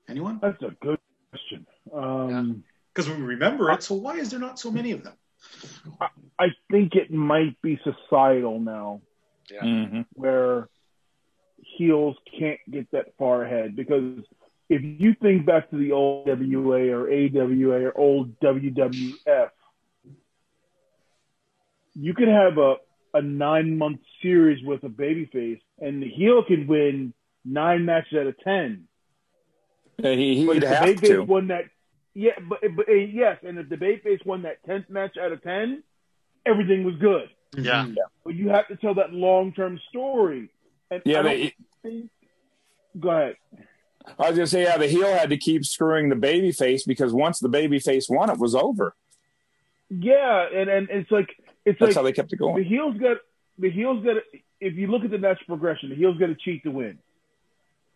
Anyone? 0.09 0.39
That's 0.40 0.62
a 0.62 0.74
good 0.81 0.98
question. 1.31 1.66
Um, 1.93 2.64
Because 2.94 3.10
we 3.10 3.23
remember 3.23 3.70
it. 3.73 3.82
So 3.82 3.94
why 3.94 4.14
is 4.16 4.31
there 4.31 4.40
not 4.40 4.59
so 4.59 4.70
many 4.70 4.93
of 4.93 5.05
them? 5.05 5.12
I 6.39 6.47
think 6.70 6.94
it 6.94 7.10
might 7.10 7.60
be 7.60 7.78
societal 7.85 8.60
now, 8.60 9.02
Mhm. 9.62 10.06
where 10.14 10.70
heels 11.59 12.16
can't 12.39 12.60
get 12.70 12.90
that 12.93 13.14
far 13.19 13.44
ahead. 13.44 13.77
Because 13.77 14.24
if 14.69 14.83
you 14.83 15.15
think 15.21 15.45
back 15.47 15.71
to 15.71 15.77
the 15.77 15.93
old 15.93 16.27
WA 16.27 16.93
or 16.95 17.11
AWA 17.11 17.87
or 17.89 17.99
old 17.99 18.39
WWF, 18.41 19.51
you 21.95 22.15
could 22.15 22.29
have 22.29 22.59
a, 22.59 22.77
a 23.15 23.23
nine 23.23 23.77
month 23.77 24.01
series 24.23 24.65
with 24.65 24.83
a 24.85 24.89
babyface, 24.89 25.61
and 25.79 26.03
the 26.03 26.09
heel 26.09 26.43
can 26.45 26.67
win 26.67 27.13
nine 27.45 27.85
matches 27.85 28.19
out 28.19 28.27
of 28.27 28.39
ten. 28.41 28.85
Yeah, 29.99 30.13
He, 30.15 30.47
But 30.47 30.55
he'd 30.55 30.63
if 30.65 30.69
the 30.71 30.77
have 30.77 30.85
babyface 30.89 31.07
to. 31.09 31.23
won 31.25 31.49
that, 31.49 31.65
yeah, 32.15 32.33
but, 32.49 32.61
but 32.77 32.89
uh, 32.89 32.93
yes, 32.93 33.39
and 33.47 33.59
if 33.59 33.69
the 33.69 33.77
babyface 33.77 34.25
won 34.25 34.43
that 34.43 34.65
tenth 34.65 34.89
match 34.89 35.17
out 35.23 35.33
of 35.33 35.43
ten, 35.43 35.83
everything 36.47 36.85
was 36.85 36.95
good. 36.97 37.29
Yeah. 37.57 37.85
Mhm. 37.87 37.95
But 38.25 38.35
you 38.35 38.49
have 38.49 38.69
to 38.69 38.77
tell 38.77 38.95
that 38.95 39.13
long 39.13 39.53
term 39.53 39.79
story. 39.91 40.49
And 40.91 41.03
Yeah, 41.05 41.19
I 41.21 41.23
don't 41.23 41.31
they, 41.33 41.55
think. 41.83 42.11
Go 42.99 43.11
ahead. 43.11 43.37
I 44.19 44.29
was 44.29 44.37
gonna 44.37 44.47
say, 44.47 44.62
yeah, 44.65 44.77
the 44.77 44.87
heel 44.87 45.07
had 45.12 45.31
to 45.31 45.37
keep 45.37 45.65
screwing 45.65 46.09
the 46.09 46.16
baby 46.16 46.53
face 46.53 46.85
because 46.85 47.12
once 47.12 47.39
the 47.39 47.49
baby 47.49 47.79
face 47.79 48.09
won, 48.09 48.31
it 48.31 48.39
was 48.39 48.55
over. 48.55 48.95
Yeah, 49.91 50.47
and, 50.53 50.70
and 50.70 50.89
it's 50.91 51.11
like 51.11 51.29
it's 51.65 51.79
That's 51.79 51.91
like 51.91 51.97
how 51.97 52.03
they 52.03 52.12
kept 52.12 52.33
it 52.33 52.37
going. 52.37 52.57
the 52.57 52.65
heels 52.69 52.97
got 52.99 53.19
the 53.59 53.70
heels 53.70 54.05
got. 54.05 54.16
If 54.61 54.74
you 54.74 54.87
look 54.87 55.05
at 55.05 55.11
the 55.11 55.19
match 55.19 55.41
progression, 55.47 55.91
the 55.91 55.97
heels 55.97 56.19
got 56.19 56.27
to 56.27 56.37
cheat 56.37 56.62
to 56.65 56.70
win. 56.70 56.99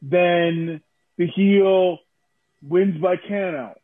Then 0.03 0.81
the 1.17 1.27
heel 1.27 1.99
wins 2.63 3.01
by 3.01 3.17
countout. 3.17 3.77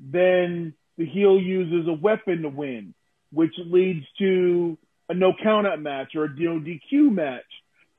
Then 0.00 0.74
the 0.96 1.06
heel 1.06 1.38
uses 1.38 1.88
a 1.88 1.92
weapon 1.92 2.42
to 2.42 2.48
win, 2.48 2.94
which 3.32 3.54
leads 3.58 4.06
to 4.18 4.78
a 5.08 5.14
no 5.14 5.32
countout 5.32 5.80
match 5.80 6.14
or 6.14 6.24
a 6.24 6.28
DQ 6.28 7.12
match. 7.12 7.42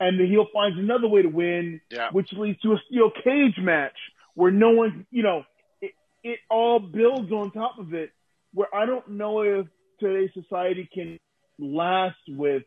And 0.00 0.18
the 0.18 0.26
heel 0.26 0.46
finds 0.52 0.78
another 0.78 1.06
way 1.06 1.20
to 1.22 1.28
win, 1.28 1.80
Yeah. 1.90 2.08
which 2.10 2.32
leads 2.32 2.58
to 2.62 2.72
a 2.72 2.78
steel 2.88 3.10
cage 3.22 3.58
match 3.58 3.96
where 4.34 4.50
no 4.50 4.70
one, 4.70 5.06
you 5.10 5.22
know, 5.22 5.44
it, 5.82 5.92
it 6.24 6.38
all 6.48 6.78
builds 6.80 7.30
on 7.30 7.50
top 7.50 7.78
of 7.78 7.92
it. 7.92 8.10
Where 8.54 8.74
I 8.74 8.86
don't 8.86 9.06
know 9.10 9.42
if 9.42 9.66
today's 10.00 10.30
society 10.32 10.88
can 10.92 11.18
last 11.58 12.16
with 12.28 12.62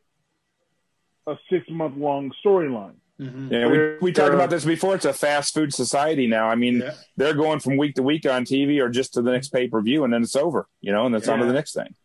a 1.27 1.35
six 1.49 1.65
month 1.69 1.97
long 1.97 2.31
storyline. 2.45 2.95
Mhm. 3.19 3.51
Yeah, 3.51 3.67
we, 3.67 3.97
we 4.01 4.11
talked 4.11 4.33
about 4.33 4.49
this 4.49 4.65
before. 4.65 4.95
It's 4.95 5.05
a 5.05 5.13
fast 5.13 5.53
food 5.53 5.73
society 5.73 6.27
now. 6.27 6.47
I 6.49 6.55
mean, 6.55 6.79
Yeah. 6.81 6.93
they're 7.17 7.33
going 7.33 7.59
from 7.59 7.77
week 7.77 7.95
to 7.95 8.03
week 8.03 8.25
on 8.27 8.43
TV 8.45 8.79
or 8.79 8.89
just 8.89 9.13
to 9.15 9.21
the 9.21 9.31
next 9.31 9.49
pay 9.49 9.67
per 9.67 9.81
view, 9.81 10.03
and 10.03 10.13
then 10.13 10.21
it's 10.23 10.35
over. 10.35 10.67
You 10.81 10.91
know, 10.91 11.05
and 11.05 11.15
it's 11.15 11.27
on 11.27 11.39
to 11.39 11.45
the 11.45 11.53
next 11.53 11.73
thing. 11.73 11.95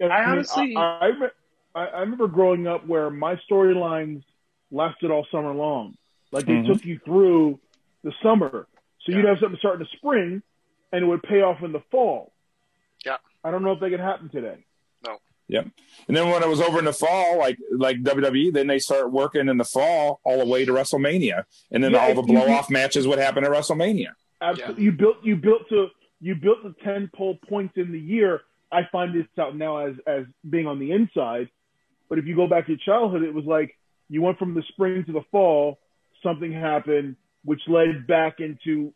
And 0.00 0.12
I 0.12 0.24
honestly- 0.24 0.74
I, 0.76 0.80
I, 0.80 1.10
I, 1.74 1.86
I 1.86 2.00
remember 2.00 2.26
growing 2.28 2.66
up 2.66 2.86
where 2.86 3.08
my 3.10 3.38
storylines 3.50 4.22
lasted 4.72 5.10
all 5.10 5.26
summer 5.30 5.52
long. 5.54 5.96
Like 6.32 6.46
they 6.46 6.54
Mhm. 6.54 6.66
took 6.66 6.84
you 6.84 6.98
through 7.04 7.60
the 8.02 8.12
summer. 8.22 8.66
So 9.00 9.12
you'd 9.12 9.24
have 9.24 9.38
something 9.38 9.58
start 9.58 9.74
in 9.74 9.80
the 9.80 9.96
spring 9.96 10.42
and 10.92 11.04
it 11.04 11.06
would 11.06 11.22
pay 11.22 11.42
off 11.42 11.62
in 11.62 11.72
the 11.72 11.80
fall. 11.90 12.32
Yeah. 13.04 13.18
I 13.44 13.50
don't 13.50 13.62
know 13.62 13.72
if 13.72 13.80
that 13.80 13.90
could 13.90 14.00
happen 14.00 14.28
today. 14.30 14.64
No. 15.06 15.18
Yeah. 15.48 15.64
And 16.08 16.16
then 16.16 16.30
when 16.30 16.42
it 16.42 16.48
was 16.48 16.60
over 16.60 16.78
in 16.78 16.84
the 16.84 16.92
fall, 16.92 17.38
like 17.38 17.58
like 17.70 18.02
WWE, 18.02 18.50
then 18.52 18.66
they 18.66 18.78
start 18.78 19.10
working 19.12 19.48
in 19.48 19.56
the 19.58 19.64
fall 19.64 20.20
all 20.24 20.38
the 20.38 20.46
way 20.46 20.64
to 20.64 20.72
WrestleMania, 20.72 21.44
and 21.70 21.82
then 21.84 21.92
Yeah, 21.92 21.98
all 22.06 22.14
the 22.14 22.20
if 22.22 22.26
blow 22.26 22.48
off 22.52 22.70
matches 22.70 23.06
would 23.06 23.18
happen 23.18 23.44
at 23.44 23.50
WrestleMania. 23.50 24.14
Absolutely. 24.40 24.84
You 24.84 24.92
built 24.92 25.16
you 25.24 25.36
built 25.36 25.68
to 25.68 25.88
you 26.20 26.34
built 26.36 26.62
the 26.62 26.74
ten 26.84 27.10
pole 27.14 27.36
points 27.48 27.76
in 27.76 27.90
the 27.92 27.98
year. 28.00 28.42
I 28.70 28.84
find 28.90 29.12
this 29.14 29.26
out 29.38 29.56
now 29.56 29.78
as 29.78 29.94
as 30.06 30.24
being 30.48 30.66
on 30.66 30.78
the 30.78 30.92
inside. 30.92 31.48
But 32.08 32.18
if 32.18 32.26
you 32.26 32.36
go 32.36 32.46
back 32.46 32.66
to 32.66 32.76
childhood, 32.76 33.22
it 33.22 33.34
was 33.34 33.44
like 33.44 33.76
you 34.12 34.20
went 34.20 34.38
from 34.38 34.52
the 34.52 34.62
spring 34.68 35.02
to 35.04 35.12
the 35.12 35.24
fall, 35.30 35.78
something 36.22 36.52
happened, 36.52 37.16
which 37.46 37.62
led 37.66 38.06
back 38.06 38.40
into 38.40 38.92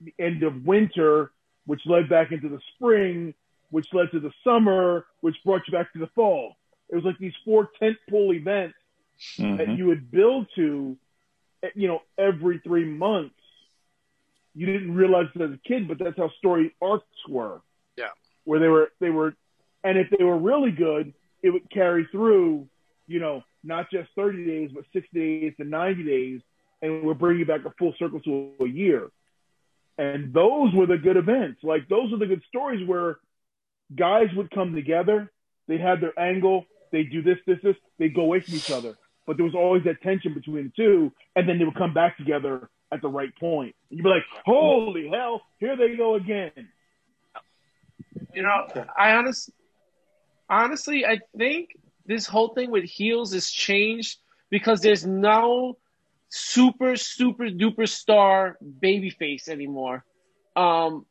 the 0.00 0.14
end 0.18 0.42
of 0.42 0.64
winter, 0.64 1.32
which 1.66 1.82
led 1.84 2.08
back 2.08 2.32
into 2.32 2.48
the 2.48 2.60
spring, 2.74 3.34
which 3.68 3.86
led 3.92 4.10
to 4.10 4.18
the 4.18 4.32
summer, 4.42 5.04
which 5.20 5.36
brought 5.44 5.60
you 5.68 5.72
back 5.72 5.92
to 5.92 5.98
the 5.98 6.06
fall. 6.14 6.56
It 6.88 6.94
was 6.94 7.04
like 7.04 7.18
these 7.18 7.34
four 7.44 7.68
tent 7.78 7.98
pole 8.08 8.32
events 8.32 8.78
that 9.36 9.68
Mhm. 9.68 9.76
you 9.76 9.86
would 9.88 10.10
build 10.10 10.48
to, 10.54 10.96
you 11.74 11.86
know, 11.86 12.00
every 12.16 12.56
three 12.60 12.86
months. 12.86 13.34
You 14.54 14.64
didn't 14.64 14.94
realize 14.94 15.28
it 15.34 15.42
as 15.42 15.52
a 15.52 15.58
kid, 15.58 15.86
but 15.86 15.98
that's 15.98 16.16
how 16.16 16.30
story 16.38 16.74
arcs 16.80 17.28
were. 17.28 17.60
Yeah. 17.98 18.12
Where 18.44 18.60
they 18.60 18.68
were, 18.68 18.92
they 18.98 19.10
were, 19.10 19.36
and 19.84 19.98
if 19.98 20.08
they 20.08 20.24
were 20.24 20.38
really 20.38 20.70
good, 20.70 21.12
it 21.42 21.50
would 21.50 21.68
carry 21.68 22.06
through, 22.06 22.66
you 23.06 23.20
know, 23.20 23.44
not 23.62 23.90
just 23.90 24.08
30 24.16 24.44
days, 24.44 24.70
but 24.74 24.84
60 24.92 25.08
days 25.12 25.52
to 25.58 25.64
90 25.64 26.04
days. 26.04 26.40
and 26.82 27.02
we're 27.02 27.14
bringing 27.14 27.44
back 27.44 27.60
a 27.66 27.70
full 27.78 27.92
circle 27.98 28.20
to 28.20 28.52
a 28.60 28.66
year. 28.66 29.10
And 29.98 30.32
those 30.32 30.72
were 30.72 30.86
the 30.86 30.96
good 30.96 31.18
events. 31.18 31.62
Like 31.62 31.88
those 31.88 32.10
are 32.12 32.16
the 32.18 32.26
good 32.26 32.42
stories 32.48 32.86
where 32.88 33.18
guys 33.94 34.28
would 34.34 34.50
come 34.50 34.74
together, 34.74 35.30
they 35.68 35.76
had 35.76 36.00
their 36.00 36.18
angle, 36.18 36.64
they 36.90 37.02
do 37.02 37.20
this, 37.22 37.36
this, 37.46 37.58
this, 37.62 37.76
they 37.98 38.08
go 38.08 38.22
away 38.22 38.40
from 38.40 38.54
each 38.54 38.70
other. 38.70 38.96
But 39.26 39.36
there 39.36 39.44
was 39.44 39.54
always 39.54 39.84
that 39.84 40.00
tension 40.02 40.32
between 40.32 40.64
the 40.64 40.72
two, 40.74 41.12
and 41.36 41.48
then 41.48 41.58
they 41.58 41.64
would 41.64 41.76
come 41.76 41.92
back 41.92 42.16
together 42.16 42.70
at 42.90 43.02
the 43.02 43.08
right 43.08 43.34
point. 43.38 43.74
And 43.90 43.98
you'd 43.98 44.02
be 44.02 44.08
like, 44.08 44.24
"Holy 44.44 45.08
hell, 45.08 45.42
here 45.58 45.76
they 45.76 45.96
go 45.96 46.14
again!" 46.14 46.68
You 48.34 48.42
know, 48.42 48.66
I 48.98 49.12
honest, 49.12 49.50
honestly, 50.48 51.04
I 51.06 51.20
think 51.36 51.76
this 52.06 52.26
whole 52.26 52.54
thing 52.54 52.70
with 52.70 52.84
heels 52.84 53.32
has 53.34 53.50
changed 53.50 54.18
because 54.50 54.80
there's 54.80 55.06
no 55.06 55.78
super, 56.28 56.96
super 56.96 57.44
duper 57.44 57.88
star 57.88 58.56
babyface 58.82 59.48
anymore. 59.48 60.04
Um, 60.56 61.06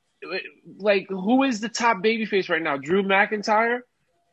like 0.78 1.08
who 1.10 1.44
is 1.44 1.62
the 1.62 1.70
top 1.70 1.98
babyface 1.98 2.50
right 2.50 2.62
now? 2.62 2.78
Drew 2.78 3.04
McIntyre. 3.04 3.80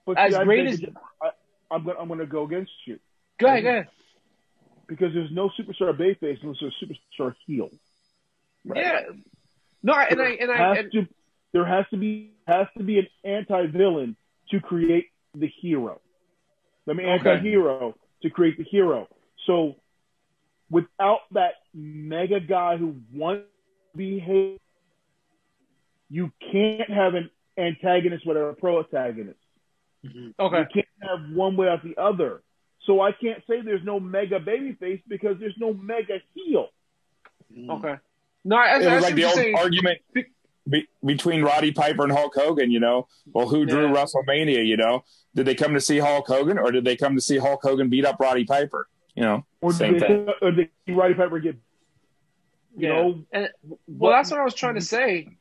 But 0.05 0.19
As 0.19 0.35
see, 0.35 0.45
great 0.45 0.66
it- 0.69 0.95
I, 1.23 1.31
I'm 1.70 1.85
gonna 1.85 1.99
I'm 1.99 2.09
gonna 2.09 2.27
go 2.27 2.45
against 2.45 2.73
you 2.87 2.99
Go 3.39 3.47
ahead, 3.49 3.62
go 3.62 3.69
ahead. 3.70 3.89
because 4.89 5.12
there's 5.15 5.31
no 5.33 5.51
superstar 5.59 5.97
babyface 5.97 6.39
unless 6.43 6.59
there's 6.61 6.74
a 6.83 6.85
superstar 7.23 7.35
heel. 7.47 7.70
Yeah. 8.65 9.01
No, 9.83 9.93
I- 9.93 10.05
and 10.07 10.20
I 10.23 10.31
and 10.31 10.51
I 10.51 10.77
and, 10.77 10.93
to 10.93 11.07
there 11.53 11.65
has 11.65 11.87
to 11.91 11.97
be 11.97 12.33
has 12.47 12.66
to 12.77 12.85
be 12.85 12.99
an 12.99 13.07
anti-villain 13.24 14.16
to 14.51 14.61
create 14.61 15.07
the 15.35 15.49
hero. 15.61 16.01
Mean, 16.86 17.00
Okay. 17.00 17.30
anti-hero 17.30 17.94
to 18.22 18.30
create 18.30 18.56
the 18.58 18.64
hero. 18.64 19.08
So 19.46 19.74
without 20.70 21.20
that 21.32 21.54
mega 21.74 22.40
guy 22.40 22.76
who 22.76 22.96
wants 23.12 23.44
to 23.92 23.98
be 23.98 24.18
hated, 24.18 24.60
you 26.08 26.30
can't 26.52 26.88
have 26.90 27.14
an 27.14 27.30
antagonist 27.58 28.26
without 28.26 28.50
a 28.50 28.54
pro-antagonist. 28.54 29.38
Mm-hmm. 30.04 30.30
okay. 30.38 30.58
You 30.60 30.66
can't 30.74 30.86
have 31.02 31.34
one 31.34 31.56
without 31.56 31.82
the 31.82 32.00
other. 32.00 32.42
So 32.84 33.00
I 33.00 33.10
can't 33.10 33.42
say 33.48 33.62
there's 33.62 33.84
no 33.84 33.98
mega 33.98 34.38
babyface 34.38 35.02
because 35.08 35.36
there's 35.40 35.56
no 35.58 35.74
mega 35.74 36.18
heel. 36.34 36.68
Mm-hmm. 37.52 37.70
Okay. 37.70 37.94
No, 38.44 38.56
I, 38.56 38.66
I, 38.66 38.82
I 38.82 38.98
like 39.00 39.14
the 39.16 39.24
old 39.24 39.34
saying. 39.34 39.56
argument 39.56 39.98
be, 40.68 40.88
between 41.05 41.43
Roddy 41.43 41.72
Piper 41.72 42.05
and 42.05 42.12
Hulk 42.12 42.34
Hogan. 42.34 42.70
You 42.70 42.80
know, 42.80 43.09
well, 43.32 43.48
who 43.48 43.66
drew 43.66 43.86
Yeah. 43.86 43.94
WrestleMania? 43.94 44.66
You 44.66 44.76
know, 44.76 45.05
did 45.34 45.47
they 45.47 45.55
come 45.55 45.74
to 45.74 45.80
see 45.80 45.98
Hulk 45.98 46.26
Hogan 46.26 46.59
or 46.59 46.70
did 46.72 46.84
they 46.84 46.97
come 46.97 47.14
to 47.14 47.20
see 47.20 47.38
Hulk 47.38 47.60
Hogan 47.62 47.88
beat 47.88 48.05
up 48.05 48.18
Roddy 48.18 48.44
Piper? 48.44 48.88
You 49.14 49.22
know, 49.22 49.47
Or 49.60 49.72
same 49.72 49.94
did 49.94 50.06
thing. 50.06 50.28
or 50.43 50.51
did 50.51 50.70
Roddy 50.88 51.14
Piper 51.14 51.38
get, 51.38 51.56
you 52.76 52.88
Yeah. 52.88 52.88
know, 52.88 53.24
And 53.32 53.51
well, 53.86 54.12
that's 54.12 54.30
what 54.30 54.40
I 54.40 54.44
was 54.44 54.55
trying 54.55 54.74
to 54.74 54.80
mm-hmm. 54.80 55.24
say 55.24 55.36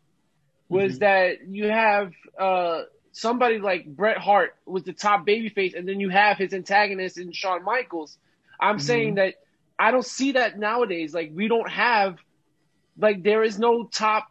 was 0.70 0.94
mm-hmm. 0.94 1.00
that 1.00 1.48
you 1.48 1.70
have 1.70 2.14
uh, 2.40 2.84
somebody 3.12 3.60
like 3.60 3.86
Bret 3.86 4.18
Hart 4.18 4.56
was 4.66 4.84
the 4.84 4.94
top 4.94 5.26
babyface, 5.26 5.78
and 5.78 5.88
then 5.88 6.00
you 6.00 6.10
have 6.10 6.38
his 6.38 6.54
antagonist 6.54 7.18
in 7.18 7.32
Shawn 7.32 7.64
Michaels. 7.64 8.18
I'm 8.60 8.78
mm-hmm. 8.78 8.86
saying 8.86 9.16
that 9.16 9.36
I 9.78 9.92
don't 9.92 10.06
see 10.06 10.34
that 10.34 10.58
nowadays. 10.58 11.14
Like 11.14 11.32
we 11.34 11.48
don't 11.48 11.70
have, 11.70 12.18
like 12.98 13.24
there 13.24 13.44
is 13.44 13.60
no 13.60 13.86
top 13.86 14.28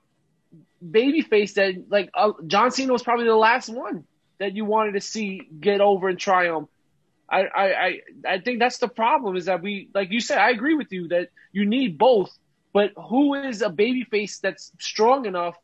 babyface 0.91 1.55
that 1.55 1.85
like 1.89 2.11
uh, 2.15 2.33
John 2.47 2.71
Cena 2.71 2.93
was 2.93 3.03
probably 3.03 3.27
the 3.27 3.35
last 3.37 3.69
one 3.69 4.05
that 4.39 4.55
you 4.57 4.65
wanted 4.65 4.93
to 4.93 5.01
see 5.01 5.43
get 5.61 5.81
over 5.81 6.09
and 6.09 6.19
triumph. 6.19 6.69
I, 7.29 7.41
I, 7.45 7.65
I, 7.87 8.01
I 8.29 8.39
think 8.41 8.59
that's 8.59 8.79
the 8.79 8.89
problem 8.89 9.37
is 9.37 9.47
that 9.47 9.63
we, 9.63 9.89
like 9.95 10.11
you 10.11 10.21
said, 10.21 10.39
I 10.39 10.51
agree 10.51 10.75
with 10.75 10.93
you 10.93 11.09
that 11.09 11.29
you 11.53 11.65
need 11.65 11.97
both, 11.97 12.37
but 12.73 12.91
who 13.09 13.35
is 13.35 13.63
a 13.63 13.71
babyface 13.71 14.41
that's 14.41 14.73
strong 14.79 15.25
enough 15.25 15.57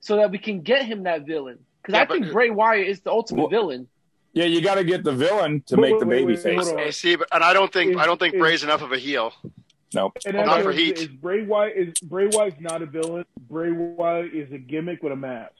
so 0.00 0.16
that 0.16 0.30
we 0.30 0.38
can 0.38 0.62
get 0.62 0.86
him 0.86 1.02
that 1.02 1.26
villain? 1.26 1.58
Because 1.82 1.94
Yeah, 1.94 2.02
I 2.02 2.04
but- 2.06 2.20
think 2.20 2.32
Bray 2.32 2.50
Wyatt 2.50 2.88
is 2.88 3.00
the 3.00 3.10
ultimate 3.10 3.42
Well- 3.42 3.50
villain. 3.50 3.88
Yeah, 4.32 4.44
you 4.44 4.60
got 4.60 4.74
to 4.74 4.84
get 4.84 5.02
the 5.02 5.12
villain 5.12 5.62
to 5.66 5.76
Wait, 5.76 5.80
make 5.80 5.92
wait, 5.92 6.00
the 6.00 6.06
wait, 6.06 6.16
baby 6.18 6.32
wait, 6.34 6.38
face. 6.42 6.66
hold 6.66 6.78
on. 6.78 6.84
Hey, 6.84 6.90
see, 6.90 7.16
but, 7.16 7.26
and 7.32 7.42
I 7.42 7.54
don't 7.54 7.72
think 7.72 7.96
I 7.96 8.04
don't 8.04 8.18
think 8.20 8.34
is- 8.34 8.38
Bray's 8.40 8.62
enough 8.64 8.82
of 8.82 8.92
a 8.92 8.98
heel. 8.98 9.32
Nope. 9.96 10.18
And 10.26 10.36
Not 10.36 10.62
for 10.62 10.72
is, 10.72 10.76
heat. 10.76 10.98
is 10.98 11.06
Bray 11.08 11.42
Wyatt 11.42 11.74
is 11.74 11.94
Bray 12.00 12.26
Wyatt's 12.30 12.60
not 12.60 12.82
a 12.82 12.86
villain. 12.86 13.24
Bray 13.48 13.70
Wyatt 13.72 14.34
is 14.34 14.52
a 14.52 14.58
gimmick 14.58 15.02
with 15.02 15.12
a 15.12 15.16
mask. 15.16 15.52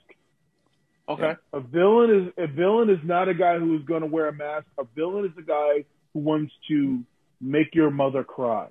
Okay. 1.08 1.34
A 1.54 1.60
villain 1.60 2.10
is 2.10 2.32
a 2.36 2.46
villain 2.46 2.90
is 2.90 2.98
not 3.02 3.28
a 3.30 3.34
guy 3.34 3.58
who 3.58 3.74
is 3.76 3.82
going 3.84 4.02
to 4.02 4.06
wear 4.06 4.28
a 4.28 4.32
mask. 4.34 4.66
A 4.78 4.84
villain 4.94 5.24
is 5.24 5.32
a 5.38 5.42
guy 5.42 5.84
who 6.12 6.20
wants 6.20 6.52
to 6.68 7.02
make 7.40 7.74
your 7.74 7.90
mother 7.90 8.24
cry. 8.24 8.66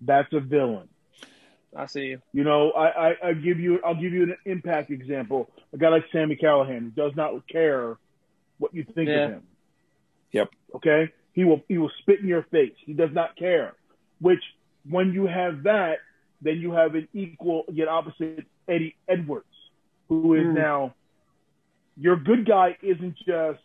That's 0.00 0.32
a 0.32 0.40
villain. 0.40 0.88
I 1.76 1.86
see 1.86 2.06
you. 2.06 2.22
You 2.32 2.42
know, 2.42 2.70
I, 2.72 3.10
I, 3.10 3.16
I 3.28 3.32
give 3.34 3.60
you 3.60 3.78
I'll 3.84 3.94
give 3.94 4.12
you 4.12 4.24
an 4.24 4.36
impact 4.44 4.90
example. 4.90 5.50
A 5.72 5.78
guy 5.78 5.90
like 5.90 6.04
Sami 6.10 6.34
Callihan 6.36 6.80
who 6.80 6.90
does 6.90 7.12
not 7.14 7.46
care 7.46 7.96
what 8.58 8.74
you 8.74 8.82
think 8.82 9.08
Yeah. 9.08 9.24
of 9.24 9.30
him. 9.34 9.42
Yep. 10.32 10.48
Okay? 10.76 11.12
He 11.32 11.44
will 11.44 11.62
he 11.68 11.78
will 11.78 11.92
spit 12.00 12.18
in 12.20 12.26
your 12.26 12.42
face. 12.44 12.72
He 12.78 12.92
does 12.92 13.12
not 13.12 13.36
care. 13.36 13.74
Which 14.20 14.42
when 14.88 15.12
you 15.12 15.26
have 15.26 15.64
that, 15.64 15.98
then 16.40 16.58
you 16.58 16.72
have 16.72 16.94
an 16.94 17.08
equal 17.12 17.64
yet 17.72 17.88
opposite 17.88 18.46
Eddie 18.68 18.96
Edwards, 19.08 19.46
who 20.08 20.34
is 20.34 20.46
Hmm. 20.46 20.54
now 20.54 20.94
your 21.96 22.16
good 22.16 22.46
guy 22.46 22.76
isn't 22.82 23.16
just 23.26 23.60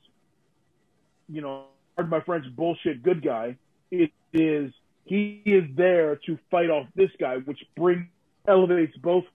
you 1.27 1.41
know, 1.41 1.65
pardon 1.95 2.09
my 2.09 2.19
French 2.21 2.45
bullshit 2.55 3.01
good 3.03 3.23
guy. 3.23 3.57
It 3.89 4.11
is 4.33 4.73
he 5.05 5.41
is 5.45 5.63
there 5.75 6.17
to 6.27 6.37
fight 6.49 6.69
off 6.69 6.87
this 6.95 7.09
guy, 7.19 7.37
which 7.37 7.59
brings 7.75 8.05
elevates 8.47 8.95
both. 8.97 9.25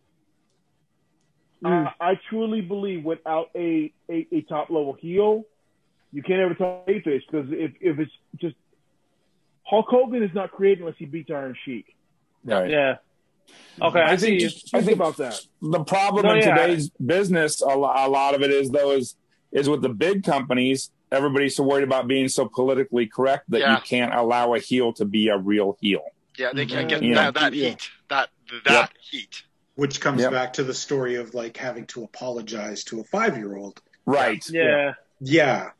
Mm. 1.63 1.87
Uh, 1.87 1.91
I 2.01 2.21
truly 2.29 2.61
believe 2.61 3.05
without 3.05 3.51
a, 3.55 3.93
a, 4.11 4.27
a 4.31 4.43
top 4.43 4.71
level 4.71 4.93
heel, 4.93 5.45
you 6.13 6.23
can't 6.23 6.41
ever 6.41 6.55
talk 6.55 6.87
face 6.87 7.03
because 7.05 7.49
if, 7.51 7.73
if 7.81 7.99
it's 7.99 8.13
just 8.41 8.55
Hulk 9.69 9.87
Hogan 9.89 10.23
is 10.23 10.31
not 10.35 10.53
created 10.53 10.81
unless 10.81 10.97
he 10.99 11.07
beats 11.07 11.31
Iron 11.31 11.57
Sheik. 11.65 11.97
Right. 12.45 12.71
Yeah. 12.71 12.97
Okay, 13.81 14.01
I, 14.01 14.13
I 14.13 14.17
see 14.17 14.27
think- 14.39 14.43
you. 14.43 14.49
Think 14.49 14.85
think- 14.87 14.97
about 14.97 15.17
that. 15.19 15.41
The 15.63 15.85
problem 15.85 16.27
No, 16.27 16.33
in 16.33 16.39
yeah. 16.39 16.57
today's 16.57 16.91
business, 16.91 17.63
a, 17.63 17.67
a 17.67 18.09
lot 18.09 18.35
of 18.35 18.43
it 18.43 18.51
is 18.51 18.71
though 18.71 18.93
is 18.93 19.17
is 19.53 19.69
with 19.69 19.83
the 19.83 19.89
big 19.89 20.25
companies. 20.25 20.91
Everybody's 21.13 21.55
so 21.57 21.63
worried 21.63 21.85
about 21.85 22.09
being 22.09 22.29
so 22.29 22.47
politically 22.49 23.07
correct 23.07 23.49
that 23.51 23.61
Yeah. 23.61 23.77
you 23.77 23.81
can't 23.83 24.13
allow 24.13 24.55
a 24.55 24.59
heel 24.59 24.93
to 24.95 25.05
be 25.05 25.29
a 25.29 25.39
real 25.39 25.77
heel. 25.81 26.03
Yeah, 26.37 26.51
they 26.53 26.67
can't 26.67 26.89
get 26.89 27.03
Yeah. 27.03 27.31
that, 27.31 27.35
that 27.35 27.53
heat. 27.53 27.89
That 28.09 28.29
that 28.65 28.91
heat. 29.01 29.43
Which 29.77 30.01
comes 30.01 30.23
Yep. 30.23 30.33
back 30.33 30.53
to 30.55 30.65
the 30.65 30.75
story 30.75 31.15
of 31.17 31.35
like 31.35 31.57
having 31.57 31.87
to 31.89 32.03
apologize 32.05 32.83
to 32.85 33.01
a 33.01 33.05
five 33.05 33.37
year 33.37 33.57
old. 33.57 33.81
Right. 34.05 34.45
Yeah. 34.51 34.95
Yeah. 35.21 35.71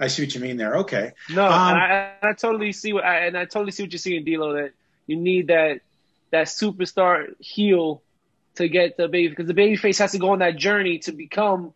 I 0.00 0.06
see 0.08 0.22
what 0.22 0.34
you 0.34 0.40
mean 0.40 0.56
there. 0.56 0.76
Okay. 0.78 1.12
No, 1.28 1.44
Um, 1.44 1.52
and 1.52 1.78
I, 1.78 2.14
I 2.22 2.32
totally 2.32 2.72
see 2.72 2.92
what 2.94 3.04
I, 3.04 3.26
and 3.26 3.36
I 3.36 3.44
totally 3.44 3.70
see 3.72 3.82
what 3.82 3.92
you're 3.92 3.98
seeing, 3.98 4.24
D'Lo. 4.24 4.54
That 4.54 4.72
you 5.06 5.16
need 5.16 5.48
that 5.48 5.80
that 6.32 6.46
superstar 6.46 7.26
heel 7.38 8.02
to 8.56 8.68
get 8.68 8.96
the 8.96 9.08
baby 9.08 9.28
because 9.28 9.46
the 9.46 9.54
baby 9.54 9.76
face 9.76 9.98
has 9.98 10.12
to 10.12 10.18
go 10.18 10.30
on 10.30 10.38
that 10.40 10.56
journey 10.56 10.98
to 11.00 11.12
become 11.12 11.72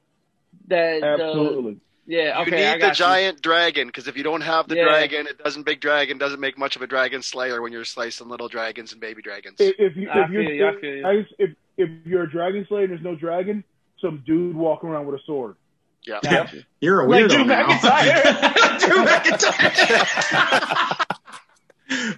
that. 0.68 1.02
Uh, 1.02 1.06
Absolutely. 1.06 1.76
yeah. 2.06 2.38
You 2.40 2.46
Okay. 2.46 2.66
I 2.66 2.72
need 2.72 2.80
the 2.82 2.86
got 2.86 2.98
you. 2.98 3.04
giant 3.04 3.42
dragon 3.42 3.86
because 3.88 4.08
if 4.08 4.16
you 4.16 4.22
don't 4.22 4.40
have 4.40 4.68
the 4.68 4.76
Yeah. 4.76 4.84
dragon, 4.84 5.26
it 5.26 5.38
doesn't 5.38 5.64
big 5.64 5.80
dragon 5.80 6.18
doesn't 6.18 6.40
make 6.40 6.56
much 6.58 6.76
of 6.76 6.82
a 6.82 6.86
dragon 6.86 7.22
slayer 7.22 7.60
when 7.62 7.72
you're 7.72 7.84
slicing 7.84 8.28
little 8.28 8.48
dragons 8.48 8.92
and 8.92 9.00
baby 9.00 9.22
dragons. 9.22 9.56
If, 9.60 9.74
if, 9.78 9.96
you, 9.96 10.08
if 10.10 10.30
you're 10.30 10.42
you, 10.42 10.66
I 10.66 10.80
feel 10.80 10.94
you. 11.14 11.26
if 11.38 11.50
if 11.76 11.90
you're 12.06 12.22
a 12.24 12.30
dragon 12.30 12.64
slayer 12.68 12.84
and 12.84 12.92
there's 12.92 13.02
no 13.02 13.16
dragon, 13.16 13.64
some 14.00 14.22
dude 14.26 14.54
walking 14.56 14.88
around 14.88 15.06
with 15.06 15.20
a 15.20 15.24
sword. 15.24 15.56
Yeah. 16.06 16.20
Got 16.22 16.52
you. 16.52 16.62
You're 16.80 17.00
a 17.00 17.08
Like 17.08 17.24
weirdo 17.24 17.28
Drew 17.30 17.44
now. 17.44 17.66
McIntyre. 17.66 18.78
Drew 18.80 19.04
McIntyre. 19.04 21.06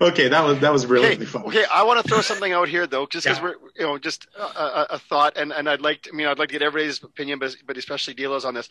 okay, 0.09 0.29
that 0.29 0.45
was 0.45 0.59
that 0.61 0.73
was 0.73 0.87
really, 0.87 1.07
Okay, 1.07 1.15
really 1.17 1.27
fun. 1.27 1.43
okay. 1.47 1.65
I 1.73 1.83
want 1.83 2.03
to 2.03 2.09
throw 2.09 2.21
something 2.21 2.53
out 2.53 2.69
here 2.69 2.87
though, 2.87 3.07
just 3.07 3.25
because 3.27 3.39
Yeah. 3.39 3.45
we're, 3.45 3.55
you 3.77 3.83
know, 3.87 3.99
just 3.99 4.27
a, 4.39 4.43
a, 4.43 4.87
a 4.91 4.99
thought, 4.99 5.37
and, 5.37 5.53
and 5.53 5.69
I'd 5.69 5.81
like, 5.81 6.03
to, 6.03 6.11
I 6.13 6.17
mean, 6.17 6.27
I'd 6.27 6.39
like 6.39 6.49
to 6.51 6.55
get 6.55 6.63
everybody's 6.63 7.03
opinion, 7.03 7.39
but 7.39 7.55
but 7.67 7.77
especially 7.77 8.15
D'Lo's 8.15 8.45
on 8.45 8.55
this. 8.55 8.69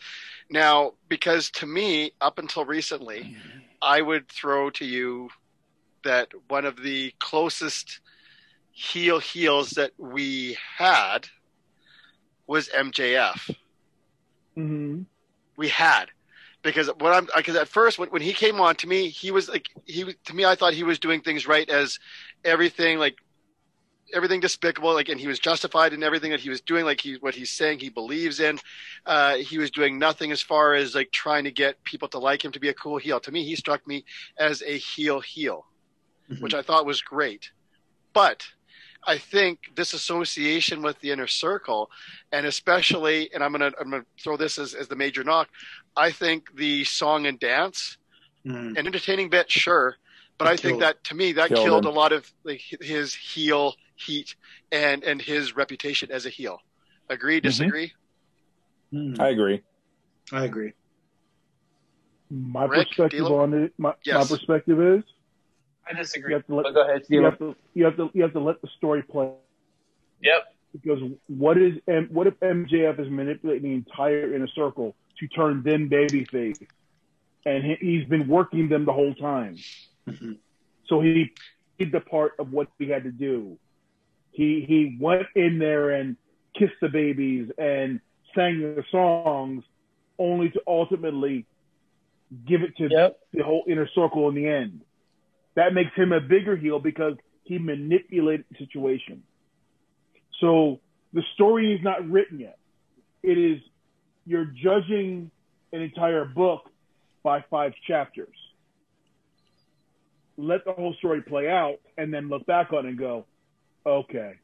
Now, 0.50 0.92
because 1.08 1.50
to 1.52 1.66
me, 1.66 2.12
up 2.20 2.38
until 2.38 2.64
recently, 2.64 3.36
I 3.82 4.00
would 4.00 4.28
throw 4.28 4.70
to 4.70 4.84
you 4.84 5.30
that 6.04 6.28
one 6.48 6.64
of 6.64 6.82
the 6.82 7.12
closest 7.18 8.00
heel 8.72 9.18
heels 9.18 9.70
that 9.70 9.92
we 9.98 10.56
had 10.78 11.26
was 12.46 12.68
MJF. 12.68 13.54
Mm-hmm. 14.58 15.02
we 15.56 15.68
had 15.68 16.06
because 16.62 16.88
what 16.88 17.12
I'm 17.12 17.28
because 17.36 17.56
at 17.56 17.68
first 17.68 17.98
when, 17.98 18.08
when 18.10 18.22
he 18.22 18.32
came 18.32 18.60
on 18.60 18.74
to 18.76 18.86
me 18.86 19.08
he 19.08 19.30
was 19.30 19.48
like 19.48 19.66
he 19.84 20.04
to 20.24 20.34
me 20.34 20.44
I 20.44 20.54
thought 20.54 20.72
he 20.72 20.82
was 20.82 20.98
doing 20.98 21.20
things 21.20 21.46
right 21.46 21.68
as 21.68 21.98
everything 22.44 22.98
like 22.98 23.16
everything 24.14 24.40
despicable 24.40 24.94
like 24.94 25.08
and 25.08 25.20
he 25.20 25.26
was 25.26 25.38
justified 25.38 25.92
in 25.92 26.02
everything 26.02 26.30
that 26.30 26.40
he 26.40 26.48
was 26.48 26.60
doing 26.60 26.84
like 26.84 27.00
he 27.00 27.14
what 27.20 27.34
he's 27.34 27.50
saying 27.50 27.78
he 27.78 27.90
believes 27.90 28.40
in 28.40 28.58
uh, 29.04 29.34
he 29.36 29.58
was 29.58 29.70
doing 29.70 29.98
nothing 29.98 30.30
as 30.32 30.40
far 30.40 30.74
as 30.74 30.94
like 30.94 31.10
trying 31.12 31.44
to 31.44 31.50
get 31.50 31.82
people 31.84 32.08
to 32.08 32.18
like 32.18 32.44
him 32.44 32.52
to 32.52 32.60
be 32.60 32.68
a 32.68 32.74
cool 32.74 32.98
heel 32.98 33.18
to 33.20 33.32
me 33.32 33.44
he 33.44 33.56
struck 33.56 33.86
me 33.86 34.04
as 34.38 34.62
a 34.62 34.78
heel 34.78 35.20
heel 35.20 35.66
Mhm. 36.30 36.40
which 36.40 36.54
I 36.54 36.62
thought 36.62 36.86
was 36.86 37.02
great 37.02 37.50
but 38.12 38.44
I 39.06 39.18
think 39.18 39.70
this 39.76 39.94
association 39.94 40.82
with 40.82 40.98
the 41.00 41.10
inner 41.12 41.26
circle, 41.28 41.90
and 42.32 42.44
especially, 42.46 43.32
and 43.32 43.42
I'm 43.44 43.52
gonna 43.52 43.72
I'm 43.80 43.90
gonna 43.90 44.04
throw 44.22 44.36
this 44.36 44.58
as, 44.58 44.74
as 44.74 44.88
the 44.88 44.96
major 44.96 45.22
knock. 45.24 45.48
I 45.96 46.10
think 46.10 46.54
the 46.56 46.84
song 46.84 47.26
and 47.26 47.38
dance, 47.38 47.98
Mm. 48.44 48.78
an 48.78 48.86
entertaining 48.86 49.28
bit, 49.28 49.50
sure, 49.50 49.96
but 50.38 50.46
It 50.46 50.50
I 50.50 50.56
think 50.56 50.78
that 50.80 51.02
to 51.04 51.14
me 51.16 51.32
that 51.32 51.48
killed 51.48 51.64
killed 51.64 51.84
a 51.84 51.90
lot 51.90 52.12
of 52.12 52.32
like 52.44 52.60
his 52.80 53.12
heel 53.14 53.74
heat 53.96 54.36
and 54.70 55.02
and 55.02 55.20
his 55.20 55.56
reputation 55.56 56.12
as 56.12 56.26
a 56.26 56.30
heel. 56.30 56.60
Agree? 57.08 57.40
Disagree? 57.40 57.92
Mm. 58.92 59.18
I 59.20 59.30
agree. 59.30 59.62
I 60.32 60.44
agree. 60.44 60.72
My 62.30 62.64
Rick, 62.64 62.88
perspective 62.88 63.20
D'Lo? 63.20 63.40
on 63.40 63.54
it, 63.54 63.72
my, 63.78 63.94
Yes. 64.04 64.30
my 64.30 64.36
perspective 64.36 64.80
is 64.80 65.02
I 65.88 65.92
you 65.92 65.96
disagree. 65.98 66.32
have 66.34 66.46
to 66.46 66.54
let 66.54 66.64
But 66.64 66.74
go 66.74 66.82
ahead, 66.82 67.02
you 67.08 67.22
have 67.24 67.38
to 67.38 67.54
you 67.74 67.84
have 67.84 67.96
to 67.96 68.10
you 68.12 68.22
have 68.22 68.32
to 68.32 68.40
let 68.40 68.60
the 68.62 68.68
story 68.76 69.02
play. 69.02 69.30
Yep. 70.22 70.54
Because 70.72 71.00
what 71.28 71.56
is 71.58 71.74
M, 71.88 72.08
what 72.12 72.26
if 72.26 72.38
MJF 72.40 72.98
is 73.00 73.08
manipulating 73.10 73.70
the 73.70 73.74
entire 73.76 74.34
inner 74.34 74.48
circle 74.48 74.94
to 75.20 75.28
turn 75.28 75.62
them 75.62 75.88
babyface, 75.88 76.60
and 77.46 77.64
he, 77.64 77.76
he's 77.80 78.04
been 78.08 78.28
working 78.28 78.68
them 78.68 78.84
the 78.84 78.92
whole 78.92 79.14
time. 79.14 79.56
Mhm. 80.08 80.38
So 80.88 81.00
he 81.00 81.32
did 81.78 81.92
the 81.92 82.00
part 82.00 82.32
of 82.38 82.52
what 82.52 82.68
he 82.78 82.88
had 82.88 83.04
to 83.04 83.10
do. 83.12 83.58
He 84.32 84.64
he 84.66 84.96
went 85.00 85.26
in 85.34 85.58
there 85.58 85.90
and 85.90 86.16
kissed 86.54 86.78
the 86.80 86.88
babies 86.88 87.50
and 87.58 88.00
sang 88.34 88.60
the 88.60 88.84
songs, 88.90 89.64
only 90.18 90.50
to 90.50 90.60
ultimately 90.66 91.46
give 92.44 92.62
it 92.62 92.76
to 92.76 92.88
Yep. 92.90 93.18
the 93.32 93.42
whole 93.44 93.64
inner 93.68 93.86
circle 93.88 94.28
in 94.28 94.34
the 94.34 94.46
end. 94.46 94.82
That 95.56 95.72
makes 95.74 95.94
him 95.96 96.12
a 96.12 96.20
bigger 96.20 96.54
heel 96.56 96.78
because 96.78 97.14
he 97.44 97.58
manipulated 97.58 98.44
the 98.50 98.58
situation. 98.58 99.22
So 100.40 100.80
the 101.12 101.22
story 101.34 101.74
is 101.74 101.80
not 101.82 102.08
written 102.08 102.38
yet. 102.38 102.58
It 103.22 103.38
is 103.38 103.60
you're 104.26 104.44
judging 104.44 105.30
an 105.72 105.80
entire 105.80 106.24
book 106.24 106.68
by 107.22 107.44
five 107.50 107.72
chapters. 107.86 108.34
Let 110.36 110.64
the 110.64 110.72
whole 110.72 110.94
story 110.98 111.22
play 111.22 111.48
out 111.48 111.78
and 111.96 112.12
then 112.12 112.28
look 112.28 112.44
back 112.44 112.72
on 112.72 112.84
it 112.84 112.90
and 112.90 112.98
go, 112.98 113.24
okay, 113.86 114.34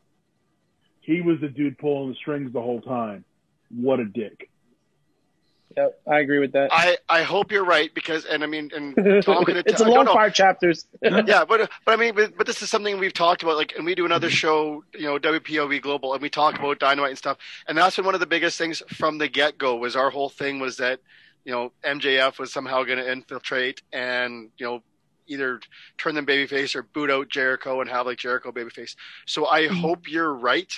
he 1.01 1.21
was 1.21 1.39
the 1.41 1.49
dude 1.49 1.77
pulling 1.79 2.11
the 2.11 2.15
strings 2.17 2.53
the 2.53 2.63
whole 2.63 2.81
time. 2.81 3.25
What 3.71 4.01
a 4.01 4.05
dick. 4.07 4.49
Yep. 5.77 6.01
I 6.07 6.21
agree 6.21 6.39
with 6.39 6.53
that. 6.53 6.71
I 6.73 6.99
I 7.09 7.23
hope 7.23 7.51
you're 7.53 7.65
right 7.65 7.93
because 7.95 8.25
and 8.25 8.43
I 8.43 8.47
mean 8.47 8.71
and 8.75 8.95
Tom 9.25 9.45
could 9.45 9.57
it's 9.67 9.81
a 9.81 9.85
long 9.85 10.07
five 10.07 10.35
chapters. 10.35 10.87
yeah, 11.03 11.45
but 11.45 11.71
but 11.85 11.93
I 11.93 11.97
mean, 11.97 12.15
but, 12.15 12.37
but 12.37 12.47
this 12.47 12.63
is 12.63 12.71
something 12.71 12.99
we've 12.99 13.13
talked 13.13 13.43
about. 13.43 13.57
Like, 13.57 13.75
and 13.77 13.85
we 13.85 13.95
do 13.95 14.05
another 14.05 14.29
mm-hmm. 14.29 14.35
show, 14.35 14.85
you 14.95 15.07
know, 15.07 15.19
WPOV 15.19 15.81
Global, 15.83 16.13
and 16.15 16.23
we 16.23 16.31
talk 16.31 16.59
about 16.59 16.79
dynamite 16.79 17.11
and 17.11 17.19
stuff. 17.19 17.39
And 17.67 17.77
that's 17.77 17.97
been 17.97 18.05
one 18.05 18.15
of 18.15 18.21
the 18.21 18.27
biggest 18.27 18.59
things 18.59 18.83
from 18.89 19.19
the 19.19 19.29
get 19.29 19.59
go. 19.59 19.77
Was 19.77 19.97
our 19.97 20.11
whole 20.11 20.29
thing 20.29 20.61
was 20.61 20.77
that, 20.79 21.01
you 21.45 21.53
know, 21.53 21.73
MJF 21.85 22.39
was 22.39 22.53
somehow 22.53 22.85
going 22.85 22.99
to 22.99 23.11
infiltrate 23.11 23.83
and 23.93 24.51
you 24.59 24.67
know 24.67 24.83
either 25.27 25.61
turn 25.99 26.15
them 26.15 26.27
babyface 26.27 26.75
or 26.75 26.83
boot 26.83 27.11
out 27.11 27.29
Jericho 27.29 27.81
and 27.81 27.89
have 27.89 28.07
like 28.07 28.19
Jericho 28.19 28.53
babyface. 28.53 28.97
So 29.27 29.49
I 29.49 29.63
mm-hmm. 29.63 29.77
hope 29.77 30.11
you're 30.11 30.35
right. 30.35 30.73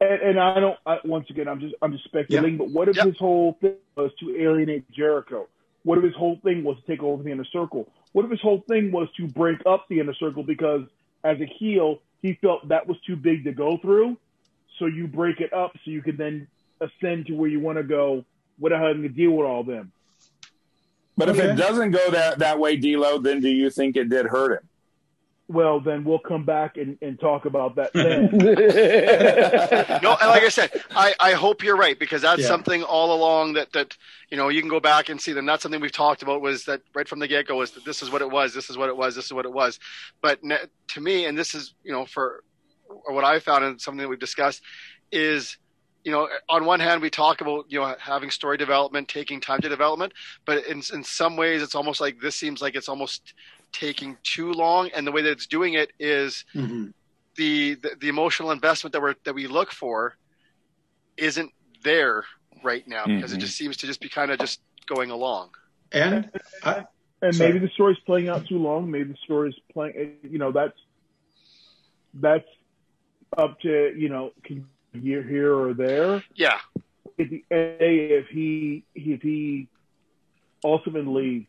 And, 0.00 0.22
and 0.22 0.40
I 0.40 0.60
don't. 0.60 0.78
I, 0.86 0.98
once 1.04 1.28
again, 1.30 1.46
I'm 1.48 1.60
just 1.60 1.74
I'm 1.82 1.92
just 1.92 2.04
speculating. 2.04 2.56
But 2.56 2.70
what 2.70 2.88
if 2.88 2.96
Yep. 2.96 3.06
his 3.06 3.18
whole 3.18 3.58
thing 3.60 3.74
was 3.96 4.10
to 4.20 4.36
alienate 4.36 4.90
Jericho? 4.90 5.46
What 5.82 5.98
if 5.98 6.04
his 6.04 6.14
whole 6.14 6.38
thing 6.42 6.64
was 6.64 6.76
to 6.78 6.86
take 6.86 7.02
over 7.02 7.22
the 7.22 7.30
inner 7.30 7.44
circle? 7.44 7.88
What 8.12 8.24
if 8.24 8.30
his 8.30 8.40
whole 8.40 8.62
thing 8.68 8.92
was 8.92 9.08
to 9.16 9.26
break 9.26 9.58
up 9.66 9.86
the 9.88 10.00
inner 10.00 10.14
circle 10.14 10.42
because 10.42 10.82
as 11.24 11.40
a 11.40 11.46
heel 11.46 12.00
he 12.22 12.34
felt 12.34 12.68
that 12.68 12.86
was 12.86 12.98
too 13.06 13.16
big 13.16 13.44
to 13.44 13.52
go 13.52 13.78
through, 13.78 14.16
so 14.78 14.86
you 14.86 15.06
break 15.06 15.40
it 15.40 15.52
up 15.52 15.72
so 15.84 15.90
you 15.90 16.02
can 16.02 16.16
then 16.16 16.48
ascend 16.80 17.26
to 17.26 17.32
where 17.34 17.48
you 17.48 17.60
want 17.60 17.78
to 17.78 17.84
go 17.84 18.24
without 18.58 18.82
having 18.82 19.02
to 19.02 19.08
deal 19.08 19.32
with 19.32 19.46
all 19.46 19.64
them. 19.64 19.92
But 21.16 21.28
if 21.28 21.38
it 21.38 21.56
doesn't 21.56 21.90
go 21.90 22.10
that, 22.10 22.38
that 22.38 22.58
way, 22.58 22.76
D'Lo, 22.76 23.18
then 23.18 23.40
do 23.40 23.48
you 23.50 23.68
think 23.68 23.96
it 23.96 24.08
did 24.08 24.26
hurt 24.26 24.52
him? 24.52 24.68
Well, 25.52 25.80
then 25.80 26.04
we'll 26.04 26.20
come 26.20 26.44
back 26.44 26.76
and, 26.76 26.96
and 27.02 27.18
talk 27.18 27.44
about 27.44 27.74
that 27.74 27.92
then. 27.92 28.30
No, 30.00 30.16
and 30.20 30.30
like 30.30 30.44
I 30.44 30.48
said, 30.48 30.70
I, 30.92 31.12
I 31.18 31.32
hope 31.32 31.64
you're 31.64 31.76
right 31.76 31.98
because 31.98 32.22
that's 32.22 32.42
Yeah. 32.42 32.46
something 32.46 32.84
all 32.84 33.12
along 33.12 33.54
that, 33.54 33.72
that 33.72 33.96
you 34.30 34.36
know 34.36 34.48
you 34.48 34.60
can 34.60 34.70
go 34.70 34.78
back 34.78 35.08
and 35.08 35.20
see. 35.20 35.32
Then 35.32 35.46
that's 35.46 35.64
something 35.64 35.80
we've 35.80 35.90
talked 35.90 36.22
about 36.22 36.40
was 36.40 36.64
that 36.66 36.82
right 36.94 37.08
from 37.08 37.18
the 37.18 37.26
get 37.26 37.48
go 37.48 37.56
was 37.56 37.72
that 37.72 37.84
this 37.84 38.00
is 38.00 38.12
what 38.12 38.22
it 38.22 38.30
was, 38.30 38.54
this 38.54 38.70
is 38.70 38.78
what 38.78 38.88
it 38.88 38.96
was, 38.96 39.16
this 39.16 39.24
is 39.24 39.32
what 39.32 39.44
it 39.44 39.52
was. 39.52 39.80
But 40.22 40.42
ne- 40.44 40.58
to 40.88 41.00
me, 41.00 41.24
and 41.26 41.36
this 41.36 41.54
is 41.56 41.74
you 41.82 41.90
know 41.92 42.06
for 42.06 42.44
or 42.88 43.12
what 43.12 43.24
I 43.24 43.40
found 43.40 43.64
and 43.64 43.80
something 43.80 43.98
that 44.02 44.08
we've 44.08 44.20
discussed 44.20 44.62
is 45.10 45.56
you 46.04 46.12
know 46.12 46.28
on 46.48 46.64
one 46.64 46.78
hand 46.78 47.02
we 47.02 47.10
talk 47.10 47.40
about 47.40 47.64
you 47.68 47.80
know 47.80 47.94
having 47.98 48.30
story 48.30 48.56
development, 48.56 49.08
taking 49.08 49.40
time 49.40 49.60
to 49.62 49.68
development, 49.68 50.12
but 50.44 50.64
in 50.66 50.80
in 50.94 51.02
some 51.02 51.36
ways 51.36 51.60
it's 51.60 51.74
almost 51.74 52.00
like 52.00 52.20
this 52.20 52.36
seems 52.36 52.62
like 52.62 52.76
it's 52.76 52.88
almost 52.88 53.34
taking 53.72 54.16
too 54.22 54.52
long, 54.52 54.90
and 54.94 55.06
the 55.06 55.12
way 55.12 55.22
that 55.22 55.30
it's 55.30 55.46
doing 55.46 55.74
it 55.74 55.92
is 55.98 56.44
Mhm. 56.54 56.92
the, 57.36 57.74
the 57.74 57.96
the 58.00 58.08
emotional 58.08 58.50
investment 58.50 58.92
that 58.92 59.00
we 59.00 59.10
are 59.10 59.16
that 59.24 59.34
we 59.34 59.46
look 59.46 59.70
for 59.72 60.16
isn't 61.16 61.50
there 61.82 62.24
right 62.62 62.86
now 62.86 63.06
because 63.06 63.32
it 63.32 63.36
Mhm. 63.36 63.40
just 63.40 63.56
seems 63.56 63.76
to 63.78 63.86
just 63.86 64.00
be 64.00 64.08
kind 64.08 64.30
of 64.30 64.38
just 64.38 64.60
going 64.86 65.10
along. 65.10 65.50
And 65.92 66.30
I, 66.62 66.84
And 67.22 67.34
Sorry. 67.34 67.52
maybe 67.52 67.66
the 67.66 67.72
story's 67.72 67.98
playing 68.06 68.28
out 68.28 68.46
too 68.46 68.58
long. 68.58 68.90
Maybe 68.90 69.12
the 69.12 69.18
story's 69.24 69.54
playing. 69.72 70.16
You 70.22 70.38
know, 70.38 70.52
that's 70.52 70.78
that's 72.14 72.48
up 73.36 73.60
to 73.60 73.94
you 73.96 74.08
know 74.08 74.32
can 74.42 74.66
here 74.92 75.22
here 75.22 75.54
or 75.54 75.74
there. 75.74 76.24
Yeah, 76.34 76.58
At 77.18 77.28
the 77.30 77.44
end, 77.50 77.76
if 77.80 78.28
he 78.28 78.84
if 78.94 79.20
he 79.22 79.68
ultimately 80.64 81.46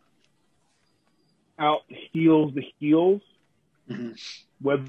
out 1.61 1.81
heals 1.87 2.53
the 2.55 2.63
heels, 2.79 3.21
Mhm. 3.89 4.19
whether 4.61 4.83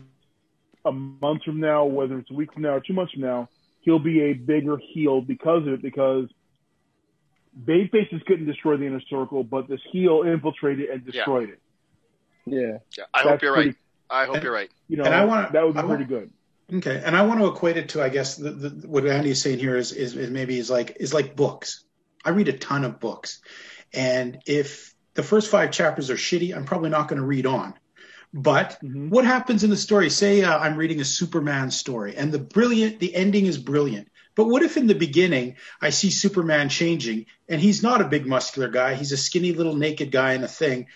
a 0.84 0.90
month 0.92 1.44
from 1.44 1.60
now, 1.60 1.84
whether 1.84 2.18
it's 2.18 2.30
a 2.30 2.34
week 2.34 2.52
from 2.52 2.62
now 2.62 2.74
or 2.74 2.80
two 2.80 2.92
months 2.92 3.12
from 3.12 3.22
now, 3.22 3.48
he'll 3.82 3.98
be 4.00 4.20
a 4.22 4.32
bigger 4.32 4.76
heel 4.78 5.20
because 5.20 5.66
of 5.66 5.74
it. 5.74 5.82
Because 5.82 6.28
babyfaces 7.64 8.24
couldn't 8.26 8.46
destroy 8.46 8.76
the 8.76 8.86
inner 8.86 9.00
circle, 9.02 9.44
but 9.44 9.68
this 9.68 9.80
heel 9.90 10.22
infiltrated 10.22 10.88
and 10.90 11.04
destroyed 11.04 11.50
it. 11.50 11.60
yeah. 12.46 12.78
yeah. 12.96 13.04
I 13.14 13.18
That's 13.22 13.28
hope 13.28 13.42
you're 13.42 13.54
pretty- 13.54 13.68
right. 13.70 13.76
I 14.10 14.24
hope 14.26 14.34
And- 14.36 14.44
you're 14.44 14.52
right. 14.52 14.70
You 14.88 14.96
know, 14.98 15.04
And 15.04 15.14
I 15.14 15.24
wanna- 15.24 15.50
that 15.52 15.64
would 15.64 15.74
be 15.74 15.78
I 15.78 15.82
pretty 15.82 16.04
wanna- 16.12 16.26
good. 16.26 16.30
Okay, 16.74 17.02
and 17.04 17.14
I 17.14 17.22
want 17.26 17.38
to 17.40 17.46
equate 17.48 17.76
it 17.76 17.90
to, 17.90 18.02
I 18.02 18.08
guess, 18.08 18.36
the, 18.36 18.50
the, 18.50 18.88
what 18.88 19.06
Andy's 19.06 19.42
saying 19.42 19.58
here 19.58 19.76
is, 19.76 19.92
is, 19.92 20.16
is 20.16 20.30
maybe 20.30 20.56
is 20.58 20.70
like 20.70 20.96
is 21.00 21.12
like 21.12 21.36
books. 21.36 21.84
I 22.24 22.30
read 22.30 22.48
a 22.48 22.56
ton 22.56 22.84
of 22.84 22.98
books, 22.98 23.42
and 23.92 24.38
if 24.46 24.91
the 25.14 25.22
first 25.22 25.50
five 25.50 25.70
chapters 25.70 26.10
are 26.10 26.16
shitty, 26.16 26.54
I'm 26.56 26.64
probably 26.64 26.90
not 26.90 27.08
going 27.08 27.20
to 27.20 27.26
read 27.26 27.46
on. 27.46 27.74
But 28.34 28.78
Mhm. 28.82 29.10
what 29.10 29.26
happens 29.26 29.62
in 29.62 29.70
the 29.70 29.76
story? 29.76 30.08
Say 30.08 30.42
uh, 30.42 30.58
I'm 30.58 30.76
reading 30.76 31.00
a 31.00 31.04
Superman 31.04 31.70
story, 31.70 32.16
and 32.16 32.32
the 32.32 32.38
brilliant, 32.38 32.98
the 32.98 33.14
ending 33.14 33.46
is 33.46 33.58
brilliant. 33.58 34.08
But 34.34 34.46
what 34.46 34.62
if 34.62 34.78
in 34.78 34.86
the 34.86 34.94
beginning 34.94 35.56
I 35.82 35.90
see 35.90 36.10
Superman 36.10 36.70
changing, 36.70 37.26
and 37.48 37.60
he's 37.60 37.82
not 37.82 38.00
a 38.00 38.08
big 38.08 38.26
muscular 38.26 38.68
guy; 38.68 38.94
he's 38.94 39.12
a 39.12 39.18
skinny 39.18 39.52
little 39.52 39.76
naked 39.76 40.10
guy 40.10 40.32
in 40.32 40.42
a 40.42 40.48
thing. 40.48 40.86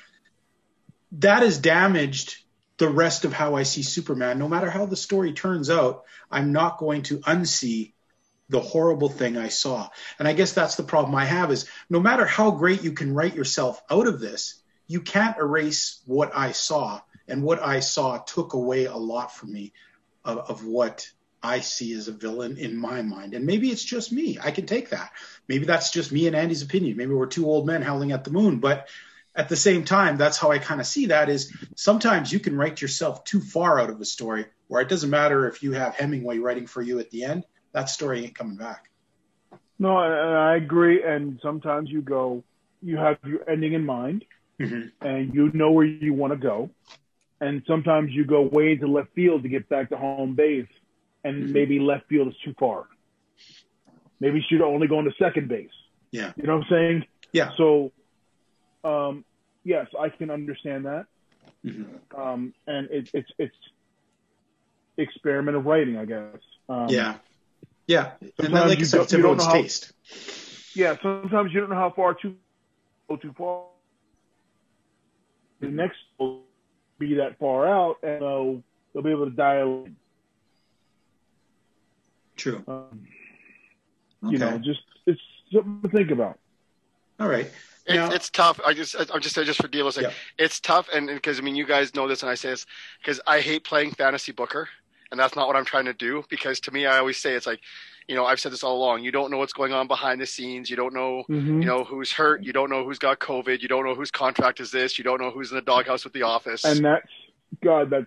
That 1.13 1.43
has 1.43 1.59
damaged 1.59 2.37
the 2.79 2.89
rest 2.89 3.25
of 3.27 3.35
how 3.35 3.55
I 3.55 3.65
see 3.65 3.83
Superman. 3.83 4.39
No 4.39 4.49
matter 4.49 4.71
how 4.71 4.87
the 4.87 4.97
story 4.97 5.33
turns 5.33 5.69
out, 5.69 6.05
I'm 6.31 6.53
not 6.53 6.79
going 6.79 7.03
to 7.05 7.19
unsee 7.19 7.93
the 8.49 8.61
horrible 8.61 9.09
thing 9.09 9.37
I 9.37 9.49
saw. 9.49 9.89
And 10.19 10.29
I 10.29 10.33
guess 10.33 10.53
that's 10.53 10.77
the 10.77 10.83
problem 10.83 11.15
I 11.15 11.25
have 11.25 11.51
is 11.51 11.69
no 11.91 12.01
matter 12.01 12.25
how 12.25 12.53
great 12.53 12.83
you 12.83 12.93
can 12.93 13.15
write 13.15 13.35
yourself 13.35 13.83
out 13.91 14.07
of 14.07 14.21
this, 14.21 14.63
you 14.87 15.01
can't 15.01 15.39
erase 15.39 16.01
what 16.07 16.33
I 16.35 16.53
saw. 16.53 17.01
And 17.29 17.43
what 17.43 17.61
I 17.61 17.81
saw 17.81 18.19
took 18.19 18.53
away 18.53 18.85
a 18.85 18.97
lot 18.97 19.35
from 19.35 19.53
me 19.53 19.73
of, 20.25 20.39
of 20.39 20.65
what 20.65 21.11
I 21.43 21.61
see 21.61 21.93
as 21.95 22.09
a 22.09 22.13
villain 22.13 22.57
in 22.57 22.77
my 22.77 23.03
mind. 23.03 23.35
And 23.35 23.47
maybe 23.47 23.71
it's 23.71 23.85
just 23.85 24.13
me. 24.13 24.39
I 24.41 24.53
can 24.53 24.67
take 24.67 24.91
that. 24.91 25.11
Maybe 25.49 25.65
that's 25.65 25.91
just 25.91 26.13
me 26.13 26.27
and 26.27 26.37
Andy's 26.37 26.63
opinion. 26.63 26.97
Maybe 26.97 27.13
we're 27.13 27.27
two 27.27 27.47
old 27.47 27.67
men 27.67 27.83
howling 27.83 28.13
at 28.13 28.25
the 28.25 28.31
moon. 28.31 28.59
But 28.59 28.89
at 29.35 29.49
the 29.49 29.57
same 29.57 29.85
time, 29.85 30.17
that's 30.17 30.39
how 30.39 30.51
I 30.51 30.59
kind 30.59 30.81
of 30.81 30.87
see 30.87 31.07
that 31.07 31.29
is 31.29 31.53
sometimes 31.77 32.33
you 32.33 32.41
can 32.41 32.57
write 32.57 32.81
yourself 32.81 33.25
too 33.25 33.41
far 33.41 33.79
out 33.79 33.91
of 33.91 34.01
a 34.01 34.05
story 34.05 34.47
where 34.69 34.83
it 34.83 34.89
doesn't 34.89 35.11
matter 35.11 35.49
if 35.49 35.63
you 35.63 35.73
have 35.73 35.95
Hemingway 35.95 36.39
writing 36.39 36.67
for 36.67 36.81
you 36.81 36.99
at 36.99 37.11
the 37.11 37.25
end, 37.25 37.45
that 37.77 37.91
story 37.91 38.25
ain't 38.25 38.35
coming 38.35 38.57
back. 38.57 38.89
No, 39.79 39.99
and 39.99 40.35
I 40.39 40.57
agree. 40.57 41.03
And 41.05 41.39
sometimes 41.43 41.91
you 41.91 42.01
go, 42.01 42.43
you 42.81 42.97
have 42.97 43.19
your 43.23 43.49
ending 43.49 43.75
in 43.75 43.85
mind, 43.85 44.25
Mhm. 44.59 44.93
and 45.03 45.35
you 45.35 45.51
know 45.53 45.71
where 45.73 45.85
you 45.85 46.15
want 46.15 46.33
to 46.33 46.39
go. 46.39 46.71
And 47.39 47.63
sometimes 47.67 48.13
you 48.13 48.25
go 48.25 48.41
way 48.41 48.73
into 48.73 48.87
left 48.87 49.13
field 49.15 49.43
to 49.43 49.51
get 49.51 49.69
back 49.69 49.91
to 49.91 49.97
home 49.99 50.35
base, 50.35 50.73
and 51.23 51.45
Mhm. 51.45 51.53
maybe 51.53 51.79
left 51.79 52.09
field 52.09 52.29
is 52.29 52.39
too 52.39 52.55
far. 52.59 52.89
Maybe 54.21 54.39
you 54.39 54.45
should 54.49 54.63
only 54.63 54.87
go 54.87 54.99
into 54.99 55.13
second 55.19 55.49
base. 55.49 55.77
Yeah. 56.13 56.33
You 56.39 56.45
know 56.45 56.57
what 56.57 56.65
I'm 56.65 56.71
saying? 56.71 57.07
Yeah. 57.33 57.53
So, 57.59 57.93
um, 58.85 59.23
yes, 59.65 59.87
I 60.01 60.09
can 60.09 60.31
understand 60.31 60.87
that. 60.87 61.05
Mhm. 61.63 62.01
Um, 62.19 62.55
and 62.67 62.91
it, 62.91 63.11
it's 63.13 63.31
it's 63.39 63.57
experiment 64.97 65.59
of 65.59 65.67
writing, 65.67 65.99
I 65.99 66.07
guess. 66.07 66.41
Um, 66.71 66.89
yeah, 66.89 67.19
yeah, 67.87 68.13
and 68.21 68.31
then 68.37 68.47
Sometimes 68.47 68.69
like 68.71 68.79
you 68.79 68.81
you 68.81 68.85
said, 68.87 68.97
don't- 68.99 69.13
you 69.13 69.23
don't 69.23 69.37
know 69.39 69.45
how- 69.45 69.53
taste. 69.53 69.93
yeah. 70.75 70.97
Sometimes 71.03 71.53
you 71.53 71.61
don't 71.61 71.71
know 71.71 71.77
how 71.77 71.91
far 71.91 72.15
to 72.15 72.35
go 73.09 73.17
too 73.17 73.35
far. 73.37 73.65
The 75.61 75.69
next 75.69 75.99
will 76.19 76.43
be 76.99 77.15
that 77.15 77.39
far 77.39 77.67
out, 77.67 77.97
and 78.03 78.21
they'll, 78.21 78.63
they'll 78.93 79.03
be 79.03 79.11
able 79.11 79.25
to 79.27 79.31
dial. 79.37 79.85
in. 79.87 79.97
True. 82.37 82.63
Um, 82.69 83.07
Okay. 84.25 84.33
You 84.33 84.39
know, 84.39 84.59
just 84.59 84.81
it's 85.07 85.21
something 85.53 85.83
to 85.83 85.89
think 85.95 86.11
about. 86.11 86.39
All 87.21 87.29
right. 87.29 87.47
It's, 87.87 87.95
Now- 87.95 88.11
it's 88.11 88.31
tough. 88.31 88.59
I 88.65 88.73
just, 88.73 88.97
I'm 88.99 89.21
just 89.21 89.35
saying, 89.35 89.47
just 89.47 89.61
for 89.61 89.69
D'Lo's 89.69 89.95
sake, 89.95 90.05
Yeah. 90.05 90.13
it's 90.39 90.59
tough, 90.59 90.89
and 90.93 91.07
because 91.07 91.39
I 91.39 91.43
mean, 91.43 91.55
you 91.55 91.67
guys 91.67 91.95
know 91.95 92.09
this, 92.09 92.23
and 92.23 92.31
I 92.31 92.35
say 92.35 92.49
this 92.51 92.67
because 92.99 93.21
I 93.27 93.41
hate 93.41 93.63
playing 93.65 93.93
fantasy 93.93 94.33
booker, 94.33 94.69
and 95.17 95.21
that's 95.23 95.35
not 95.35 95.47
what 95.47 95.57
I'm 95.57 95.65
trying 95.65 95.87
to 95.87 95.95
do. 95.95 96.23
Because 96.29 96.61
to 96.61 96.71
me, 96.71 96.85
I 96.85 96.99
always 96.99 97.17
say 97.17 97.33
it's 97.33 97.47
like, 97.47 97.61
you 98.07 98.15
know, 98.15 98.27
I've 98.27 98.39
said 98.39 98.53
this 98.53 98.63
all 98.63 98.77
along. 98.77 99.03
You 99.03 99.11
don't 99.11 99.31
know 99.31 99.39
what's 99.39 99.55
going 99.55 99.73
on 99.73 99.87
behind 99.89 100.21
the 100.21 100.27
scenes. 100.27 100.69
You 100.69 100.77
don't 100.77 100.93
know, 100.93 101.25
Mhm. 101.31 101.63
you 101.63 101.67
know, 101.67 101.85
who's 101.85 102.13
hurt. 102.13 102.45
You 102.45 102.53
don't 102.53 102.69
know 102.69 102.85
who's 102.85 102.99
got 102.99 103.19
COVID. 103.19 103.63
You 103.63 103.69
don't 103.69 103.87
know 103.87 103.95
whose 103.95 104.11
contract 104.11 104.61
is 104.61 104.71
this. 104.71 104.99
You 104.99 105.05
don't 105.05 105.19
know 105.21 105.31
who's 105.31 105.51
in 105.51 105.57
the 105.57 105.63
doghouse 105.63 106.05
with 106.05 106.13
the 106.13 106.23
office. 106.23 106.65
and 106.67 106.85
that's 106.85 107.09
God. 107.63 107.89
That's 107.89 108.07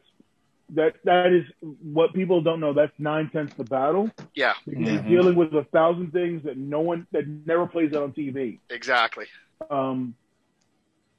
that. 0.76 0.94
That 1.04 1.34
is 1.34 1.46
what 1.82 2.14
people 2.14 2.42
don't 2.42 2.60
know. 2.60 2.74
That's 2.74 2.94
nine 3.00 3.32
tenths 3.32 3.56
the 3.56 3.64
battle. 3.64 4.12
yeah, 4.36 4.54
Because 4.68 4.84
Mhm. 4.84 5.10
You're 5.10 5.22
dealing 5.24 5.36
with 5.36 5.52
a 5.56 5.64
thousand 5.64 6.12
things 6.14 6.44
that 6.44 6.58
no 6.58 6.80
one 6.82 7.08
that 7.12 7.28
never 7.28 7.66
plays 7.66 7.92
out 7.94 8.04
on 8.04 8.12
TV. 8.14 8.60
exactly. 8.70 9.26
Um, 9.72 10.14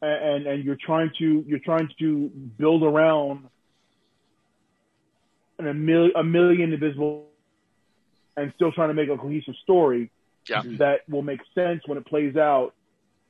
and 0.01 0.47
and 0.47 0.65
you're 0.65 0.79
trying 0.89 1.11
to 1.19 1.45
you're 1.47 1.59
trying 1.59 1.89
to 1.99 2.29
build 2.57 2.83
around 2.85 3.49
an, 5.61 5.69
a 5.69 5.74
million 5.74 6.12
a 6.16 6.24
million 6.24 6.73
invisible, 6.73 7.27
and 8.37 8.53
still 8.57 8.73
trying 8.73 8.89
to 8.89 8.95
make 8.95 9.09
a 9.09 9.16
cohesive 9.16 9.55
story 9.62 10.11
Yeah. 10.49 10.62
that 10.78 11.01
will 11.09 11.23
make 11.23 11.41
sense 11.55 11.82
when 11.87 11.99
it 11.99 12.07
plays 12.07 12.37
out. 12.37 12.74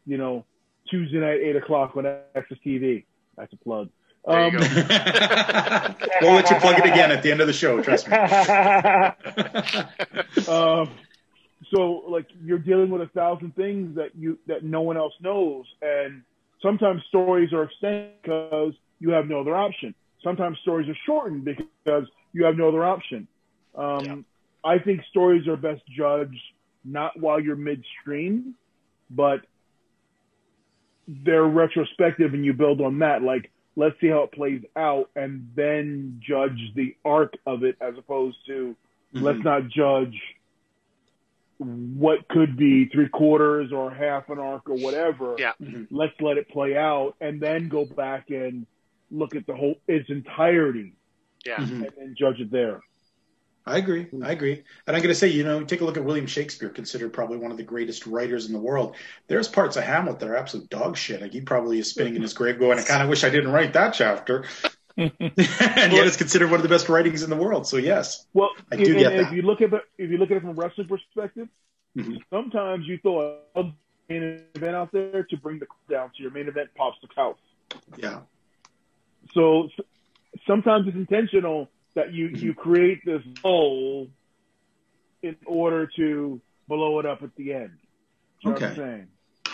You 0.07 0.17
know, 0.17 0.45
Tuesday 0.89 1.19
night 1.19 1.41
eight 1.41 1.57
o'clock 1.57 1.97
on 1.97 2.05
AXS 2.05 2.59
TV. 2.65 3.05
That's 3.37 3.53
a 3.53 3.57
plug. 3.57 3.91
Um, 4.27 4.53
go. 4.53 4.59
we'll 6.21 6.35
let 6.35 6.51
you 6.51 6.57
plug 6.57 6.79
it 6.79 6.85
again 6.85 7.11
at 7.11 7.23
the 7.23 7.31
end 7.31 7.41
of 7.41 7.47
the 7.47 7.53
show. 7.53 7.83
Trust 7.83 8.09
me. 8.09 8.17
um, 10.49 10.91
so 11.75 12.05
like 12.09 12.27
you're 12.43 12.59
dealing 12.59 12.91
with 12.91 13.03
a 13.03 13.09
thousand 13.09 13.55
things 13.57 13.97
that 13.97 14.11
you 14.17 14.39
that 14.47 14.65
no 14.65 14.83
one 14.83 14.97
else 14.97 15.15
knows, 15.21 15.67
and 15.81 16.23
sometimes 16.63 17.03
stories 17.09 17.53
are 17.53 17.65
extended 17.65 18.13
because 18.23 18.75
you 18.99 19.11
have 19.11 19.27
no 19.27 19.41
other 19.41 19.57
option. 19.57 19.95
Sometimes 20.23 20.59
stories 20.61 20.89
are 20.89 20.97
shortened 21.07 21.45
because 21.45 22.05
you 22.33 22.45
have 22.45 22.57
no 22.57 22.69
other 22.69 22.85
option. 22.85 23.27
Um, 23.75 24.05
Yeah. 24.05 24.17
I 24.63 24.79
think 24.79 25.03
stories 25.05 25.49
are 25.49 25.57
best 25.57 25.83
judged 25.89 26.41
not 26.85 27.19
while 27.19 27.41
you're 27.41 27.57
midstream, 27.57 28.55
but 29.11 29.41
they're 31.09 31.45
retrospective, 31.45 32.35
and 32.35 32.45
you 32.45 32.53
build 32.53 32.81
on 32.81 32.99
that. 33.01 33.23
Like 33.23 33.51
let's 33.77 33.99
see 34.01 34.09
how 34.09 34.23
it 34.25 34.33
plays 34.33 34.63
out, 34.77 35.11
and 35.17 35.51
then 35.55 36.21
judge 36.27 36.73
the 36.75 36.95
arc 37.05 37.35
of 37.47 37.65
it, 37.65 37.77
as 37.81 37.97
opposed 37.99 38.39
to 38.47 38.77
Mm-hmm. 39.13 39.25
let's 39.25 39.43
not 39.43 39.67
judge 39.69 40.17
what 41.59 42.27
could 42.29 42.57
be 42.57 42.87
three 42.87 43.09
quarters 43.09 43.73
or 43.73 43.91
half 43.91 44.29
an 44.31 44.39
arc 44.39 44.71
or 44.71 44.77
whatever. 44.77 45.35
Yeah. 45.37 45.53
Mhm. 45.61 45.89
Let's 45.91 46.15
let 46.21 46.39
it 46.39 46.49
play 46.49 46.77
out 46.77 47.17
and 47.21 47.41
then 47.41 47.69
go 47.69 47.85
back 47.85 48.31
and 48.31 48.67
look 49.11 49.35
at 49.35 49.47
the 49.47 49.55
whole 49.57 49.75
its 49.89 50.09
entirety 50.09 50.93
Yeah. 51.47 51.57
Mhm. 51.57 51.71
and 51.87 51.91
then 51.97 52.15
judge 52.19 52.41
it 52.41 52.51
there. 52.51 52.81
I 53.67 53.77
agree. 53.79 54.07
I 54.23 54.33
agree. 54.33 54.65
And 54.87 54.97
I'm 54.97 55.03
going 55.03 55.13
to 55.13 55.15
say, 55.15 55.29
you 55.29 55.45
know, 55.45 55.63
take 55.63 55.81
a 55.81 55.85
look 55.85 55.97
at 55.99 56.05
William 56.05 56.27
Shakespeare, 56.27 56.71
considered 56.71 57.13
probably 57.13 57.37
one 57.37 57.51
of 57.51 57.57
the 57.57 57.63
greatest 57.63 58.07
writers 58.07 58.47
in 58.47 58.53
the 58.55 58.59
world. 58.59 58.97
There's 59.29 59.49
parts 59.49 59.77
of 59.77 59.85
Hamlet 59.85 60.19
that 60.19 60.29
are 60.29 60.37
absolute 60.37 60.71
dog 60.71 60.97
shit. 60.97 61.21
Like 61.21 61.33
he 61.33 61.43
probably 61.43 61.79
is 61.79 61.91
spinning 61.91 62.17
in 62.17 62.23
his 62.23 62.33
grave 62.33 62.59
going, 62.59 62.79
I 62.79 62.83
kind 62.83 63.03
of 63.03 63.09
wish 63.09 63.23
I 63.23 63.29
didn't 63.31 63.53
write 63.53 63.75
that 63.75 63.93
chapter. 63.93 64.45
and 64.97 65.13
yet 65.21 66.07
it's 66.07 66.17
considered 66.17 66.51
one 66.51 66.59
of 66.59 66.63
the 66.63 66.69
best 66.69 66.89
writings 66.89 67.23
in 67.23 67.31
the 67.31 67.37
world. 67.37 67.67
So 67.67 67.77
yes. 67.77 68.27
Well, 68.33 68.51
I 68.73 68.77
do 68.77 68.85
and- 68.93 68.99
get 68.99 69.13
and 69.13 69.21
that. 69.21 69.27
if 69.29 69.33
you 69.35 69.43
look 69.43 69.61
at 69.61 69.73
it, 69.73 69.83
if 69.99 70.11
you 70.11 70.17
look 70.19 70.31
at 70.31 70.39
it 70.39 70.41
from 70.41 70.51
a 70.51 70.55
wrestling 70.55 70.89
perspective, 70.89 71.49
Mhm. 71.97 72.19
sometimes 72.31 72.87
you 72.87 72.99
throw 72.99 73.39
a 73.57 73.65
main 74.09 74.43
event 74.55 74.75
out 74.77 74.91
there 74.93 75.23
to 75.25 75.37
bring 75.37 75.59
the 75.59 75.67
down, 75.89 76.09
so 76.17 76.23
your 76.23 76.31
main 76.33 76.49
event 76.49 76.71
pops 76.77 76.99
the 77.03 77.09
house. 77.15 77.39
Yeah. 77.99 78.21
So 79.35 79.67
s- 79.67 79.85
sometimes 80.47 80.87
it's 80.89 80.97
intentional 80.97 81.69
that 81.95 82.13
you 82.13 82.29
you 82.29 82.55
create 82.55 83.05
this 83.05 83.23
hole 83.43 84.09
in 85.23 85.37
order 85.47 85.87
to 85.97 86.41
blow 86.69 86.99
it 87.01 87.07
up 87.07 87.23
at 87.23 87.35
the 87.37 87.53
end. 87.53 87.71
You 88.41 88.51
know 88.51 88.57
Okay. 88.57 89.05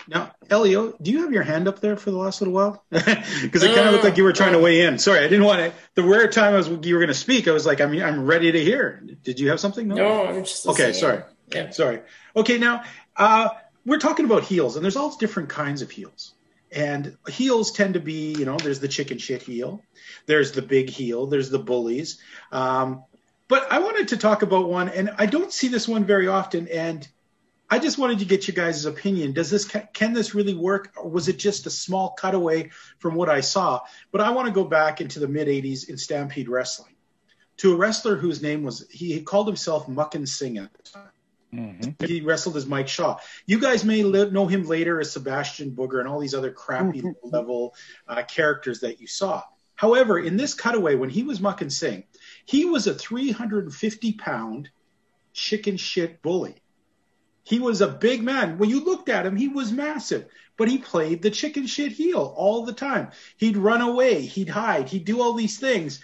Now, 0.09 0.31
Elio, 0.49 0.93
do 1.03 1.11
you 1.11 1.23
have 1.23 1.33
your 1.33 1.43
hand 1.43 1.67
up 1.67 1.81
there 1.81 1.97
for 1.97 2.13
the 2.13 2.17
last 2.17 2.41
little 2.41 2.55
while? 2.55 2.85
Because 2.91 3.65
it 3.65 3.75
kind 3.75 3.89
of 3.89 3.93
looked 3.93 4.05
like 4.05 4.17
you 4.17 4.23
were 4.23 4.33
trying 4.33 4.53
to 4.53 4.61
weigh 4.61 4.83
in. 4.83 4.99
Sorry, 4.99 5.19
I 5.19 5.23
didn't 5.29 5.45
want 5.45 5.59
to. 5.61 5.73
The 5.97 6.05
rare 6.05 6.29
time 6.31 6.55
I 6.55 6.59
was 6.59 6.69
you 6.69 6.95
were 6.95 7.01
going 7.01 7.09
to 7.09 7.15
speak, 7.15 7.49
I 7.49 7.51
was 7.51 7.67
like, 7.67 7.81
I'm 7.81 7.91
I'm 8.01 8.25
ready 8.25 8.53
to 8.53 8.63
hear. 8.63 9.03
Did 9.25 9.41
you 9.41 9.49
have 9.51 9.59
something? 9.59 9.89
No, 9.89 10.27
I'm 10.27 10.45
just 10.45 10.65
Okay, 10.67 10.89
listening. 10.89 11.11
sorry. 11.11 11.23
Yeah. 11.53 11.71
Sorry. 11.71 12.03
Okay, 12.37 12.59
now 12.59 12.85
uh, 13.17 13.49
we're 13.85 13.99
talking 13.99 14.27
about 14.27 14.45
heels, 14.45 14.77
and 14.77 14.85
there's 14.85 14.97
all 14.97 15.17
different 15.17 15.49
kinds 15.49 15.83
of 15.83 15.91
heels. 15.91 16.35
And 16.73 17.17
heels 17.29 17.73
tend 17.73 17.95
to 17.95 18.01
be, 18.01 18.33
you 18.33 18.45
know, 18.45 18.57
there's 18.57 18.81
the 18.81 18.89
chicken 18.89 19.19
shit 19.19 19.43
heel, 19.43 19.83
there's 20.27 20.53
the 20.53 20.63
big 20.63 20.91
heel, 20.91 21.27
there's 21.27 21.51
the 21.51 21.59
bullies. 21.59 22.19
Um, 22.51 23.05
but 23.49 23.71
I 23.71 23.79
wanted 23.79 24.09
to 24.09 24.17
talk 24.17 24.43
about 24.43 24.69
one, 24.69 24.89
and 24.89 25.11
I 25.19 25.27
don't 25.27 25.53
see 25.53 25.69
this 25.69 25.87
one 25.87 26.05
very 26.05 26.27
often. 26.27 26.67
And 26.69 27.07
I 27.71 27.79
just 27.79 27.99
wanted 27.99 28.19
to 28.21 28.25
get 28.25 28.47
you 28.49 28.55
guys' 28.55 28.85
opinion. 28.85 29.33
Does 29.33 29.51
this 29.51 29.65
can 29.65 30.13
this 30.13 30.35
really 30.35 30.55
work, 30.55 30.93
or 30.97 31.09
was 31.09 31.29
it 31.29 31.39
just 31.39 31.67
a 31.67 31.71
small 31.71 32.17
cutaway 32.19 32.71
from 32.99 33.15
what 33.15 33.29
I 33.29 33.41
saw? 33.41 33.81
But 34.13 34.21
I 34.21 34.31
want 34.31 34.47
to 34.47 34.53
go 34.53 34.65
back 34.65 35.01
into 35.01 35.21
the 35.21 35.29
mid 35.29 35.49
'80s 35.49 35.89
in 35.89 35.97
Stampede 35.97 36.49
Wrestling 36.49 36.95
to 37.59 37.73
a 37.73 37.77
wrestler 37.77 38.17
whose 38.17 38.43
name 38.43 38.63
was 38.63 38.87
he 38.91 39.21
called 39.23 39.47
himself 39.47 39.87
Makhan 39.87 40.29
Singh 40.29 40.59
at 40.59 40.73
the 40.75 40.83
time. 40.83 41.09
Mm-hmm. 41.55 42.05
He 42.05 42.21
wrestled 42.21 42.57
as 42.57 42.67
Mike 42.67 42.89
Shaw. 42.89 43.19
You 43.47 43.61
guys 43.61 43.85
may 43.85 44.03
li- 44.03 44.31
know 44.31 44.47
him 44.47 44.65
later 44.65 45.01
as 45.01 45.17
Bastion 45.17 45.71
Booger 45.71 46.01
and 46.01 46.09
all 46.09 46.19
these 46.19 46.35
other 46.35 46.51
crappy 46.51 47.03
level 47.23 47.75
uh, 48.09 48.23
characters 48.25 48.81
that 48.81 49.01
you 49.01 49.07
saw. 49.07 49.43
However, 49.75 50.19
in 50.19 50.37
this 50.37 50.55
cutaway, 50.55 50.95
when 50.95 51.11
he 51.11 51.23
was 51.23 51.41
Makhan 51.41 51.71
Singh, 51.71 52.05
he 52.47 52.65
was 52.65 52.87
a 52.87 52.95
350 52.95 54.13
pound 54.15 54.71
chicken 55.33 55.77
shit 55.77 56.23
bully. 56.23 56.57
He 57.45 57.61
was 57.61 57.81
a 57.81 57.89
big 57.89 58.23
man. 58.23 58.59
When 58.59 58.71
you 58.71 58.85
looked 58.85 59.09
at 59.09 59.25
him, 59.25 59.37
he 59.37 59.47
was 59.49 59.71
massive, 59.71 60.27
but 60.57 60.69
he 60.69 60.79
played 60.79 61.23
the 61.23 61.31
chicken 61.31 61.67
shit 61.67 61.93
heel 61.93 62.35
all 62.37 62.65
the 62.65 62.73
time. 62.73 63.11
He'd 63.37 63.57
run 63.57 63.83
away, 63.83 64.23
he'd 64.23 64.49
hide, 64.49 64.89
he'd 64.89 65.05
do 65.05 65.21
all 65.23 65.35
these 65.35 65.59
things. 65.59 66.01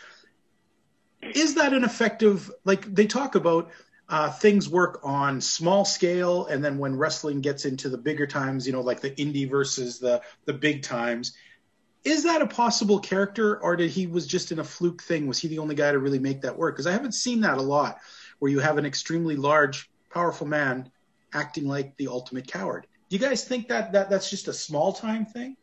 Is 1.20 1.56
that 1.56 1.72
an 1.72 1.82
effective, 1.82 2.50
like 2.64 2.94
they 2.94 3.06
talk 3.06 3.34
about 3.34 3.70
uh, 4.12 4.30
things 4.30 4.68
work 4.68 5.00
on 5.02 5.40
small 5.40 5.86
scale, 5.86 6.44
and 6.44 6.62
then 6.62 6.76
when 6.76 6.94
wrestling 6.94 7.40
gets 7.40 7.64
into 7.64 7.88
the 7.88 7.96
bigger 7.96 8.26
times, 8.26 8.66
you 8.66 8.72
know, 8.72 8.82
like 8.82 9.00
the 9.00 9.10
indie 9.12 9.48
versus 9.48 9.98
the 9.98 10.20
the 10.44 10.52
big 10.52 10.82
times, 10.82 11.32
is 12.04 12.24
that 12.24 12.42
a 12.42 12.46
possible 12.46 12.98
character, 12.98 13.58
or 13.62 13.74
did 13.74 13.90
he 13.90 14.06
was 14.06 14.26
just 14.26 14.52
in 14.52 14.58
a 14.58 14.64
fluke 14.64 15.02
thing? 15.02 15.26
Was 15.26 15.38
he 15.38 15.48
the 15.48 15.60
only 15.60 15.74
guy 15.74 15.90
to 15.90 15.98
really 15.98 16.18
make 16.18 16.42
that 16.42 16.58
work? 16.58 16.74
Because 16.74 16.86
I 16.86 16.92
haven't 16.92 17.14
seen 17.14 17.40
that 17.40 17.56
a 17.56 17.62
lot, 17.62 18.00
where 18.38 18.52
you 18.52 18.60
have 18.60 18.76
an 18.76 18.84
extremely 18.84 19.36
large, 19.36 19.90
powerful 20.10 20.46
man 20.46 20.90
acting 21.32 21.66
like 21.66 21.96
the 21.96 22.08
ultimate 22.08 22.46
coward. 22.46 22.86
Do 23.08 23.16
you 23.16 23.22
guys 23.22 23.44
think 23.44 23.68
that, 23.68 23.92
that 23.92 24.10
that's 24.10 24.28
just 24.28 24.46
a 24.46 24.52
small 24.52 24.92
time 24.92 25.24
thing? 25.24 25.56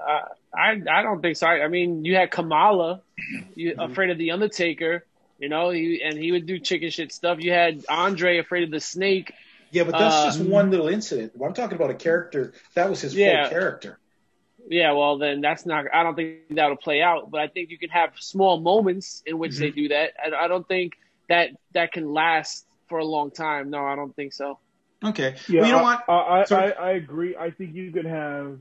Uh, 0.00 0.20
I 0.56 0.80
I 0.90 1.02
don't 1.02 1.20
think 1.20 1.36
so. 1.36 1.48
I, 1.48 1.64
I 1.64 1.68
mean, 1.68 2.06
you 2.06 2.16
had 2.16 2.30
Kamala, 2.30 3.02
you 3.54 3.74
afraid 3.78 4.08
of 4.08 4.16
the 4.16 4.30
Undertaker, 4.30 5.04
you 5.44 5.50
know, 5.50 5.68
he, 5.68 6.00
and 6.02 6.16
he 6.16 6.32
would 6.32 6.46
do 6.46 6.58
chicken 6.58 6.88
shit 6.88 7.12
stuff. 7.12 7.36
You 7.38 7.52
had 7.52 7.84
Andre 7.86 8.38
afraid 8.38 8.62
of 8.64 8.70
the 8.70 8.80
snake. 8.80 9.30
Yeah, 9.72 9.84
but 9.84 9.92
that's 9.92 10.14
Uh, 10.14 10.24
just 10.24 10.40
one 10.40 10.70
little 10.70 10.88
incident. 10.88 11.32
I'm 11.44 11.52
talking 11.52 11.76
about 11.76 11.90
a 11.90 11.94
character 11.94 12.54
that 12.74 12.88
was 12.88 13.02
his 13.02 13.14
Yeah. 13.14 13.42
full 13.42 13.58
character. 13.58 13.98
Yeah, 14.70 14.92
well, 14.92 15.18
then 15.18 15.42
that's 15.42 15.66
not. 15.66 15.84
I 15.92 16.02
don't 16.02 16.14
think 16.14 16.48
that'll 16.48 16.78
play 16.78 17.02
out. 17.02 17.30
But 17.30 17.42
I 17.42 17.48
think 17.48 17.68
you 17.70 17.76
can 17.76 17.90
have 17.90 18.12
small 18.18 18.58
moments 18.58 19.22
in 19.26 19.36
which 19.36 19.58
they 19.58 19.70
do 19.70 19.88
that. 19.88 20.12
I, 20.24 20.44
I 20.44 20.48
don't 20.48 20.66
think 20.66 20.94
that 21.28 21.50
that 21.72 21.92
can 21.92 22.10
last 22.10 22.66
for 22.88 22.96
a 22.96 23.04
long 23.04 23.30
time. 23.30 23.68
No, 23.68 23.84
I 23.84 23.96
don't 23.96 24.16
think 24.16 24.32
so. 24.32 24.58
Okay. 25.04 25.34
Yeah, 25.46 25.60
well, 25.60 25.68
you 25.68 25.76
know 25.76 25.78
I, 25.80 25.82
what? 25.82 26.08
I, 26.08 26.12
I, 26.12 26.44
I, 26.56 26.70
I 26.70 26.90
agree. 26.92 27.36
I 27.36 27.50
think 27.50 27.74
you 27.74 27.92
could 27.92 28.06
have 28.06 28.58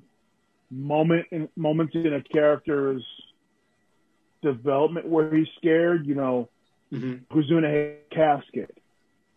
moment 0.69 1.27
in, 1.31 1.47
moments 1.55 1.95
in 1.95 2.14
a 2.14 2.22
character's 2.22 3.05
development 4.41 5.07
where 5.07 5.34
he's 5.34 5.47
scared. 5.57 6.05
You 6.05 6.15
know, 6.15 6.49
Mhm. 6.94 7.22
who's 7.32 7.48
doing 7.48 7.65
a 7.65 7.95
casket. 8.11 8.78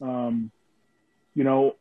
Um, 0.01 0.51
you 1.35 1.43
know, 1.45 1.77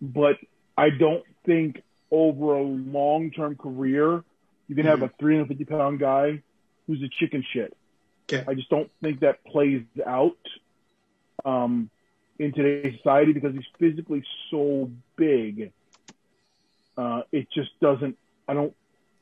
but 0.00 0.36
I 0.76 0.90
don't 0.90 1.24
think 1.44 1.82
over 2.10 2.54
a 2.54 2.62
long 2.62 3.30
term 3.30 3.56
career 3.56 4.22
you 4.68 4.76
can 4.76 4.86
have 4.86 5.02
a 5.02 5.08
350 5.18 5.64
pound 5.64 5.98
guy 5.98 6.42
who's 6.86 7.02
a 7.02 7.08
chicken 7.08 7.44
shit. 7.52 7.76
Okay. 8.32 8.44
I 8.46 8.54
just 8.54 8.68
don't 8.68 8.90
think 9.02 9.20
that 9.20 9.42
plays 9.44 9.82
out 10.06 10.38
um, 11.44 11.90
in 12.38 12.52
today's 12.52 12.96
society 12.98 13.32
because 13.32 13.54
he's 13.54 13.64
physically 13.78 14.22
so 14.50 14.90
big. 15.16 15.72
Uh, 16.96 17.22
it 17.32 17.48
just 17.50 17.70
doesn't. 17.80 18.16
I 18.46 18.54
don't 18.54 18.74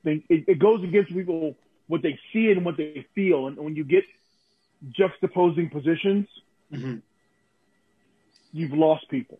think 0.05 0.25
it, 0.29 0.45
it 0.49 0.59
goes 0.59 0.83
against 0.85 1.13
people 1.13 1.57
what 1.87 2.03
they 2.03 2.19
see 2.33 2.51
and 2.51 2.65
what 2.65 2.77
they 2.77 3.07
feel, 3.15 3.47
and 3.47 3.57
when 3.57 3.75
you 3.75 3.85
get 3.85 4.05
juxtaposing 4.99 5.71
positions, 5.73 6.27
hmm 6.73 6.97
you've 8.53 8.73
lost 8.73 9.07
people. 9.11 9.39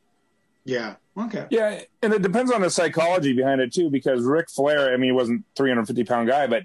Yeah. 0.67 0.97
Okay. 1.17 1.47
Yeah, 1.51 1.81
and 2.03 2.13
it 2.13 2.21
depends 2.21 2.53
on 2.53 2.61
the 2.61 2.69
psychology 2.69 3.33
behind 3.33 3.63
it 3.63 3.73
too, 3.73 3.89
because 3.89 4.23
Ric 4.23 4.51
Flair, 4.51 4.93
I 4.93 4.99
mean, 4.99 5.05
he 5.09 5.13
wasn't 5.13 5.45
350 5.57 6.05
pound 6.05 6.29
guy, 6.29 6.47
but 6.47 6.65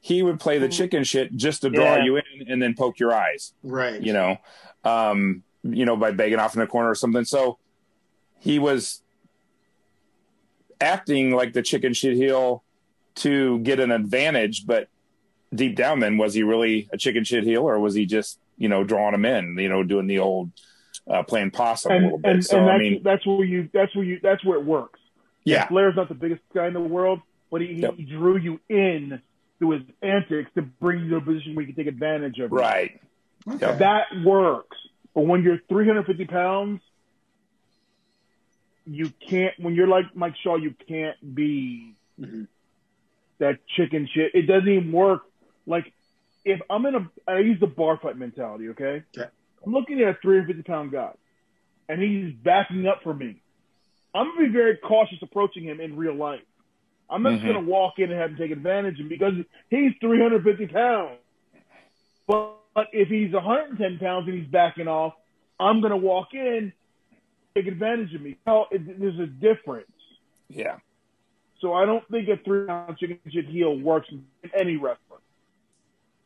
he 0.00 0.22
would 0.22 0.40
play 0.40 0.58
the 0.58 0.68
chicken 0.70 1.04
shit 1.04 1.36
just 1.36 1.60
to 1.62 1.70
draw 1.70 1.96
Yeah. 1.96 2.04
you 2.04 2.16
in 2.16 2.48
and 2.48 2.62
then 2.62 2.74
poke 2.74 2.98
your 2.98 3.12
eyes, 3.14 3.52
Right. 3.62 4.00
you 4.00 4.14
know, 4.14 4.38
um, 4.84 5.42
you 5.62 5.84
know, 5.84 5.96
by 5.96 6.12
begging 6.12 6.38
off 6.38 6.54
in 6.54 6.60
the 6.60 6.66
corner 6.66 6.88
or 6.90 6.94
something. 6.94 7.24
So 7.26 7.58
he 8.40 8.58
was 8.58 9.02
acting 10.80 11.30
like 11.32 11.52
the 11.52 11.62
chicken 11.62 11.92
shit 11.92 12.16
heel 12.16 12.64
to 13.16 13.58
get 13.60 13.78
an 13.80 13.92
advantage, 13.92 14.66
but 14.66 14.88
deep 15.54 15.76
down, 15.76 16.00
then 16.00 16.16
was 16.18 16.34
he 16.34 16.42
really 16.42 16.88
a 16.92 16.98
chicken 16.98 17.24
shit 17.24 17.44
heel, 17.44 17.62
or 17.68 17.78
was 17.78 17.94
he 17.94 18.06
just 18.06 18.38
you 18.58 18.68
know 18.68 18.84
drawing 18.84 19.14
him 19.14 19.24
in, 19.24 19.56
you 19.58 19.68
know, 19.68 19.82
doing 19.82 20.06
the 20.06 20.18
old 20.18 20.50
uh, 21.08 21.22
playing 21.22 21.50
possum 21.50 21.92
a 21.92 21.94
And 21.96 22.04
little 22.04 22.18
bit? 22.18 22.30
and, 22.32 22.44
so 22.44 22.58
and 22.58 22.66
I 22.66 22.72
that's 22.72 22.80
mean, 22.80 23.02
that's 23.02 23.26
where 23.26 23.44
you 23.44 23.68
that's 23.72 23.94
where 23.96 24.04
you 24.04 24.20
that's 24.22 24.44
where 24.44 24.58
it 24.58 24.64
works. 24.64 25.00
yeah, 25.44 25.66
Flair's 25.68 25.96
not 25.96 26.08
the 26.08 26.14
biggest 26.14 26.42
guy 26.54 26.66
in 26.66 26.74
the 26.74 26.80
world, 26.80 27.20
but 27.50 27.60
he, 27.60 27.74
Yep. 27.74 27.94
he 27.96 28.04
drew 28.04 28.36
you 28.38 28.60
in 28.68 29.20
through 29.58 29.70
his 29.70 29.82
antics 30.02 30.50
to 30.54 30.62
bring 30.62 31.04
you 31.04 31.10
to 31.10 31.16
a 31.16 31.20
position 31.20 31.54
where 31.54 31.64
you 31.64 31.72
can 31.72 31.84
take 31.84 31.92
advantage 31.92 32.38
of 32.38 32.52
it. 32.52 32.54
right. 32.54 33.00
Okay. 33.48 33.76
That 33.78 34.06
works. 34.24 34.76
But 35.14 35.22
when 35.26 35.42
you're 35.42 35.58
350 35.68 36.24
pounds, 36.26 36.80
you 38.86 39.12
can't, 39.28 39.54
when 39.58 39.74
you're 39.74 39.86
like 39.88 40.04
Mike 40.14 40.34
Shaw, 40.42 40.56
you 40.56 40.74
can't 40.88 41.16
be 41.34 41.94
Mhm. 42.20 42.48
that 43.38 43.58
chicken 43.76 44.08
shit. 44.12 44.34
It 44.34 44.42
doesn't 44.42 44.68
even 44.68 44.92
work. 44.92 45.22
Like, 45.66 45.92
if 46.44 46.60
I'm 46.70 46.84
in 46.86 46.94
a, 46.94 47.10
I 47.28 47.38
use 47.38 47.60
the 47.60 47.66
bar 47.66 47.98
fight 48.02 48.16
mentality, 48.16 48.68
okay? 48.70 49.02
Okay. 49.16 49.30
I'm 49.64 49.72
looking 49.72 50.00
at 50.00 50.08
a 50.08 50.14
350 50.22 50.62
pound 50.70 50.90
guy, 50.92 51.12
and 51.88 52.02
he's 52.02 52.34
backing 52.42 52.86
up 52.86 53.00
for 53.02 53.14
me. 53.14 53.40
I'm 54.14 54.26
going 54.26 54.46
to 54.46 54.46
be 54.48 54.52
very 54.52 54.76
cautious 54.76 55.18
approaching 55.22 55.64
him 55.64 55.80
in 55.80 55.96
real 55.96 56.14
life. 56.14 56.42
I'm 57.08 57.22
not 57.22 57.34
Mhm. 57.34 57.42
going 57.42 57.64
to 57.64 57.70
walk 57.70 57.98
in 57.98 58.10
and 58.10 58.18
have 58.18 58.30
him 58.30 58.36
take 58.36 58.50
advantage 58.50 58.94
of 58.94 59.00
him 59.00 59.08
because 59.08 59.34
he's 59.70 59.92
350 60.00 60.66
pounds. 60.68 61.18
But, 62.26 62.56
but 62.74 62.88
if 62.92 63.08
he's 63.08 63.32
110 63.32 63.98
pounds 63.98 64.28
and 64.28 64.38
he's 64.38 64.48
backing 64.50 64.88
off, 64.88 65.14
I'm 65.60 65.80
going 65.80 65.90
to 65.90 65.96
walk 65.96 66.34
in, 66.34 66.72
take 67.54 67.66
advantage 67.66 68.14
of 68.14 68.20
me. 68.22 68.36
Well, 68.46 68.66
it, 68.70 68.98
there's 68.98 69.18
a 69.18 69.26
difference. 69.26 69.86
Yeah. 70.48 70.78
So 71.60 71.74
I 71.74 71.84
don't 71.86 72.06
think 72.08 72.28
a 72.28 72.36
three 72.38 72.66
pound 72.66 72.98
chicken 72.98 73.18
shit 73.30 73.46
heel 73.46 73.78
works 73.78 74.08
in 74.10 74.24
any 74.54 74.76
wrestler. 74.76 75.11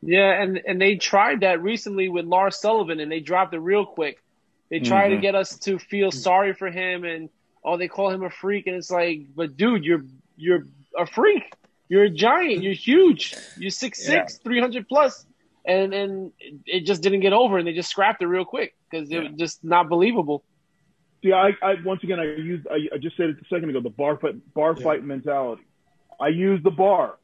Yeah, 0.07 0.41
and 0.41 0.61
and 0.67 0.81
they 0.81 0.97
tried 0.97 1.41
that 1.41 1.63
recently 1.63 2.09
with 2.09 2.25
Lars 2.27 2.61
Sullivan, 2.61 3.01
and 3.01 3.11
they 3.11 3.21
dropped 3.21 3.53
it 3.55 3.59
real 3.59 3.85
quick. 3.85 4.23
They 4.71 4.81
tried 4.81 5.09
to 5.11 5.17
Mhm. 5.17 5.21
get 5.23 5.35
us 5.35 5.59
to 5.61 5.79
feel 5.79 6.11
sorry 6.13 6.53
for 6.55 6.71
him, 6.71 7.05
and 7.05 7.29
oh, 7.65 7.77
they 7.77 7.89
call 7.89 8.11
him 8.11 8.23
a 8.23 8.31
freak, 8.31 8.67
and 8.67 8.77
it's 8.77 8.91
like, 8.91 9.23
but 9.35 9.57
dude, 9.57 9.85
you're 9.85 10.05
you're 10.37 10.67
a 10.97 11.07
freak. 11.07 11.43
You're 11.89 12.05
a 12.05 12.11
giant. 12.11 12.63
You're 12.63 12.73
huge. 12.73 13.35
You're 13.57 13.71
six 13.71 14.05
six, 14.05 14.39
three 14.39 14.61
hundred 14.61 14.89
plus, 14.89 15.25
and 15.65 15.93
and 15.95 16.33
it 16.67 16.81
just 16.87 17.03
didn't 17.03 17.21
get 17.21 17.33
over, 17.33 17.59
and 17.59 17.67
they 17.67 17.73
just 17.75 17.91
scrapped 17.91 18.23
it 18.23 18.27
real 18.27 18.45
quick 18.45 18.75
because 18.91 19.11
it 19.11 19.15
Yeah. 19.15 19.29
was 19.31 19.39
just 19.39 19.65
not 19.65 19.89
believable. 19.89 20.45
See, 21.25 21.33
I, 21.33 21.51
I 21.63 21.75
once 21.85 22.03
again 22.05 22.21
I 22.21 22.25
used 22.25 22.67
I, 22.69 22.89
I 22.95 22.99
just 22.99 23.17
said 23.17 23.31
it 23.31 23.37
a 23.41 23.45
second 23.49 23.71
ago 23.71 23.81
the 23.81 23.91
bar 23.91 24.17
fight 24.19 24.35
bar 24.55 24.75
Yeah. 24.77 24.85
fight 24.85 25.03
mentality. 25.05 25.63
I 26.21 26.29
use 26.29 26.63
the 26.63 26.71
bar. 26.71 27.19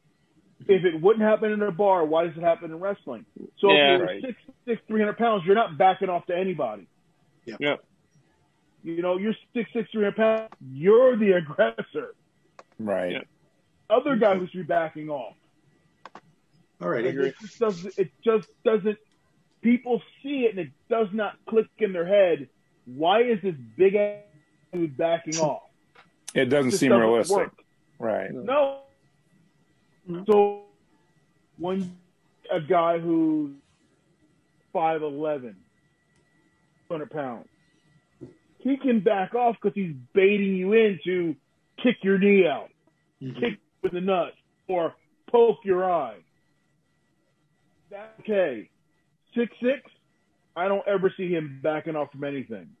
If 0.67 0.85
it 0.85 1.01
wouldn't 1.01 1.23
happen 1.23 1.51
in 1.51 1.61
a 1.61 1.71
bar, 1.71 2.05
why 2.05 2.25
does 2.27 2.37
it 2.37 2.43
happen 2.43 2.71
in 2.71 2.79
wrestling? 2.79 3.25
So 3.59 3.71
Yeah. 3.71 3.93
if 3.95 3.97
you're 3.99 4.07
Right. 4.07 4.21
six 4.21 4.41
six 4.65 4.81
three 4.87 4.99
hundred 5.01 5.17
pounds, 5.17 5.43
you're 5.45 5.55
not 5.55 5.77
backing 5.77 6.09
off 6.09 6.25
to 6.27 6.37
anybody. 6.37 6.87
Yep. 7.45 7.57
Yep. 7.59 7.83
You 8.83 9.01
know, 9.01 9.17
you're 9.17 9.33
six 9.53 9.71
six 9.73 9.89
three 9.91 10.03
hundred 10.03 10.15
pounds. 10.17 10.49
You're 10.71 11.15
the 11.17 11.33
aggressor. 11.33 12.15
Right. 12.79 13.11
Yeah. 13.13 13.21
Other 13.89 14.15
guy 14.15 14.35
who 14.35 14.45
should 14.47 14.57
be 14.57 14.63
backing 14.63 15.09
off. 15.09 15.35
All 16.81 16.89
right. 16.89 17.05
Like, 17.05 17.15
it 17.15 17.35
just 17.41 17.59
doesn't. 17.59 17.93
It 17.97 18.11
just 18.23 18.47
doesn't. 18.63 18.97
People 19.61 20.01
see 20.21 20.45
it 20.45 20.51
and 20.51 20.59
it 20.59 20.71
does 20.89 21.07
not 21.13 21.37
click 21.45 21.67
in 21.77 21.93
their 21.93 22.05
head. 22.05 22.49
Why 22.85 23.21
is 23.21 23.41
this 23.41 23.55
big 23.77 23.95
ass 23.95 24.19
dude 24.73 24.97
backing 24.97 25.35
off? 25.39 25.63
It 26.35 26.45
doesn't 26.45 26.71
Just 26.71 26.81
seem 26.81 26.89
doesn't 26.89 27.01
realistic. 27.01 27.37
work. 27.37 27.53
Right. 27.99 28.31
No. 28.31 28.79
No. 30.07 30.23
So 30.27 30.63
when 31.57 31.95
a 32.51 32.59
guy 32.59 32.99
who's 32.99 33.51
5'11", 34.73 35.55
200 36.89 37.09
pounds, 37.11 37.47
he 38.59 38.77
can 38.77 38.99
back 38.99 39.35
off 39.35 39.55
because 39.61 39.75
he's 39.75 39.93
baiting 40.13 40.55
you 40.55 40.73
in 40.73 40.99
to 41.05 41.35
kick 41.81 41.97
your 42.03 42.17
knee 42.17 42.47
out, 42.47 42.69
Mhm. 43.21 43.39
kick 43.39 43.59
with 43.81 43.93
the 43.93 44.01
nut, 44.01 44.33
or 44.67 44.95
poke 45.27 45.59
your 45.63 45.89
eye. 45.89 46.17
That's 47.89 48.19
okay. 48.21 48.69
Six 49.35 49.53
six, 49.61 49.81
I 50.55 50.67
don't 50.67 50.87
ever 50.87 51.09
see 51.15 51.29
him 51.33 51.59
backing 51.61 51.95
off 51.95 52.11
from 52.11 52.23
anything. 52.23 52.75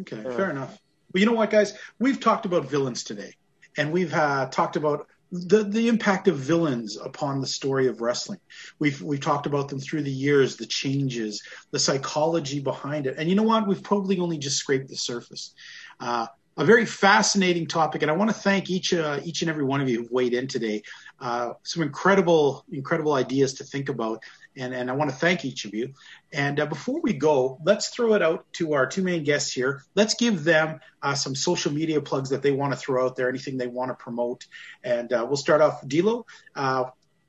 Okay, 0.00 0.20
Uh, 0.20 0.30
fair 0.36 0.50
enough. 0.50 0.78
Well, 1.12 1.20
you 1.20 1.26
know 1.26 1.32
what, 1.32 1.50
guys? 1.50 1.78
We've 1.98 2.18
talked 2.20 2.46
about 2.46 2.66
villains 2.66 3.04
today, 3.04 3.32
and 3.76 3.92
we've 3.92 4.12
uh, 4.12 4.48
talked 4.50 4.76
about 4.76 5.08
the 5.32 5.64
the 5.64 5.88
impact 5.88 6.28
of 6.28 6.36
villains 6.36 6.96
upon 6.96 7.40
the 7.40 7.46
story 7.46 7.86
of 7.88 8.00
wrestling. 8.00 8.40
We've 8.78 9.00
we've 9.02 9.20
talked 9.20 9.46
about 9.46 9.68
them 9.68 9.80
through 9.80 10.02
the 10.02 10.10
years, 10.10 10.56
the 10.56 10.66
changes, 10.66 11.42
the 11.70 11.78
psychology 11.78 12.60
behind 12.60 13.06
it, 13.06 13.16
and 13.18 13.28
you 13.28 13.34
know 13.34 13.42
what? 13.42 13.66
We've 13.66 13.82
probably 13.82 14.18
only 14.18 14.38
just 14.38 14.58
scraped 14.58 14.88
the 14.88 14.96
surface. 14.96 15.54
Uh, 16.00 16.26
a 16.56 16.64
very 16.64 16.86
fascinating 16.86 17.66
topic, 17.66 18.02
and 18.02 18.10
I 18.10 18.14
want 18.14 18.30
to 18.30 18.36
thank 18.36 18.70
each 18.70 18.94
uh, 18.94 19.20
each 19.24 19.42
and 19.42 19.50
every 19.50 19.64
one 19.64 19.80
of 19.80 19.88
you 19.88 19.98
who've 19.98 20.10
weighed 20.10 20.34
in 20.34 20.46
today. 20.46 20.82
Uh, 21.20 21.54
some 21.62 21.82
incredible 21.82 22.64
incredible 22.70 23.14
ideas 23.14 23.54
to 23.54 23.64
think 23.64 23.88
about, 23.88 24.22
and 24.56 24.72
and 24.72 24.88
I 24.88 24.94
want 24.94 25.10
to 25.10 25.16
thank 25.16 25.44
each 25.44 25.64
of 25.64 25.74
you. 25.74 25.94
And 26.32 26.60
uh, 26.60 26.66
before 26.66 27.00
we 27.00 27.12
go, 27.12 27.58
let's 27.64 27.88
throw 27.88 28.14
it 28.14 28.22
out 28.22 28.46
to 28.54 28.74
our 28.74 28.86
two 28.86 29.02
main 29.02 29.24
guests 29.24 29.52
here. 29.52 29.82
Let's 29.96 30.14
give 30.14 30.44
them 30.44 30.80
uh, 31.02 31.14
some 31.14 31.34
social 31.34 31.72
media 31.72 32.00
plugs 32.00 32.30
that 32.30 32.42
they 32.42 32.52
want 32.52 32.72
to 32.72 32.78
throw 32.78 33.04
out 33.04 33.16
there, 33.16 33.28
anything 33.28 33.56
they 33.56 33.66
want 33.66 33.90
to 33.90 33.94
promote. 33.94 34.46
And 34.84 35.12
uh, 35.12 35.24
we'll 35.26 35.36
start 35.36 35.60
off 35.60 35.86
D'Lo. 35.86 36.24
Uh, 36.54 36.84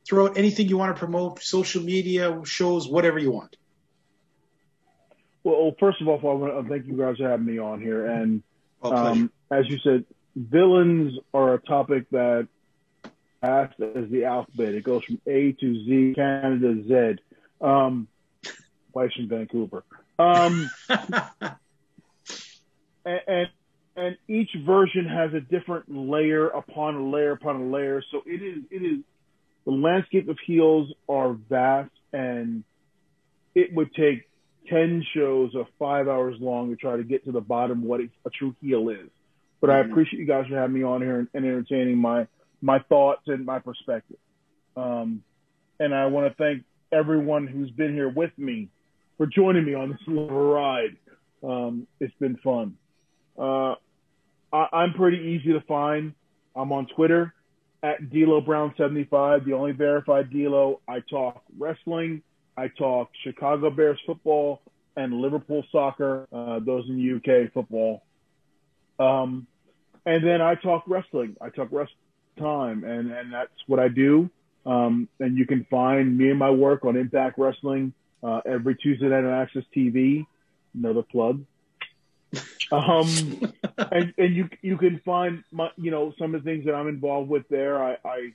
throw 0.07 0.27
out 0.27 0.37
anything 0.37 0.67
you 0.67 0.77
want 0.77 0.95
to 0.95 0.99
promote, 0.99 1.41
social 1.41 1.81
media, 1.81 2.41
shows, 2.43 2.87
whatever 2.87 3.17
you 3.17 3.31
want. 3.31 3.55
Well, 5.43 5.75
first 5.79 5.99
of 5.99 6.07
all, 6.07 6.19
I 6.19 6.33
want 6.35 6.67
to 6.67 6.69
thank 6.69 6.85
you 6.85 6.95
guys 6.95 7.17
for 7.17 7.27
having 7.27 7.47
me 7.47 7.57
on 7.57 7.81
here. 7.81 8.05
And. 8.05 8.43
Um, 8.83 9.31
as 9.51 9.67
you 9.69 9.79
said, 9.79 10.05
villains 10.35 11.17
are 11.33 11.53
a 11.55 11.59
topic 11.59 12.09
that 12.11 12.47
asked 13.41 13.79
as 13.79 14.09
the 14.09 14.25
alphabet. 14.25 14.75
It 14.75 14.83
goes 14.83 15.03
from 15.03 15.21
A 15.27 15.53
to 15.53 15.85
Z, 15.85 16.13
Canada, 16.15 16.75
Z. 16.87 17.21
Um, 17.61 18.07
wife's 18.93 19.15
from 19.15 19.27
Vancouver. 19.27 19.83
Um, 20.19 20.69
and, 23.05 23.21
and 23.27 23.49
and 23.97 24.17
each 24.27 24.49
version 24.65 25.05
has 25.05 25.33
a 25.33 25.39
different 25.39 25.85
layer 25.89 26.47
upon 26.47 26.95
a 26.95 27.09
layer 27.09 27.31
upon 27.31 27.55
a 27.55 27.65
layer. 27.65 28.03
So 28.11 28.23
it 28.25 28.41
is 28.41 28.63
it 28.69 28.83
is 28.83 28.99
the 29.65 29.71
landscape 29.71 30.27
of 30.29 30.37
heels 30.45 30.91
are 31.07 31.33
vast, 31.33 31.91
and 32.11 32.63
it 33.53 33.73
would 33.73 33.93
take 33.95 34.27
ten 34.69 35.03
shows 35.13 35.53
of 35.55 35.67
five 35.79 36.07
hours 36.07 36.35
long 36.39 36.69
to 36.69 36.75
try 36.75 36.97
to 36.97 37.03
get 37.03 37.25
to 37.25 37.31
the 37.31 37.41
bottom 37.41 37.79
of 37.79 37.83
what 37.85 38.01
a 38.01 38.29
true 38.29 38.55
heel 38.61 38.89
is. 38.89 39.09
But 39.61 39.69
I 39.69 39.81
Mhm. 39.81 39.91
appreciate 39.91 40.19
you 40.19 40.25
guys 40.25 40.47
for 40.47 40.55
having 40.55 40.75
me 40.75 40.83
on 40.83 41.01
here 41.01 41.19
and, 41.19 41.27
and 41.33 41.45
entertaining 41.45 41.97
my 41.97 42.27
my 42.61 42.79
thoughts 42.79 43.27
and 43.27 43.45
my 43.45 43.59
perspective. 43.59 44.17
Um, 44.75 45.23
and 45.79 45.93
I 45.93 46.07
want 46.07 46.27
to 46.27 46.35
thank 46.35 46.63
everyone 46.91 47.47
who's 47.47 47.69
been 47.71 47.93
here 47.93 48.09
with 48.09 48.31
me 48.37 48.69
for 49.17 49.25
joining 49.27 49.65
me 49.65 49.73
on 49.73 49.91
this 49.91 50.01
little 50.07 50.53
ride. 50.53 50.95
Um, 51.43 51.87
it's 51.99 52.13
been 52.15 52.37
fun. 52.37 52.77
Uh, 53.37 53.75
I, 54.51 54.67
I'm 54.71 54.93
pretty 54.93 55.17
easy 55.17 55.53
to 55.53 55.61
find. 55.61 56.13
I'm 56.55 56.71
on 56.71 56.87
Twitter 56.87 57.33
at 57.83 58.09
D'Lo 58.09 58.41
Brown 58.41 58.73
75, 58.77 59.45
the 59.45 59.53
only 59.53 59.73
verified 59.73 60.31
D'Lo. 60.31 60.79
I 60.87 61.01
talk 61.01 61.43
wrestling. 61.57 62.23
I 62.57 62.69
talk 62.69 63.09
Chicago 63.23 63.69
Bears 63.69 63.99
football 64.05 64.61
and 64.95 65.13
Liverpool 65.13 65.63
soccer. 65.71 66.27
Uh, 66.31 66.59
those 66.59 66.87
in 66.87 66.97
the 66.97 67.15
UK 67.15 67.51
football. 67.53 68.03
Um, 68.99 69.47
and 70.05 70.25
then 70.25 70.41
I 70.41 70.55
talk 70.55 70.83
wrestling. 70.87 71.35
I 71.41 71.49
talk 71.49 71.69
wrestling 71.71 71.97
time, 72.37 72.83
and 72.83 73.11
and 73.11 73.33
that's 73.33 73.51
what 73.67 73.79
I 73.79 73.87
do. 73.87 74.29
Um, 74.65 75.09
and 75.19 75.37
you 75.37 75.45
can 75.45 75.65
find 75.69 76.17
me 76.17 76.29
and 76.29 76.39
my 76.39 76.49
work 76.49 76.85
on 76.85 76.95
Impact 76.95 77.37
Wrestling, 77.37 77.93
uh, 78.23 78.41
every 78.45 78.75
Tuesday 78.75 79.07
night 79.07 79.23
on 79.23 79.47
AXS 79.47 79.65
TV. 79.75 80.25
Another 80.73 81.03
plug. 81.03 81.45
Um, 82.71 83.53
and, 83.77 84.13
and 84.17 84.35
you 84.35 84.49
you 84.61 84.77
can 84.77 85.01
find 85.05 85.43
my 85.51 85.69
you 85.77 85.91
know 85.91 86.13
some 86.17 86.35
of 86.35 86.43
the 86.43 86.49
things 86.49 86.65
that 86.65 86.73
I'm 86.73 86.87
involved 86.87 87.29
with 87.29 87.47
there. 87.49 87.83
I, 87.83 87.97
I 88.05 88.33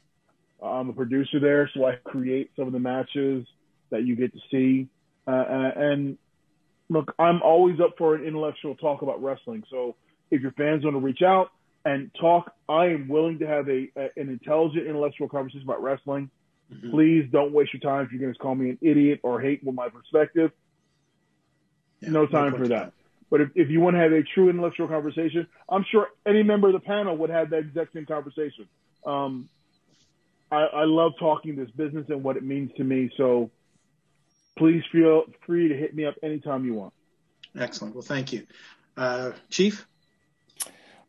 I'm 0.62 0.90
a 0.90 0.92
producer 0.92 1.40
there, 1.40 1.70
so 1.74 1.86
I 1.86 1.96
create 1.96 2.50
some 2.56 2.66
of 2.66 2.72
the 2.72 2.80
matches 2.80 3.46
that 3.90 4.04
you 4.04 4.16
get 4.16 4.32
to 4.32 4.40
see. 4.50 4.88
Uh, 5.26 5.30
uh 5.30 5.72
and 5.76 6.18
look, 6.88 7.14
I'm 7.18 7.40
always 7.42 7.80
up 7.80 7.96
for 7.96 8.14
an 8.14 8.24
intellectual 8.24 8.74
talk 8.74 9.02
about 9.02 9.22
wrestling. 9.22 9.64
So 9.70 9.96
if 10.30 10.42
your 10.42 10.52
fans 10.52 10.84
want 10.84 10.94
to 10.96 11.00
reach 11.00 11.22
out 11.22 11.50
and 11.84 12.10
talk, 12.20 12.52
I 12.68 12.86
am 12.86 13.08
willing 13.08 13.38
to 13.38 13.46
have 13.46 13.68
a, 13.68 13.88
a 13.96 14.10
an 14.16 14.28
intelligent 14.28 14.86
intellectual 14.86 15.28
conversation 15.28 15.62
about 15.62 15.82
wrestling. 15.82 16.30
Mm-hmm. 16.72 16.90
Please 16.90 17.28
don't 17.32 17.52
waste 17.52 17.72
your 17.72 17.80
time 17.80 18.04
if 18.04 18.12
you're 18.12 18.20
going 18.20 18.32
to 18.32 18.38
call 18.38 18.54
me 18.54 18.70
an 18.70 18.78
idiot 18.80 19.20
or 19.22 19.40
hate 19.40 19.64
with 19.64 19.74
my 19.74 19.88
perspective. 19.88 20.52
Yeah, 22.00 22.10
no 22.10 22.26
time 22.26 22.52
no 22.52 22.58
for 22.58 22.68
that. 22.68 22.92
But 23.30 23.40
if, 23.40 23.50
if 23.54 23.70
you 23.70 23.80
want 23.80 23.94
to 23.94 24.00
have 24.00 24.12
a 24.12 24.22
true 24.22 24.50
intellectual 24.50 24.88
conversation, 24.88 25.46
I'm 25.68 25.84
sure 25.90 26.08
any 26.26 26.42
member 26.42 26.66
of 26.66 26.72
the 26.72 26.80
panel 26.80 27.16
would 27.18 27.30
have 27.30 27.50
that 27.50 27.58
exact 27.58 27.92
same 27.92 28.06
conversation. 28.06 28.66
Um, 29.06 29.48
I, 30.50 30.62
I 30.62 30.84
love 30.84 31.12
talking 31.18 31.54
this 31.54 31.70
business 31.70 32.06
and 32.08 32.24
what 32.24 32.36
it 32.36 32.42
means 32.42 32.72
to 32.76 32.84
me. 32.84 33.10
So 33.16 33.50
please 34.60 34.84
feel 34.92 35.24
free 35.46 35.68
to 35.68 35.74
hit 35.74 35.94
me 35.94 36.04
up 36.04 36.16
anytime 36.22 36.66
you 36.66 36.74
want. 36.74 36.92
Excellent. 37.58 37.94
Well, 37.94 38.02
thank 38.02 38.30
you. 38.30 38.46
Uh, 38.94 39.32
Chief? 39.48 39.86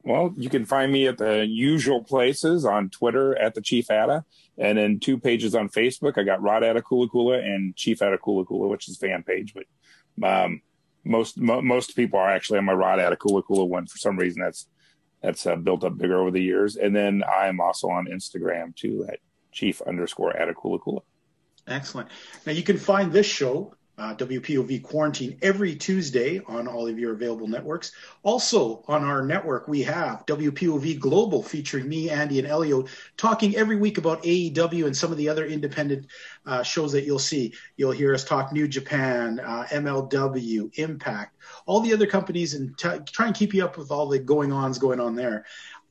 Well, 0.03 0.33
you 0.37 0.49
can 0.49 0.65
find 0.65 0.89
me 0.89 1.07
at 1.07 1.17
the 1.17 1.45
usual 1.45 2.01
places 2.01 2.63
on 2.63 2.89
Twitter 2.89 3.37
at 3.37 3.53
the 3.53 3.61
Chief 3.61 3.91
Atta, 3.91 4.23
and 4.57 4.77
then 4.77 5.01
two 5.01 5.17
pages 5.17 5.53
on 5.53 5.67
Facebook. 5.67 6.17
I 6.17 6.23
got 6.23 6.41
Rod 6.41 6.63
Attakullakulla 6.63 7.43
and 7.43 7.75
Chief 7.75 7.99
Attakullakulla, 7.99 8.69
which 8.69 8.87
is 8.87 8.97
fan 8.97 9.21
page. 9.21 9.53
But 9.53 10.25
um, 10.25 10.61
most 11.03 11.37
mo- 11.37 11.61
most 11.61 11.93
people 11.93 12.19
are 12.19 12.29
actually 12.29 12.59
on 12.59 12.65
my 12.65 12.73
Rod 12.73 12.99
Attakullakulla 12.99 13.67
one 13.67 13.85
for 13.85 13.97
some 13.97 14.15
reason. 14.15 14.41
That's 14.41 14.65
that's 15.21 15.45
uh, 15.45 15.57
built 15.57 15.83
up 15.83 15.97
bigger 15.97 16.21
over 16.21 16.31
the 16.31 16.41
years. 16.41 16.77
And 16.77 16.95
then 16.95 17.21
I 17.21 17.47
am 17.47 17.59
also 17.59 17.89
on 17.89 18.07
Instagram 18.07 18.73
too 18.77 19.05
at 19.11 19.19
Chief 19.51 19.81
underscore 19.81 20.33
Attakullakulla. 20.33 21.01
Excellent. 21.71 22.09
Now 22.45 22.51
you 22.53 22.63
can 22.63 22.77
find 22.77 23.11
this 23.11 23.25
show 23.25 23.73
uh, 24.01 24.15
WPOV 24.15 24.81
Quarantine 24.81 25.37
every 25.43 25.75
Tuesday 25.75 26.41
on 26.47 26.67
all 26.67 26.87
of 26.87 26.97
your 26.97 27.13
available 27.13 27.47
networks. 27.47 27.91
Also 28.23 28.83
on 28.87 29.03
our 29.03 29.23
network, 29.23 29.67
we 29.67 29.83
have 29.83 30.25
WPOV 30.25 30.99
Global 30.99 31.43
featuring 31.43 31.87
me, 31.87 32.09
Andy, 32.09 32.39
and 32.39 32.47
Elio 32.47 32.85
talking 33.15 33.55
every 33.55 33.75
week 33.75 33.99
about 33.99 34.23
AEW 34.23 34.87
and 34.87 34.97
some 34.97 35.11
of 35.11 35.17
the 35.17 35.29
other 35.29 35.45
independent 35.45 36.07
uh, 36.47 36.63
shows 36.63 36.91
that 36.93 37.05
you'll 37.05 37.19
see. 37.19 37.53
You'll 37.77 37.91
hear 37.91 38.13
us 38.13 38.23
talk 38.23 38.51
New 38.51 38.67
Japan, 38.67 39.39
uh, 39.39 39.65
MLW, 39.69 40.71
Impact, 40.79 41.37
all 41.67 41.81
the 41.81 41.93
other 41.93 42.07
companies, 42.07 42.55
and 42.55 42.75
t- 42.77 42.89
try 43.11 43.27
and 43.27 43.35
keep 43.35 43.53
you 43.53 43.63
up 43.63 43.77
with 43.77 43.91
all 43.91 44.07
the 44.07 44.17
going 44.17 44.51
ons 44.51 44.79
going 44.79 44.99
on 44.99 45.15
there 45.15 45.45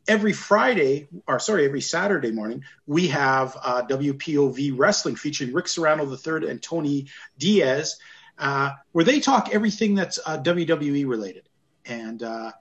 every 0.06 0.32
Friday, 0.32 1.08
or 1.26 1.38
sorry, 1.38 1.64
every 1.64 1.80
Saturday 1.80 2.30
morning, 2.30 2.64
we 2.86 3.08
have 3.08 3.56
uh, 3.62 3.82
WPOV 3.88 4.72
Wrestling 4.76 5.16
featuring 5.16 5.52
Ric 5.52 5.68
Serrano 5.68 6.10
III 6.10 6.50
and 6.50 6.62
Tony 6.62 7.06
Diaz, 7.38 7.98
uh, 8.38 8.70
where 8.92 9.04
they 9.04 9.20
talk 9.20 9.50
everything 9.52 9.94
that's 9.94 10.18
uh, 10.24 10.38
WWE 10.38 11.08
related. 11.08 11.48
And 11.86 12.22
uh, 12.22 12.52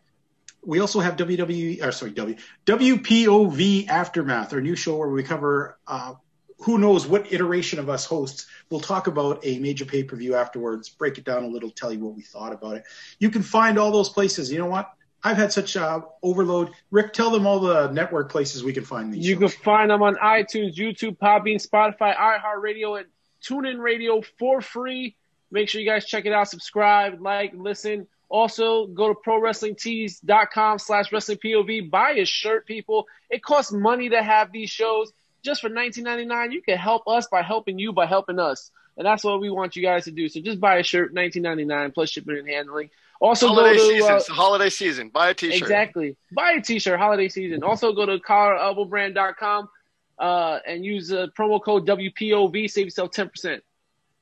we 0.64 0.80
also 0.80 1.00
have 1.00 1.16
WWE, 1.16 1.84
or 1.84 1.92
sorry, 1.92 2.12
w, 2.12 2.36
WPOV 2.66 3.88
Aftermath, 3.88 4.54
our 4.54 4.62
new 4.62 4.76
show 4.76 4.98
where 4.98 5.10
we 5.10 5.24
cover 5.24 5.78
uh, 5.88 6.14
who 6.62 6.78
knows 6.78 7.08
what 7.08 7.32
iteration 7.32 7.80
of 7.80 7.90
us 7.90 8.06
hosts. 8.06 8.48
We'll 8.70 8.82
talk 8.82 9.08
about 9.08 9.40
a 9.44 9.60
major 9.60 9.86
pay 9.86 10.04
per 10.04 10.16
view 10.16 10.36
afterwards, 10.36 10.90
break 10.90 11.18
it 11.18 11.24
down 11.24 11.44
a 11.44 11.48
little, 11.48 11.72
tell 11.72 11.92
you 11.92 12.00
what 12.00 12.16
we 12.16 12.22
thought 12.22 12.54
about 12.54 12.78
it. 12.78 12.84
You 13.18 13.30
can 13.30 13.44
find 13.44 13.78
all 13.78 13.92
those 13.92 14.10
places. 14.10 14.52
You 14.52 14.60
know 14.60 14.66
what? 14.66 14.92
I've 15.24 15.38
had 15.38 15.52
such 15.52 15.76
uh, 15.76 16.02
overload. 16.24 16.72
Ric, 16.92 17.14
tell 17.14 17.30
them 17.30 17.46
all 17.46 17.60
the 17.60 17.92
network 17.92 18.32
places 18.32 18.64
we 18.64 18.74
can 18.74 18.86
find 18.86 19.14
these. 19.14 19.28
You 19.28 19.36
shows. 19.40 19.54
can 19.54 19.64
find 19.64 19.92
them 19.92 20.02
on 20.02 20.16
iTunes, 20.16 20.76
YouTube, 20.76 21.18
Podbean, 21.18 21.66
Spotify, 21.66 22.16
iHeartRadio, 22.16 23.00
and 23.00 23.08
TuneIn 23.44 23.80
Radio 23.80 24.22
for 24.38 24.62
free. 24.62 25.16
Make 25.52 25.70
sure 25.70 25.82
you 25.82 25.88
guys 25.88 26.06
check 26.06 26.26
it 26.26 26.32
out. 26.32 26.48
Subscribe, 26.48 27.22
like, 27.22 27.54
listen. 27.56 28.08
Also, 28.30 28.86
go 28.86 29.08
to 29.12 29.20
prowrestlingtees.com 29.28 30.78
slash 30.78 31.10
wrestlingpov. 31.10 31.90
Buy 31.90 32.12
a 32.12 32.26
shirt, 32.26 32.68
people. 32.68 33.08
It 33.30 33.44
costs 33.44 33.72
money 33.72 34.10
to 34.10 34.22
have 34.22 34.52
these 34.52 34.70
shows. 34.70 35.12
Just 35.42 35.62
for 35.62 35.70
$19.99, 35.70 36.52
you 36.52 36.62
can 36.62 36.78
help 36.78 37.08
us 37.08 37.28
by 37.28 37.42
helping 37.42 37.80
you 37.80 37.92
by 37.92 38.06
helping 38.06 38.40
us. 38.40 38.72
And 38.98 39.06
that's 39.06 39.24
what 39.24 39.40
we 39.40 39.50
want 39.50 39.76
you 39.76 39.82
guys 39.82 40.04
to 40.06 40.12
do. 40.12 40.28
So 40.28 40.42
just 40.42 40.60
buy 40.60 40.78
a 40.78 40.84
shirt, 40.84 41.16
$19.99 41.16 41.94
plus 41.94 42.10
shipping 42.10 42.38
and 42.38 42.48
handling. 42.48 42.90
Also, 43.20 43.48
holiday 43.48 43.76
go 43.76 43.90
to 43.90 43.96
season. 43.96 44.12
Uh, 44.12 44.34
holiday 44.34 44.70
season. 44.70 45.10
Buy 45.10 45.30
a 45.30 45.34
t-shirt. 45.34 45.62
Exactly. 45.62 46.16
Buy 46.32 46.54
a 46.54 46.62
t-shirt. 46.62 46.98
Holiday 46.98 47.28
season. 47.28 47.64
Also, 47.64 47.92
go 47.92 48.06
to 48.06 48.18
collarebowbrand.com 48.18 49.70
uh, 50.18 50.60
and 50.66 50.86
use 50.86 51.10
the 51.10 51.30
promo 51.38 51.62
code 51.62 51.86
WPOV. 51.86 52.70
Save 52.70 52.86
yourself 52.86 53.12
ten 53.12 53.30
percent. 53.30 53.64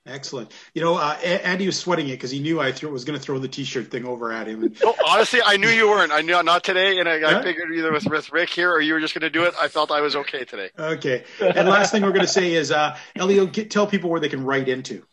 Excellent. 0.07 0.53
You 0.73 0.81
know, 0.81 0.95
uh, 0.95 1.17
Andy 1.21 1.65
was 1.65 1.77
sweating 1.77 2.07
it 2.07 2.11
because 2.11 2.31
he 2.31 2.39
knew 2.39 2.61
I 2.61 2.71
th- 2.71 2.89
was 2.89 3.03
going 3.03 3.19
to 3.19 3.23
throw 3.23 3.39
the 3.39 3.47
T-shirt 3.49 3.91
thing 3.91 4.05
over 4.05 4.31
at 4.31 4.47
him. 4.47 4.63
And... 4.63 4.77
Oh, 4.81 4.95
honestly, 5.05 5.41
I 5.45 5.57
knew 5.57 5.67
you 5.67 5.89
weren't. 5.89 6.13
I 6.13 6.21
knew 6.21 6.41
not 6.43 6.63
today, 6.63 6.99
and 6.99 7.09
I, 7.09 7.19
huh? 7.19 7.39
I 7.39 7.43
figured 7.43 7.75
either 7.75 7.91
with, 7.91 8.05
with 8.05 8.31
Ric 8.31 8.49
here 8.49 8.71
or 8.71 8.79
you 8.79 8.93
were 8.93 9.01
just 9.01 9.13
going 9.13 9.23
to 9.23 9.29
do 9.29 9.43
it. 9.43 9.53
I 9.59 9.67
felt 9.67 9.91
I 9.91 9.99
was 9.99 10.15
okay 10.15 10.45
today. 10.45 10.69
Okay. 10.79 11.25
And 11.41 11.67
last 11.67 11.91
thing 11.91 12.03
we're 12.03 12.13
going 12.13 12.21
to 12.21 12.27
say 12.27 12.53
is, 12.53 12.71
uh, 12.71 12.97
Elio, 13.17 13.47
get, 13.47 13.69
tell 13.69 13.85
people 13.85 14.09
where 14.09 14.21
they 14.21 14.29
can 14.29 14.45
write 14.45 14.69
into 14.69 15.05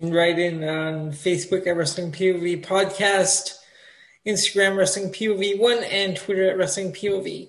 write 0.00 0.38
in 0.38 0.64
on 0.64 1.12
Facebook 1.12 1.66
at 1.66 1.76
Wrestling 1.76 2.12
POV 2.12 2.64
Podcast, 2.64 3.58
Instagram 4.26 4.76
Wrestling 4.76 5.12
POV 5.12 5.58
One, 5.58 5.82
and 5.84 6.16
Twitter 6.16 6.48
at 6.50 6.56
Wrestling 6.56 6.92
POV. 6.92 7.48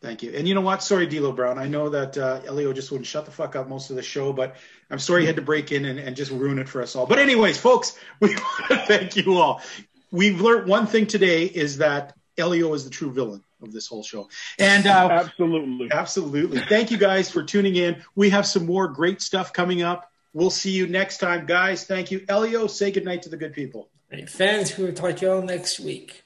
Thank 0.00 0.24
you. 0.24 0.32
And 0.34 0.48
you 0.48 0.54
know 0.54 0.60
what? 0.60 0.82
Sorry, 0.82 1.06
D'Lo 1.06 1.30
Brown. 1.30 1.58
I 1.58 1.68
know 1.68 1.88
that 1.88 2.18
uh, 2.18 2.40
Elio 2.44 2.72
just 2.72 2.90
wouldn't 2.90 3.06
shut 3.06 3.24
the 3.24 3.30
fuck 3.30 3.54
up 3.54 3.68
most 3.68 3.90
of 3.90 3.94
the 3.94 4.02
show, 4.02 4.32
but 4.32 4.56
I'm 4.90 4.98
sorry 4.98 5.20
he 5.20 5.26
had 5.28 5.36
to 5.36 5.42
break 5.42 5.70
in 5.70 5.84
and, 5.84 6.00
and 6.00 6.16
just 6.16 6.32
ruin 6.32 6.58
it 6.58 6.68
for 6.68 6.82
us 6.82 6.96
all. 6.96 7.06
But 7.06 7.20
anyways, 7.20 7.56
folks, 7.56 7.96
we 8.20 8.30
want 8.30 8.68
to 8.68 8.78
thank 8.78 9.16
you 9.16 9.34
all. 9.34 9.62
We've 10.10 10.40
learned 10.40 10.68
one 10.68 10.88
thing 10.88 11.06
today 11.06 11.44
is 11.44 11.78
that 11.78 12.16
Elio 12.36 12.74
is 12.74 12.82
the 12.82 12.90
true 12.90 13.12
villain 13.12 13.44
of 13.62 13.72
this 13.72 13.86
whole 13.86 14.02
show. 14.02 14.28
And 14.58 14.86
uh, 14.88 15.08
absolutely, 15.10 15.92
absolutely. 15.92 16.60
Thank 16.62 16.90
you 16.90 16.96
guys 16.96 17.30
for 17.30 17.44
tuning 17.44 17.76
in. 17.76 18.02
We 18.16 18.30
have 18.30 18.44
some 18.44 18.66
more 18.66 18.88
great 18.88 19.22
stuff 19.22 19.52
coming 19.52 19.82
up. 19.82 20.11
We'll 20.34 20.50
see 20.50 20.70
you 20.70 20.86
next 20.86 21.18
time, 21.18 21.46
guys. 21.46 21.84
Thank 21.84 22.10
you. 22.10 22.24
Elio, 22.28 22.66
say 22.66 22.90
goodnight 22.90 23.22
to 23.22 23.28
the 23.28 23.36
good 23.36 23.52
people. 23.52 23.88
Fans, 24.28 24.76
we'll 24.76 24.92
talk 24.92 25.16
to 25.16 25.26
you 25.26 25.32
all 25.32 25.42
next 25.42 25.80
week. 25.80 26.24